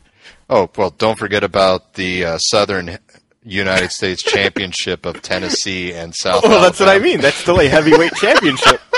Oh 0.49 0.69
well, 0.75 0.91
don't 0.91 1.17
forget 1.17 1.43
about 1.43 1.93
the 1.93 2.25
uh, 2.25 2.37
Southern 2.37 2.99
United 3.43 3.91
States 3.91 4.21
Championship 4.21 5.05
of 5.05 5.21
Tennessee 5.21 5.93
and 5.93 6.13
South. 6.13 6.43
Well, 6.43 6.61
that's 6.61 6.79
what 6.79 6.89
I 6.89 6.99
mean. 6.99 7.21
That's 7.21 7.37
still 7.37 7.59
a 7.59 7.67
heavyweight 7.67 8.13
championship. 8.15 8.81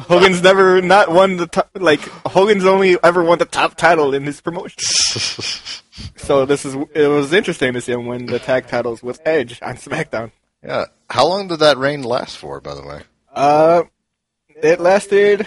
Hogan's 0.00 0.42
never 0.42 0.80
not 0.82 1.10
won 1.10 1.36
the 1.36 1.46
top, 1.46 1.70
like 1.74 2.00
Hogan's 2.00 2.64
only 2.64 2.96
ever 3.02 3.22
won 3.22 3.38
the 3.38 3.44
top 3.44 3.76
title 3.76 4.14
in 4.14 4.24
his 4.24 4.40
promotion. 4.40 4.78
so 6.16 6.46
this 6.46 6.64
is 6.64 6.74
it 6.94 7.08
was 7.08 7.32
interesting 7.32 7.72
to 7.72 7.80
see 7.80 7.92
him 7.92 8.06
win 8.06 8.26
the 8.26 8.38
tag 8.38 8.66
titles 8.66 9.02
with 9.02 9.20
Edge 9.24 9.60
on 9.62 9.76
SmackDown. 9.76 10.32
Yeah. 10.62 10.86
How 11.08 11.26
long 11.26 11.48
did 11.48 11.60
that 11.60 11.78
reign 11.78 12.02
last 12.02 12.36
for, 12.36 12.60
by 12.60 12.74
the 12.74 12.84
way? 12.84 13.02
Uh, 13.32 13.84
it 14.62 14.80
lasted 14.80 15.46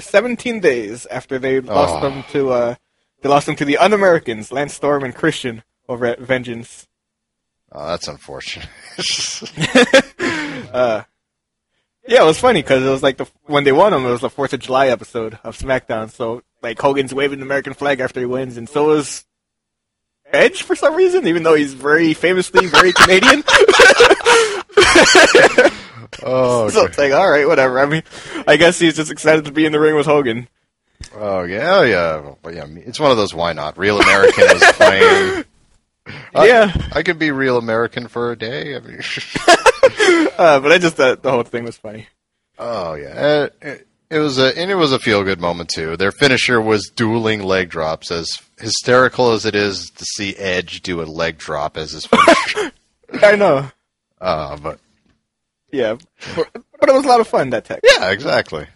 17 0.00 0.60
days 0.60 1.06
after 1.06 1.38
they 1.38 1.60
lost 1.60 1.94
Oh. 1.96 2.00
them 2.08 2.24
to 2.32 2.50
uh 2.50 2.74
they 3.22 3.28
lost 3.28 3.44
them 3.46 3.56
to 3.56 3.64
the 3.66 3.76
Un-Americans, 3.78 4.50
Lance 4.50 4.72
Storm 4.74 5.04
and 5.04 5.14
Christian 5.14 5.62
over 5.88 6.06
at 6.06 6.18
Vengeance. 6.20 6.86
Oh, 7.72 7.86
that's 7.88 8.08
unfortunate. 8.08 8.68
Uh, 10.72 11.02
yeah, 12.06 12.22
it 12.22 12.26
was 12.26 12.38
funny 12.38 12.62
because 12.62 12.84
it 12.84 12.88
was 12.90 13.02
like 13.02 13.16
the 13.16 13.26
when 13.46 13.64
they 13.64 13.72
won 13.72 13.90
them, 13.90 14.06
it 14.06 14.10
was 14.10 14.20
the 14.20 14.30
Fourth 14.30 14.52
of 14.52 14.60
July 14.60 14.86
episode 14.86 15.36
of 15.42 15.58
SmackDown. 15.58 16.08
So 16.10 16.42
like 16.62 16.78
Hogan's 16.80 17.12
waving 17.12 17.40
the 17.40 17.44
American 17.44 17.74
flag 17.74 17.98
after 17.98 18.20
he 18.20 18.26
wins, 18.26 18.56
and 18.56 18.68
so 18.68 18.92
is 18.92 19.24
Edge 20.32 20.62
for 20.62 20.76
some 20.76 20.94
reason, 20.94 21.26
even 21.26 21.42
though 21.42 21.54
he's 21.54 21.74
very 21.74 22.14
famously 22.14 22.66
very 22.66 22.92
Canadian. 22.92 23.42
oh, 26.22 26.68
so 26.70 26.84
it's 26.86 26.98
like, 26.98 27.12
all 27.12 27.28
right, 27.30 27.46
whatever. 27.46 27.78
I 27.80 27.86
mean, 27.86 28.02
I 28.46 28.56
guess 28.56 28.78
he's 28.78 28.96
just 28.96 29.10
excited 29.10 29.44
to 29.46 29.52
be 29.52 29.66
in 29.66 29.72
the 29.72 29.80
ring 29.80 29.94
with 29.96 30.06
Hogan. 30.06 30.48
oh 31.14 31.42
yeah, 31.44 31.76
oh, 31.78 31.82
yeah. 31.82 32.34
But 32.42 32.54
yeah, 32.54 32.66
it's 32.68 33.00
one 33.00 33.10
of 33.10 33.16
those. 33.16 33.34
Why 33.34 33.52
not? 33.52 33.78
Real 33.78 34.00
American 34.00 34.44
is 34.56 34.62
playing. 34.74 35.44
I- 36.34 36.46
yeah, 36.46 36.88
I 36.92 37.02
could 37.02 37.18
be 37.18 37.30
real 37.30 37.56
American 37.58 38.08
for 38.08 38.32
a 38.32 38.36
day. 38.36 38.74
I 38.76 38.80
mean, 38.80 38.98
uh, 40.38 40.60
but 40.60 40.72
I 40.72 40.78
just 40.78 40.96
thought 40.96 41.22
the 41.22 41.30
whole 41.30 41.42
thing 41.42 41.64
was 41.64 41.76
funny. 41.76 42.06
oh 42.58 42.94
yeah, 42.94 43.46
it, 43.62 43.86
it 44.10 44.18
was 44.18 44.38
a 44.38 44.56
and 44.58 44.70
it 44.70 44.74
was 44.74 44.92
a 44.92 44.98
feel 44.98 45.22
good 45.22 45.40
moment 45.40 45.68
too. 45.68 45.96
Their 45.96 46.10
finisher 46.10 46.60
was 46.60 46.90
dueling 46.94 47.42
leg 47.42 47.68
drops. 47.70 48.10
As 48.10 48.28
hysterical 48.58 49.30
as 49.32 49.46
it 49.46 49.54
is 49.54 49.90
to 49.90 50.04
see 50.04 50.34
Edge 50.36 50.82
do 50.82 51.00
a 51.00 51.04
leg 51.04 51.38
drop 51.38 51.76
as 51.76 51.92
his 51.92 52.06
finisher, 52.06 52.72
I 53.22 53.36
know. 53.36 53.70
uh, 54.20 54.56
but 54.56 54.80
Yeah, 55.72 55.96
but, 56.36 56.48
it 56.88 56.92
was 56.92 57.04
a 57.04 57.08
lot 57.08 57.20
of 57.20 57.28
fun 57.28 57.50
that 57.50 57.64
tag. 57.64 57.80
yeah, 57.84 58.10
exactly. 58.10 58.66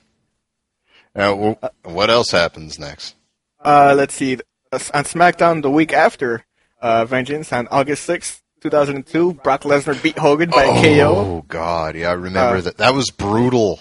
Now, 1.15 1.57
what 1.85 2.11
else 2.11 2.31
happens 2.31 2.79
next? 2.79 3.15
Uh, 3.61 3.95
let's 3.97 4.15
see. 4.15 4.35
On 4.73 5.05
SmackDown 5.05 5.63
the 5.63 5.71
week 5.71 5.93
after 5.93 6.45
uh, 6.83 7.05
Vengeance 7.05 7.53
on 7.53 7.69
August 7.69 8.05
sixth, 8.05 8.43
two 8.61 8.71
thousand 8.71 8.97
and 8.97 9.07
two, 9.07 9.35
Brock 9.35 9.63
Lesnar 9.63 10.01
beat 10.03 10.19
Hogan 10.19 10.51
by 10.51 10.65
KO. 10.65 11.15
Oh 11.17 11.45
God, 11.47 11.95
yeah, 11.97 12.09
I 12.11 12.15
remember 12.15 12.57
Uh, 12.57 12.61
that. 12.63 12.79
That 12.79 12.95
was 12.95 13.11
brutal. 13.11 13.79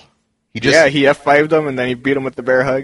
He 0.54 0.60
just 0.60 0.76
yeah, 0.76 0.88
he 0.88 1.04
F5'd 1.04 1.52
him 1.52 1.68
and 1.68 1.78
then 1.80 1.88
he 1.88 1.96
beat 1.96 2.16
him 2.16 2.24
with 2.24 2.36
the 2.36 2.44
bear 2.44 2.64
hug 2.64 2.84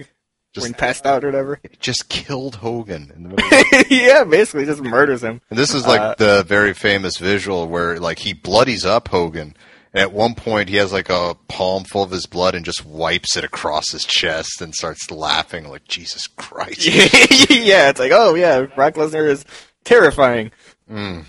Just- 0.53 0.65
when 0.65 0.73
he 0.73 0.77
passed 0.79 1.05
out 1.05 1.23
or 1.23 1.27
whatever. 1.27 1.59
just 1.79 2.09
killed 2.09 2.55
Hogan 2.55 3.11
in 3.15 3.23
the 3.23 3.29
middle. 3.29 3.45
Of 3.79 3.85
yeah, 3.91 4.23
basically 4.23 4.65
just 4.65 4.81
murders 4.81 5.21
him. 5.21 5.39
and 5.51 5.59
this 5.59 5.75
is 5.75 5.85
like 5.85 6.01
Uh, 6.01 6.15
the 6.17 6.43
very 6.43 6.73
famous 6.73 7.17
visual 7.17 7.67
where 7.67 7.99
like 7.99 8.17
he 8.17 8.33
bloodies 8.33 8.85
up 8.85 9.09
Hogan. 9.09 9.55
And 9.93 10.01
at 10.01 10.11
one 10.11 10.35
point, 10.35 10.69
he 10.69 10.75
has 10.75 10.93
like 10.93 11.09
a 11.09 11.35
palm 11.47 11.83
full 11.83 12.03
of 12.03 12.11
his 12.11 12.27
blood 12.27 12.53
and 12.53 12.63
just 12.63 12.85
wipes 12.85 13.35
it 13.35 13.43
across 13.43 13.91
his 13.91 14.05
chest 14.05 14.61
and 14.61 14.75
starts 14.75 15.09
laughing 15.09 15.67
like 15.67 15.87
Jesus 15.87 16.27
Christ. 16.27 16.85
yeah, 17.49 17.89
it's 17.89 17.99
like, 17.99 18.11
oh 18.13 18.35
yeah, 18.35 18.61
Brock 18.63 18.93
Lesnar 18.95 19.27
is 19.27 19.45
terrifying. 19.83 20.51
Mm. 20.89 21.25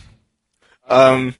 Um, 0.88 1.34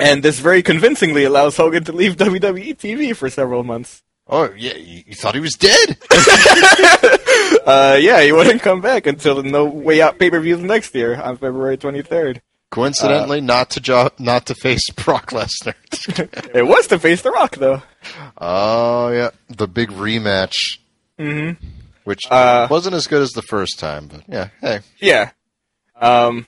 and 0.00 0.22
this 0.22 0.40
very 0.40 0.62
convincingly 0.62 1.24
allows 1.24 1.56
Hogan 1.56 1.84
to 1.84 1.92
leave 1.92 2.16
WWE 2.16 2.76
TV 2.76 3.14
for 3.14 3.30
several 3.30 3.62
months. 3.62 4.02
Oh 4.26 4.50
yeah, 4.56 4.74
you, 4.74 5.14
thought 5.14 5.34
he 5.34 5.40
was 5.40 5.54
dead? 5.54 5.98
Uh, 7.64 7.96
yeah, 8.00 8.20
he 8.22 8.32
wouldn't 8.32 8.60
come 8.60 8.80
back 8.80 9.06
until 9.06 9.36
the 9.36 9.42
No 9.44 9.66
Way 9.66 10.02
Out 10.02 10.18
pay 10.18 10.30
per 10.30 10.40
view 10.40 10.56
next 10.56 10.94
year 10.96 11.20
on 11.20 11.36
February 11.36 11.76
23rd. 11.76 12.40
Coincidentally, 12.72 13.40
not 13.42 13.68
to 13.70 13.80
jo- 13.80 14.10
not 14.18 14.46
to 14.46 14.54
face 14.54 14.88
Brock 14.96 15.30
Lesnar. 15.30 15.74
It 16.54 16.66
was 16.66 16.86
to 16.88 16.98
face 16.98 17.20
The 17.22 17.30
Rock, 17.30 17.56
though. 17.56 17.82
oh 18.38 19.08
yeah, 19.10 19.30
the 19.48 19.68
big 19.68 19.90
rematch, 19.90 20.54
Mm-hmm. 21.18 21.64
which 22.04 22.22
Uh, 22.30 22.66
wasn't 22.70 22.94
as 22.96 23.06
good 23.06 23.22
as 23.22 23.30
the 23.32 23.42
first 23.42 23.78
time, 23.78 24.08
but 24.08 24.22
yeah, 24.26 24.48
hey, 24.60 24.80
Yeah. 24.98 25.30
Um. 26.00 26.46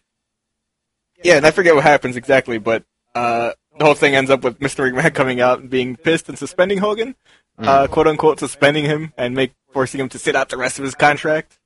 Yeah, 1.23 1.37
and 1.37 1.47
I 1.47 1.51
forget 1.53 1.75
what 1.75 1.85
happens 1.85 2.17
exactly, 2.17 2.59
but 2.59 2.85
uh, 3.15 3.53
the 3.79 3.85
whole 3.85 3.95
thing 3.95 4.15
ends 4.15 4.31
up 4.31 4.43
with 4.45 4.59
Mr. 4.61 4.91
McMahon 4.93 5.15
coming 5.15 5.41
out 5.41 5.61
and 5.61 5.71
being 5.71 5.97
pissed 5.97 6.29
and 6.29 6.39
suspending 6.39 6.79
Hogan, 6.79 7.15
uh, 7.59 7.87
quote 7.87 8.07
unquote, 8.09 8.41
suspending 8.41 8.85
him 8.85 9.13
and 9.17 9.35
make 9.35 9.53
forcing 9.73 10.01
him 10.01 10.09
to 10.09 10.19
sit 10.19 10.35
out 10.37 10.49
the 10.49 10.57
rest 10.57 10.79
of 10.79 10.85
his 10.85 10.95
contract. 10.95 11.59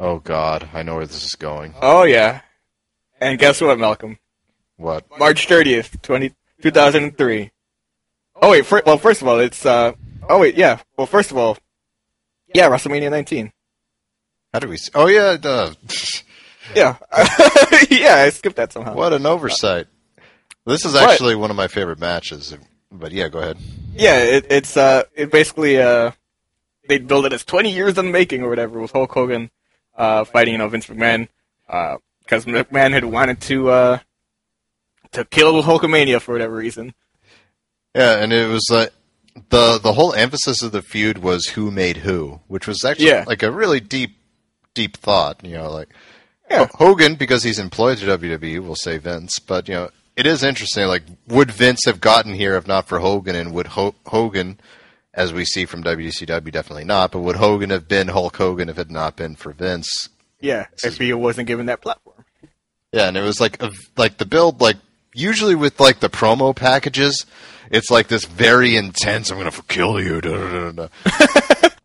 oh 0.00 0.18
God, 0.20 0.68
I 0.72 0.82
know 0.84 0.94
where 0.96 1.06
this 1.06 1.24
is 1.24 1.34
going. 1.34 1.74
Oh 1.82 2.04
yeah. 2.04 2.40
And 3.20 3.38
guess 3.38 3.60
what, 3.60 3.78
Malcolm? 3.78 4.18
What? 4.76 5.04
March 5.18 5.48
30th, 5.48 6.00
20, 6.02 6.32
2003. 6.62 7.50
Oh 8.40 8.50
wait, 8.50 8.64
fir- 8.66 8.82
well 8.86 8.98
first 8.98 9.22
of 9.22 9.28
all, 9.28 9.40
it's 9.40 9.66
uh 9.66 9.92
oh 10.28 10.38
wait, 10.38 10.56
yeah. 10.56 10.78
Well 10.96 11.06
first 11.08 11.32
of 11.32 11.36
all, 11.36 11.58
yeah, 12.54 12.68
WrestleMania 12.68 13.10
19. 13.10 13.52
How 14.52 14.60
do 14.60 14.68
we? 14.68 14.76
See? 14.76 14.90
Oh 14.94 15.06
yeah, 15.06 15.36
duh. 15.36 15.74
Yeah. 16.76 16.96
yeah, 17.90 18.16
I 18.16 18.30
skipped 18.30 18.56
that 18.56 18.74
somehow. 18.74 18.94
what 18.94 19.14
an 19.14 19.24
oversight. 19.24 19.86
This 20.66 20.84
is 20.84 20.94
actually 20.94 21.34
one 21.34 21.50
of 21.50 21.56
my 21.56 21.66
favorite 21.66 21.98
matches. 21.98 22.54
But 22.92 23.12
yeah, 23.12 23.28
go 23.28 23.38
ahead. 23.38 23.56
Yeah, 23.94 24.18
it, 24.18 24.46
it's 24.50 24.76
uh, 24.76 25.04
it 25.14 25.30
basically 25.30 25.80
uh, 25.80 26.10
they 26.86 26.98
build 26.98 27.24
it 27.24 27.32
as 27.32 27.42
20 27.44 27.70
years 27.72 27.96
in 27.96 28.06
the 28.06 28.12
making 28.12 28.42
or 28.42 28.50
whatever 28.50 28.80
with 28.80 28.90
Hulk 28.90 29.10
Hogan 29.10 29.50
uh, 29.96 30.24
fighting 30.24 30.52
you 30.52 30.58
know 30.58 30.68
Vince 30.68 30.86
McMahon 30.88 31.28
because 32.28 32.44
McMahon 32.44 32.92
had 32.92 33.04
wanted 33.04 33.40
to 33.42 33.70
uh, 33.70 33.98
to 35.12 35.24
kill 35.24 35.62
Hulkamania 35.62 36.20
for 36.20 36.32
whatever 36.32 36.54
reason. 36.56 36.92
Yeah, 37.94 38.18
and 38.22 38.32
it 38.32 38.48
was 38.48 38.66
like 38.70 38.92
the 39.50 39.78
the 39.78 39.92
whole 39.94 40.12
emphasis 40.12 40.62
of 40.62 40.72
the 40.72 40.82
feud 40.82 41.18
was 41.18 41.46
who 41.46 41.70
made 41.70 41.98
who, 41.98 42.40
which 42.48 42.66
was 42.66 42.84
actually 42.84 43.06
Yeah. 43.08 43.24
like 43.26 43.42
a 43.42 43.50
really 43.50 43.80
deep 43.80 44.16
deep 44.74 44.96
thought. 44.96 45.44
You 45.44 45.56
know, 45.56 45.70
like 45.70 45.88
Yeah. 46.50 46.66
Hogan 46.74 47.14
because 47.14 47.42
he's 47.42 47.58
employed 47.58 47.98
to 47.98 48.06
WWE 48.18 48.60
will 48.60 48.76
say 48.76 48.98
Vince, 48.98 49.38
but 49.38 49.68
you 49.68 49.74
know 49.74 49.90
it 50.16 50.26
is 50.26 50.42
interesting. 50.42 50.86
Like, 50.88 51.04
would 51.28 51.52
Vince 51.52 51.84
have 51.86 52.00
gotten 52.00 52.34
here 52.34 52.56
if 52.56 52.66
not 52.66 52.88
for 52.88 52.98
Hogan, 52.98 53.36
and 53.36 53.54
would 53.54 53.68
Ho- 53.68 53.94
Hogan, 54.06 54.58
as 55.14 55.32
we 55.32 55.44
see 55.44 55.64
from 55.64 55.84
WCW, 55.84 56.50
definitely 56.50 56.84
not, 56.84 57.12
but 57.12 57.20
would 57.20 57.36
Hogan 57.36 57.70
have 57.70 57.86
been 57.86 58.08
Hulk 58.08 58.36
Hogan 58.36 58.68
if 58.68 58.74
it 58.78 58.88
had 58.88 58.90
not 58.90 59.14
been 59.16 59.36
for 59.36 59.52
Vince? 59.52 60.08
Yeah, 60.40 60.66
if 60.84 60.98
he 60.98 61.12
wasn't 61.12 61.48
given 61.48 61.66
that 61.66 61.80
platform. 61.80 62.24
Yeah, 62.92 63.08
and 63.08 63.16
it 63.16 63.22
was 63.22 63.40
like 63.40 63.62
a, 63.62 63.70
like 63.96 64.18
the 64.18 64.26
build 64.26 64.60
like 64.60 64.76
usually 65.14 65.54
with 65.54 65.80
like 65.80 66.00
the 66.00 66.08
promo 66.08 66.54
packages, 66.54 67.26
it's 67.70 67.90
like 67.90 68.08
this 68.08 68.24
very 68.24 68.76
intense. 68.76 69.30
I'm 69.30 69.38
gonna 69.38 69.52
kill 69.68 70.00
you. 70.00 70.20
Da, 70.20 70.70
da, 70.70 70.88
da. 70.88 71.68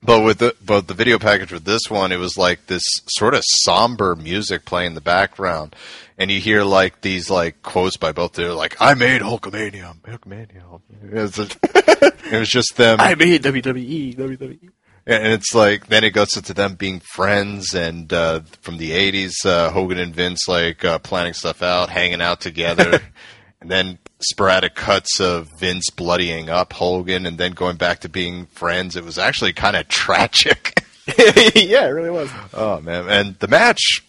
But 0.00 0.22
with 0.22 0.38
the 0.38 0.54
but 0.64 0.86
the 0.86 0.94
video 0.94 1.18
package 1.18 1.52
with 1.52 1.64
this 1.64 1.90
one, 1.90 2.12
it 2.12 2.18
was 2.18 2.38
like 2.38 2.66
this 2.66 2.82
sort 3.08 3.34
of 3.34 3.42
somber 3.44 4.14
music 4.14 4.64
playing 4.64 4.88
in 4.88 4.94
the 4.94 5.00
background, 5.02 5.76
and 6.16 6.30
you 6.30 6.40
hear 6.40 6.62
like 6.62 7.02
these 7.02 7.28
like 7.28 7.62
quotes 7.62 7.98
by 7.98 8.12
both. 8.12 8.32
They're 8.32 8.54
like, 8.54 8.76
"I 8.80 8.94
made 8.94 9.20
Hulkamania, 9.22 10.00
Hulkamania." 10.00 10.80
It 11.02 11.12
was, 11.12 11.38
it 11.38 12.38
was 12.38 12.48
just 12.48 12.76
them, 12.76 13.00
I 13.00 13.14
made 13.16 13.42
WWE, 13.42 14.16
WWE. 14.16 14.70
And 15.08 15.32
it's 15.32 15.54
like 15.54 15.86
then 15.86 16.04
it 16.04 16.10
goes 16.10 16.36
into 16.36 16.52
them 16.52 16.74
being 16.74 17.00
friends, 17.00 17.74
and 17.74 18.12
uh, 18.12 18.40
from 18.60 18.76
the 18.76 18.90
'80s, 18.90 19.46
uh, 19.46 19.70
Hogan 19.70 19.98
and 19.98 20.14
Vince 20.14 20.46
like 20.46 20.84
uh, 20.84 20.98
planning 20.98 21.32
stuff 21.32 21.62
out, 21.62 21.88
hanging 21.88 22.20
out 22.20 22.42
together, 22.42 23.00
and 23.60 23.70
then 23.70 23.98
sporadic 24.20 24.74
cuts 24.74 25.18
of 25.18 25.48
Vince 25.58 25.88
bloodying 25.88 26.50
up 26.50 26.74
Hogan, 26.74 27.24
and 27.24 27.38
then 27.38 27.52
going 27.52 27.76
back 27.76 28.00
to 28.00 28.08
being 28.10 28.46
friends. 28.46 28.96
It 28.96 29.04
was 29.04 29.18
actually 29.18 29.54
kind 29.54 29.76
of 29.76 29.88
tragic. 29.88 30.84
yeah, 31.06 31.86
it 31.86 31.92
really 31.92 32.10
was. 32.10 32.30
Oh 32.52 32.80
man, 32.82 33.08
and 33.08 33.38
the 33.38 33.48
match. 33.48 34.04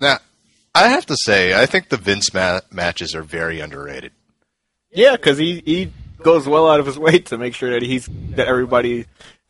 Now, 0.00 0.18
I 0.72 0.88
have 0.88 1.06
to 1.06 1.16
say, 1.16 1.60
I 1.60 1.66
think 1.66 1.88
the 1.88 1.96
Vince 1.96 2.32
ma- 2.32 2.60
matches 2.70 3.14
are 3.16 3.22
very 3.22 3.58
underrated. 3.58 4.12
Yeah, 4.92 5.16
because 5.16 5.36
he 5.36 5.64
he 5.66 5.92
goes 6.22 6.46
well 6.46 6.70
out 6.70 6.78
of 6.78 6.86
his 6.86 6.98
way 6.98 7.18
to 7.18 7.38
make 7.38 7.54
sure 7.54 7.70
that 7.70 7.82
he's 7.82 8.08
that 8.30 8.46
everybody 8.46 9.06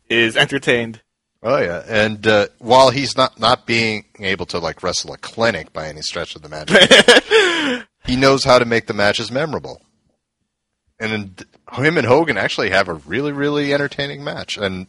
is 0.08 0.36
entertained. 0.36 1.00
Oh 1.42 1.58
yeah, 1.58 1.82
and 1.86 2.26
uh, 2.26 2.46
while 2.58 2.90
he's 2.90 3.16
not 3.16 3.38
not 3.38 3.66
being 3.66 4.06
able 4.18 4.46
to 4.46 4.58
like 4.58 4.82
wrestle 4.82 5.12
a 5.12 5.18
clinic 5.18 5.72
by 5.72 5.88
any 5.88 6.00
stretch 6.00 6.34
of 6.34 6.42
the 6.42 6.48
match, 7.76 7.86
he 8.06 8.16
knows 8.16 8.44
how 8.44 8.58
to 8.58 8.64
make 8.64 8.86
the 8.86 8.94
matches 8.94 9.30
memorable. 9.30 9.82
And 10.98 11.44
him 11.72 11.98
and 11.98 12.06
Hogan 12.06 12.38
actually 12.38 12.70
have 12.70 12.88
a 12.88 12.94
really 12.94 13.32
really 13.32 13.74
entertaining 13.74 14.24
match, 14.24 14.56
and 14.56 14.86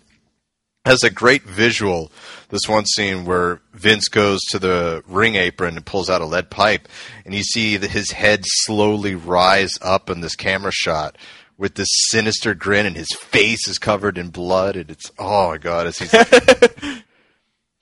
has 0.86 1.04
a 1.04 1.10
great 1.10 1.44
visual. 1.44 2.10
This 2.50 2.70
one 2.70 2.86
scene 2.86 3.26
where 3.26 3.60
Vince 3.74 4.08
goes 4.08 4.40
to 4.52 4.60
the 4.60 5.04
ring 5.08 5.36
apron 5.36 5.76
and 5.76 5.86
pulls 5.86 6.10
out 6.10 6.22
a 6.22 6.26
lead 6.26 6.50
pipe, 6.50 6.88
and 7.26 7.34
you 7.34 7.44
see 7.44 7.76
the, 7.76 7.88
his 7.88 8.12
head 8.12 8.44
slowly 8.46 9.16
rise 9.16 9.74
up 9.82 10.10
in 10.10 10.22
this 10.22 10.36
camera 10.36 10.72
shot 10.72 11.18
with 11.58 11.76
this 11.76 11.90
sinister 12.10 12.54
grin, 12.54 12.86
and 12.86 12.96
his 12.96 13.12
face 13.14 13.68
is 13.68 13.78
covered 13.78 14.18
in 14.18 14.30
blood, 14.30 14.76
and 14.76 14.90
it's 14.90 15.12
oh 15.18 15.50
my 15.50 15.58
god, 15.58 15.88
it's, 15.88 16.02
it's 16.14 17.04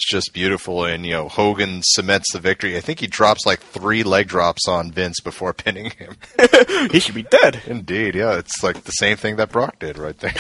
just 0.10 0.34
beautiful. 0.34 0.86
And 0.86 1.06
you 1.06 1.14
know, 1.14 1.28
Hogan 1.30 1.82
cements 1.84 2.32
the 2.34 2.40
victory. 2.40 2.78
I 2.78 2.82
think 2.82 3.00
he 3.00 3.08
drops 3.08 3.46
like 3.46 3.62
three 3.62 4.04
leg 4.04 4.28
drops 4.28 4.68
on 4.68 4.92
Vince 4.92 5.20
before 5.20 5.54
pinning 5.54 5.92
him. 5.92 6.18
He 6.92 7.00
should 7.00 7.16
be 7.16 7.24
dead. 7.24 7.62
Indeed, 7.66 8.14
yeah, 8.14 8.38
it's 8.38 8.62
like 8.62 8.84
the 8.84 8.92
same 8.92 9.16
thing 9.16 9.38
that 9.38 9.50
Brock 9.50 9.80
did 9.80 9.98
right 9.98 10.18
there. 10.18 10.32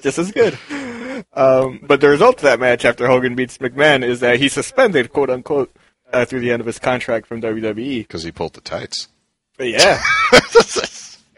just 0.00 0.18
as 0.18 0.30
good. 0.30 0.56
Um, 1.34 1.80
but 1.82 2.00
the 2.00 2.08
result 2.08 2.36
of 2.36 2.42
that 2.42 2.60
match 2.60 2.84
after 2.84 3.06
Hogan 3.06 3.34
beats 3.34 3.58
McMahon 3.58 4.04
is 4.04 4.20
that 4.20 4.38
he's 4.38 4.52
suspended, 4.52 5.12
quote 5.12 5.28
unquote, 5.28 5.74
uh, 6.12 6.24
through 6.24 6.40
the 6.40 6.52
end 6.52 6.60
of 6.60 6.66
his 6.66 6.78
contract 6.78 7.26
from 7.26 7.40
WWE. 7.42 7.98
Because 8.00 8.22
he 8.22 8.32
pulled 8.32 8.54
the 8.54 8.60
tights. 8.60 9.08
But 9.58 9.68
yeah. 9.68 10.00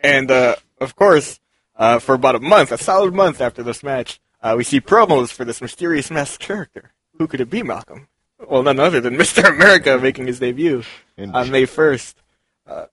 And 0.05 0.31
uh, 0.31 0.56
of 0.81 0.94
course, 0.94 1.40
uh, 1.76 1.98
for 1.98 2.14
about 2.14 2.36
a 2.36 2.40
month, 2.40 2.70
a 2.70 2.78
solid 2.78 3.14
month 3.14 3.40
after 3.40 3.62
this 3.62 3.82
match, 3.82 4.20
uh, 4.43 4.55
we 4.56 4.62
see 4.62 4.81
promos 4.81 5.32
for 5.32 5.44
this 5.44 5.60
mysterious 5.60 6.10
masked 6.10 6.40
character. 6.40 6.93
Who 7.18 7.26
could 7.26 7.40
it 7.40 7.51
be, 7.51 7.62
Malcolm? 7.62 8.09
Well, 8.48 8.62
none 8.62 8.78
other 8.78 9.01
than 9.01 9.16
Mr. 9.24 9.48
America 9.48 9.98
making 9.98 10.26
his 10.26 10.39
debut 10.39 10.85
Indeed. 11.16 11.35
on 11.35 11.51
May 11.51 11.64
1st. 11.64 12.14
Uh, 12.66 12.86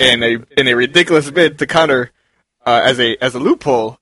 in 0.00 0.22
a 0.22 0.38
in 0.58 0.66
a 0.68 0.74
ridiculous 0.74 1.30
bid 1.30 1.58
to 1.58 1.66
counter 1.66 2.10
uh, 2.64 2.82
as 2.84 2.98
a 2.98 3.16
as 3.22 3.34
a 3.34 3.38
loophole 3.38 3.98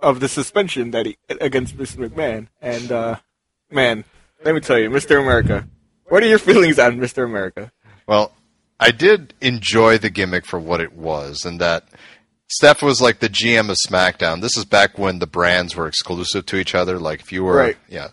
of 0.00 0.20
the 0.20 0.28
suspension 0.28 0.92
that 0.92 1.06
he 1.06 1.18
against 1.28 1.76
Mr. 1.76 2.08
McMahon. 2.08 2.48
And 2.62 2.90
uh, 2.90 3.16
man, 3.70 4.04
let 4.44 4.54
me 4.54 4.60
tell 4.60 4.78
you, 4.78 4.88
Mr. 4.88 5.20
America, 5.20 5.68
what 6.08 6.22
are 6.22 6.26
your 6.26 6.38
feelings 6.48 6.78
on 6.78 6.98
Mr. 6.98 7.24
America? 7.24 7.70
Well, 8.06 8.32
I 8.80 8.90
did 8.90 9.34
enjoy 9.40 9.98
the 9.98 10.10
gimmick 10.10 10.46
for 10.46 10.58
what 10.58 10.80
it 10.80 10.92
was, 10.94 11.44
and 11.44 11.60
that 11.60 11.84
Steph 12.48 12.82
was 12.82 13.00
like 13.00 13.20
the 13.20 13.28
GM 13.28 13.70
of 13.70 13.76
SmackDown. 13.86 14.40
This 14.40 14.56
is 14.56 14.64
back 14.64 14.98
when 14.98 15.18
the 15.20 15.26
brands 15.26 15.76
were 15.76 15.86
exclusive 15.86 16.46
to 16.46 16.56
each 16.56 16.74
other. 16.74 16.98
Like 16.98 17.20
if 17.20 17.30
you 17.30 17.44
were, 17.44 17.54
Right. 17.56 17.76
yeah. 17.88 18.08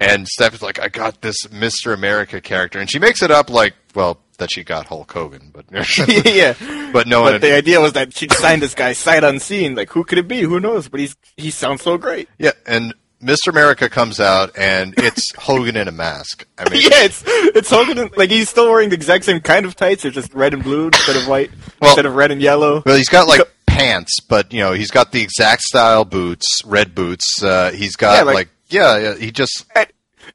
And 0.00 0.26
Steph 0.26 0.54
is 0.54 0.62
like, 0.62 0.78
I 0.80 0.88
got 0.88 1.20
this 1.20 1.36
Mr. 1.48 1.92
America 1.92 2.40
character, 2.40 2.78
and 2.78 2.88
she 2.88 2.98
makes 2.98 3.20
it 3.22 3.30
up 3.30 3.50
like, 3.50 3.74
well, 3.94 4.20
that 4.38 4.50
she 4.52 4.62
got 4.64 4.86
Hulk 4.86 5.10
Hogan, 5.12 5.50
but 5.52 5.64
yeah. 6.26 6.54
but 6.92 7.06
no 7.06 7.22
But 7.24 7.32
one. 7.32 7.40
the 7.40 7.54
idea 7.54 7.80
was 7.80 7.94
that 7.94 8.14
she'd 8.16 8.32
signed 8.32 8.62
this 8.62 8.74
guy 8.74 8.92
sight 8.92 9.24
unseen. 9.24 9.74
Like, 9.74 9.90
who 9.90 10.04
could 10.04 10.18
it 10.18 10.28
be? 10.28 10.40
Who 10.42 10.60
knows? 10.60 10.88
But 10.88 11.00
he's 11.00 11.16
he 11.36 11.50
sounds 11.50 11.82
so 11.82 11.98
great. 11.98 12.28
yeah, 12.38 12.52
and 12.66 12.94
Mr. 13.22 13.48
America 13.48 13.88
comes 13.88 14.20
out, 14.20 14.56
and 14.58 14.94
it's 14.98 15.34
Hogan 15.38 15.76
in 15.76 15.88
a 15.88 15.92
mask. 15.92 16.46
I 16.58 16.68
mean, 16.68 16.82
Yeah, 16.90 17.04
it's 17.04 17.22
it's 17.26 17.70
Hogan. 17.70 17.98
in- 17.98 18.10
Like 18.16 18.30
he's 18.30 18.48
still 18.48 18.70
wearing 18.70 18.90
the 18.90 18.94
exact 18.96 19.24
same 19.24 19.40
kind 19.40 19.64
of 19.66 19.74
tights. 19.74 20.02
They're 20.02 20.10
just 20.12 20.32
red 20.34 20.52
and 20.54 20.62
blue 20.62 20.86
instead 20.88 21.16
of 21.16 21.26
white. 21.28 21.50
Well- 21.80 21.90
instead 21.90 22.06
of 22.06 22.14
red 22.14 22.30
and 22.30 22.40
yellow. 22.42 22.82
Well, 22.84 22.96
he's 22.96 23.08
got 23.08 23.26
like 23.26 23.40
pants, 23.66 24.20
but 24.20 24.52
you 24.52 24.60
know, 24.60 24.72
he's 24.72 24.90
got 24.90 25.12
the 25.12 25.22
exact 25.22 25.62
style 25.62 26.04
boots, 26.04 26.46
red 26.64 26.94
boots. 26.94 27.42
Uh, 27.42 27.70
he's 27.72 27.96
got 27.96 28.16
Yeah, 28.18 28.22
like, 28.22 28.34
like- 28.34 28.48
yeah, 28.68 28.98
yeah, 28.98 29.14
he 29.16 29.30
just 29.30 29.64
And, 29.74 29.86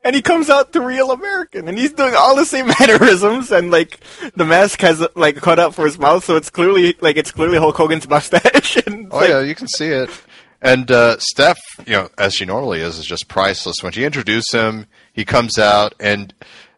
and 0.04 0.16
he 0.16 0.22
comes 0.22 0.50
out 0.50 0.72
to 0.74 0.82
real 0.82 1.12
American, 1.12 1.68
and 1.68 1.78
he's 1.78 1.92
doing 1.94 2.16
all 2.16 2.36
the 2.36 2.46
same 2.46 2.68
mannerisms, 2.80 3.52
and 3.52 3.70
like 3.72 4.00
the 4.36 4.46
mask 4.46 4.82
has 4.82 5.06
like 5.16 5.38
a 5.38 5.42
cutout 5.42 5.76
for 5.76 5.86
his 5.86 6.00
mouth, 6.00 6.24
so 6.24 6.36
it's 6.36 6.50
clearly 6.50 6.96
like 7.02 7.18
it's 7.18 7.32
clearly 7.32 7.58
Hulk 7.58 7.76
Hogan's 7.78 8.08
mustache. 8.10 8.78
And 8.88 9.08
Oh 9.12 9.18
like, 9.18 9.30
yeah, 9.30 9.42
you 9.42 9.54
can 9.54 9.68
see 9.68 9.88
it. 9.88 10.10
And 10.62 10.92
uh, 10.92 11.18
Steph, 11.20 11.60
you 11.86 11.94
know, 11.94 12.10
as 12.18 12.36
she 12.36 12.46
normally 12.46 12.82
is, 12.82 13.00
is 13.00 13.06
just 13.06 13.28
priceless. 13.28 13.82
When 13.82 13.92
she 13.92 14.04
introduces 14.04 14.52
him, 14.52 14.86
he 15.12 15.26
comes 15.26 15.58
out, 15.58 15.96
and 16.00 16.34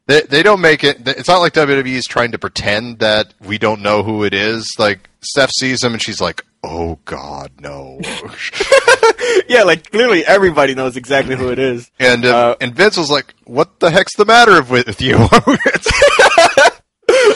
they 0.08 0.22
they 0.22 0.42
don't 0.44 0.62
make 0.62 0.84
it. 0.84 1.06
It's 1.08 1.28
not 1.28 1.40
like 1.40 1.54
WWE 1.54 1.86
is 1.88 2.06
trying 2.06 2.32
to 2.32 2.40
pretend 2.40 3.00
that 3.00 3.34
we 3.42 3.58
don't 3.58 3.82
know 3.82 4.02
who 4.04 4.24
it 4.24 4.34
is. 4.34 4.72
Like 4.80 5.10
Steph 5.22 5.52
sees 5.52 5.84
him, 5.84 5.92
and 5.94 6.02
she's 6.02 6.22
like, 6.22 6.46
"Oh 6.64 6.98
God, 7.04 7.52
no!" 7.60 8.00
yeah, 9.50 9.64
like 9.64 9.92
clearly 9.92 10.26
everybody 10.26 10.76
knows 10.76 10.96
exactly 10.96 11.36
who 11.36 11.52
it 11.52 11.60
is. 11.60 11.92
and 12.00 12.26
uh, 12.26 12.52
Uh, 12.52 12.56
and 12.62 12.74
Vince 12.74 12.96
was 12.96 13.12
like, 13.12 13.34
"What 13.44 13.80
the 13.82 13.92
heck's 13.92 14.16
the 14.16 14.26
matter 14.26 14.62
with, 14.62 14.88
with 14.88 15.02
you?" 15.02 15.18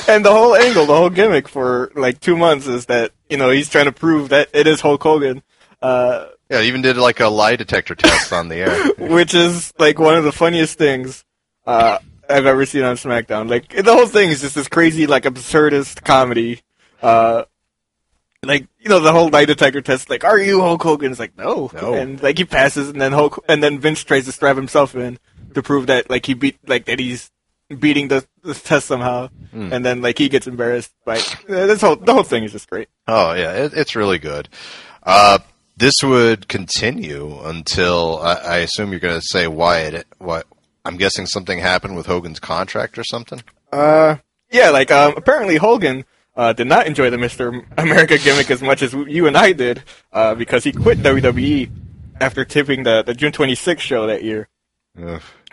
And 0.09 0.23
the 0.23 0.31
whole 0.31 0.55
angle, 0.55 0.85
the 0.85 0.95
whole 0.95 1.09
gimmick 1.09 1.47
for 1.49 1.91
like 1.95 2.19
two 2.21 2.37
months 2.37 2.67
is 2.67 2.85
that 2.85 3.11
you 3.29 3.37
know 3.37 3.49
he's 3.49 3.69
trying 3.69 3.85
to 3.85 3.91
prove 3.91 4.29
that 4.29 4.49
it 4.53 4.65
is 4.65 4.79
Hulk 4.81 5.03
Hogan. 5.03 5.43
Uh, 5.81 6.27
yeah, 6.49 6.61
even 6.61 6.81
did 6.81 6.97
like 6.97 7.19
a 7.19 7.27
lie 7.27 7.55
detector 7.55 7.95
test 7.95 8.31
on 8.33 8.47
the 8.49 8.55
air. 8.57 8.93
which 9.09 9.33
is 9.33 9.73
like 9.79 9.99
one 9.99 10.15
of 10.15 10.23
the 10.23 10.31
funniest 10.31 10.77
things 10.77 11.23
uh, 11.65 11.97
I've 12.29 12.45
ever 12.45 12.65
seen 12.65 12.83
on 12.83 12.95
SmackDown. 12.95 13.49
Like 13.49 13.69
the 13.69 13.93
whole 13.93 14.07
thing 14.07 14.29
is 14.29 14.41
just 14.41 14.55
this 14.55 14.67
crazy, 14.67 15.07
like 15.07 15.23
absurdist 15.23 16.03
comedy. 16.03 16.61
Uh, 17.01 17.43
like 18.43 18.67
you 18.79 18.89
know 18.89 18.99
the 18.99 19.11
whole 19.11 19.29
lie 19.29 19.45
detector 19.45 19.81
test. 19.81 20.09
Like, 20.09 20.23
are 20.23 20.39
you 20.39 20.61
Hulk 20.61 20.81
Hogan? 20.83 21.11
It's 21.11 21.19
like 21.19 21.37
no, 21.37 21.69
No. 21.73 21.93
and 21.93 22.21
like 22.21 22.37
he 22.37 22.45
passes, 22.45 22.89
and 22.89 23.01
then 23.01 23.11
Hulk, 23.11 23.43
and 23.49 23.61
then 23.63 23.79
Vince 23.79 24.03
tries 24.03 24.25
to 24.25 24.31
strap 24.31 24.55
himself 24.55 24.95
in 24.95 25.17
to 25.53 25.61
prove 25.63 25.87
that 25.87 26.09
like 26.09 26.25
he 26.25 26.33
beat, 26.33 26.57
like 26.67 26.85
that 26.85 26.99
he's 26.99 27.31
beating 27.79 28.07
the, 28.07 28.25
the 28.43 28.53
test 28.53 28.85
somehow, 28.87 29.27
and 29.51 29.83
then 29.85 30.01
like 30.01 30.17
he 30.17 30.29
gets 30.29 30.47
embarrassed. 30.47 30.93
By 31.03 31.19
this 31.47 31.81
whole 31.81 31.95
the 31.97 32.13
whole 32.13 32.23
thing 32.23 32.43
is 32.43 32.51
just 32.53 32.69
great. 32.69 32.87
Oh 33.07 33.33
yeah, 33.33 33.53
it, 33.65 33.73
it's 33.73 33.95
really 33.95 34.19
good. 34.19 34.47
Uh, 35.03 35.39
this 35.77 35.93
would 36.03 36.47
continue 36.47 37.39
until 37.43 38.19
I, 38.19 38.33
I 38.33 38.57
assume 38.57 38.91
you're 38.91 38.99
going 38.99 39.19
to 39.19 39.25
say 39.25 39.47
why 39.47 39.79
it. 39.81 40.07
What 40.17 40.47
I'm 40.83 40.97
guessing 40.97 41.25
something 41.25 41.59
happened 41.59 41.95
with 41.95 42.05
Hogan's 42.05 42.39
contract 42.39 42.97
or 42.97 43.03
something. 43.03 43.41
Uh, 43.71 44.17
yeah, 44.49 44.69
like 44.69 44.91
um, 44.91 45.13
apparently 45.17 45.57
Hogan 45.57 46.05
uh, 46.35 46.53
did 46.53 46.67
not 46.67 46.87
enjoy 46.87 47.09
the 47.09 47.17
Mr. 47.17 47.65
America 47.77 48.17
gimmick 48.17 48.49
as 48.49 48.61
much 48.61 48.81
as 48.81 48.93
you 48.93 49.27
and 49.27 49.37
I 49.37 49.51
did 49.53 49.83
uh, 50.13 50.35
because 50.35 50.63
he 50.63 50.71
quit 50.71 50.99
WWE 50.99 51.69
after 52.19 52.45
tipping 52.45 52.83
the, 52.83 53.03
the 53.03 53.13
June 53.13 53.31
26th 53.31 53.79
show 53.79 54.07
that 54.07 54.23
year 54.23 54.47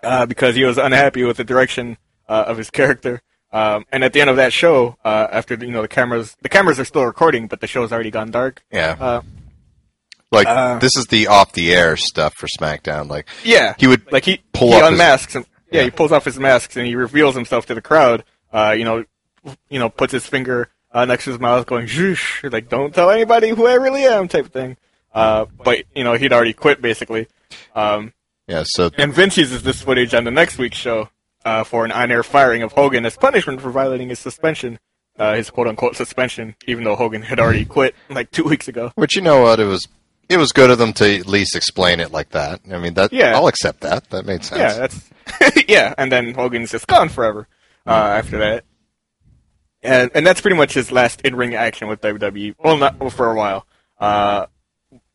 uh, 0.03 0.27
because 0.27 0.55
he 0.55 0.65
was 0.65 0.79
unhappy 0.79 1.25
with 1.25 1.37
the 1.37 1.45
direction 1.45 1.97
uh, 2.29 2.45
of 2.47 2.57
his 2.57 2.71
character. 2.71 3.21
Um, 3.53 3.85
and 3.93 4.03
at 4.03 4.13
the 4.13 4.21
end 4.21 4.31
of 4.31 4.37
that 4.37 4.53
show, 4.53 4.97
uh, 5.05 5.29
after 5.31 5.55
you 5.55 5.71
know 5.71 5.83
the 5.83 5.89
cameras, 5.89 6.37
the 6.43 6.49
cameras 6.49 6.81
are 6.81 6.85
still 6.85 7.05
recording, 7.05 7.47
but 7.47 7.61
the 7.61 7.69
show's 7.69 7.93
already 7.93 8.11
gone 8.11 8.31
dark. 8.33 8.65
Yeah, 8.73 8.97
Uh, 8.99 9.23
like 10.35 10.47
uh, 10.47 10.79
this 10.79 10.97
is 10.97 11.07
the 11.07 11.29
off 11.29 11.53
the 11.53 11.73
air 11.75 11.97
stuff 11.97 12.35
for 12.37 12.47
SmackDown. 12.61 13.09
Like 13.09 13.29
yeah, 13.45 13.75
he 13.79 13.87
would 13.87 14.11
like 14.13 14.25
he 14.25 14.43
pull 14.53 14.69
he 14.69 14.75
up 14.75 14.91
his- 14.91 15.35
and 15.35 15.47
yeah, 15.71 15.79
Yeah. 15.81 15.85
he 15.85 15.91
pulls 15.91 16.13
off 16.13 16.25
his 16.25 16.39
masks 16.39 16.77
and 16.77 16.87
he 16.87 16.95
reveals 16.97 17.35
himself 17.35 17.67
to 17.67 17.75
the 17.75 17.83
crowd. 17.83 18.25
Uh, 18.53 18.75
you 18.77 18.85
know, 18.85 19.05
you 19.69 19.79
know, 19.79 19.89
puts 19.89 20.13
his 20.13 20.27
finger 20.27 20.69
uh, 20.93 21.05
next 21.05 21.25
to 21.25 21.31
his 21.31 21.41
mouth, 21.41 21.67
going 21.67 21.87
"Zhoosh," 21.87 22.53
like 22.53 22.69
"Don't 22.69 22.95
tell 22.95 23.11
anybody 23.11 23.49
who 23.51 23.67
I 23.67 23.75
really 23.75 24.05
am," 24.05 24.29
type 24.29 24.47
of 24.47 24.53
thing. 24.53 24.77
Uh, 25.13 25.47
but 25.65 25.85
you 25.95 26.05
know, 26.05 26.15
he'd 26.15 26.33
already 26.33 26.53
quit 26.53 26.81
basically. 26.83 27.27
Um, 27.75 28.13
yeah. 28.47 28.63
So 28.67 28.91
and 28.99 29.13
Vince 29.13 29.37
uses 29.37 29.63
this 29.63 29.83
footage 29.83 30.15
on 30.15 30.25
the 30.25 30.31
next 30.31 30.59
week's 30.59 30.77
show 30.77 31.09
uh, 31.45 31.65
for 31.65 31.85
an 31.85 31.93
on-air 31.93 32.23
firing 32.23 32.63
of 32.63 32.73
Hogan 32.73 33.05
as 33.07 33.17
punishment 33.17 33.61
for 33.61 33.71
violating 33.71 34.09
his 34.09 34.19
suspension, 34.19 34.79
uh, 35.19 35.35
his 35.35 35.51
quote-unquote 35.51 35.97
suspension, 35.97 36.55
even 36.67 36.85
though 36.85 36.97
Hogan 36.97 37.23
had 37.23 37.39
already 37.41 37.65
quit 37.65 37.95
like 38.09 38.31
two 38.31 38.45
weeks 38.45 38.67
ago. 38.69 38.93
But 38.97 39.15
you 39.15 39.23
know 39.23 39.43
what? 39.43 39.61
It 39.61 39.67
was 39.67 39.89
it 40.29 40.37
was 40.37 40.53
good 40.53 40.71
of 40.71 40.79
them 40.79 40.93
to 40.95 41.19
at 41.19 41.27
least 41.27 41.57
explain 41.57 42.01
it 42.01 42.11
like 42.13 42.31
that. 42.31 42.61
I 42.71 42.79
mean, 42.79 42.95
that 42.95 43.13
Yeah. 43.13 43.35
I'll 43.35 43.47
accept 43.49 43.81
that. 43.81 44.11
That 44.11 44.27
made 44.27 44.45
sense. 44.45 44.59
Yeah, 44.59 44.75
that's 44.75 45.11
yeah. 45.69 45.95
And 45.97 46.11
then 46.11 46.35
Hogan's 46.35 46.71
just 46.71 46.87
gone 46.87 47.09
forever 47.09 47.49
uh, 47.87 47.91
after 47.91 48.39
that, 48.39 48.65
and 49.83 50.11
and 50.15 50.27
that's 50.27 50.41
pretty 50.41 50.57
much 50.57 50.75
his 50.75 50.91
last 50.93 51.21
in 51.23 51.37
ring 51.37 51.55
action 51.55 51.89
with 51.89 52.01
WWE. 52.01 52.55
Well, 52.59 52.77
not 52.77 52.99
well, 52.99 53.11
for 53.11 53.31
a 53.31 53.35
while, 53.35 53.67
uh, 53.99 54.47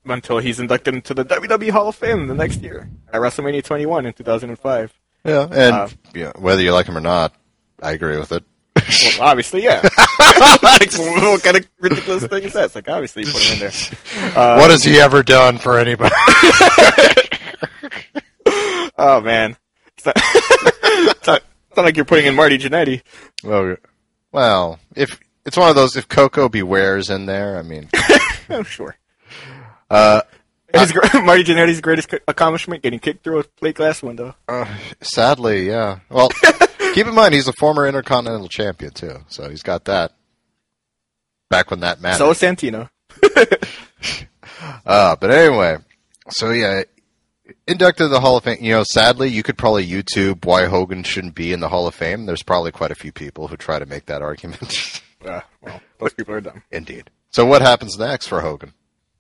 until 0.06 0.40
he's 0.40 0.60
inducted 0.60 0.94
into 0.96 1.14
the 1.14 1.26
WWE 1.26 1.70
Hall 1.72 1.90
of 1.90 1.96
Fame 1.96 2.28
the 2.28 2.36
next 2.36 2.62
year 2.62 2.90
at 3.12 3.22
WrestleMania 3.22 3.64
21 3.64 4.06
in 4.06 4.14
2005. 4.14 4.94
yeah, 5.26 5.44
and 5.44 5.76
Uh, 5.76 5.88
yeah, 6.14 6.32
whether 6.38 6.62
you 6.62 6.74
like 6.74 6.88
him 6.88 6.98
or 6.98 7.02
not, 7.02 7.34
I 7.82 7.92
agree 7.92 8.18
with 8.18 8.32
it. 8.32 8.44
Well, 9.20 9.28
obviously, 9.30 9.64
yeah. 9.64 9.82
like, 10.64 10.92
what 10.98 11.44
kind 11.44 11.58
of 11.58 11.68
ridiculous 11.80 12.26
thing 12.28 12.44
is 12.44 12.54
that? 12.54 12.66
It's 12.66 12.76
like 12.76 12.90
obviously 12.90 13.26
you 13.26 13.32
put 13.32 13.42
him 13.44 13.54
in 13.54 13.60
there. 13.60 14.38
Uh, 14.38 14.56
what 14.60 14.72
has 14.72 14.84
he 14.84 15.00
ever 15.00 15.24
done 15.24 15.58
for 15.58 15.78
anybody? 15.80 16.14
Oh 19.02 19.22
man, 19.22 19.56
it's 19.96 20.06
not, 20.06 20.14
it's 20.18 21.26
not, 21.28 21.42
it's 21.70 21.78
not 21.78 21.86
like 21.86 21.96
you're 21.96 22.04
putting 22.04 22.26
in 22.26 22.36
Marty 22.36 22.58
Jannetty. 22.58 23.02
well, 23.46 23.78
well, 24.34 24.80
if 24.94 25.18
it's 25.46 25.56
one 25.56 25.70
of 25.70 25.76
those, 25.76 25.96
if 25.96 26.10
Koko 26.10 26.50
B. 26.50 26.64
Ware's 26.64 27.10
in 27.10 27.26
there, 27.26 27.58
I 27.58 27.62
mean, 27.62 27.88
Oh, 28.50 28.64
sure. 28.64 28.98
uh, 29.90 30.24
His, 30.74 30.94
Marty 31.14 31.46
Jannetty's 31.46 31.80
greatest 31.80 32.14
accomplishment: 32.28 32.84
getting 32.84 33.00
kicked 33.00 33.24
through 33.24 33.40
a 33.40 33.44
plate 33.46 33.76
glass 33.76 34.04
window. 34.04 34.36
uh, 34.50 34.66
sadly, 35.00 35.68
yeah. 35.68 36.00
Well, 36.10 36.30
keep 36.94 37.08
in 37.08 37.16
mind 37.16 37.34
he's 37.34 37.48
a 37.48 37.54
former 37.54 37.88
Intercontinental 37.88 38.48
Champion 38.48 38.92
too, 38.92 39.18
so 39.28 39.50
he's 39.50 39.64
got 39.64 39.86
that. 39.86 40.14
Back 41.50 41.72
when 41.72 41.80
that 41.80 42.00
mattered. 42.00 42.18
So 42.18 42.32
is 42.32 42.40
Santino. 42.40 42.90
Uh, 44.86 45.16
but 45.16 45.32
anyway, 45.32 45.78
so 46.30 46.50
yeah, 46.50 46.84
inducted 47.68 48.06
to 48.06 48.08
the 48.08 48.20
Hall 48.20 48.38
of 48.38 48.44
Fame. 48.44 48.58
You 48.62 48.74
know, 48.74 48.84
sadly, 48.84 49.30
you 49.30 49.44
could 49.44 49.58
probably 49.58 49.88
YouTube 49.88 50.46
why 50.46 50.66
Hogan 50.66 51.04
shouldn't 51.04 51.36
be 51.36 51.54
in 51.54 51.60
the 51.60 51.70
Hall 51.70 51.88
of 51.88 51.96
Fame. 51.96 52.26
There's 52.26 52.44
probably 52.44 52.72
quite 52.72 52.92
a 52.92 52.96
few 52.96 53.12
people 53.12 53.48
who 53.48 53.58
try 53.58 53.80
to 53.80 53.86
make 53.86 54.06
that 54.08 54.22
argument. 54.22 55.02
Uh, 55.22 55.42
well, 55.62 55.82
those 55.98 56.14
people 56.14 56.34
are 56.34 56.40
dumb. 56.40 56.64
Indeed. 56.72 57.10
So 57.30 57.46
what 57.46 57.62
happens 57.62 58.00
next 58.00 58.28
for 58.28 58.40
Hogan? 58.40 58.72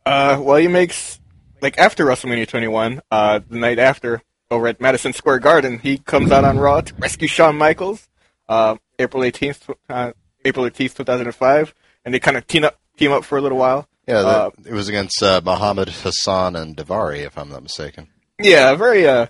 Uh, 0.05 0.39
well, 0.41 0.55
he 0.55 0.69
makes 0.69 1.19
like 1.61 1.77
after 1.77 2.05
WrestleMania 2.05 2.47
21, 2.47 3.01
uh, 3.11 3.41
the 3.49 3.57
night 3.57 3.79
after 3.79 4.21
over 4.51 4.67
at 4.67 4.81
Madison 4.81 5.13
Square 5.13 5.39
Garden, 5.39 5.79
he 5.79 5.97
comes 5.99 6.31
out 6.31 6.43
on 6.43 6.57
Raw 6.57 6.81
to 6.81 6.93
rescue 6.95 7.27
Shawn 7.27 7.57
Michaels. 7.57 8.07
Uh, 8.47 8.77
April 8.97 9.21
18th, 9.23 9.59
tw- 9.75 9.79
uh, 9.89 10.11
April 10.43 10.65
18th, 10.65 10.95
2005, 10.95 11.73
and 12.05 12.13
they 12.13 12.19
kind 12.19 12.35
of 12.37 12.47
team 12.47 12.63
up, 12.63 12.79
team 12.97 13.11
up 13.11 13.23
for 13.23 13.37
a 13.37 13.41
little 13.41 13.57
while. 13.59 13.87
Yeah, 14.07 14.19
Uh, 14.21 14.49
it 14.65 14.73
was 14.73 14.89
against 14.89 15.21
uh, 15.21 15.39
Muhammad 15.45 15.89
Hassan 15.89 16.55
and 16.55 16.75
Daivari, 16.75 17.19
if 17.25 17.37
I'm 17.37 17.49
not 17.49 17.61
mistaken. 17.61 18.07
Yeah, 18.41 18.73
very 18.75 19.07
uh, 19.07 19.27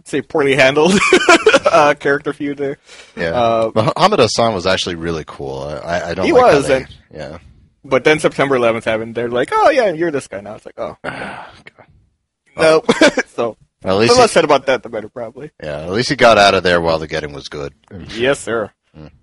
let's 0.00 0.10
say 0.10 0.20
poorly 0.20 0.56
handled 0.56 0.94
uh, 1.66 1.94
character 2.00 2.32
feud 2.32 2.58
there. 2.58 2.78
Yeah, 3.16 3.30
Uh, 3.40 3.70
Muhammad 3.74 4.18
Hassan 4.18 4.52
was 4.52 4.66
actually 4.66 4.96
really 4.96 5.24
cool. 5.24 5.60
I, 5.62 6.10
I, 6.10 6.14
don't. 6.14 6.26
He 6.26 6.32
like 6.32 6.42
was, 6.54 6.66
they- 6.66 6.76
and- 6.78 6.96
yeah. 7.14 7.38
But 7.84 8.02
then 8.04 8.18
September 8.20 8.56
11th 8.56 8.84
happened. 8.84 9.14
They're 9.16 9.28
like, 9.28 9.50
"Oh 9.52 9.68
yeah, 9.70 9.90
you're 9.92 10.12
this 10.12 10.28
guy 10.28 10.40
now." 10.40 10.54
It's 10.54 10.64
like, 10.64 10.78
"Oh, 10.78 10.96
no." 12.56 12.82
so 13.34 13.56
Well, 13.84 13.94
at 13.94 13.96
the 13.96 14.00
least, 14.00 14.18
less 14.18 14.30
he, 14.30 14.34
said 14.34 14.44
about 14.44 14.66
that, 14.66 14.82
the 14.82 14.88
better, 14.88 15.08
probably. 15.08 15.50
yeah, 15.62 15.80
at 15.82 15.90
least 15.90 16.08
he 16.08 16.16
got 16.16 16.38
out 16.38 16.54
of 16.54 16.62
there 16.62 16.80
while 16.80 16.98
the 16.98 17.06
getting 17.08 17.32
was 17.32 17.48
good. 17.48 17.74
Yes, 18.14 18.40
sir. 18.40 18.70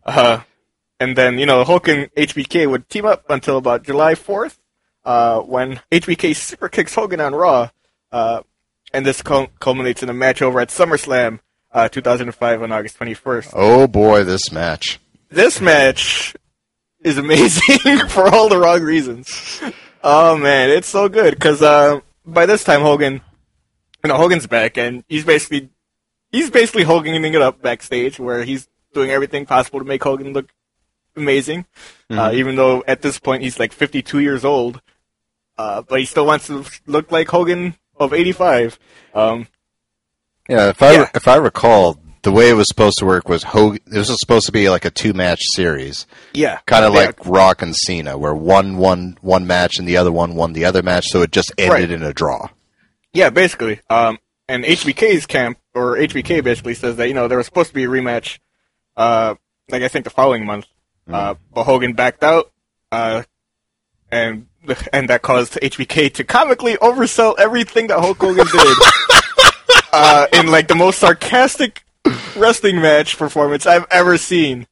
Uh, 0.05 0.41
and 0.99 1.15
then, 1.15 1.39
you 1.39 1.45
know, 1.45 1.63
Hulk 1.63 1.87
and 1.87 2.11
HBK 2.15 2.69
would 2.69 2.89
team 2.89 3.05
up 3.05 3.23
until 3.29 3.57
about 3.57 3.83
July 3.83 4.15
4th, 4.15 4.57
uh, 5.05 5.39
when 5.41 5.79
HBK 5.91 6.35
super 6.35 6.67
kicks 6.69 6.95
Hogan 6.95 7.21
on 7.21 7.33
Raw. 7.33 7.69
Uh, 8.11 8.41
and 8.93 9.05
this 9.05 9.21
cul- 9.21 9.49
culminates 9.59 10.03
in 10.03 10.09
a 10.09 10.13
match 10.13 10.41
over 10.41 10.59
at 10.59 10.69
SummerSlam, 10.69 11.39
uh, 11.71 11.87
2005 11.89 12.63
on 12.63 12.71
August 12.71 12.97
21st. 12.97 13.51
Oh 13.53 13.87
boy, 13.87 14.23
this 14.23 14.51
match. 14.51 14.99
This 15.29 15.61
match 15.61 16.35
is 17.01 17.17
amazing 17.17 17.99
for 18.09 18.27
all 18.27 18.49
the 18.49 18.57
wrong 18.57 18.81
reasons. 18.81 19.61
Oh 20.03 20.37
man, 20.37 20.69
it's 20.69 20.87
so 20.87 21.07
good 21.07 21.35
because 21.35 21.61
uh, 21.61 21.99
by 22.25 22.45
this 22.45 22.63
time 22.63 22.81
Hogan, 22.81 23.21
you 24.03 24.07
know, 24.09 24.17
Hogan's 24.17 24.47
back 24.47 24.77
and 24.77 25.03
he's 25.07 25.25
basically 25.25 25.69
he's 26.31 26.49
basically 26.49 26.83
Hoganing 26.85 27.33
it 27.33 27.41
up 27.41 27.61
backstage 27.61 28.19
where 28.19 28.43
he's 28.43 28.67
doing 28.93 29.09
everything 29.11 29.45
possible 29.45 29.79
to 29.79 29.85
make 29.85 30.03
Hogan 30.03 30.33
look 30.33 30.49
amazing. 31.15 31.65
Uh, 32.09 32.31
even 32.33 32.55
though 32.55 32.83
at 32.87 33.01
this 33.01 33.19
point 33.19 33.43
he's 33.43 33.59
like 33.59 33.71
52 33.73 34.19
years 34.19 34.43
old, 34.45 34.81
uh, 35.57 35.81
but 35.81 35.99
he 35.99 36.05
still 36.05 36.25
wants 36.25 36.47
to 36.47 36.65
look 36.87 37.11
like 37.11 37.27
Hogan 37.27 37.75
of 37.97 38.13
85. 38.13 38.79
Um, 39.13 39.47
Yeah, 40.47 40.69
if 40.69 40.81
I 40.81 40.93
Yeah. 40.93 41.09
if 41.13 41.27
I 41.27 41.35
recall, 41.35 41.99
the 42.23 42.31
way 42.31 42.49
it 42.49 42.53
was 42.53 42.67
supposed 42.67 42.97
to 42.99 43.05
work 43.05 43.29
was 43.29 43.43
Hogan. 43.43 43.79
This 43.85 44.09
was 44.09 44.17
supposed 44.19 44.45
to 44.47 44.51
be 44.51 44.69
like 44.69 44.83
a 44.85 44.89
two 44.89 45.13
match 45.13 45.39
series, 45.53 46.07
yeah, 46.33 46.59
kind 46.65 46.83
of 46.85 46.93
Yeah. 46.93 46.99
like 47.07 47.25
Rock 47.25 47.61
and 47.61 47.75
Cena, 47.75 48.17
where 48.17 48.33
one 48.33 48.77
won 48.77 49.17
one 49.21 49.45
match 49.45 49.77
and 49.77 49.87
the 49.87 49.97
other 49.97 50.11
one 50.11 50.33
won 50.35 50.53
the 50.53 50.65
other 50.65 50.81
match, 50.81 51.05
so 51.07 51.21
it 51.21 51.31
just 51.31 51.51
ended 51.57 51.71
Right. 51.71 51.91
in 51.91 52.01
a 52.03 52.13
draw. 52.13 52.47
Yeah, 53.13 53.29
basically. 53.29 53.81
Um, 53.89 54.19
and 54.47 54.63
HBK's 54.63 55.25
camp, 55.25 55.59
or 55.73 55.95
HBK 55.95 56.43
basically 56.43 56.73
says 56.73 56.95
that, 56.97 57.07
you 57.07 57.13
know, 57.13 57.27
there 57.27 57.37
was 57.37 57.47
supposed 57.47 57.69
to 57.69 57.75
be 57.75 57.83
a 57.83 57.87
rematch, 57.87 58.39
uh, 58.97 59.35
like 59.69 59.83
I 59.83 59.87
think 59.87 60.05
the 60.05 60.11
following 60.11 60.45
month. 60.45 60.65
Uh, 61.07 61.35
but 61.53 61.63
Hogan 61.63 61.93
backed 61.93 62.23
out, 62.23 62.51
uh, 62.91 63.23
and, 64.11 64.47
and 64.93 65.09
that 65.09 65.21
caused 65.21 65.53
HBK 65.53 66.13
to 66.15 66.23
comically 66.23 66.75
oversell 66.77 67.35
everything 67.39 67.87
that 67.87 67.99
Hulk 67.99 68.19
Hogan 68.19 68.45
did, 68.45 68.77
uh, 69.93 70.27
in 70.33 70.51
like 70.51 70.67
the 70.67 70.75
most 70.75 70.99
sarcastic 70.99 71.83
wrestling 72.35 72.81
match 72.81 73.17
performance 73.17 73.65
I've 73.65 73.87
ever 73.91 74.17
seen. 74.17 74.67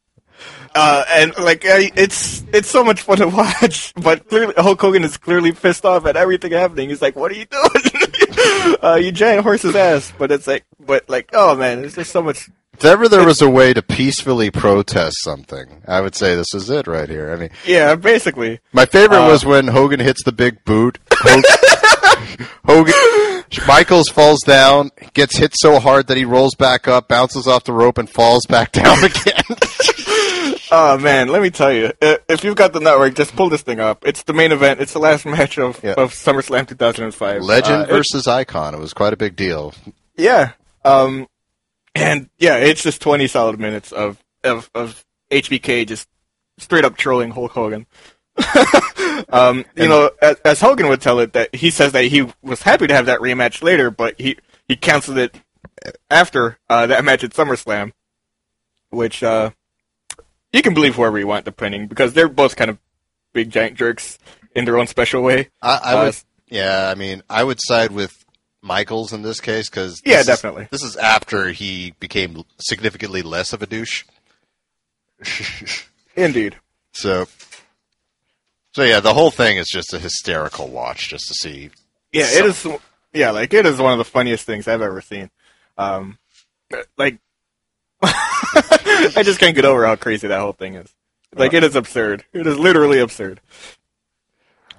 Uh, 0.80 1.04
and 1.10 1.38
like 1.40 1.66
I, 1.66 1.92
it's 1.96 2.44
it's 2.54 2.70
so 2.70 2.84
much 2.84 3.02
fun 3.02 3.18
to 3.18 3.28
watch, 3.30 3.94
but 3.96 4.28
clearly 4.30 4.54
Hulk 4.58 4.80
Hogan 4.80 5.04
is 5.04 5.18
clearly 5.18 5.52
pissed 5.52 5.86
off 5.86 6.06
at 6.06 6.16
everything 6.16 6.52
happening. 6.52 6.90
He's 6.90 7.02
like, 7.02 7.16
"What 7.16 7.32
are 7.32 7.36
you 7.36 7.46
doing? 7.46 8.76
uh, 8.84 8.96
you 9.02 9.12
giant 9.12 9.42
horse's 9.44 9.76
ass!" 9.76 10.14
But 10.18 10.32
it's 10.32 10.46
like, 10.46 10.66
but 10.80 11.10
like, 11.10 11.30
oh 11.34 11.56
man, 11.56 11.84
it's 11.84 11.96
just 11.96 12.12
so 12.12 12.22
much. 12.22 12.50
If 12.74 12.86
ever 12.86 13.10
there 13.10 13.26
was 13.26 13.42
a 13.42 13.50
way 13.50 13.74
to 13.74 13.82
peacefully 13.82 14.52
protest 14.52 15.16
something, 15.24 15.82
I 15.88 16.00
would 16.00 16.14
say 16.14 16.36
this 16.36 16.54
is 16.54 16.70
it 16.70 16.86
right 16.86 17.10
here. 17.10 17.32
I 17.32 17.36
mean, 17.38 17.50
Yeah, 17.66 17.96
basically. 17.96 18.60
my 18.72 18.86
favorite 18.86 19.26
Uh, 19.26 19.30
was 19.30 19.44
when 19.44 19.68
Hogan 19.70 20.00
hits 20.00 20.24
the 20.24 20.32
big 20.32 20.64
boot. 20.64 21.00
Hogan, 21.12 22.48
Hogan, 22.66 23.44
Michaels 23.68 24.10
falls 24.10 24.42
down, 24.42 24.92
gets 25.14 25.38
hit 25.38 25.54
so 25.58 25.80
hard 25.80 26.06
that 26.06 26.18
he 26.18 26.26
rolls 26.26 26.54
back 26.54 26.88
up, 26.88 27.08
bounces 27.08 27.48
off 27.48 27.64
the 27.64 27.74
rope, 27.74 27.98
and 27.98 28.08
falls 28.08 28.46
back 28.46 28.74
down 28.74 29.04
again. 29.04 29.44
Oh 30.72 30.98
man, 30.98 31.30
let 31.30 31.42
me 31.42 31.50
tell 31.50 31.72
you, 31.72 31.92
if 32.02 32.44
you've 32.44 32.56
got 32.56 32.74
the 32.74 32.80
network, 32.80 33.16
just 33.16 33.36
pull 33.36 33.50
this 33.50 33.62
thing 33.62 33.80
up. 33.80 34.06
It's 34.06 34.24
the 34.24 34.34
main 34.34 34.52
event. 34.52 34.82
It's 34.82 34.94
the 34.94 35.00
last 35.00 35.26
match 35.26 35.58
of 35.58 35.80
Yeah. 35.84 35.94
of 35.98 36.12
SummerSlam 36.12 36.68
2005. 36.68 37.42
Legend 37.42 37.82
Uh, 37.82 37.86
it- 37.86 37.90
versus 37.90 38.28
icon. 38.28 38.74
It 38.76 38.80
was 38.80 38.94
quite 38.94 39.14
a 39.14 39.18
big 39.18 39.36
deal. 39.36 39.74
Yeah. 40.18 40.52
Um, 40.84 41.28
and 41.96 42.30
yeah, 42.38 42.58
it's 42.58 42.84
just 42.84 43.02
20 43.02 43.28
solid 43.28 43.60
minutes 43.60 43.92
of, 43.92 44.22
of, 44.44 44.70
of 44.76 45.04
HBK 45.32 45.88
just 45.88 46.08
straight 46.58 46.86
up 46.86 46.98
trolling 46.98 47.32
Hulk 47.32 47.52
Hogan. 47.52 47.86
um, 49.30 49.66
you 49.76 49.88
know, 49.88 50.12
as, 50.22 50.38
as 50.46 50.62
Hogan 50.62 50.88
would 50.90 51.02
tell 51.02 51.20
it, 51.20 51.34
that 51.34 51.54
he 51.56 51.70
says 51.72 51.92
that 51.94 52.06
he 52.06 52.28
was 52.42 52.62
happy 52.62 52.88
to 52.88 52.94
have 52.94 53.08
that 53.08 53.20
rematch 53.20 53.62
later, 53.64 53.90
but 53.92 54.20
he, 54.20 54.38
he 54.68 54.76
canceled 54.76 55.18
it 55.18 55.36
after, 56.10 56.58
uh, 56.70 56.88
that 56.88 57.04
match 57.04 57.24
at 57.24 57.32
SummerSlam, 57.32 57.94
which, 58.92 59.24
uh, 59.24 59.50
you 60.54 60.62
can 60.62 60.74
believe 60.74 60.96
whoever 60.96 61.18
you 61.20 61.28
want, 61.28 61.46
depending, 61.46 61.88
because 61.88 62.14
they're 62.14 62.28
both 62.30 62.56
kind 62.56 62.70
of 62.70 62.78
big 63.34 63.50
giant 63.52 63.76
jerks 63.76 64.18
in 64.56 64.66
their 64.66 64.78
own 64.78 64.88
special 64.88 65.22
way. 65.22 65.50
I, 65.62 65.80
I 65.84 65.94
Uh, 65.94 66.06
would, 66.06 66.16
yeah. 66.48 66.90
I 66.90 66.96
mean, 66.96 67.22
I 67.30 67.44
would 67.44 67.60
side 67.62 67.92
with 67.92 68.26
Michaels 68.62 69.14
in 69.14 69.22
this 69.22 69.40
case 69.40 69.70
because 69.70 70.02
Yeah, 70.06 70.24
definitely. 70.24 70.68
This 70.72 70.84
is 70.84 70.96
after 70.96 71.50
he 71.50 71.94
became 72.00 72.44
significantly 72.60 73.22
less 73.22 73.54
of 73.54 73.62
a 73.62 73.68
douche. 73.68 74.04
Indeed. 76.16 76.56
So, 76.94 77.28
so 78.74 78.84
yeah, 78.84 79.00
the 79.00 79.14
whole 79.14 79.32
thing 79.32 79.58
is 79.58 79.68
just 79.72 79.94
a 79.94 80.00
hysterical 80.00 80.68
watch, 80.68 81.10
just 81.10 81.28
to 81.28 81.34
see. 81.36 81.70
Yeah, 82.12 82.26
it 82.28 82.46
is. 82.46 82.68
Yeah, 83.14 83.32
like 83.32 83.54
it 83.54 83.66
is 83.66 83.80
one 83.80 83.92
of 83.94 83.98
the 84.00 84.06
funniest 84.06 84.46
things 84.46 84.68
I've 84.68 84.82
ever 84.82 85.02
seen. 85.02 85.30
Um, 85.78 86.18
like, 86.98 87.20
I 88.04 89.22
just 89.24 89.40
can't 89.40 89.56
get 89.56 89.66
over 89.66 89.86
how 89.86 89.96
crazy 89.96 90.28
that 90.28 90.40
whole 90.40 90.54
thing 90.54 90.76
is. 90.76 90.94
Like, 91.36 91.54
it 91.54 91.64
is 91.64 91.76
absurd. 91.76 92.24
It 92.34 92.48
is 92.48 92.58
literally 92.58 93.00
absurd. 93.00 93.42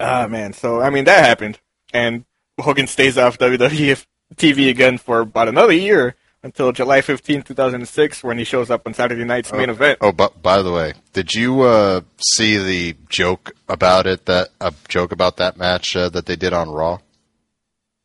Ah, 0.01 0.27
man. 0.28 0.53
So, 0.53 0.81
I 0.81 0.90
mean, 0.90 1.05
that 1.05 1.24
happened, 1.24 1.59
and 1.93 2.24
Hogan 2.59 2.86
stays 2.86 3.19
off 3.19 3.39
WWE 3.39 4.05
TV 4.35 4.69
again 4.70 4.99
for 4.99 5.20
about 5.20 5.49
another 5.49 5.73
year 5.73 6.15
until 6.43 6.73
July 6.73 7.01
15, 7.01 7.43
2006, 7.43 8.24
when 8.24 8.39
he 8.39 8.45
shows 8.45 8.70
up 8.70 8.86
on 8.86 8.95
Saturday 8.95 9.24
night's 9.24 9.53
main 9.53 9.70
event. 9.70 9.99
Oh, 10.01 10.12
but 10.12 10.40
by 10.40 10.62
the 10.62 10.73
way, 10.73 10.95
did 11.12 11.35
you 11.35 11.62
uh, 11.62 12.03
see 12.20 12.57
the 12.57 12.97
joke 13.09 13.53
about 13.69 14.07
it? 14.07 14.27
That 14.27 14.49
a 14.61 14.73
joke 14.89 15.12
about 15.12 15.36
that 15.39 15.57
match 15.57 15.97
uh, 15.97 16.09
that 16.11 16.27
they 16.27 16.36
did 16.36 16.53
on 16.53 16.70
Raw? 16.70 16.99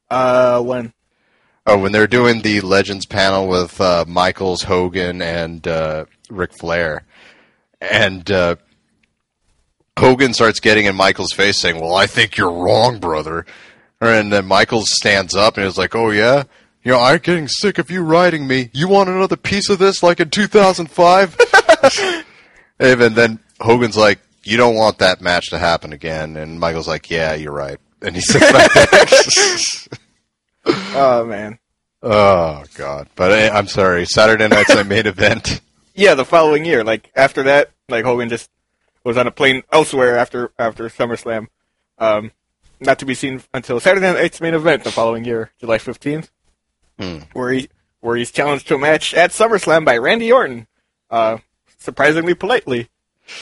Uh, 0.09 0.61
when? 0.61 0.93
Oh, 1.65 1.77
when 1.77 1.93
they're 1.93 2.07
doing 2.07 2.41
the 2.41 2.59
Legends 2.61 3.05
panel 3.05 3.47
with 3.47 3.79
uh, 3.79 4.03
Michaels, 4.07 4.63
Hogan, 4.63 5.21
and 5.21 5.65
uh, 5.65 6.05
Ric 6.29 6.53
Flair, 6.53 7.05
and 7.79 8.29
uh, 8.29 8.57
Hogan 9.97 10.33
starts 10.33 10.59
getting 10.59 10.85
in 10.85 10.95
Michaels' 10.95 11.31
face, 11.31 11.59
saying, 11.59 11.79
"Well, 11.79 11.95
I 11.95 12.05
think 12.05 12.35
you're 12.35 12.51
wrong, 12.51 12.99
brother." 12.99 13.45
And 14.01 14.33
then 14.33 14.45
Michaels 14.45 14.89
stands 14.91 15.35
up 15.35 15.55
and 15.55 15.65
is 15.65 15.77
like, 15.77 15.95
"Oh 15.95 16.09
yeah." 16.09 16.43
You 16.83 16.91
know, 16.91 16.99
I'm 16.99 17.19
getting 17.19 17.47
sick 17.47 17.77
of 17.77 17.89
you 17.89 18.03
riding 18.03 18.45
me. 18.45 18.69
You 18.73 18.89
want 18.89 19.07
another 19.07 19.37
piece 19.37 19.69
of 19.69 19.79
this 19.79 20.03
like 20.03 20.19
in 20.19 20.29
2005? 20.29 21.37
and 22.79 23.15
then 23.15 23.39
Hogan's 23.61 23.95
like, 23.95 24.19
you 24.43 24.57
don't 24.57 24.75
want 24.75 24.97
that 24.97 25.21
match 25.21 25.49
to 25.51 25.57
happen 25.57 25.93
again. 25.93 26.35
And 26.35 26.59
Michael's 26.59 26.87
like, 26.87 27.09
yeah, 27.09 27.33
you're 27.35 27.53
right. 27.53 27.77
And 28.01 28.15
he 28.15 28.21
sits 28.21 28.51
back. 28.51 29.97
Oh 30.65 31.25
man. 31.25 31.59
oh, 32.01 32.63
God. 32.75 33.09
But 33.15 33.31
eh, 33.31 33.49
I'm 33.51 33.67
sorry. 33.67 34.05
Saturday 34.05 34.47
night's 34.47 34.73
my 34.73 34.83
main 34.83 35.07
event. 35.07 35.61
Yeah, 35.95 36.15
the 36.15 36.25
following 36.25 36.65
year. 36.65 36.83
Like 36.83 37.11
after 37.15 37.43
that, 37.43 37.71
like 37.89 38.05
Hogan 38.05 38.29
just 38.29 38.49
was 39.03 39.17
on 39.17 39.27
a 39.27 39.31
plane 39.31 39.63
elsewhere 39.71 40.17
after 40.17 40.51
after 40.57 40.89
SummerSlam. 40.89 41.47
Um, 41.97 42.31
not 42.79 42.99
to 42.99 43.05
be 43.05 43.15
seen 43.15 43.41
until 43.53 43.79
Saturday 43.79 44.11
night's 44.11 44.41
main 44.41 44.53
event 44.53 44.83
the 44.83 44.91
following 44.91 45.23
year, 45.25 45.51
July 45.59 45.77
15th, 45.77 46.29
where 47.33 47.51
he 47.51 47.69
where 48.01 48.15
he's 48.15 48.31
challenged 48.31 48.67
to 48.67 48.75
a 48.75 48.79
match 48.79 49.13
at 49.13 49.31
SummerSlam 49.31 49.85
by 49.85 49.97
Randy 49.97 50.31
Orton. 50.31 50.67
Uh, 51.09 51.37
surprisingly 51.77 52.33
politely, 52.33 52.89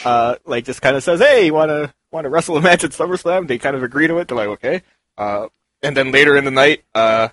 uh, 0.05 0.35
like 0.45 0.65
just 0.65 0.81
kind 0.81 0.95
of 0.95 1.03
says, 1.03 1.19
"Hey, 1.19 1.45
you 1.47 1.53
wanna 1.53 1.93
wanna 2.11 2.29
wrestle 2.29 2.57
a 2.57 2.61
match 2.61 2.83
at 2.83 2.91
SummerSlam?" 2.91 3.47
They 3.47 3.57
kind 3.57 3.75
of 3.75 3.83
agree 3.83 4.07
to 4.07 4.17
it. 4.17 4.27
They're 4.27 4.37
like, 4.37 4.49
"Okay." 4.49 4.81
Uh, 5.17 5.47
and 5.83 5.95
then 5.97 6.11
later 6.11 6.35
in 6.35 6.45
the 6.45 6.51
night, 6.51 6.83
uh, 6.95 7.29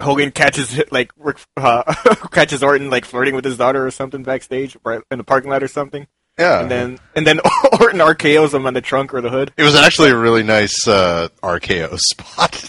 Hogan 0.00 0.30
catches 0.32 0.80
like 0.90 1.12
Rick, 1.16 1.38
uh, 1.56 1.82
catches 2.32 2.62
Orton 2.62 2.90
like 2.90 3.04
flirting 3.04 3.34
with 3.34 3.44
his 3.44 3.56
daughter 3.56 3.86
or 3.86 3.90
something 3.90 4.22
backstage 4.22 4.76
right 4.84 5.00
in 5.10 5.18
the 5.18 5.24
parking 5.24 5.50
lot 5.50 5.62
or 5.62 5.68
something. 5.68 6.06
Yeah. 6.38 6.60
And 6.62 6.70
then 6.70 6.98
and 7.14 7.26
then 7.26 7.40
Orton 7.80 8.00
RKO's 8.00 8.54
him 8.54 8.66
on 8.66 8.74
the 8.74 8.80
trunk 8.80 9.12
or 9.14 9.20
the 9.20 9.30
hood. 9.30 9.52
it 9.56 9.62
was 9.62 9.74
actually 9.74 10.10
a 10.10 10.16
really 10.16 10.42
nice 10.42 10.88
uh, 10.88 11.28
RKO 11.42 11.98
spot. 11.98 12.68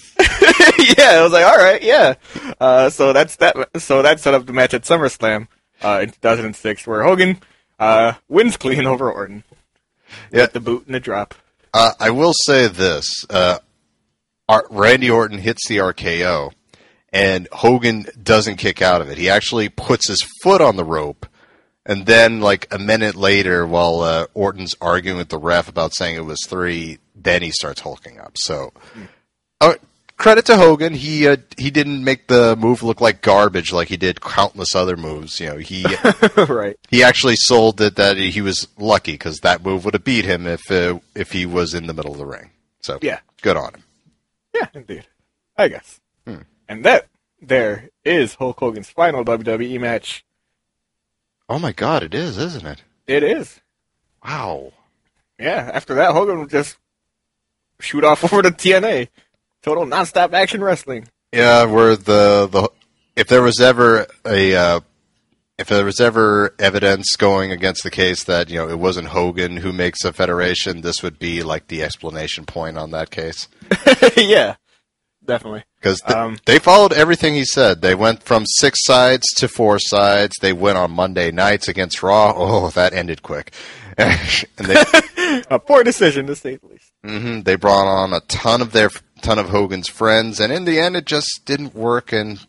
yeah, 0.98 1.12
I 1.20 1.22
was 1.24 1.32
like, 1.32 1.46
all 1.46 1.58
right, 1.58 1.82
yeah. 1.82 2.16
Uh, 2.60 2.90
so 2.90 3.14
that's 3.14 3.38
that. 3.38 3.56
So 3.78 4.02
that 4.02 4.20
set 4.20 4.34
up 4.34 4.46
the 4.46 4.54
match 4.54 4.74
at 4.74 4.84
SummerSlam 4.84 5.48
uh, 5.82 6.00
in 6.04 6.10
2006, 6.12 6.86
where 6.86 7.04
Hogan 7.04 7.40
uh, 7.80 8.14
wins 8.28 8.58
clean 8.58 8.86
over 8.86 9.12
Orton. 9.12 9.44
Yeah. 10.32 10.46
the 10.46 10.60
boot 10.60 10.86
and 10.86 10.94
the 10.94 11.00
drop. 11.00 11.34
Uh, 11.74 11.92
I 12.00 12.12
will 12.12 12.34
say 12.34 12.68
this: 12.68 13.26
uh, 13.30 13.60
Randy 14.70 15.10
Orton 15.10 15.38
hits 15.40 15.68
the 15.68 15.78
RKO, 15.78 16.52
and 17.12 17.48
Hogan 17.52 18.06
doesn't 18.22 18.58
kick 18.58 18.82
out 18.82 19.02
of 19.02 19.10
it. 19.10 19.18
He 19.18 19.30
actually 19.30 19.70
puts 19.70 20.08
his 20.08 20.22
foot 20.42 20.62
on 20.62 20.76
the 20.76 20.84
rope, 20.84 21.26
and 21.86 22.06
then, 22.06 22.40
like 22.40 22.68
a 22.72 22.80
minute 22.80 23.16
later, 23.16 23.66
while 23.66 24.02
uh, 24.02 24.28
Orton's 24.34 24.76
arguing 24.82 25.18
with 25.18 25.30
the 25.30 25.38
ref 25.38 25.68
about 25.68 25.94
saying 25.94 26.16
it 26.16 26.26
was 26.26 26.40
three, 26.48 27.00
then 27.16 27.42
he 27.42 27.52
starts 27.52 27.82
hulking 27.82 28.20
up. 28.20 28.38
So, 28.38 28.74
uh, 29.62 29.76
credit 30.18 30.46
to 30.46 30.58
Hogan. 30.58 30.94
He 30.94 31.28
uh, 31.28 31.38
he 31.58 31.72
didn't 31.72 32.04
make 32.04 32.28
the 32.28 32.56
move 32.56 32.84
look 32.84 33.02
like 33.02 33.22
garbage 33.22 33.72
like 33.72 33.88
he 33.90 33.98
did 33.98 34.22
countless 34.22 34.76
other 34.76 34.98
moves. 34.98 35.40
You 35.40 35.48
know, 35.52 35.58
he 35.58 35.86
right. 36.38 36.78
he 36.90 37.04
actually 37.04 37.36
sold 37.38 37.80
it 37.82 37.96
that 37.96 38.18
he 38.18 38.42
was 38.42 38.68
lucky 38.78 39.14
because 39.14 39.40
that 39.40 39.64
move 39.64 39.86
would 39.86 39.94
have 39.94 40.04
beat 40.04 40.26
him 40.26 40.48
if 40.48 40.70
uh, 40.72 41.00
if 41.16 41.32
he 41.32 41.46
was 41.46 41.74
in 41.74 41.88
the 41.88 41.94
middle 41.94 42.12
of 42.12 42.18
the 42.18 42.26
ring. 42.26 42.50
So 42.82 43.00
Yeah. 43.02 43.20
good 43.42 43.58
on 43.58 43.74
him. 43.74 43.84
Yeah, 44.54 44.68
indeed. 44.74 45.08
I 45.58 45.68
guess. 45.68 46.00
And 46.68 46.86
that 46.86 47.08
there 47.42 47.90
is 48.06 48.36
Hulk 48.36 48.60
Hogan's 48.60 48.90
final 48.90 49.26
WWE 49.26 49.80
match. 49.80 50.26
Oh 51.50 51.60
my 51.60 51.72
God, 51.74 52.02
it 52.04 52.14
is, 52.14 52.38
isn't 52.38 52.66
it? 52.66 52.84
It 53.06 53.22
is. 53.22 53.60
Wow. 54.26 54.72
Yeah. 55.38 55.70
After 55.74 55.96
that, 55.96 56.14
Hogan 56.14 56.40
would 56.40 56.50
just 56.50 56.78
shoot 57.80 58.04
off 58.04 58.24
over 58.34 58.42
to 58.42 58.50
TNA. 58.50 59.10
Total 59.62 59.86
nonstop 59.86 60.34
action 60.34 60.64
wrestling. 60.64 61.08
Yeah, 61.32 61.66
where 61.66 61.96
the 61.96 62.48
the 62.50 62.70
if 63.16 63.28
there 63.28 63.42
was 63.42 63.60
ever 63.60 64.08
a 64.26 64.56
uh, 64.56 64.80
if 65.64 65.70
there 65.70 65.86
was 65.86 66.02
ever 66.02 66.54
evidence 66.60 67.16
going 67.16 67.52
against 67.52 67.84
the 67.84 67.90
case 67.92 68.24
that 68.26 68.50
you 68.50 68.58
know 68.58 68.68
it 68.70 68.78
wasn't 68.80 69.08
Hogan 69.08 69.58
who 69.58 69.72
makes 69.72 70.04
a 70.04 70.12
federation, 70.12 70.82
this 70.82 71.02
would 71.02 71.18
be 71.20 71.42
like 71.42 71.68
the 71.68 71.82
explanation 71.82 72.46
point 72.46 72.78
on 72.78 72.92
that 72.92 73.10
case. 73.12 73.48
yeah, 74.18 74.56
definitely. 75.26 75.64
Because 75.80 76.02
th- 76.02 76.16
Um, 76.18 76.38
they 76.46 76.60
followed 76.60 76.92
everything 76.92 77.34
he 77.34 77.46
said. 77.46 77.82
They 77.82 77.96
went 77.96 78.24
from 78.24 78.46
six 78.46 78.84
sides 78.84 79.24
to 79.38 79.48
four 79.48 79.80
sides. 79.80 80.36
They 80.42 80.52
went 80.52 80.78
on 80.78 80.92
Monday 80.92 81.32
nights 81.32 81.70
against 81.70 82.04
Raw. 82.04 82.34
Oh, 82.36 82.70
that 82.72 82.94
ended 82.94 83.24
quick. 83.24 83.54
they 83.98 84.84
A 85.50 85.60
poor 85.60 85.84
decision, 85.84 86.28
to 86.28 86.36
say 86.36 86.58
the 86.58 86.68
least. 86.68 86.92
hmm 87.06 87.42
they 87.42 87.56
brought 87.56 87.88
on 87.88 88.12
a 88.14 88.20
ton 88.22 88.62
of 88.62 88.74
their 88.74 88.90
ton 89.22 89.40
of 89.40 89.50
Hogan's 89.50 89.88
friends, 89.88 90.42
and 90.42 90.52
in 90.52 90.66
the 90.66 90.78
end, 90.80 90.98
it 90.98 91.06
just 91.06 91.44
didn't 91.46 91.74
work. 91.74 92.12
And 92.12 92.46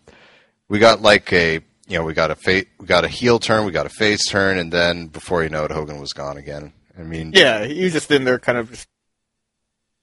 we 0.69 0.81
got 0.81 1.01
like 1.01 1.33
a 1.33 1.61
you 1.87 1.99
know 1.99 2.05
we 2.05 2.15
got 2.15 2.31
a 2.31 2.35
fa- 2.35 2.65
we 2.79 2.87
got 2.87 3.05
a 3.05 3.09
heel 3.09 3.39
turn, 3.39 3.65
we 3.67 3.73
got 3.73 3.87
a 3.87 3.91
face 3.91 4.27
turn, 4.29 4.59
and 4.59 4.73
then 4.73 5.07
before 5.09 5.43
you 5.43 5.49
know 5.49 5.65
it, 5.65 5.71
Hogan 5.71 6.01
was 6.01 6.13
gone 6.13 6.37
again. 6.37 6.73
I 6.99 7.03
mean, 7.03 7.33
Yeah, 7.35 7.65
he 7.65 7.85
was 7.85 7.93
just 7.93 8.11
in 8.11 8.25
there 8.25 8.39
kind 8.39 8.57
of 8.59 8.71
just 8.71 8.89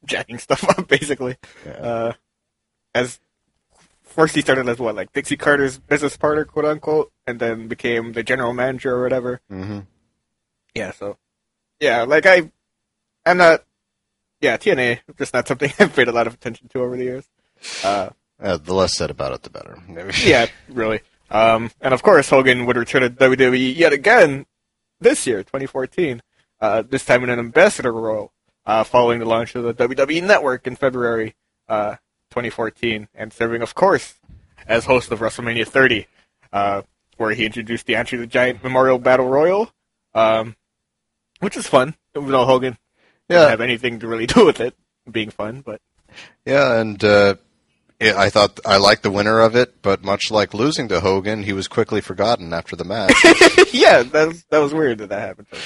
jacking 0.06 0.38
stuff 0.40 0.64
up, 0.78 0.88
basically. 0.88 1.38
Uh, 1.66 2.14
as 2.94 3.20
first 4.04 4.36
he 4.36 4.42
started 4.42 4.68
as 4.68 4.78
what, 4.80 4.96
like 4.96 5.14
Dixie 5.14 5.38
Carter's 5.38 5.78
business 5.78 6.18
partner, 6.18 6.44
quote 6.46 6.66
unquote, 6.66 7.12
and 7.26 7.40
then 7.40 7.68
became 7.68 8.12
the 8.14 8.24
general 8.24 8.54
manager 8.54 8.96
or 8.96 9.02
whatever. 9.04 9.42
Mhm. 9.52 9.86
Yeah, 10.76 10.92
so 10.92 11.18
yeah, 11.80 12.04
like 12.04 12.26
I, 12.26 12.52
I'm 13.26 13.38
not. 13.38 13.64
Yeah, 14.42 14.58
TNA 14.58 15.00
just 15.18 15.34
not 15.34 15.48
something 15.48 15.72
I've 15.80 15.96
paid 15.96 16.08
a 16.08 16.12
lot 16.12 16.28
of 16.28 16.34
attention 16.34 16.68
to 16.70 16.80
over 16.80 16.98
the 16.98 17.04
years. 17.04 17.26
Uh, 17.84 18.10
uh, 18.40 18.58
the 18.58 18.74
less 18.74 18.98
said 18.98 19.12
about 19.12 19.34
it, 19.34 19.44
the 19.44 19.50
better. 19.52 19.78
yeah, 20.26 20.48
really. 20.68 21.02
Um, 21.32 21.72
and 21.80 21.94
of 21.94 22.04
course, 22.04 22.30
Hogan 22.30 22.66
would 22.66 22.76
return 22.76 23.02
to 23.02 23.10
WWE 23.10 23.76
yet 23.76 23.94
again 23.94 24.46
this 25.00 25.26
year, 25.26 25.40
2014. 25.40 26.22
Uh, 26.60 26.84
this 26.88 27.06
time 27.06 27.24
in 27.24 27.30
an 27.30 27.40
ambassador 27.40 27.92
role, 27.92 28.32
uh, 28.66 28.84
following 28.84 29.20
the 29.20 29.26
launch 29.26 29.56
of 29.56 29.64
the 29.64 29.74
WWE 29.74 30.22
Network 30.22 30.68
in 30.68 30.76
February 30.76 31.36
uh, 31.68 31.96
2014, 32.30 33.08
and 33.16 33.34
serving, 33.34 33.62
of 33.62 33.74
course, 33.74 34.16
as 34.68 34.86
host 34.86 35.12
of 35.12 35.20
WrestleMania 35.20 35.68
30, 35.68 36.06
uh, 36.54 36.82
where 37.18 37.32
he 37.32 37.46
introduced 37.46 37.88
the 37.88 37.96
Andre 37.96 38.20
the 38.20 38.28
Giant 38.28 38.64
Memorial 38.64 39.00
Battle 39.00 39.28
Royal, 39.28 39.72
um, 40.14 40.56
which 41.40 41.58
is 41.58 41.66
fun. 41.66 41.96
Even 42.16 42.30
though 42.30 42.46
Hogan 42.46 42.78
didn't 43.30 43.50
have 43.50 43.62
anything 43.62 44.00
to 44.00 44.08
really 44.08 44.26
do 44.28 44.46
with 44.46 44.60
it 44.60 44.76
being 45.10 45.32
fun, 45.32 45.62
but 45.62 45.82
Yeah, 46.46 46.80
and 46.80 47.04
uh, 47.04 47.36
yeah, 47.36 47.36
I 48.02 48.30
thought 48.30 48.60
I 48.66 48.78
liked 48.78 49.04
the 49.04 49.12
winner 49.12 49.40
of 49.42 49.56
it, 49.56 49.82
but 49.82 50.04
much 50.04 50.32
like 50.32 50.54
losing 50.54 50.88
to 50.90 51.00
Hogan, 51.00 51.44
he 51.44 51.54
was 51.54 51.68
quickly 51.68 52.02
forgotten 52.02 52.54
after 52.54 52.76
the 52.76 52.84
match. 52.84 53.14
yeah, 53.74 54.04
that 54.04 54.28
was, 54.28 54.44
that 54.50 54.58
was 54.60 54.74
weird 54.74 54.98
that 55.00 55.10
that 55.10 55.20
happened. 55.22 55.48
To. 55.52 55.58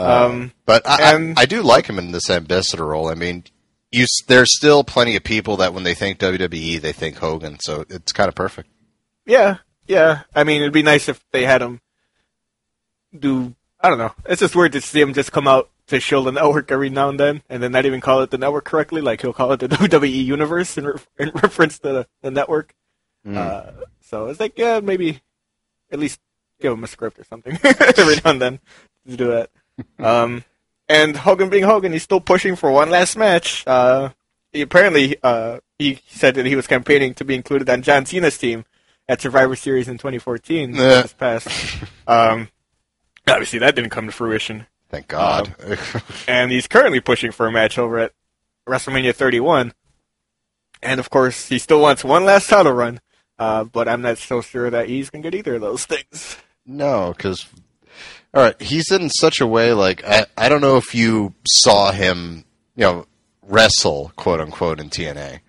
Um, 0.00 0.52
But 0.64 0.86
I, 0.88 1.14
And- 1.14 1.38
I, 1.38 1.42
I 1.42 1.46
do 1.46 1.62
like 1.62 1.86
him 1.86 1.98
in 1.98 2.12
this 2.12 2.30
ambassador 2.30 2.86
role. 2.86 3.08
I 3.08 3.14
mean, 3.14 3.44
you 3.90 4.06
there's 4.26 4.56
still 4.56 4.84
plenty 4.84 5.16
of 5.16 5.24
people 5.24 5.58
that 5.58 5.74
when 5.74 5.84
they 5.84 5.94
think 5.94 6.18
WWE, 6.18 6.80
they 6.80 6.92
think 6.92 7.18
Hogan. 7.18 7.58
So 7.60 7.84
it's 7.90 8.12
kind 8.12 8.28
of 8.28 8.34
perfect. 8.34 8.70
Yeah, 9.26 9.58
yeah. 9.86 10.22
I 10.34 10.44
mean, 10.44 10.62
it'd 10.62 10.72
be 10.72 10.82
nice 10.82 11.08
if 11.10 11.22
they 11.30 11.44
had 11.44 11.60
him 11.60 11.80
do. 13.16 13.54
I 13.80 13.88
don't 13.90 13.98
know. 13.98 14.12
It's 14.26 14.40
just 14.40 14.56
weird 14.56 14.72
to 14.72 14.80
see 14.80 15.00
him 15.00 15.12
just 15.12 15.32
come 15.32 15.46
out 15.46 15.68
to 15.92 16.00
show 16.00 16.22
the 16.22 16.32
network 16.32 16.70
every 16.70 16.90
now 16.90 17.08
and 17.08 17.20
then, 17.20 17.42
and 17.48 17.62
then 17.62 17.72
not 17.72 17.86
even 17.86 18.00
call 18.00 18.20
it 18.20 18.30
the 18.30 18.38
network 18.38 18.64
correctly. 18.64 19.00
Like 19.00 19.22
he'll 19.22 19.32
call 19.32 19.52
it 19.52 19.60
the 19.60 19.68
WWE 19.68 20.24
Universe 20.24 20.76
in, 20.76 20.86
re- 20.86 21.00
in 21.18 21.30
reference 21.30 21.78
to 21.78 21.88
the, 21.88 22.06
the 22.22 22.30
network. 22.30 22.74
Uh, 23.26 23.70
so 24.00 24.26
it's 24.26 24.40
like, 24.40 24.58
yeah, 24.58 24.80
maybe 24.80 25.20
at 25.90 25.98
least 25.98 26.20
give 26.60 26.72
him 26.72 26.84
a 26.84 26.86
script 26.86 27.18
or 27.18 27.24
something 27.24 27.58
every 27.64 28.16
now 28.16 28.30
and 28.30 28.42
then 28.42 28.60
to 29.08 29.16
do 29.16 29.28
that. 29.28 29.50
um, 30.04 30.44
and 30.88 31.16
Hogan 31.16 31.48
being 31.48 31.64
Hogan, 31.64 31.92
he's 31.92 32.02
still 32.02 32.20
pushing 32.20 32.56
for 32.56 32.70
one 32.70 32.90
last 32.90 33.16
match. 33.16 33.66
Uh, 33.66 34.10
he 34.52 34.60
apparently, 34.60 35.16
uh, 35.22 35.60
he 35.78 36.00
said 36.08 36.34
that 36.34 36.46
he 36.46 36.56
was 36.56 36.66
campaigning 36.66 37.14
to 37.14 37.24
be 37.24 37.34
included 37.34 37.70
on 37.70 37.82
John 37.82 38.04
Cena's 38.04 38.36
team 38.36 38.64
at 39.08 39.20
Survivor 39.20 39.56
Series 39.56 39.88
in 39.88 39.98
2014. 39.98 40.74
Yeah. 40.74 41.02
This 41.02 41.12
past. 41.14 41.48
Um, 42.06 42.48
obviously, 43.26 43.60
that 43.60 43.74
didn't 43.74 43.90
come 43.90 44.06
to 44.06 44.12
fruition. 44.12 44.66
Thank 44.92 45.08
God. 45.08 45.54
And 46.28 46.52
he's 46.52 46.68
currently 46.68 47.00
pushing 47.00 47.32
for 47.32 47.46
a 47.46 47.50
match 47.52 47.78
over 47.78 47.98
at 47.98 48.12
WrestleMania 48.68 49.14
31. 49.14 49.72
And 50.82 51.00
of 51.00 51.10
course, 51.10 51.48
he 51.48 51.58
still 51.58 51.80
wants 51.80 52.04
one 52.04 52.24
last 52.24 52.48
title 52.48 52.72
run 52.72 53.00
Uh, 53.38 53.64
but 53.64 53.88
I'm 53.88 54.02
not 54.02 54.18
so 54.18 54.40
sure 54.42 54.68
that 54.70 54.88
he's 54.88 55.10
gonna 55.10 55.22
get 55.22 55.34
either 55.34 55.54
of 55.56 55.60
those 55.62 55.84
things. 55.86 56.36
No, 56.66 57.12
because 57.16 57.46
all 58.34 58.42
right, 58.42 58.60
he's 58.62 58.90
in 58.92 59.08
such 59.10 59.40
a 59.40 59.46
way 59.46 59.72
like 59.72 60.04
I 60.04 60.26
I 60.36 60.48
don't 60.48 60.60
know 60.60 60.76
if 60.76 60.94
you 60.94 61.34
saw 61.48 61.90
him, 61.92 62.44
you 62.76 62.84
know, 62.84 63.06
wrestle 63.42 64.12
quote 64.16 64.40
unquote 64.40 64.78
in 64.78 64.90
TNA, 64.90 65.40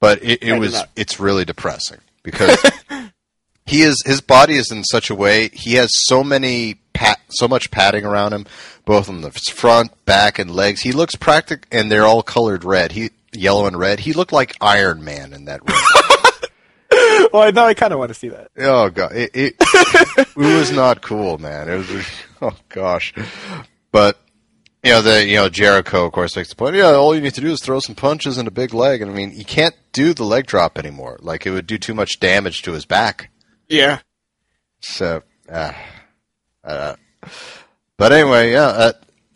but 0.00 0.22
it, 0.22 0.42
it 0.42 0.58
was 0.58 0.82
it's 0.96 1.18
really 1.20 1.44
depressing 1.44 1.98
because 2.22 2.62
he 3.70 3.82
is 3.82 4.02
his 4.04 4.20
body 4.20 4.54
is 4.54 4.70
in 4.72 4.82
such 4.84 5.10
a 5.10 5.14
way 5.14 5.48
he 5.52 5.74
has 5.74 5.88
so 5.92 6.24
many 6.24 6.74
pat 6.92 7.20
so 7.30 7.46
much 7.46 7.70
padding 7.70 8.04
around 8.04 8.32
him, 8.32 8.46
both 8.84 9.08
on 9.08 9.20
the 9.22 9.30
front, 9.30 10.04
back, 10.04 10.38
and 10.38 10.50
legs. 10.50 10.82
He 10.82 10.92
looks 10.92 11.14
practic, 11.14 11.66
and 11.70 11.90
they're 11.90 12.04
all 12.04 12.22
colored 12.22 12.64
red. 12.64 12.92
He 12.92 13.10
yellow 13.32 13.66
and 13.66 13.78
red. 13.78 14.00
He 14.00 14.12
looked 14.12 14.32
like 14.32 14.56
Iron 14.60 15.04
Man 15.04 15.32
in 15.32 15.44
that 15.44 15.60
well, 17.32 17.52
now 17.52 17.66
I 17.66 17.74
kind 17.74 17.92
of 17.92 17.98
want 18.00 18.08
to 18.08 18.14
see 18.14 18.28
that. 18.28 18.50
Oh 18.58 18.90
god, 18.90 19.12
it, 19.14 19.30
it, 19.34 19.54
it 19.60 20.36
was 20.36 20.72
not 20.72 21.00
cool, 21.00 21.38
man. 21.38 21.68
It 21.68 21.76
was 21.76 22.06
oh 22.42 22.56
gosh, 22.68 23.14
but 23.92 24.18
you 24.82 24.90
know 24.90 25.02
the 25.02 25.24
you 25.24 25.36
know 25.36 25.48
Jericho 25.48 26.06
of 26.06 26.12
course 26.12 26.34
makes 26.34 26.48
the 26.48 26.56
point. 26.56 26.74
Yeah, 26.74 26.94
all 26.94 27.14
you 27.14 27.20
need 27.20 27.34
to 27.34 27.40
do 27.40 27.52
is 27.52 27.62
throw 27.62 27.78
some 27.78 27.94
punches 27.94 28.36
and 28.36 28.48
a 28.48 28.50
big 28.50 28.74
leg, 28.74 29.00
and 29.00 29.10
I 29.10 29.14
mean 29.14 29.32
you 29.32 29.44
can't 29.44 29.76
do 29.92 30.12
the 30.12 30.24
leg 30.24 30.46
drop 30.46 30.76
anymore. 30.76 31.18
Like 31.22 31.46
it 31.46 31.50
would 31.50 31.68
do 31.68 31.78
too 31.78 31.94
much 31.94 32.18
damage 32.18 32.62
to 32.62 32.72
his 32.72 32.84
back. 32.84 33.30
Yeah. 33.70 34.00
So, 34.80 35.22
uh, 35.48 35.72
uh, 36.64 36.96
but 37.96 38.12
anyway, 38.12 38.52
yeah. 38.52 38.66
Uh, 38.66 38.92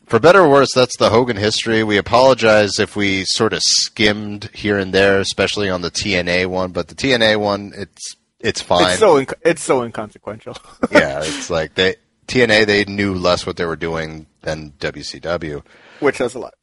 for 0.07 0.19
better 0.19 0.41
or 0.41 0.51
worse, 0.51 0.73
that's 0.75 0.97
the 0.99 1.09
Hogan 1.09 1.37
history. 1.37 1.83
We 1.85 1.97
apologize 1.97 2.79
if 2.79 2.97
we 2.97 3.25
sort 3.25 3.53
of 3.53 3.61
skimmed 3.63 4.51
here 4.53 4.77
and 4.77 4.93
there, 4.93 5.21
especially 5.21 5.71
on 5.71 5.83
the 5.83 5.91
TNA 5.91 6.47
one. 6.47 6.73
But 6.73 6.89
the 6.89 6.95
TNA 6.95 7.39
one, 7.39 7.73
it's 7.77 8.17
it's 8.41 8.61
fine. 8.61 8.91
It's 8.91 8.99
so 8.99 9.25
inc- 9.25 9.35
it's 9.43 9.63
so 9.63 9.83
inconsequential. 9.83 10.57
yeah, 10.91 11.21
it's 11.21 11.49
like 11.49 11.75
they 11.75 11.97
TNA 12.27 12.67
they 12.67 12.85
knew 12.85 13.15
less 13.15 13.47
what 13.47 13.57
they 13.57 13.65
were 13.65 13.77
doing 13.77 14.27
than 14.43 14.73
WCW. 14.81 15.63
Which 16.01 16.17
says 16.17 16.35
a 16.35 16.41
lot. 16.41 16.55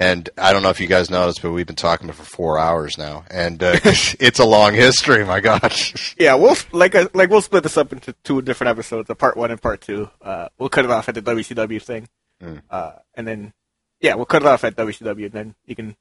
And 0.00 0.30
I 0.38 0.52
don't 0.52 0.62
know 0.62 0.70
if 0.70 0.80
you 0.80 0.86
guys 0.86 1.10
noticed, 1.10 1.42
but 1.42 1.50
we've 1.50 1.66
been 1.66 1.74
talking 1.74 2.10
for 2.12 2.22
four 2.22 2.56
hours 2.56 2.96
now, 2.96 3.24
and 3.32 3.60
uh, 3.60 3.80
it's 3.84 4.38
a 4.38 4.44
long 4.44 4.74
history. 4.74 5.24
My 5.24 5.40
gosh. 5.40 6.14
Yeah, 6.18 6.34
we'll 6.34 6.56
like 6.72 6.94
uh, 6.94 7.08
like 7.14 7.30
we'll 7.30 7.42
split 7.42 7.62
this 7.62 7.76
up 7.76 7.92
into 7.92 8.12
two 8.24 8.42
different 8.42 8.70
episodes, 8.70 9.10
a 9.10 9.14
part 9.14 9.36
one 9.36 9.50
and 9.50 9.60
part 9.60 9.80
two. 9.80 10.08
Uh, 10.20 10.48
we'll 10.58 10.68
cut 10.68 10.84
it 10.84 10.90
off 10.90 11.08
at 11.08 11.14
the 11.14 11.22
WCW 11.22 11.80
thing, 11.82 12.08
uh, 12.70 12.92
and 13.14 13.26
then 13.26 13.52
yeah, 14.00 14.14
we'll 14.14 14.26
cut 14.26 14.42
it 14.42 14.48
off 14.48 14.64
at 14.64 14.76
WCW, 14.76 15.24
and 15.24 15.32
then 15.32 15.54
you 15.64 15.74
can 15.76 15.96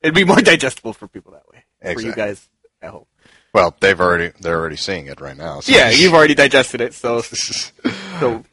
it'd 0.00 0.14
be 0.14 0.24
more 0.24 0.36
digestible 0.40 0.92
for 0.92 1.08
people 1.08 1.32
that 1.32 1.42
way 1.52 1.94
for 1.94 2.00
you 2.00 2.14
guys 2.14 2.48
at 2.82 2.90
home. 2.90 3.06
Well, 3.52 3.74
they've 3.80 4.00
already 4.00 4.32
they're 4.40 4.58
already 4.58 4.76
seeing 4.76 5.06
it 5.06 5.20
right 5.20 5.36
now. 5.36 5.60
So. 5.60 5.72
Yeah, 5.72 5.90
you've 5.90 6.14
already 6.14 6.34
digested 6.34 6.80
it, 6.80 6.94
so 6.94 7.22
so 7.22 8.44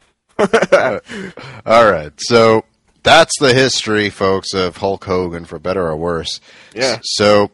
All 1.66 1.92
right, 1.92 2.12
so 2.18 2.66
that's 3.04 3.40
the 3.40 3.54
history, 3.54 4.10
folks, 4.10 4.54
of 4.54 4.78
Hulk 4.78 5.04
Hogan, 5.04 5.46
for 5.46 5.60
better 5.60 5.88
or 5.88 5.96
worse. 5.96 6.40
Yeah. 6.74 7.00
So 7.04 7.52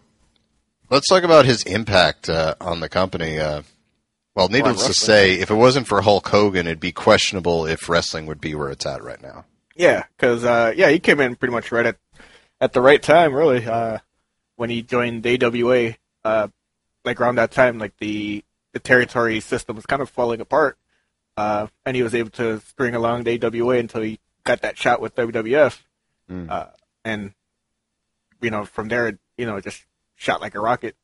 let's 0.89 1.07
talk 1.07 1.23
about 1.23 1.45
his 1.45 1.63
impact 1.63 2.29
uh, 2.29 2.55
on 2.59 2.79
the 2.79 2.89
company. 2.89 3.39
Uh, 3.39 3.63
well, 4.35 4.49
needless 4.49 4.85
to 4.85 4.93
say, 4.93 5.33
if 5.33 5.49
it 5.49 5.55
wasn't 5.55 5.87
for 5.87 6.01
Hulk 6.01 6.27
Hogan, 6.27 6.67
it'd 6.67 6.79
be 6.79 6.91
questionable 6.91 7.65
if 7.65 7.89
wrestling 7.89 8.27
would 8.27 8.39
be 8.39 8.53
where 8.53 8.69
it's 8.69 8.85
at 8.85 9.03
right 9.03 9.21
now. 9.21 9.45
yeah, 9.75 10.03
because 10.15 10.43
uh, 10.43 10.73
yeah, 10.75 10.89
he 10.89 10.99
came 10.99 11.19
in 11.19 11.35
pretty 11.35 11.53
much 11.53 11.71
right 11.71 11.87
at 11.87 11.97
at 12.61 12.73
the 12.73 12.81
right 12.81 13.01
time, 13.01 13.33
really. 13.33 13.65
Uh, 13.65 13.97
when 14.55 14.69
he 14.69 14.81
joined 14.81 15.25
AWA, 15.25 15.95
uh, 16.23 16.47
like 17.05 17.21
around 17.21 17.35
that 17.35 17.51
time, 17.51 17.79
like 17.79 17.97
the 17.97 18.43
the 18.73 18.79
territory 18.79 19.39
system 19.39 19.75
was 19.75 19.85
kind 19.85 20.01
of 20.01 20.09
falling 20.09 20.41
apart, 20.41 20.77
uh, 21.35 21.67
and 21.85 21.95
he 21.95 22.03
was 22.03 22.13
able 22.13 22.29
to 22.31 22.59
string 22.59 22.93
along 22.93 23.23
the 23.23 23.43
AWA 23.43 23.77
until 23.77 24.01
he 24.01 24.19
got 24.47 24.61
that 24.61 24.77
shot 24.77 25.01
with 25.01 25.15
WWF, 25.15 25.79
Mm. 26.29 26.49
uh, 26.49 26.67
and 27.05 27.33
you 28.41 28.49
know 28.49 28.65
from 28.65 28.87
there, 28.89 29.17
you 29.37 29.45
know, 29.45 29.59
just 29.61 29.83
shot 30.15 30.41
like 30.41 30.55
a 30.55 30.59
rocket. 30.59 30.95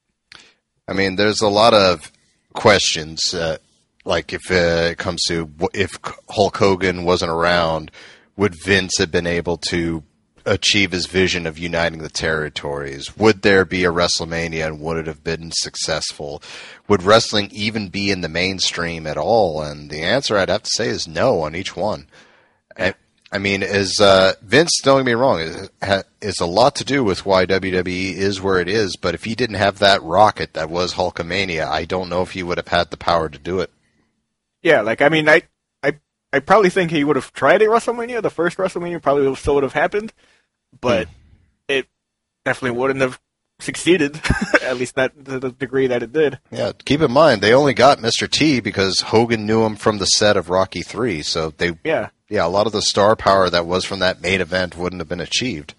I 0.88 0.94
mean, 0.94 1.16
there's 1.16 1.42
a 1.42 1.48
lot 1.48 1.74
of 1.74 2.12
questions, 2.54 3.34
uh, 3.34 3.58
like 4.06 4.34
if 4.34 4.52
uh, 4.52 4.92
it 4.92 4.98
comes 4.98 5.22
to 5.28 5.50
if 5.74 5.98
Hulk 6.30 6.58
Hogan 6.58 7.04
wasn't 7.06 7.32
around, 7.32 7.90
would 8.36 8.56
Vince 8.64 8.98
have 8.98 9.12
been 9.12 9.28
able 9.28 9.58
to 9.70 10.04
achieve 10.46 10.92
his 10.92 11.06
vision 11.06 11.48
of 11.48 11.58
uniting 11.58 12.00
the 12.00 12.10
territories? 12.10 13.16
Would 13.16 13.44
there 13.44 13.64
be 13.64 13.86
a 13.86 13.92
WrestleMania 13.94 14.68
and 14.68 14.82
would 14.82 14.98
it 14.98 15.08
have 15.08 15.24
been 15.24 15.52
successful? 15.54 16.42
Would 16.90 17.02
wrestling 17.04 17.48
even 17.54 17.88
be 17.88 18.12
in 18.12 18.20
the 18.20 18.28
mainstream 18.28 19.08
at 19.08 19.18
all? 19.18 19.62
And 19.62 19.90
the 19.90 20.02
answer 20.02 20.38
I'd 20.38 20.50
have 20.50 20.64
to 20.64 20.70
say 20.74 20.90
is 20.90 21.08
no 21.08 21.40
on 21.44 21.56
each 21.56 21.78
one. 21.78 22.08
I, 22.78 22.94
I 23.34 23.40
mean, 23.40 23.64
is 23.64 24.00
uh, 24.00 24.34
Vince? 24.44 24.80
Don't 24.84 25.00
get 25.00 25.08
me 25.08 25.14
wrong. 25.14 25.40
Is, 25.40 25.70
is 26.22 26.40
a 26.40 26.46
lot 26.46 26.76
to 26.76 26.86
do 26.86 27.04
with 27.04 27.26
why 27.26 27.48
WWE 27.48 28.14
is 28.14 28.40
where 28.40 28.60
it 28.60 28.70
is. 28.70 28.96
But 28.96 29.16
if 29.16 29.24
he 29.24 29.34
didn't 29.34 29.56
have 29.56 29.80
that 29.80 30.04
rocket 30.04 30.54
that 30.54 30.70
was 30.70 30.94
Hulkamania, 30.94 31.68
I 31.68 31.86
don't 31.86 32.10
know 32.10 32.22
if 32.22 32.34
he 32.34 32.44
would 32.44 32.60
have 32.60 32.68
had 32.68 32.92
the 32.92 32.98
power 32.98 33.30
to 33.30 33.40
do 33.40 33.60
it. 33.60 33.72
Yeah, 34.62 34.82
like 34.82 35.02
I 35.02 35.10
mean, 35.10 35.28
I 35.28 35.42
I 35.82 35.94
I 36.32 36.40
probably 36.40 36.70
think 36.70 36.92
he 36.92 37.04
would 37.04 37.16
have 37.16 37.34
tried 37.34 37.64
at 37.64 37.70
WrestleMania. 37.70 38.22
The 38.22 38.30
first 38.30 38.58
WrestleMania 38.58 39.02
probably 39.02 39.36
still 39.36 39.56
would 39.56 39.64
have 39.64 39.74
happened, 39.74 40.14
but 40.80 41.08
it 41.68 41.88
definitely 42.46 42.78
wouldn't 42.78 43.02
have 43.02 43.20
succeeded. 43.64 44.20
at 44.62 44.78
least 44.78 44.96
not 44.98 45.12
to 45.26 45.40
the 45.40 45.52
degree 45.52 45.88
that 45.88 46.04
it 46.04 46.14
did. 46.14 46.40
Yeah, 46.52 46.72
keep 46.86 47.02
in 47.02 47.12
mind 47.12 47.42
they 47.42 47.54
only 47.54 47.74
got 47.74 48.00
Mr. 48.00 48.30
T 48.30 48.60
because 48.60 49.02
Hogan 49.02 49.46
knew 49.46 49.64
him 49.64 49.76
from 49.76 49.98
the 49.98 50.06
set 50.06 50.38
of 50.38 50.50
Rocky 50.50 50.82
Three. 50.82 51.22
So 51.22 51.52
they, 51.58 51.72
Yeah, 51.84 52.10
yeah, 52.30 52.46
a 52.46 52.48
lot 52.48 52.68
of 52.68 52.74
the 52.74 52.82
star 52.82 53.16
power 53.16 53.50
that 53.50 53.66
was 53.66 53.86
from 53.86 54.00
that 54.00 54.22
main 54.22 54.42
event 54.42 54.78
wouldn't 54.78 55.00
have 55.02 55.10
been 55.10 55.20
achieved. 55.20 55.74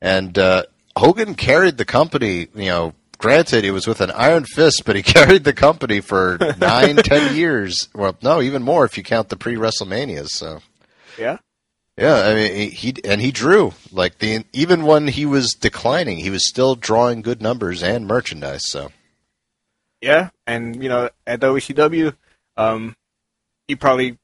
And 0.00 0.38
uh, 0.38 0.64
Hogan 0.96 1.34
carried 1.34 1.78
the 1.78 1.84
company. 1.84 2.48
You 2.54 2.66
know, 2.66 2.94
granted, 3.18 3.64
it 3.64 3.72
was 3.72 3.86
with 3.86 4.00
an 4.00 4.10
iron 4.10 4.44
fist, 4.44 4.82
but 4.84 4.96
he 4.96 5.02
carried 5.02 5.44
the 5.44 5.52
company 5.52 6.00
for 6.00 6.38
nine, 6.58 6.96
ten 6.96 7.34
years. 7.34 7.88
Well, 7.94 8.16
no, 8.22 8.40
even 8.40 8.62
more 8.62 8.84
if 8.84 8.96
you 8.96 9.02
count 9.02 9.28
the 9.30 9.36
pre 9.36 9.56
WrestleManias. 9.56 10.28
So. 10.28 10.60
yeah, 11.18 11.38
Yeah, 11.96 12.16
I 12.16 12.34
mean 12.34 12.54
he, 12.54 12.68
he 12.70 12.94
and 13.04 13.20
he 13.20 13.30
drew 13.30 13.72
like 13.92 14.18
the 14.18 14.44
even 14.52 14.84
when 14.84 15.08
he 15.08 15.24
was 15.24 15.52
declining, 15.52 16.18
he 16.18 16.30
was 16.30 16.48
still 16.48 16.74
drawing 16.74 17.22
good 17.22 17.40
numbers 17.40 17.82
and 17.82 18.06
merchandise. 18.06 18.62
So 18.66 18.90
yeah, 20.00 20.30
and 20.46 20.82
you 20.82 20.88
know 20.88 21.10
at 21.26 21.40
WCW, 21.40 22.16
um, 22.56 22.96
he 23.68 23.76
probably 23.76 24.18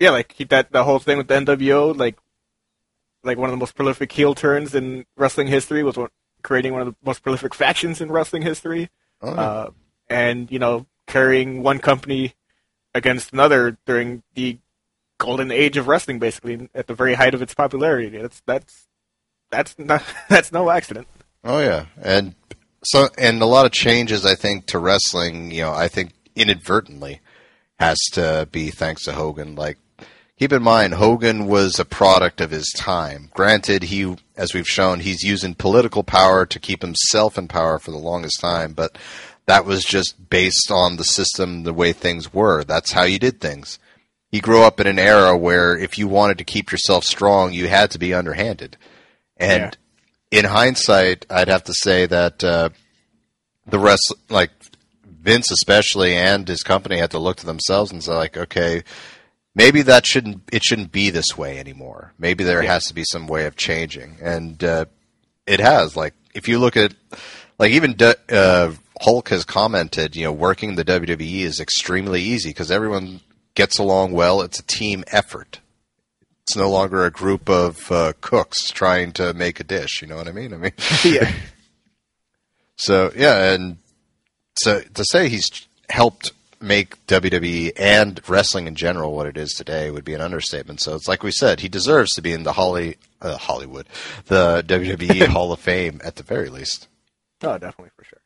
yeah 0.00 0.10
like 0.10 0.28
keep 0.28 0.48
that 0.48 0.72
the 0.72 0.82
whole 0.82 0.98
thing 0.98 1.16
with 1.16 1.28
the 1.28 1.34
NWO 1.34 1.96
like 1.96 2.16
like 3.22 3.38
one 3.38 3.48
of 3.48 3.52
the 3.52 3.60
most 3.60 3.76
prolific 3.76 4.10
heel 4.10 4.34
turns 4.34 4.74
in 4.74 5.06
wrestling 5.16 5.46
history 5.46 5.84
was 5.84 5.96
one, 5.96 6.10
creating 6.42 6.72
one 6.72 6.82
of 6.82 6.88
the 6.88 6.96
most 7.04 7.22
prolific 7.22 7.54
factions 7.54 8.00
in 8.00 8.10
wrestling 8.10 8.42
history. 8.42 8.90
oh, 9.22 9.32
yeah. 9.32 9.40
uh, 9.40 9.70
and 10.10 10.50
you 10.50 10.58
know 10.58 10.86
carrying 11.06 11.62
one 11.62 11.78
company 11.78 12.34
against 12.94 13.32
another 13.32 13.78
during 13.86 14.22
the 14.34 14.58
golden 15.18 15.50
age 15.50 15.76
of 15.76 15.88
wrestling, 15.88 16.18
basically 16.18 16.68
at 16.74 16.86
the 16.86 16.94
very 16.94 17.14
height 17.14 17.34
of 17.34 17.42
its 17.42 17.54
popularity. 17.54 18.18
That's 18.18 18.42
that's 18.46 18.86
that's 19.50 19.78
not 19.78 20.02
that's 20.28 20.52
no 20.52 20.70
accident. 20.70 21.06
oh 21.44 21.60
yeah, 21.60 21.86
and 22.00 22.34
so 22.82 23.08
and 23.18 23.40
a 23.40 23.46
lot 23.46 23.66
of 23.66 23.72
changes 23.72 24.26
I 24.26 24.34
think 24.34 24.66
to 24.66 24.78
wrestling. 24.78 25.50
You 25.50 25.62
know, 25.62 25.72
I 25.72 25.88
think 25.88 26.12
inadvertently 26.34 27.20
has 27.78 27.98
to 28.12 28.48
be 28.50 28.70
thanks 28.70 29.04
to 29.04 29.12
Hogan. 29.12 29.54
Like 29.54 29.78
keep 30.38 30.52
in 30.52 30.62
mind, 30.62 30.94
Hogan 30.94 31.46
was 31.46 31.78
a 31.78 31.84
product 31.84 32.40
of 32.40 32.50
his 32.50 32.70
time. 32.76 33.30
Granted, 33.34 33.84
he 33.84 34.16
as 34.36 34.54
we've 34.54 34.66
shown, 34.68 35.00
he's 35.00 35.22
using 35.22 35.54
political 35.54 36.02
power 36.02 36.44
to 36.46 36.58
keep 36.58 36.82
himself 36.82 37.38
in 37.38 37.48
power 37.48 37.78
for 37.78 37.90
the 37.90 37.98
longest 37.98 38.40
time, 38.40 38.72
but 38.72 38.98
that 39.46 39.64
was 39.64 39.84
just 39.84 40.30
based 40.30 40.70
on 40.70 40.96
the 40.96 41.04
system, 41.04 41.64
the 41.64 41.74
way 41.74 41.92
things 41.92 42.32
were. 42.32 42.64
That's 42.64 42.92
how 42.92 43.04
you 43.04 43.18
did 43.18 43.40
things. 43.40 43.78
He 44.34 44.40
grew 44.40 44.64
up 44.64 44.80
in 44.80 44.88
an 44.88 44.98
era 44.98 45.38
where 45.38 45.78
if 45.78 45.96
you 45.96 46.08
wanted 46.08 46.38
to 46.38 46.44
keep 46.44 46.72
yourself 46.72 47.04
strong, 47.04 47.52
you 47.52 47.68
had 47.68 47.92
to 47.92 48.00
be 48.00 48.12
underhanded. 48.12 48.76
And 49.36 49.78
in 50.32 50.44
hindsight, 50.46 51.24
I'd 51.30 51.46
have 51.46 51.62
to 51.62 51.72
say 51.72 52.06
that 52.06 52.42
uh, 52.42 52.70
the 53.64 53.78
rest, 53.78 54.12
like 54.28 54.50
Vince 55.06 55.52
especially, 55.52 56.16
and 56.16 56.48
his 56.48 56.64
company 56.64 56.96
had 56.98 57.12
to 57.12 57.20
look 57.20 57.36
to 57.36 57.46
themselves 57.46 57.92
and 57.92 58.02
say, 58.02 58.12
like, 58.12 58.36
okay, 58.36 58.82
maybe 59.54 59.82
that 59.82 60.04
shouldn't 60.04 60.42
it 60.50 60.64
shouldn't 60.64 60.90
be 60.90 61.10
this 61.10 61.38
way 61.38 61.60
anymore. 61.60 62.12
Maybe 62.18 62.42
there 62.42 62.60
Yeah. 62.60 62.72
has 62.72 62.86
to 62.86 62.94
be 62.94 63.04
some 63.04 63.28
way 63.28 63.46
of 63.46 63.54
changing, 63.54 64.16
and 64.20 64.64
uh, 64.64 64.86
it 65.46 65.60
has. 65.60 65.94
Like, 65.96 66.14
if 66.34 66.48
you 66.48 66.58
look 66.58 66.76
at, 66.76 66.92
like, 67.60 67.70
even 67.70 67.94
uh, 68.30 68.72
Hulk 69.00 69.28
has 69.28 69.44
commented, 69.44 70.16
you 70.16 70.24
know, 70.24 70.32
working 70.32 70.74
the 70.74 70.84
WWE 70.84 71.42
is 71.42 71.60
extremely 71.60 72.20
easy 72.20 72.50
because 72.50 72.72
everyone 72.72 73.20
gets 73.54 73.78
along 73.78 74.12
well. 74.12 74.42
It's 74.42 74.60
a 74.60 74.66
team 74.66 75.04
effort. 75.08 75.60
It's 76.42 76.56
no 76.56 76.70
longer 76.70 77.04
a 77.04 77.10
group 77.10 77.48
of 77.48 77.90
uh, 77.90 78.12
cooks 78.20 78.70
trying 78.70 79.12
to 79.12 79.32
make 79.32 79.60
a 79.60 79.64
dish. 79.64 80.02
You 80.02 80.08
know 80.08 80.16
what 80.16 80.28
I 80.28 80.32
mean? 80.32 80.52
I 80.52 80.58
mean, 80.58 80.72
yeah, 81.04 81.32
so 82.76 83.12
yeah, 83.16 83.52
and 83.52 83.78
so 84.58 84.80
to 84.80 85.04
say 85.04 85.28
he's 85.28 85.48
helped 85.88 86.32
make 86.60 87.06
WWE 87.06 87.72
and 87.76 88.20
wrestling 88.28 88.66
in 88.66 88.74
general 88.74 89.14
what 89.14 89.26
it 89.26 89.36
is 89.36 89.52
today 89.52 89.90
would 89.90 90.04
be 90.04 90.14
an 90.14 90.20
understatement. 90.20 90.80
So 90.80 90.94
it's 90.94 91.08
like 91.08 91.22
we 91.22 91.30
said, 91.30 91.60
he 91.60 91.68
deserves 91.68 92.12
to 92.14 92.22
be 92.22 92.32
in 92.32 92.42
the 92.42 92.52
Holly 92.52 92.96
uh, 93.20 93.36
Hollywood, 93.36 93.86
the 94.26 94.64
WWE 94.66 95.26
Hall 95.28 95.52
of 95.52 95.60
Fame 95.60 96.00
at 96.04 96.16
the 96.16 96.22
very 96.22 96.48
least. 96.48 96.88
Oh, 97.42 97.58
definitely 97.58 97.90
for 97.96 98.04
sure. 98.04 98.20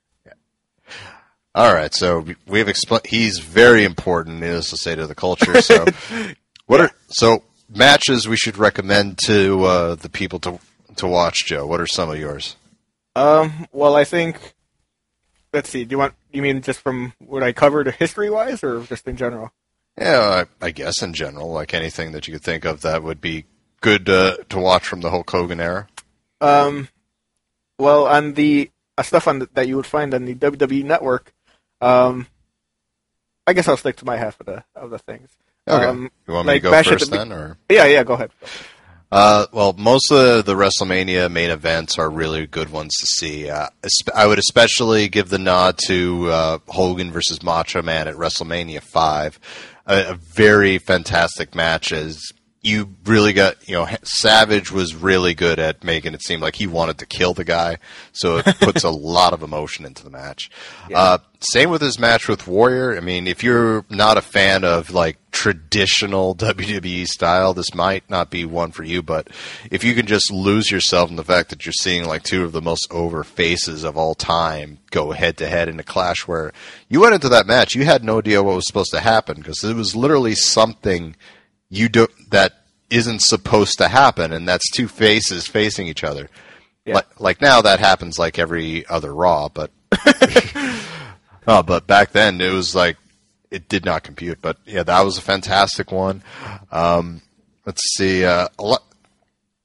All 1.58 1.74
right, 1.74 1.92
so 1.92 2.20
we- 2.20 2.36
we've 2.46 2.68
explained 2.68 3.06
he's 3.06 3.40
very 3.40 3.82
important, 3.84 4.40
needless 4.40 4.70
to 4.70 4.76
say, 4.76 4.94
to 4.94 5.08
the 5.08 5.14
culture. 5.16 5.60
So, 5.60 5.86
what 6.66 6.80
are 6.80 6.90
so 7.08 7.42
matches 7.68 8.28
we 8.28 8.36
should 8.36 8.56
recommend 8.56 9.18
to 9.26 9.64
uh, 9.64 9.94
the 9.96 10.08
people 10.08 10.38
to 10.40 10.60
to 10.96 11.08
watch? 11.08 11.46
Joe, 11.46 11.66
what 11.66 11.80
are 11.80 11.86
some 11.86 12.10
of 12.10 12.18
yours? 12.18 12.54
Um, 13.16 13.66
well, 13.72 13.96
I 13.96 14.04
think. 14.04 14.54
Let's 15.52 15.68
see. 15.68 15.84
Do 15.84 15.94
you 15.94 15.98
want? 15.98 16.14
You 16.30 16.42
mean 16.42 16.62
just 16.62 16.78
from 16.80 17.12
what 17.18 17.42
I 17.42 17.52
covered 17.52 17.92
history 17.94 18.30
wise, 18.30 18.62
or 18.62 18.82
just 18.84 19.08
in 19.08 19.16
general? 19.16 19.50
Yeah, 20.00 20.44
I, 20.62 20.66
I 20.66 20.70
guess 20.70 21.02
in 21.02 21.12
general, 21.12 21.50
like 21.50 21.74
anything 21.74 22.12
that 22.12 22.28
you 22.28 22.34
could 22.34 22.44
think 22.44 22.64
of 22.64 22.82
that 22.82 23.02
would 23.02 23.20
be 23.20 23.46
good 23.80 24.08
uh, 24.08 24.36
to 24.50 24.58
watch 24.60 24.86
from 24.86 25.00
the 25.00 25.10
Hulk 25.10 25.28
Hogan 25.28 25.58
era. 25.60 25.88
Um, 26.40 26.88
well, 27.80 28.06
on 28.06 28.34
the 28.34 28.70
uh, 28.96 29.02
stuff 29.02 29.26
on 29.26 29.40
the, 29.40 29.48
that 29.54 29.66
you 29.66 29.74
would 29.74 29.86
find 29.86 30.14
on 30.14 30.24
the 30.24 30.36
WWE 30.36 30.84
Network, 30.84 31.32
um, 31.80 32.26
I 33.46 33.52
guess 33.52 33.68
I'll 33.68 33.76
stick 33.76 33.96
to 33.96 34.04
my 34.04 34.16
half 34.16 34.38
of 34.40 34.46
the 34.46 34.64
of 34.74 34.90
the 34.90 34.98
things. 34.98 35.30
Okay, 35.66 35.84
Um, 35.84 36.10
you 36.26 36.34
want 36.34 36.46
me 36.46 36.54
like 36.54 36.62
to 36.62 36.70
go 36.70 36.82
first 36.82 37.10
the 37.10 37.16
then, 37.16 37.32
or? 37.32 37.58
Yeah, 37.68 37.84
yeah. 37.86 38.02
Go 38.04 38.14
ahead. 38.14 38.30
Uh, 39.10 39.46
well, 39.52 39.72
most 39.72 40.12
of 40.12 40.44
the 40.44 40.54
WrestleMania 40.54 41.30
main 41.30 41.48
events 41.50 41.98
are 41.98 42.10
really 42.10 42.46
good 42.46 42.70
ones 42.70 42.94
to 43.00 43.06
see. 43.06 43.48
Uh, 43.48 43.68
I 44.14 44.26
would 44.26 44.38
especially 44.38 45.08
give 45.08 45.30
the 45.30 45.38
nod 45.38 45.78
to 45.86 46.28
uh, 46.30 46.58
Hogan 46.68 47.10
versus 47.10 47.42
Macho 47.42 47.80
Man 47.80 48.06
at 48.06 48.16
WrestleMania 48.16 48.82
Five, 48.82 49.40
a, 49.86 50.10
a 50.10 50.14
very 50.14 50.76
fantastic 50.76 51.54
match. 51.54 51.90
As 51.90 52.20
you 52.68 52.94
really 53.04 53.32
got, 53.32 53.68
you 53.68 53.74
know, 53.74 53.88
Savage 54.02 54.70
was 54.70 54.94
really 54.94 55.34
good 55.34 55.58
at 55.58 55.82
making 55.82 56.14
it 56.14 56.22
seem 56.22 56.40
like 56.40 56.54
he 56.54 56.66
wanted 56.66 56.98
to 56.98 57.06
kill 57.06 57.34
the 57.34 57.44
guy, 57.44 57.78
so 58.12 58.38
it 58.38 58.44
puts 58.60 58.84
a 58.84 58.90
lot 58.90 59.32
of 59.32 59.42
emotion 59.42 59.84
into 59.84 60.04
the 60.04 60.10
match. 60.10 60.50
Uh, 60.94 61.18
same 61.40 61.70
with 61.70 61.80
his 61.80 61.98
match 61.98 62.28
with 62.28 62.46
Warrior. 62.46 62.96
I 62.96 63.00
mean, 63.00 63.26
if 63.26 63.42
you're 63.42 63.84
not 63.88 64.16
a 64.16 64.22
fan 64.22 64.64
of 64.64 64.90
like 64.90 65.18
traditional 65.30 66.34
WWE 66.36 67.06
style, 67.06 67.54
this 67.54 67.74
might 67.74 68.08
not 68.10 68.30
be 68.30 68.44
one 68.44 68.72
for 68.72 68.82
you. 68.82 69.02
But 69.02 69.28
if 69.70 69.84
you 69.84 69.94
can 69.94 70.06
just 70.06 70.32
lose 70.32 70.70
yourself 70.70 71.10
in 71.10 71.16
the 71.16 71.24
fact 71.24 71.50
that 71.50 71.64
you're 71.64 71.72
seeing 71.72 72.04
like 72.06 72.22
two 72.24 72.44
of 72.44 72.52
the 72.52 72.62
most 72.62 72.88
over 72.90 73.22
faces 73.24 73.84
of 73.84 73.96
all 73.96 74.14
time 74.14 74.78
go 74.90 75.12
head 75.12 75.36
to 75.38 75.48
head 75.48 75.68
in 75.68 75.78
a 75.78 75.84
clash 75.84 76.26
where 76.26 76.52
you 76.88 77.00
went 77.00 77.14
into 77.14 77.28
that 77.28 77.46
match, 77.46 77.74
you 77.74 77.84
had 77.84 78.02
no 78.02 78.18
idea 78.18 78.42
what 78.42 78.56
was 78.56 78.66
supposed 78.66 78.90
to 78.92 79.00
happen 79.00 79.36
because 79.36 79.62
it 79.62 79.76
was 79.76 79.94
literally 79.94 80.34
something 80.34 81.14
you 81.70 81.88
don't 81.88 82.10
that 82.30 82.52
isn't 82.90 83.20
supposed 83.20 83.78
to 83.78 83.88
happen, 83.88 84.32
and 84.32 84.48
that's 84.48 84.70
two 84.70 84.88
faces 84.88 85.46
facing 85.46 85.86
each 85.86 86.04
other. 86.04 86.28
Yeah. 86.84 86.94
Like, 86.94 87.20
like 87.20 87.40
now 87.40 87.60
that 87.62 87.80
happens 87.80 88.18
like 88.18 88.38
every 88.38 88.86
other 88.86 89.14
Raw, 89.14 89.48
but 89.48 89.70
oh, 91.46 91.62
but 91.62 91.86
back 91.86 92.12
then 92.12 92.40
it 92.40 92.52
was 92.52 92.74
like 92.74 92.96
it 93.50 93.68
did 93.68 93.84
not 93.84 94.02
compute. 94.02 94.38
But 94.40 94.56
yeah, 94.66 94.82
that 94.82 95.02
was 95.02 95.18
a 95.18 95.22
fantastic 95.22 95.92
one. 95.92 96.22
Um, 96.72 97.22
let's 97.66 97.82
see, 97.96 98.24
uh, 98.24 98.48
a 98.58 98.62
lot, 98.62 98.82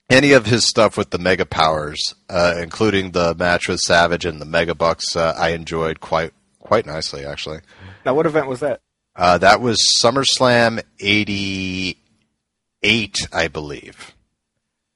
any 0.09 0.33
of 0.33 0.45
his 0.45 0.67
stuff 0.67 0.97
with 0.97 1.11
the 1.11 1.17
Mega 1.17 1.45
Powers, 1.45 2.13
uh, 2.29 2.55
including 2.61 3.11
the 3.11 3.33
match 3.35 3.67
with 3.67 3.79
Savage 3.79 4.25
and 4.25 4.41
the 4.41 4.45
Mega 4.45 4.75
Bucks, 4.75 5.15
uh, 5.15 5.33
I 5.37 5.49
enjoyed 5.49 6.01
quite 6.01 6.33
quite 6.59 6.85
nicely 6.85 7.25
actually. 7.25 7.59
Now, 8.05 8.13
what 8.15 8.25
event 8.25 8.47
was 8.47 8.59
that? 8.59 8.81
Uh, 9.15 9.37
that 9.37 9.61
was 9.61 9.77
SummerSlam 10.03 10.81
'88, 10.99 13.27
I 13.31 13.47
believe, 13.47 14.15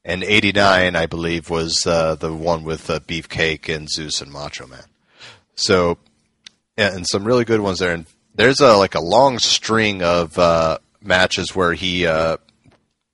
and 0.03 0.23
'89, 0.23 0.95
I 0.95 1.05
believe, 1.05 1.49
was 1.49 1.85
uh, 1.85 2.15
the 2.15 2.33
one 2.33 2.63
with 2.63 2.89
uh, 2.89 2.99
Beefcake 2.99 3.73
and 3.73 3.89
Zeus 3.89 4.21
and 4.21 4.31
Macho 4.31 4.67
Man. 4.67 4.85
So, 5.55 5.97
and 6.77 7.07
some 7.07 7.25
really 7.25 7.45
good 7.45 7.61
ones 7.61 7.79
there. 7.79 7.93
And 7.93 8.05
there's 8.35 8.59
a 8.59 8.75
like 8.77 8.95
a 8.95 9.01
long 9.01 9.39
string 9.39 10.01
of 10.01 10.37
uh, 10.39 10.79
matches 11.01 11.55
where 11.55 11.73
he 11.73 12.07
uh, 12.07 12.37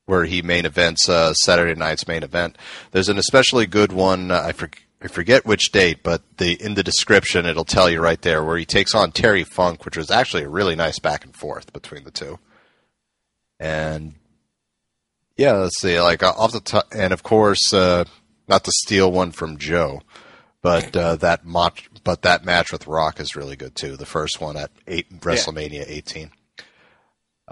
where 0.06 0.26
he 0.26 0.42
main 0.42 0.66
events 0.66 1.10
uh, 1.10 1.34
Saturday 1.34 1.78
night's 1.78 2.08
main 2.08 2.24
event. 2.24 2.58
There's 2.92 3.10
an 3.10 3.18
especially 3.18 3.66
good 3.66 3.92
one. 3.92 4.32
Uh, 4.32 4.42
I 4.46 4.52
forget. 4.52 4.80
I 5.04 5.08
forget 5.08 5.46
which 5.46 5.72
date, 5.74 6.02
but 6.02 6.22
the 6.38 6.54
in 6.64 6.76
the 6.76 6.84
description 6.84 7.46
it'll 7.46 7.66
tell 7.66 7.90
you 7.90 8.00
right 8.00 8.22
there 8.22 8.44
where 8.44 8.58
he 8.58 8.66
takes 8.66 8.96
on 8.96 9.12
Terry 9.12 9.44
Funk, 9.44 9.84
which 9.84 9.98
was 9.98 10.10
actually 10.10 10.44
a 10.44 10.50
really 10.50 10.76
nice 10.76 10.98
back 10.98 11.26
and 11.26 11.36
forth 11.36 11.74
between 11.74 12.06
the 12.06 12.12
two. 12.12 12.40
And 13.60 14.14
yeah, 15.36 15.54
let's 15.54 15.82
see, 15.82 16.00
like 16.00 16.24
uh, 16.24 16.34
off 16.38 16.54
the 16.54 16.62
top, 16.62 16.88
and 16.96 17.12
of 17.12 17.22
course, 17.22 17.74
uh, 17.74 18.06
not 18.48 18.64
to 18.64 18.72
steal 18.72 19.12
one 19.12 19.32
from 19.32 19.58
Joe, 19.58 20.02
but 20.62 20.96
uh, 20.96 21.18
that 21.18 21.46
match, 21.46 21.90
but 22.06 22.22
that 22.22 22.46
match 22.46 22.72
with 22.72 22.88
Rock 22.88 23.20
is 23.20 23.36
really 23.36 23.58
good 23.58 23.76
too. 23.76 23.98
The 23.98 24.06
first 24.06 24.40
one 24.40 24.56
at 24.56 24.72
eight, 24.88 25.20
WrestleMania 25.20 25.84
18. 25.86 26.32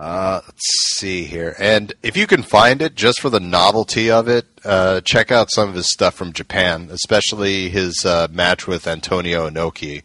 Uh, 0.01 0.41
let's 0.47 0.95
see 0.97 1.25
here, 1.25 1.55
and 1.59 1.93
if 2.01 2.17
you 2.17 2.25
can 2.25 2.41
find 2.41 2.81
it, 2.81 2.95
just 2.95 3.21
for 3.21 3.29
the 3.29 3.39
novelty 3.39 4.09
of 4.09 4.27
it, 4.27 4.47
uh, 4.65 4.99
check 5.01 5.31
out 5.31 5.51
some 5.51 5.69
of 5.69 5.75
his 5.75 5.91
stuff 5.91 6.15
from 6.15 6.33
Japan, 6.33 6.89
especially 6.91 7.69
his 7.69 8.03
uh, 8.03 8.27
match 8.31 8.65
with 8.67 8.87
Antonio 8.87 9.47
Inoki 9.49 10.01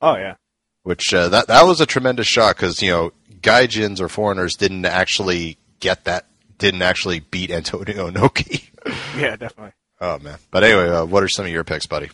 Oh 0.00 0.16
yeah. 0.16 0.36
which 0.84 1.12
uh, 1.12 1.28
that 1.28 1.48
that 1.48 1.64
was 1.64 1.80
a 1.80 1.86
tremendous 1.86 2.26
shot 2.26 2.56
because 2.56 2.80
you 2.80 2.90
know 2.90 3.12
gaijins 3.40 4.00
or 4.00 4.08
foreigners 4.08 4.54
didn't 4.54 4.86
actually 4.86 5.58
get 5.80 6.04
that, 6.04 6.24
didn't 6.58 6.82
actually 6.82 7.20
beat 7.20 7.50
Antonio 7.50 8.10
Inoki. 8.10 8.62
Yeah, 9.18 9.34
definitely. 9.36 9.72
oh 10.00 10.18
man! 10.20 10.38
But 10.50 10.62
anyway, 10.64 10.88
uh, 10.90 11.04
what 11.04 11.22
are 11.22 11.28
some 11.28 11.44
of 11.44 11.50
your 11.50 11.64
picks, 11.64 11.86
buddy? 11.86 12.08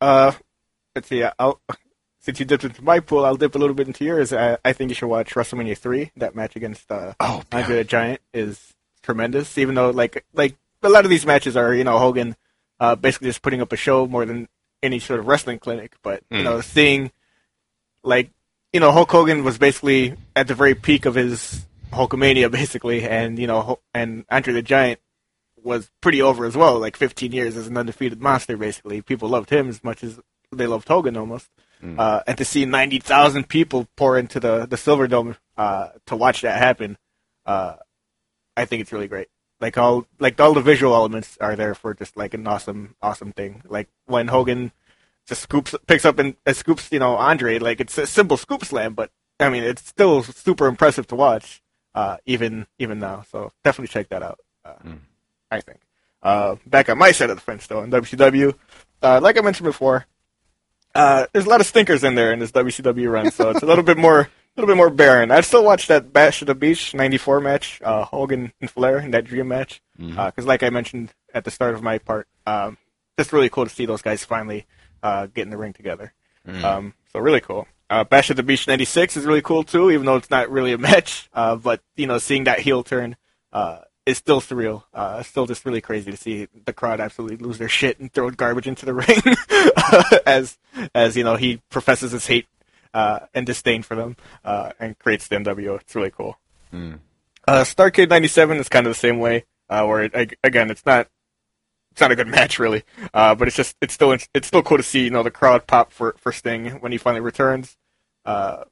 Uh, 0.00 0.32
let's 0.94 1.08
see. 1.08 1.24
I'll, 1.38 1.58
since 2.22 2.38
you 2.38 2.46
dipped 2.46 2.62
into 2.64 2.82
my 2.82 3.00
pool, 3.00 3.24
I'll 3.24 3.36
dip 3.36 3.54
a 3.54 3.58
little 3.58 3.74
bit 3.74 3.88
into 3.88 4.04
yours. 4.04 4.32
I, 4.32 4.56
I 4.64 4.72
think 4.72 4.90
you 4.90 4.94
should 4.94 5.08
watch 5.08 5.34
WrestleMania 5.34 5.76
three. 5.76 6.12
That 6.16 6.34
match 6.36 6.54
against 6.56 6.90
uh, 6.90 7.14
Oh, 7.20 7.42
Andre 7.52 7.76
the 7.76 7.84
Giant 7.84 8.20
is 8.32 8.72
tremendous. 9.02 9.58
Even 9.58 9.74
though 9.74 9.90
like 9.90 10.24
like 10.32 10.54
a 10.82 10.88
lot 10.88 11.04
of 11.04 11.10
these 11.10 11.26
matches 11.26 11.56
are 11.56 11.74
you 11.74 11.84
know 11.84 11.98
Hogan 11.98 12.36
uh, 12.80 12.94
basically 12.94 13.28
just 13.28 13.42
putting 13.42 13.60
up 13.60 13.72
a 13.72 13.76
show 13.76 14.06
more 14.06 14.24
than 14.24 14.48
any 14.82 14.98
sort 15.00 15.20
of 15.20 15.26
wrestling 15.26 15.58
clinic. 15.58 15.94
But 16.02 16.22
you 16.30 16.42
know 16.44 16.60
seeing 16.60 17.10
like 18.04 18.30
you 18.72 18.80
know 18.80 18.92
Hulk 18.92 19.10
Hogan 19.10 19.42
was 19.44 19.58
basically 19.58 20.14
at 20.36 20.46
the 20.46 20.54
very 20.54 20.74
peak 20.76 21.04
of 21.06 21.16
his 21.16 21.66
Hulkamania 21.92 22.50
basically, 22.60 23.02
and 23.02 23.38
you 23.38 23.48
know 23.48 23.80
and 23.92 24.24
Andre 24.30 24.54
the 24.54 24.62
Giant 24.62 25.00
was 25.62 25.90
pretty 26.00 26.22
over 26.22 26.44
as 26.44 26.56
well. 26.56 26.78
Like 26.78 26.96
15 26.96 27.32
years 27.32 27.56
as 27.56 27.66
an 27.66 27.76
undefeated 27.76 28.20
monster, 28.20 28.56
basically. 28.56 29.00
People 29.02 29.28
loved 29.28 29.50
him 29.50 29.68
as 29.68 29.82
much 29.84 30.02
as 30.02 30.18
they 30.50 30.66
loved 30.66 30.88
Hogan 30.88 31.16
almost. 31.16 31.48
Uh, 31.82 32.22
and 32.26 32.38
to 32.38 32.44
see 32.44 32.64
90,000 32.64 33.48
people 33.48 33.88
pour 33.96 34.16
into 34.16 34.38
the 34.38 34.66
the 34.66 34.76
Silverdome 34.76 35.36
uh, 35.56 35.88
to 36.06 36.16
watch 36.16 36.42
that 36.42 36.58
happen, 36.58 36.96
uh, 37.44 37.74
I 38.56 38.64
think 38.64 38.82
it's 38.82 38.92
really 38.92 39.08
great. 39.08 39.28
Like 39.60 39.78
all 39.78 40.06
like 40.18 40.40
all 40.40 40.54
the 40.54 40.60
visual 40.60 40.94
elements 40.94 41.36
are 41.40 41.56
there 41.56 41.74
for 41.74 41.94
just 41.94 42.16
like 42.16 42.34
an 42.34 42.46
awesome 42.46 42.96
awesome 43.00 43.32
thing. 43.32 43.62
Like 43.68 43.88
when 44.06 44.28
Hogan 44.28 44.72
just 45.26 45.42
scoops 45.42 45.74
picks 45.86 46.04
up 46.04 46.18
and 46.18 46.36
uh, 46.46 46.52
scoops 46.52 46.90
you 46.90 46.98
know 46.98 47.14
Andre 47.16 47.58
like 47.58 47.80
it's 47.80 47.96
a 47.98 48.06
simple 48.06 48.36
scoop 48.36 48.64
slam, 48.64 48.94
but 48.94 49.10
I 49.38 49.50
mean 49.50 49.62
it's 49.62 49.86
still 49.86 50.22
super 50.22 50.66
impressive 50.66 51.06
to 51.08 51.14
watch 51.14 51.62
uh, 51.94 52.16
even 52.26 52.66
even 52.78 52.98
now. 52.98 53.24
So 53.30 53.52
definitely 53.64 53.88
check 53.88 54.08
that 54.08 54.22
out. 54.22 54.40
Uh, 54.64 54.74
I 55.50 55.60
think. 55.60 55.80
Uh, 56.22 56.56
back 56.66 56.88
on 56.88 56.98
my 56.98 57.12
side 57.12 57.30
of 57.30 57.36
the 57.36 57.42
fence 57.42 57.66
though 57.66 57.82
in 57.82 57.90
WCW, 57.90 58.54
uh, 59.02 59.20
like 59.22 59.36
I 59.36 59.40
mentioned 59.40 59.66
before, 59.66 60.06
uh, 60.94 61.26
there's 61.32 61.46
a 61.46 61.48
lot 61.48 61.60
of 61.60 61.66
stinkers 61.66 62.04
in 62.04 62.14
there 62.14 62.32
in 62.32 62.38
this 62.38 62.52
WCW 62.52 63.10
run, 63.10 63.30
so 63.30 63.50
it's 63.50 63.62
a 63.62 63.66
little 63.66 63.84
bit 63.84 63.96
more, 63.96 64.20
a 64.20 64.28
little 64.56 64.66
bit 64.66 64.76
more 64.76 64.90
barren. 64.90 65.30
I'd 65.30 65.44
still 65.44 65.64
watch 65.64 65.86
that 65.88 66.12
Bash 66.12 66.42
at 66.42 66.48
the 66.48 66.54
Beach 66.54 66.94
'94 66.94 67.40
match, 67.40 67.80
uh, 67.84 68.04
Hogan 68.04 68.52
and 68.60 68.70
Flair 68.70 68.98
in 68.98 69.10
that 69.12 69.24
Dream 69.24 69.48
match, 69.48 69.80
because 69.96 70.46
like 70.46 70.62
I 70.62 70.70
mentioned 70.70 71.12
at 71.34 71.44
the 71.44 71.50
start 71.50 71.74
of 71.74 71.82
my 71.82 71.98
part, 71.98 72.28
um, 72.46 72.76
just 73.18 73.32
really 73.32 73.48
cool 73.48 73.64
to 73.64 73.70
see 73.70 73.86
those 73.86 74.02
guys 74.02 74.24
finally 74.24 74.66
uh, 75.02 75.26
get 75.26 75.42
in 75.42 75.50
the 75.50 75.56
ring 75.56 75.72
together. 75.72 76.12
Um, 76.64 76.94
so 77.12 77.20
really 77.20 77.40
cool. 77.40 77.66
Uh, 77.88 78.04
Bash 78.04 78.30
at 78.30 78.36
the 78.36 78.42
Beach 78.42 78.66
'96 78.66 79.16
is 79.16 79.24
really 79.26 79.42
cool 79.42 79.64
too, 79.64 79.90
even 79.90 80.06
though 80.06 80.16
it's 80.16 80.30
not 80.30 80.50
really 80.50 80.72
a 80.72 80.78
match. 80.90 81.28
Uh, 81.32 81.56
but 81.56 81.80
you 81.96 82.06
know, 82.06 82.18
seeing 82.18 82.44
that 82.44 82.60
heel 82.60 82.82
turn 82.82 83.16
uh, 83.52 83.78
is 84.06 84.18
still 84.18 84.40
surreal. 84.40 84.84
Uh, 84.92 85.22
still 85.22 85.46
just 85.46 85.64
really 85.64 85.80
crazy 85.80 86.10
to 86.10 86.16
see 86.16 86.48
the 86.64 86.72
crowd 86.72 87.00
absolutely 87.00 87.36
lose 87.36 87.58
their 87.58 87.68
shit 87.68 88.00
and 88.00 88.12
throw 88.12 88.30
garbage 88.30 88.66
into 88.66 88.86
the 88.86 88.94
ring 90.14 90.22
as 90.26 90.58
as 90.94 91.16
you 91.16 91.24
know 91.24 91.36
he 91.36 91.60
professes 91.70 92.12
his 92.12 92.26
hate 92.26 92.46
uh, 92.94 93.20
and 93.34 93.46
disdain 93.46 93.82
for 93.82 93.94
them 93.94 94.16
uh, 94.44 94.72
and 94.78 94.98
creates 94.98 95.28
the 95.28 95.36
NWO. 95.36 95.80
It's 95.80 95.94
really 95.94 96.10
cool. 96.10 96.38
Uh, 97.46 97.62
Starcade 97.62 98.08
'97 98.08 98.58
is 98.58 98.68
kind 98.68 98.86
of 98.86 98.90
the 98.90 98.98
same 98.98 99.18
way, 99.18 99.44
uh, 99.68 99.84
where 99.84 100.02
it, 100.02 100.34
again 100.42 100.70
it's 100.70 100.86
not 100.86 101.08
it's 101.92 102.00
not 102.00 102.12
a 102.12 102.16
good 102.16 102.28
match 102.28 102.58
really, 102.58 102.82
uh, 103.14 103.34
but 103.34 103.48
it's 103.48 103.56
just 103.56 103.76
it's 103.80 103.94
still 103.94 104.12
it's 104.12 104.46
still 104.46 104.62
cool 104.62 104.78
to 104.78 104.82
see 104.82 105.04
you 105.04 105.10
know 105.10 105.22
the 105.22 105.30
crowd 105.30 105.66
pop 105.66 105.92
for 105.92 106.14
for 106.18 106.32
Sting 106.32 106.80
when 106.80 106.92
he 106.92 106.98
finally 106.98 107.20
returns, 107.20 107.76
uh, 108.24 108.64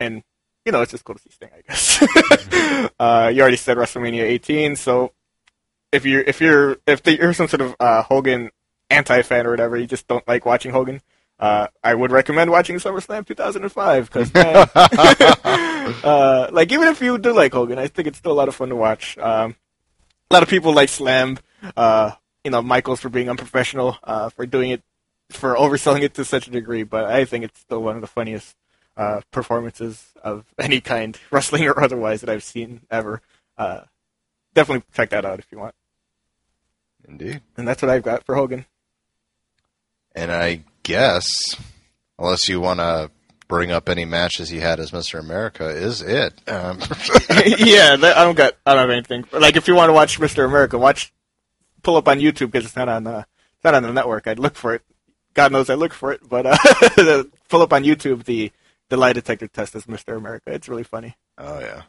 and 0.00 0.22
you 0.68 0.72
know 0.72 0.82
it's 0.82 0.90
just 0.90 1.02
cool 1.02 1.14
to 1.14 1.22
see 1.22 1.30
Sting 1.30 1.48
I 1.56 1.62
guess. 1.66 2.90
uh, 3.00 3.32
you 3.34 3.40
already 3.40 3.56
said 3.56 3.78
WrestleMania 3.78 4.20
18, 4.20 4.76
so 4.76 5.14
if 5.92 6.04
you're 6.04 6.20
if 6.20 6.42
you're 6.42 6.76
if 6.86 7.02
the, 7.02 7.16
you're 7.16 7.32
some 7.32 7.48
sort 7.48 7.62
of 7.62 7.74
uh, 7.80 8.02
Hogan 8.02 8.50
anti 8.90 9.22
fan 9.22 9.46
or 9.46 9.50
whatever, 9.50 9.78
you 9.78 9.86
just 9.86 10.06
don't 10.08 10.28
like 10.28 10.44
watching 10.44 10.70
Hogan. 10.72 11.00
Uh, 11.40 11.68
I 11.82 11.94
would 11.94 12.12
recommend 12.12 12.50
watching 12.50 12.76
SummerSlam 12.76 13.26
2005 13.26 14.10
because, 14.10 14.30
uh, 16.04 16.50
like, 16.52 16.70
even 16.70 16.88
if 16.88 17.00
you 17.00 17.16
do 17.16 17.32
like 17.32 17.54
Hogan, 17.54 17.78
I 17.78 17.86
think 17.86 18.08
it's 18.08 18.18
still 18.18 18.32
a 18.32 18.34
lot 18.34 18.48
of 18.48 18.56
fun 18.56 18.68
to 18.68 18.76
watch. 18.76 19.16
Um, 19.16 19.54
a 20.30 20.34
lot 20.34 20.42
of 20.42 20.50
people 20.50 20.74
like 20.74 20.90
Slam, 20.90 21.38
uh, 21.76 22.10
you 22.44 22.50
know, 22.50 22.60
Michaels 22.60 23.00
for 23.00 23.08
being 23.08 23.30
unprofessional, 23.30 23.96
uh, 24.02 24.28
for 24.30 24.46
doing 24.46 24.72
it, 24.72 24.82
for 25.30 25.54
overselling 25.54 26.02
it 26.02 26.14
to 26.14 26.24
such 26.24 26.48
a 26.48 26.50
degree, 26.50 26.82
but 26.82 27.04
I 27.04 27.24
think 27.24 27.44
it's 27.44 27.60
still 27.60 27.84
one 27.84 27.94
of 27.94 28.00
the 28.00 28.08
funniest 28.08 28.56
uh, 28.98 29.20
performances 29.30 30.04
of 30.22 30.44
any 30.58 30.80
kind, 30.80 31.16
wrestling 31.30 31.64
or 31.64 31.80
otherwise, 31.80 32.20
that 32.20 32.28
I've 32.28 32.44
seen 32.44 32.82
ever. 32.90 33.22
Uh, 33.56 33.82
definitely 34.54 34.84
check 34.92 35.10
that 35.10 35.24
out 35.24 35.38
if 35.38 35.46
you 35.50 35.58
want. 35.58 35.74
Indeed. 37.08 37.40
And 37.56 37.66
that's 37.66 37.80
what 37.80 37.90
I've 37.90 38.02
got 38.02 38.24
for 38.24 38.34
Hogan. 38.34 38.66
And 40.14 40.30
I 40.30 40.64
guess, 40.82 41.26
unless 42.18 42.48
you 42.48 42.60
want 42.60 42.80
to 42.80 43.10
bring 43.46 43.70
up 43.70 43.88
any 43.88 44.04
matches 44.04 44.48
he 44.48 44.58
had 44.58 44.80
as 44.80 44.90
Mr. 44.90 45.18
America, 45.18 45.68
is 45.68 46.02
it? 46.02 46.34
Um, 46.48 46.78
yeah, 47.46 47.96
that, 47.96 48.14
I 48.16 48.24
don't 48.24 48.36
got. 48.36 48.56
I 48.66 48.74
don't 48.74 48.82
have 48.82 48.90
anything. 48.90 49.24
Like, 49.32 49.56
if 49.56 49.68
you 49.68 49.74
want 49.74 49.88
to 49.88 49.94
watch 49.94 50.18
Mr. 50.18 50.44
America, 50.44 50.76
watch, 50.76 51.12
pull 51.82 51.96
up 51.96 52.08
on 52.08 52.18
YouTube 52.18 52.50
because 52.50 52.66
it's 52.66 52.76
not 52.76 52.88
on. 52.88 53.06
Uh, 53.06 53.22
it's 53.54 53.64
not 53.64 53.74
on 53.74 53.84
the 53.84 53.92
network. 53.92 54.26
I'd 54.26 54.38
look 54.38 54.56
for 54.56 54.74
it. 54.74 54.82
God 55.34 55.52
knows 55.52 55.70
I 55.70 55.74
look 55.74 55.92
for 55.92 56.12
it, 56.12 56.20
but 56.28 56.46
uh, 56.46 57.24
pull 57.48 57.62
up 57.62 57.72
on 57.72 57.84
YouTube 57.84 58.24
the 58.24 58.50
the 58.88 58.96
lie 58.96 59.12
detector 59.12 59.48
test 59.48 59.74
as 59.74 59.84
Mr. 59.86 60.16
America. 60.16 60.52
It's 60.52 60.68
really 60.68 60.84
funny. 60.84 61.16
oh 61.36 61.60
yeah. 61.60 61.82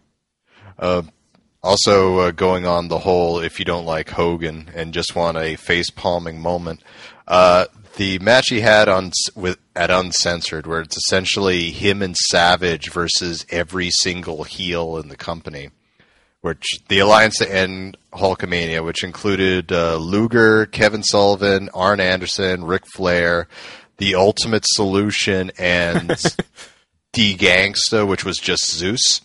Uh, 0.77 1.03
also, 1.61 2.19
uh, 2.19 2.31
going 2.31 2.65
on 2.65 2.87
the 2.87 2.99
whole, 2.99 3.39
if 3.39 3.59
you 3.59 3.65
don't 3.65 3.85
like 3.85 4.09
Hogan 4.11 4.69
and 4.73 4.93
just 4.93 5.13
want 5.13 5.37
a 5.37 5.57
face 5.57 5.89
palming 5.89 6.39
moment, 6.39 6.81
uh, 7.27 7.65
the 7.97 8.17
match 8.19 8.47
he 8.47 8.61
had 8.61 8.87
on 8.87 9.11
with 9.35 9.57
at 9.75 9.91
Uncensored, 9.91 10.65
where 10.65 10.79
it's 10.79 10.95
essentially 10.95 11.71
him 11.71 12.01
and 12.01 12.15
Savage 12.15 12.91
versus 12.91 13.45
every 13.49 13.89
single 13.89 14.45
heel 14.45 14.97
in 14.97 15.09
the 15.09 15.17
company, 15.17 15.69
which 16.39 16.65
the 16.87 16.99
Alliance 16.99 17.39
to 17.39 17.53
End 17.53 17.97
Hulkamania, 18.13 18.83
which 18.83 19.03
included 19.03 19.73
uh, 19.73 19.97
Luger, 19.97 20.65
Kevin 20.65 21.03
Sullivan, 21.03 21.69
Arn 21.73 21.99
Anderson, 21.99 22.63
Ric 22.63 22.83
Flair, 22.95 23.49
the 23.97 24.15
Ultimate 24.15 24.63
Solution, 24.65 25.51
and 25.59 26.09
Z-Gangsta, 27.15 28.07
which 28.07 28.23
was 28.25 28.37
just 28.37 28.69
Zeus 28.71 29.21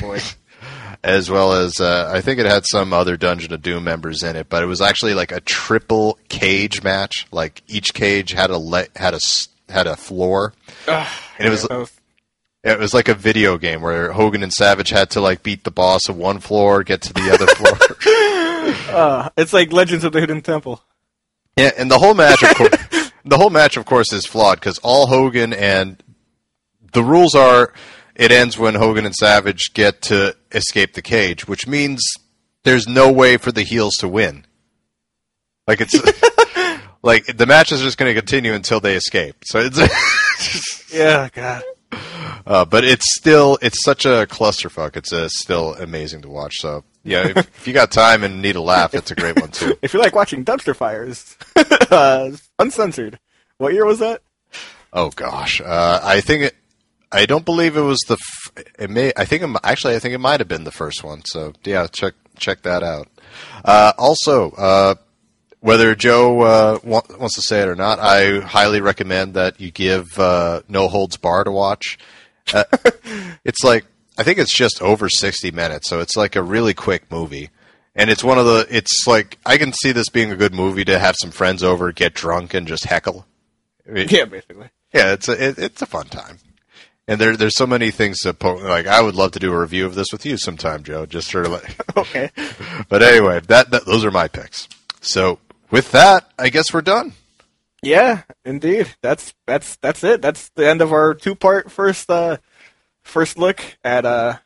Boy, 0.00 0.20
as 1.04 1.30
well 1.30 1.52
as 1.52 1.80
uh, 1.80 2.10
I 2.12 2.20
think 2.20 2.38
it 2.40 2.46
had 2.46 2.64
some 2.66 2.92
other 2.92 3.16
Dungeon 3.16 3.52
of 3.52 3.62
Doom 3.62 3.84
members 3.84 4.22
in 4.22 4.36
it, 4.36 4.48
but 4.48 4.62
it 4.62 4.66
was 4.66 4.80
actually 4.80 5.14
like 5.14 5.32
a 5.32 5.40
triple 5.40 6.18
cage 6.28 6.82
match. 6.82 7.26
Like 7.32 7.62
each 7.68 7.94
cage 7.94 8.32
had 8.32 8.50
a 8.50 8.58
le- 8.58 8.86
had 8.96 9.14
a 9.14 9.20
had 9.68 9.86
a 9.86 9.96
floor, 9.96 10.52
and 10.86 11.06
it 11.38 11.50
was 11.50 11.66
was- 11.68 11.92
it 12.62 12.78
was 12.78 12.92
like 12.92 13.08
a 13.08 13.14
video 13.14 13.56
game 13.56 13.80
where 13.80 14.12
Hogan 14.12 14.42
and 14.42 14.52
Savage 14.52 14.90
had 14.90 15.08
to 15.10 15.20
like 15.20 15.42
beat 15.42 15.64
the 15.64 15.70
boss 15.70 16.08
of 16.10 16.16
one 16.16 16.40
floor, 16.40 16.82
get 16.82 17.00
to 17.02 17.12
the 17.14 17.30
other 17.32 17.46
floor. 17.56 18.94
uh, 18.94 19.30
it's 19.36 19.52
like 19.54 19.72
Legends 19.72 20.04
of 20.04 20.12
the 20.12 20.20
Hidden 20.20 20.42
Temple. 20.42 20.82
Yeah, 21.56 21.70
and 21.78 21.90
the 21.90 21.98
whole 21.98 22.14
match, 22.14 22.42
of 22.42 22.54
course, 22.54 23.12
the 23.24 23.38
whole 23.38 23.50
match, 23.50 23.76
of 23.76 23.86
course, 23.86 24.12
is 24.12 24.26
flawed 24.26 24.60
because 24.60 24.78
all 24.78 25.06
Hogan 25.06 25.52
and 25.54 26.02
the 26.92 27.02
rules 27.02 27.34
are 27.34 27.72
it 28.14 28.32
ends 28.32 28.58
when 28.58 28.74
Hogan 28.74 29.06
and 29.06 29.14
Savage 29.14 29.72
get 29.74 30.02
to 30.02 30.36
escape 30.52 30.94
the 30.94 31.02
cage, 31.02 31.46
which 31.48 31.66
means 31.66 32.02
there's 32.64 32.86
no 32.86 33.10
way 33.10 33.36
for 33.36 33.52
the 33.52 33.62
heels 33.62 33.94
to 33.96 34.08
win. 34.08 34.44
Like 35.66 35.80
it's 35.80 35.94
like 37.02 37.26
the 37.36 37.46
match 37.46 37.72
is 37.72 37.80
just 37.80 37.96
going 37.98 38.12
to 38.14 38.20
continue 38.20 38.52
until 38.52 38.80
they 38.80 38.94
escape. 38.96 39.36
So 39.44 39.60
it's, 39.62 40.92
Yeah, 40.92 41.28
God. 41.32 41.62
uh, 42.46 42.64
but 42.64 42.84
it's 42.84 43.14
still 43.16 43.58
it's 43.62 43.82
such 43.84 44.04
a 44.04 44.26
clusterfuck. 44.28 44.96
It's 44.96 45.12
uh, 45.12 45.28
still 45.28 45.74
amazing 45.74 46.22
to 46.22 46.28
watch. 46.28 46.56
So 46.58 46.84
yeah, 47.04 47.28
if, 47.28 47.36
if 47.38 47.66
you 47.68 47.72
got 47.72 47.90
time 47.92 48.24
and 48.24 48.42
need 48.42 48.56
a 48.56 48.60
laugh, 48.60 48.92
it's 48.94 49.10
a 49.10 49.14
great 49.14 49.40
one 49.40 49.50
too. 49.50 49.76
If 49.82 49.94
you 49.94 50.00
like 50.00 50.14
watching 50.14 50.44
dumpster 50.44 50.74
fires, 50.76 51.36
uh, 51.90 52.32
uncensored. 52.58 53.18
What 53.58 53.72
year 53.72 53.84
was 53.86 54.00
that? 54.00 54.22
Oh 54.92 55.10
gosh, 55.10 55.60
uh, 55.60 56.00
I 56.02 56.20
think 56.20 56.42
it. 56.44 56.56
I 57.12 57.26
don't 57.26 57.44
believe 57.44 57.76
it 57.76 57.82
was 57.82 57.98
the. 58.06 58.14
F- 58.14 58.64
it 58.78 58.90
may. 58.90 59.12
I 59.16 59.24
think 59.24 59.42
it, 59.42 59.50
actually. 59.64 59.96
I 59.96 59.98
think 59.98 60.14
it 60.14 60.18
might 60.18 60.40
have 60.40 60.48
been 60.48 60.64
the 60.64 60.70
first 60.70 61.02
one. 61.02 61.22
So 61.24 61.52
yeah, 61.64 61.86
check 61.88 62.14
check 62.38 62.62
that 62.62 62.82
out. 62.82 63.08
Uh, 63.64 63.92
also, 63.98 64.50
uh, 64.52 64.94
whether 65.60 65.94
Joe 65.94 66.40
uh, 66.42 66.78
wa- 66.84 67.02
wants 67.18 67.34
to 67.34 67.42
say 67.42 67.60
it 67.62 67.68
or 67.68 67.74
not, 67.74 67.98
I 67.98 68.40
highly 68.40 68.80
recommend 68.80 69.34
that 69.34 69.60
you 69.60 69.70
give 69.70 70.18
uh, 70.18 70.62
No 70.68 70.88
Holds 70.88 71.16
Barred 71.16 71.46
to 71.46 71.52
watch. 71.52 71.98
Uh, 72.52 72.64
it's 73.44 73.64
like 73.64 73.86
I 74.16 74.22
think 74.22 74.38
it's 74.38 74.54
just 74.54 74.80
over 74.80 75.08
sixty 75.08 75.50
minutes, 75.50 75.88
so 75.88 76.00
it's 76.00 76.16
like 76.16 76.36
a 76.36 76.42
really 76.42 76.74
quick 76.74 77.10
movie. 77.10 77.50
And 77.96 78.08
it's 78.08 78.22
one 78.22 78.38
of 78.38 78.46
the. 78.46 78.66
It's 78.70 79.04
like 79.08 79.36
I 79.44 79.58
can 79.58 79.72
see 79.72 79.90
this 79.90 80.08
being 80.08 80.30
a 80.30 80.36
good 80.36 80.54
movie 80.54 80.84
to 80.84 80.98
have 80.98 81.16
some 81.20 81.32
friends 81.32 81.64
over, 81.64 81.90
get 81.90 82.14
drunk, 82.14 82.54
and 82.54 82.68
just 82.68 82.84
heckle. 82.84 83.26
Yeah, 83.84 84.26
basically. 84.26 84.68
yeah, 84.94 85.12
it's 85.12 85.28
a 85.28 85.48
it, 85.48 85.58
it's 85.58 85.82
a 85.82 85.86
fun 85.86 86.06
time, 86.06 86.38
and 87.08 87.20
there 87.20 87.36
there's 87.36 87.56
so 87.56 87.66
many 87.66 87.90
things 87.90 88.20
to 88.20 88.34
po- 88.34 88.54
like. 88.56 88.86
I 88.86 89.00
would 89.02 89.14
love 89.14 89.32
to 89.32 89.38
do 89.38 89.52
a 89.52 89.58
review 89.58 89.86
of 89.86 89.94
this 89.94 90.12
with 90.12 90.24
you 90.26 90.36
sometime, 90.36 90.82
Joe. 90.82 91.06
Just 91.06 91.30
sort 91.30 91.46
of 91.46 91.52
like, 91.52 91.76
Okay. 91.96 92.30
but 92.88 93.02
anyway, 93.02 93.40
that, 93.48 93.70
that 93.70 93.86
those 93.86 94.04
are 94.04 94.10
my 94.10 94.28
picks. 94.28 94.68
So 95.00 95.38
with 95.70 95.92
that, 95.92 96.30
I 96.38 96.48
guess 96.50 96.72
we're 96.72 96.82
done. 96.82 97.14
Yeah, 97.82 98.22
indeed. 98.44 98.94
That's 99.02 99.34
that's 99.46 99.76
that's 99.76 100.04
it. 100.04 100.20
That's 100.22 100.50
the 100.50 100.68
end 100.68 100.82
of 100.82 100.92
our 100.92 101.14
two 101.14 101.34
part 101.34 101.70
first 101.70 102.10
uh 102.10 102.36
first 103.02 103.38
look 103.38 103.62
at 103.82 104.04
uh 104.04 104.36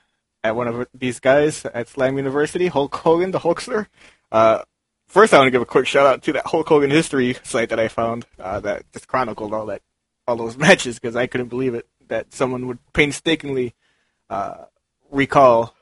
at 0.45 0.55
one 0.55 0.69
of 0.69 0.87
these 0.95 1.19
guys 1.21 1.65
at 1.67 1.89
Slam 1.89 2.17
University, 2.17 2.69
Hulk 2.69 2.95
Hogan, 2.95 3.33
the 3.33 3.41
Hulkster. 3.41 3.87
Uh 4.31 4.63
first 5.09 5.35
I 5.35 5.39
want 5.39 5.49
to 5.49 5.51
give 5.51 5.63
a 5.63 5.67
quick 5.67 5.87
shout 5.89 6.07
out 6.07 6.23
to 6.23 6.33
that 6.35 6.47
Hulk 6.47 6.69
Hogan 6.69 6.91
history 6.91 7.37
site 7.43 7.71
that 7.71 7.81
I 7.81 7.89
found, 7.89 8.25
uh 8.39 8.61
that 8.61 8.85
just 8.93 9.09
chronicled 9.09 9.53
all 9.53 9.67
that 9.67 9.83
all 10.29 10.37
those 10.37 10.57
matches 10.67 11.01
because 11.01 11.17
I 11.17 11.27
couldn't 11.27 11.49
believe 11.49 11.75
it 11.75 11.89
that 12.09 12.33
someone 12.33 12.67
would 12.67 12.79
painstakingly 12.93 13.75
uh 14.31 14.65
recall 15.11 15.75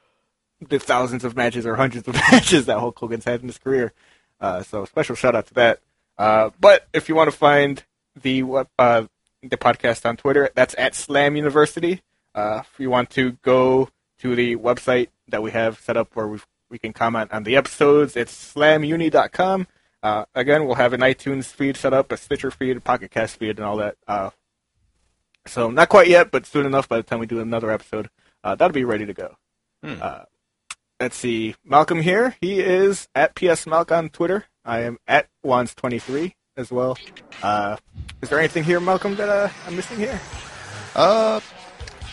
the 0.69 0.79
thousands 0.79 1.25
of 1.25 1.37
matches 1.37 1.67
or 1.67 1.77
hundreds 1.77 2.07
of 2.09 2.15
matches 2.33 2.67
that 2.67 2.79
Hulk 2.79 2.99
Hogan's 2.99 3.25
had 3.25 3.41
in 3.41 3.49
his 3.49 3.59
career. 3.59 3.93
Uh, 4.41 4.63
so 4.63 4.85
special 4.85 5.15
shout 5.15 5.35
out 5.35 5.47
to 5.47 5.55
that. 5.55 5.81
Uh, 6.19 6.51
but 6.61 6.87
if 6.93 7.09
you 7.09 7.15
want 7.15 7.31
to 7.31 7.37
find 7.37 7.85
the 8.21 8.43
uh, 8.79 9.05
the 9.43 9.57
podcast 9.57 10.07
on 10.07 10.17
Twitter, 10.17 10.51
that's 10.55 10.75
at 10.79 10.95
Slam 10.95 11.37
University. 11.37 12.03
Uh, 12.35 12.63
if 12.63 12.81
you 12.81 12.91
want 12.91 13.11
to 13.11 13.33
go 13.43 13.89
to 14.19 14.35
the 14.35 14.57
website 14.57 15.09
that 15.29 15.43
we 15.43 15.51
have 15.51 15.81
set 15.81 15.97
up 15.97 16.15
where 16.15 16.27
we 16.27 16.39
we 16.71 16.79
can 16.79 16.93
comment 16.93 17.33
on 17.33 17.43
the 17.45 17.57
episodes, 17.57 18.17
it's 18.17 18.55
slamuni.com. 18.55 19.67
Uh, 20.03 20.25
again, 20.35 20.67
we'll 20.67 20.77
have 20.77 20.93
an 20.93 21.01
iTunes 21.01 21.47
feed 21.47 21.77
set 21.77 21.93
up, 21.93 22.11
a 22.11 22.17
Stitcher 22.17 22.51
feed, 22.51 22.77
a 22.77 22.81
Pocket 22.81 23.11
Cast 23.11 23.37
feed, 23.37 23.59
and 23.59 23.61
all 23.61 23.77
that. 23.77 23.97
So 25.47 25.71
not 25.71 25.89
quite 25.89 26.09
yet, 26.09 26.31
but 26.31 26.47
soon 26.47 26.67
enough. 26.67 26.89
By 26.89 26.99
the 26.99 27.03
time 27.03 27.19
we 27.19 27.27
do 27.27 27.41
another 27.41 27.71
episode, 27.71 28.09
uh, 28.45 28.55
that'll 28.55 28.73
be 28.73 28.85
ready 28.85 29.07
to 29.07 29.15
go. 29.15 29.37
Uh, 29.85 30.25
let's 31.01 31.17
see. 31.17 31.55
Malcolm 31.65 32.01
here. 32.01 32.37
He 32.41 32.61
is 32.61 33.09
at 33.15 33.35
PS 33.35 33.65
Malk 33.65 33.97
on 33.97 34.09
Twitter. 34.11 34.45
I 34.65 34.81
am 34.81 34.99
at 35.09 35.27
Wands23 35.45 36.35
as 36.57 36.71
well. 36.71 36.97
Uh, 37.43 37.77
is 38.21 38.29
there 38.29 38.39
anything 38.39 38.63
here, 38.63 38.79
Malcolm, 38.79 39.17
that 39.17 39.29
uh, 39.29 39.49
I'm 39.67 39.75
missing 39.75 39.97
here? 39.97 40.21
Uh, 40.95 41.41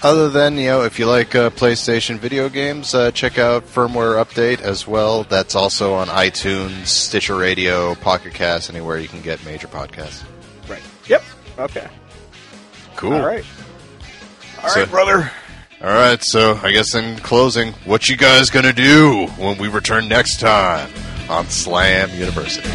other 0.01 0.30
than 0.30 0.57
you 0.57 0.68
know, 0.68 0.84
if 0.84 0.97
you 0.97 1.06
like 1.06 1.35
uh, 1.35 1.49
PlayStation 1.51 2.18
video 2.18 2.49
games, 2.49 2.95
uh, 2.95 3.11
check 3.11 3.38
out 3.38 3.65
Firmware 3.65 4.23
Update 4.23 4.61
as 4.61 4.88
well. 4.88 5.23
That's 5.23 5.56
also 5.56 5.93
on 5.93 6.07
iTunes, 6.07 6.88
Stitcher 6.88 7.35
Radio, 7.35 7.95
Pocket 7.95 8.34
Cast, 8.34 8.69
anywhere 8.69 8.97
you 8.97 9.10
can 9.10 9.22
get 9.22 9.43
major 9.45 9.68
podcasts. 9.68 10.23
Right. 10.68 10.81
Yep. 11.07 11.23
Okay. 11.60 11.88
Cool. 12.99 13.13
All 13.13 13.26
right. 13.26 13.45
All 14.57 14.63
right, 14.63 14.73
So- 14.73 14.85
brother. 14.88 15.31
All 15.81 15.89
right, 15.93 16.21
so 16.21 16.59
I 16.61 16.71
guess 16.73 16.93
in 16.93 17.15
closing, 17.19 17.71
what 17.85 18.09
you 18.09 18.17
guys 18.17 18.49
gonna 18.49 18.73
do 18.73 19.27
when 19.38 19.57
we 19.57 19.69
return 19.69 20.09
next 20.09 20.41
time 20.41 20.89
on 21.30 21.47
Slam 21.47 22.09
University? 22.13 22.67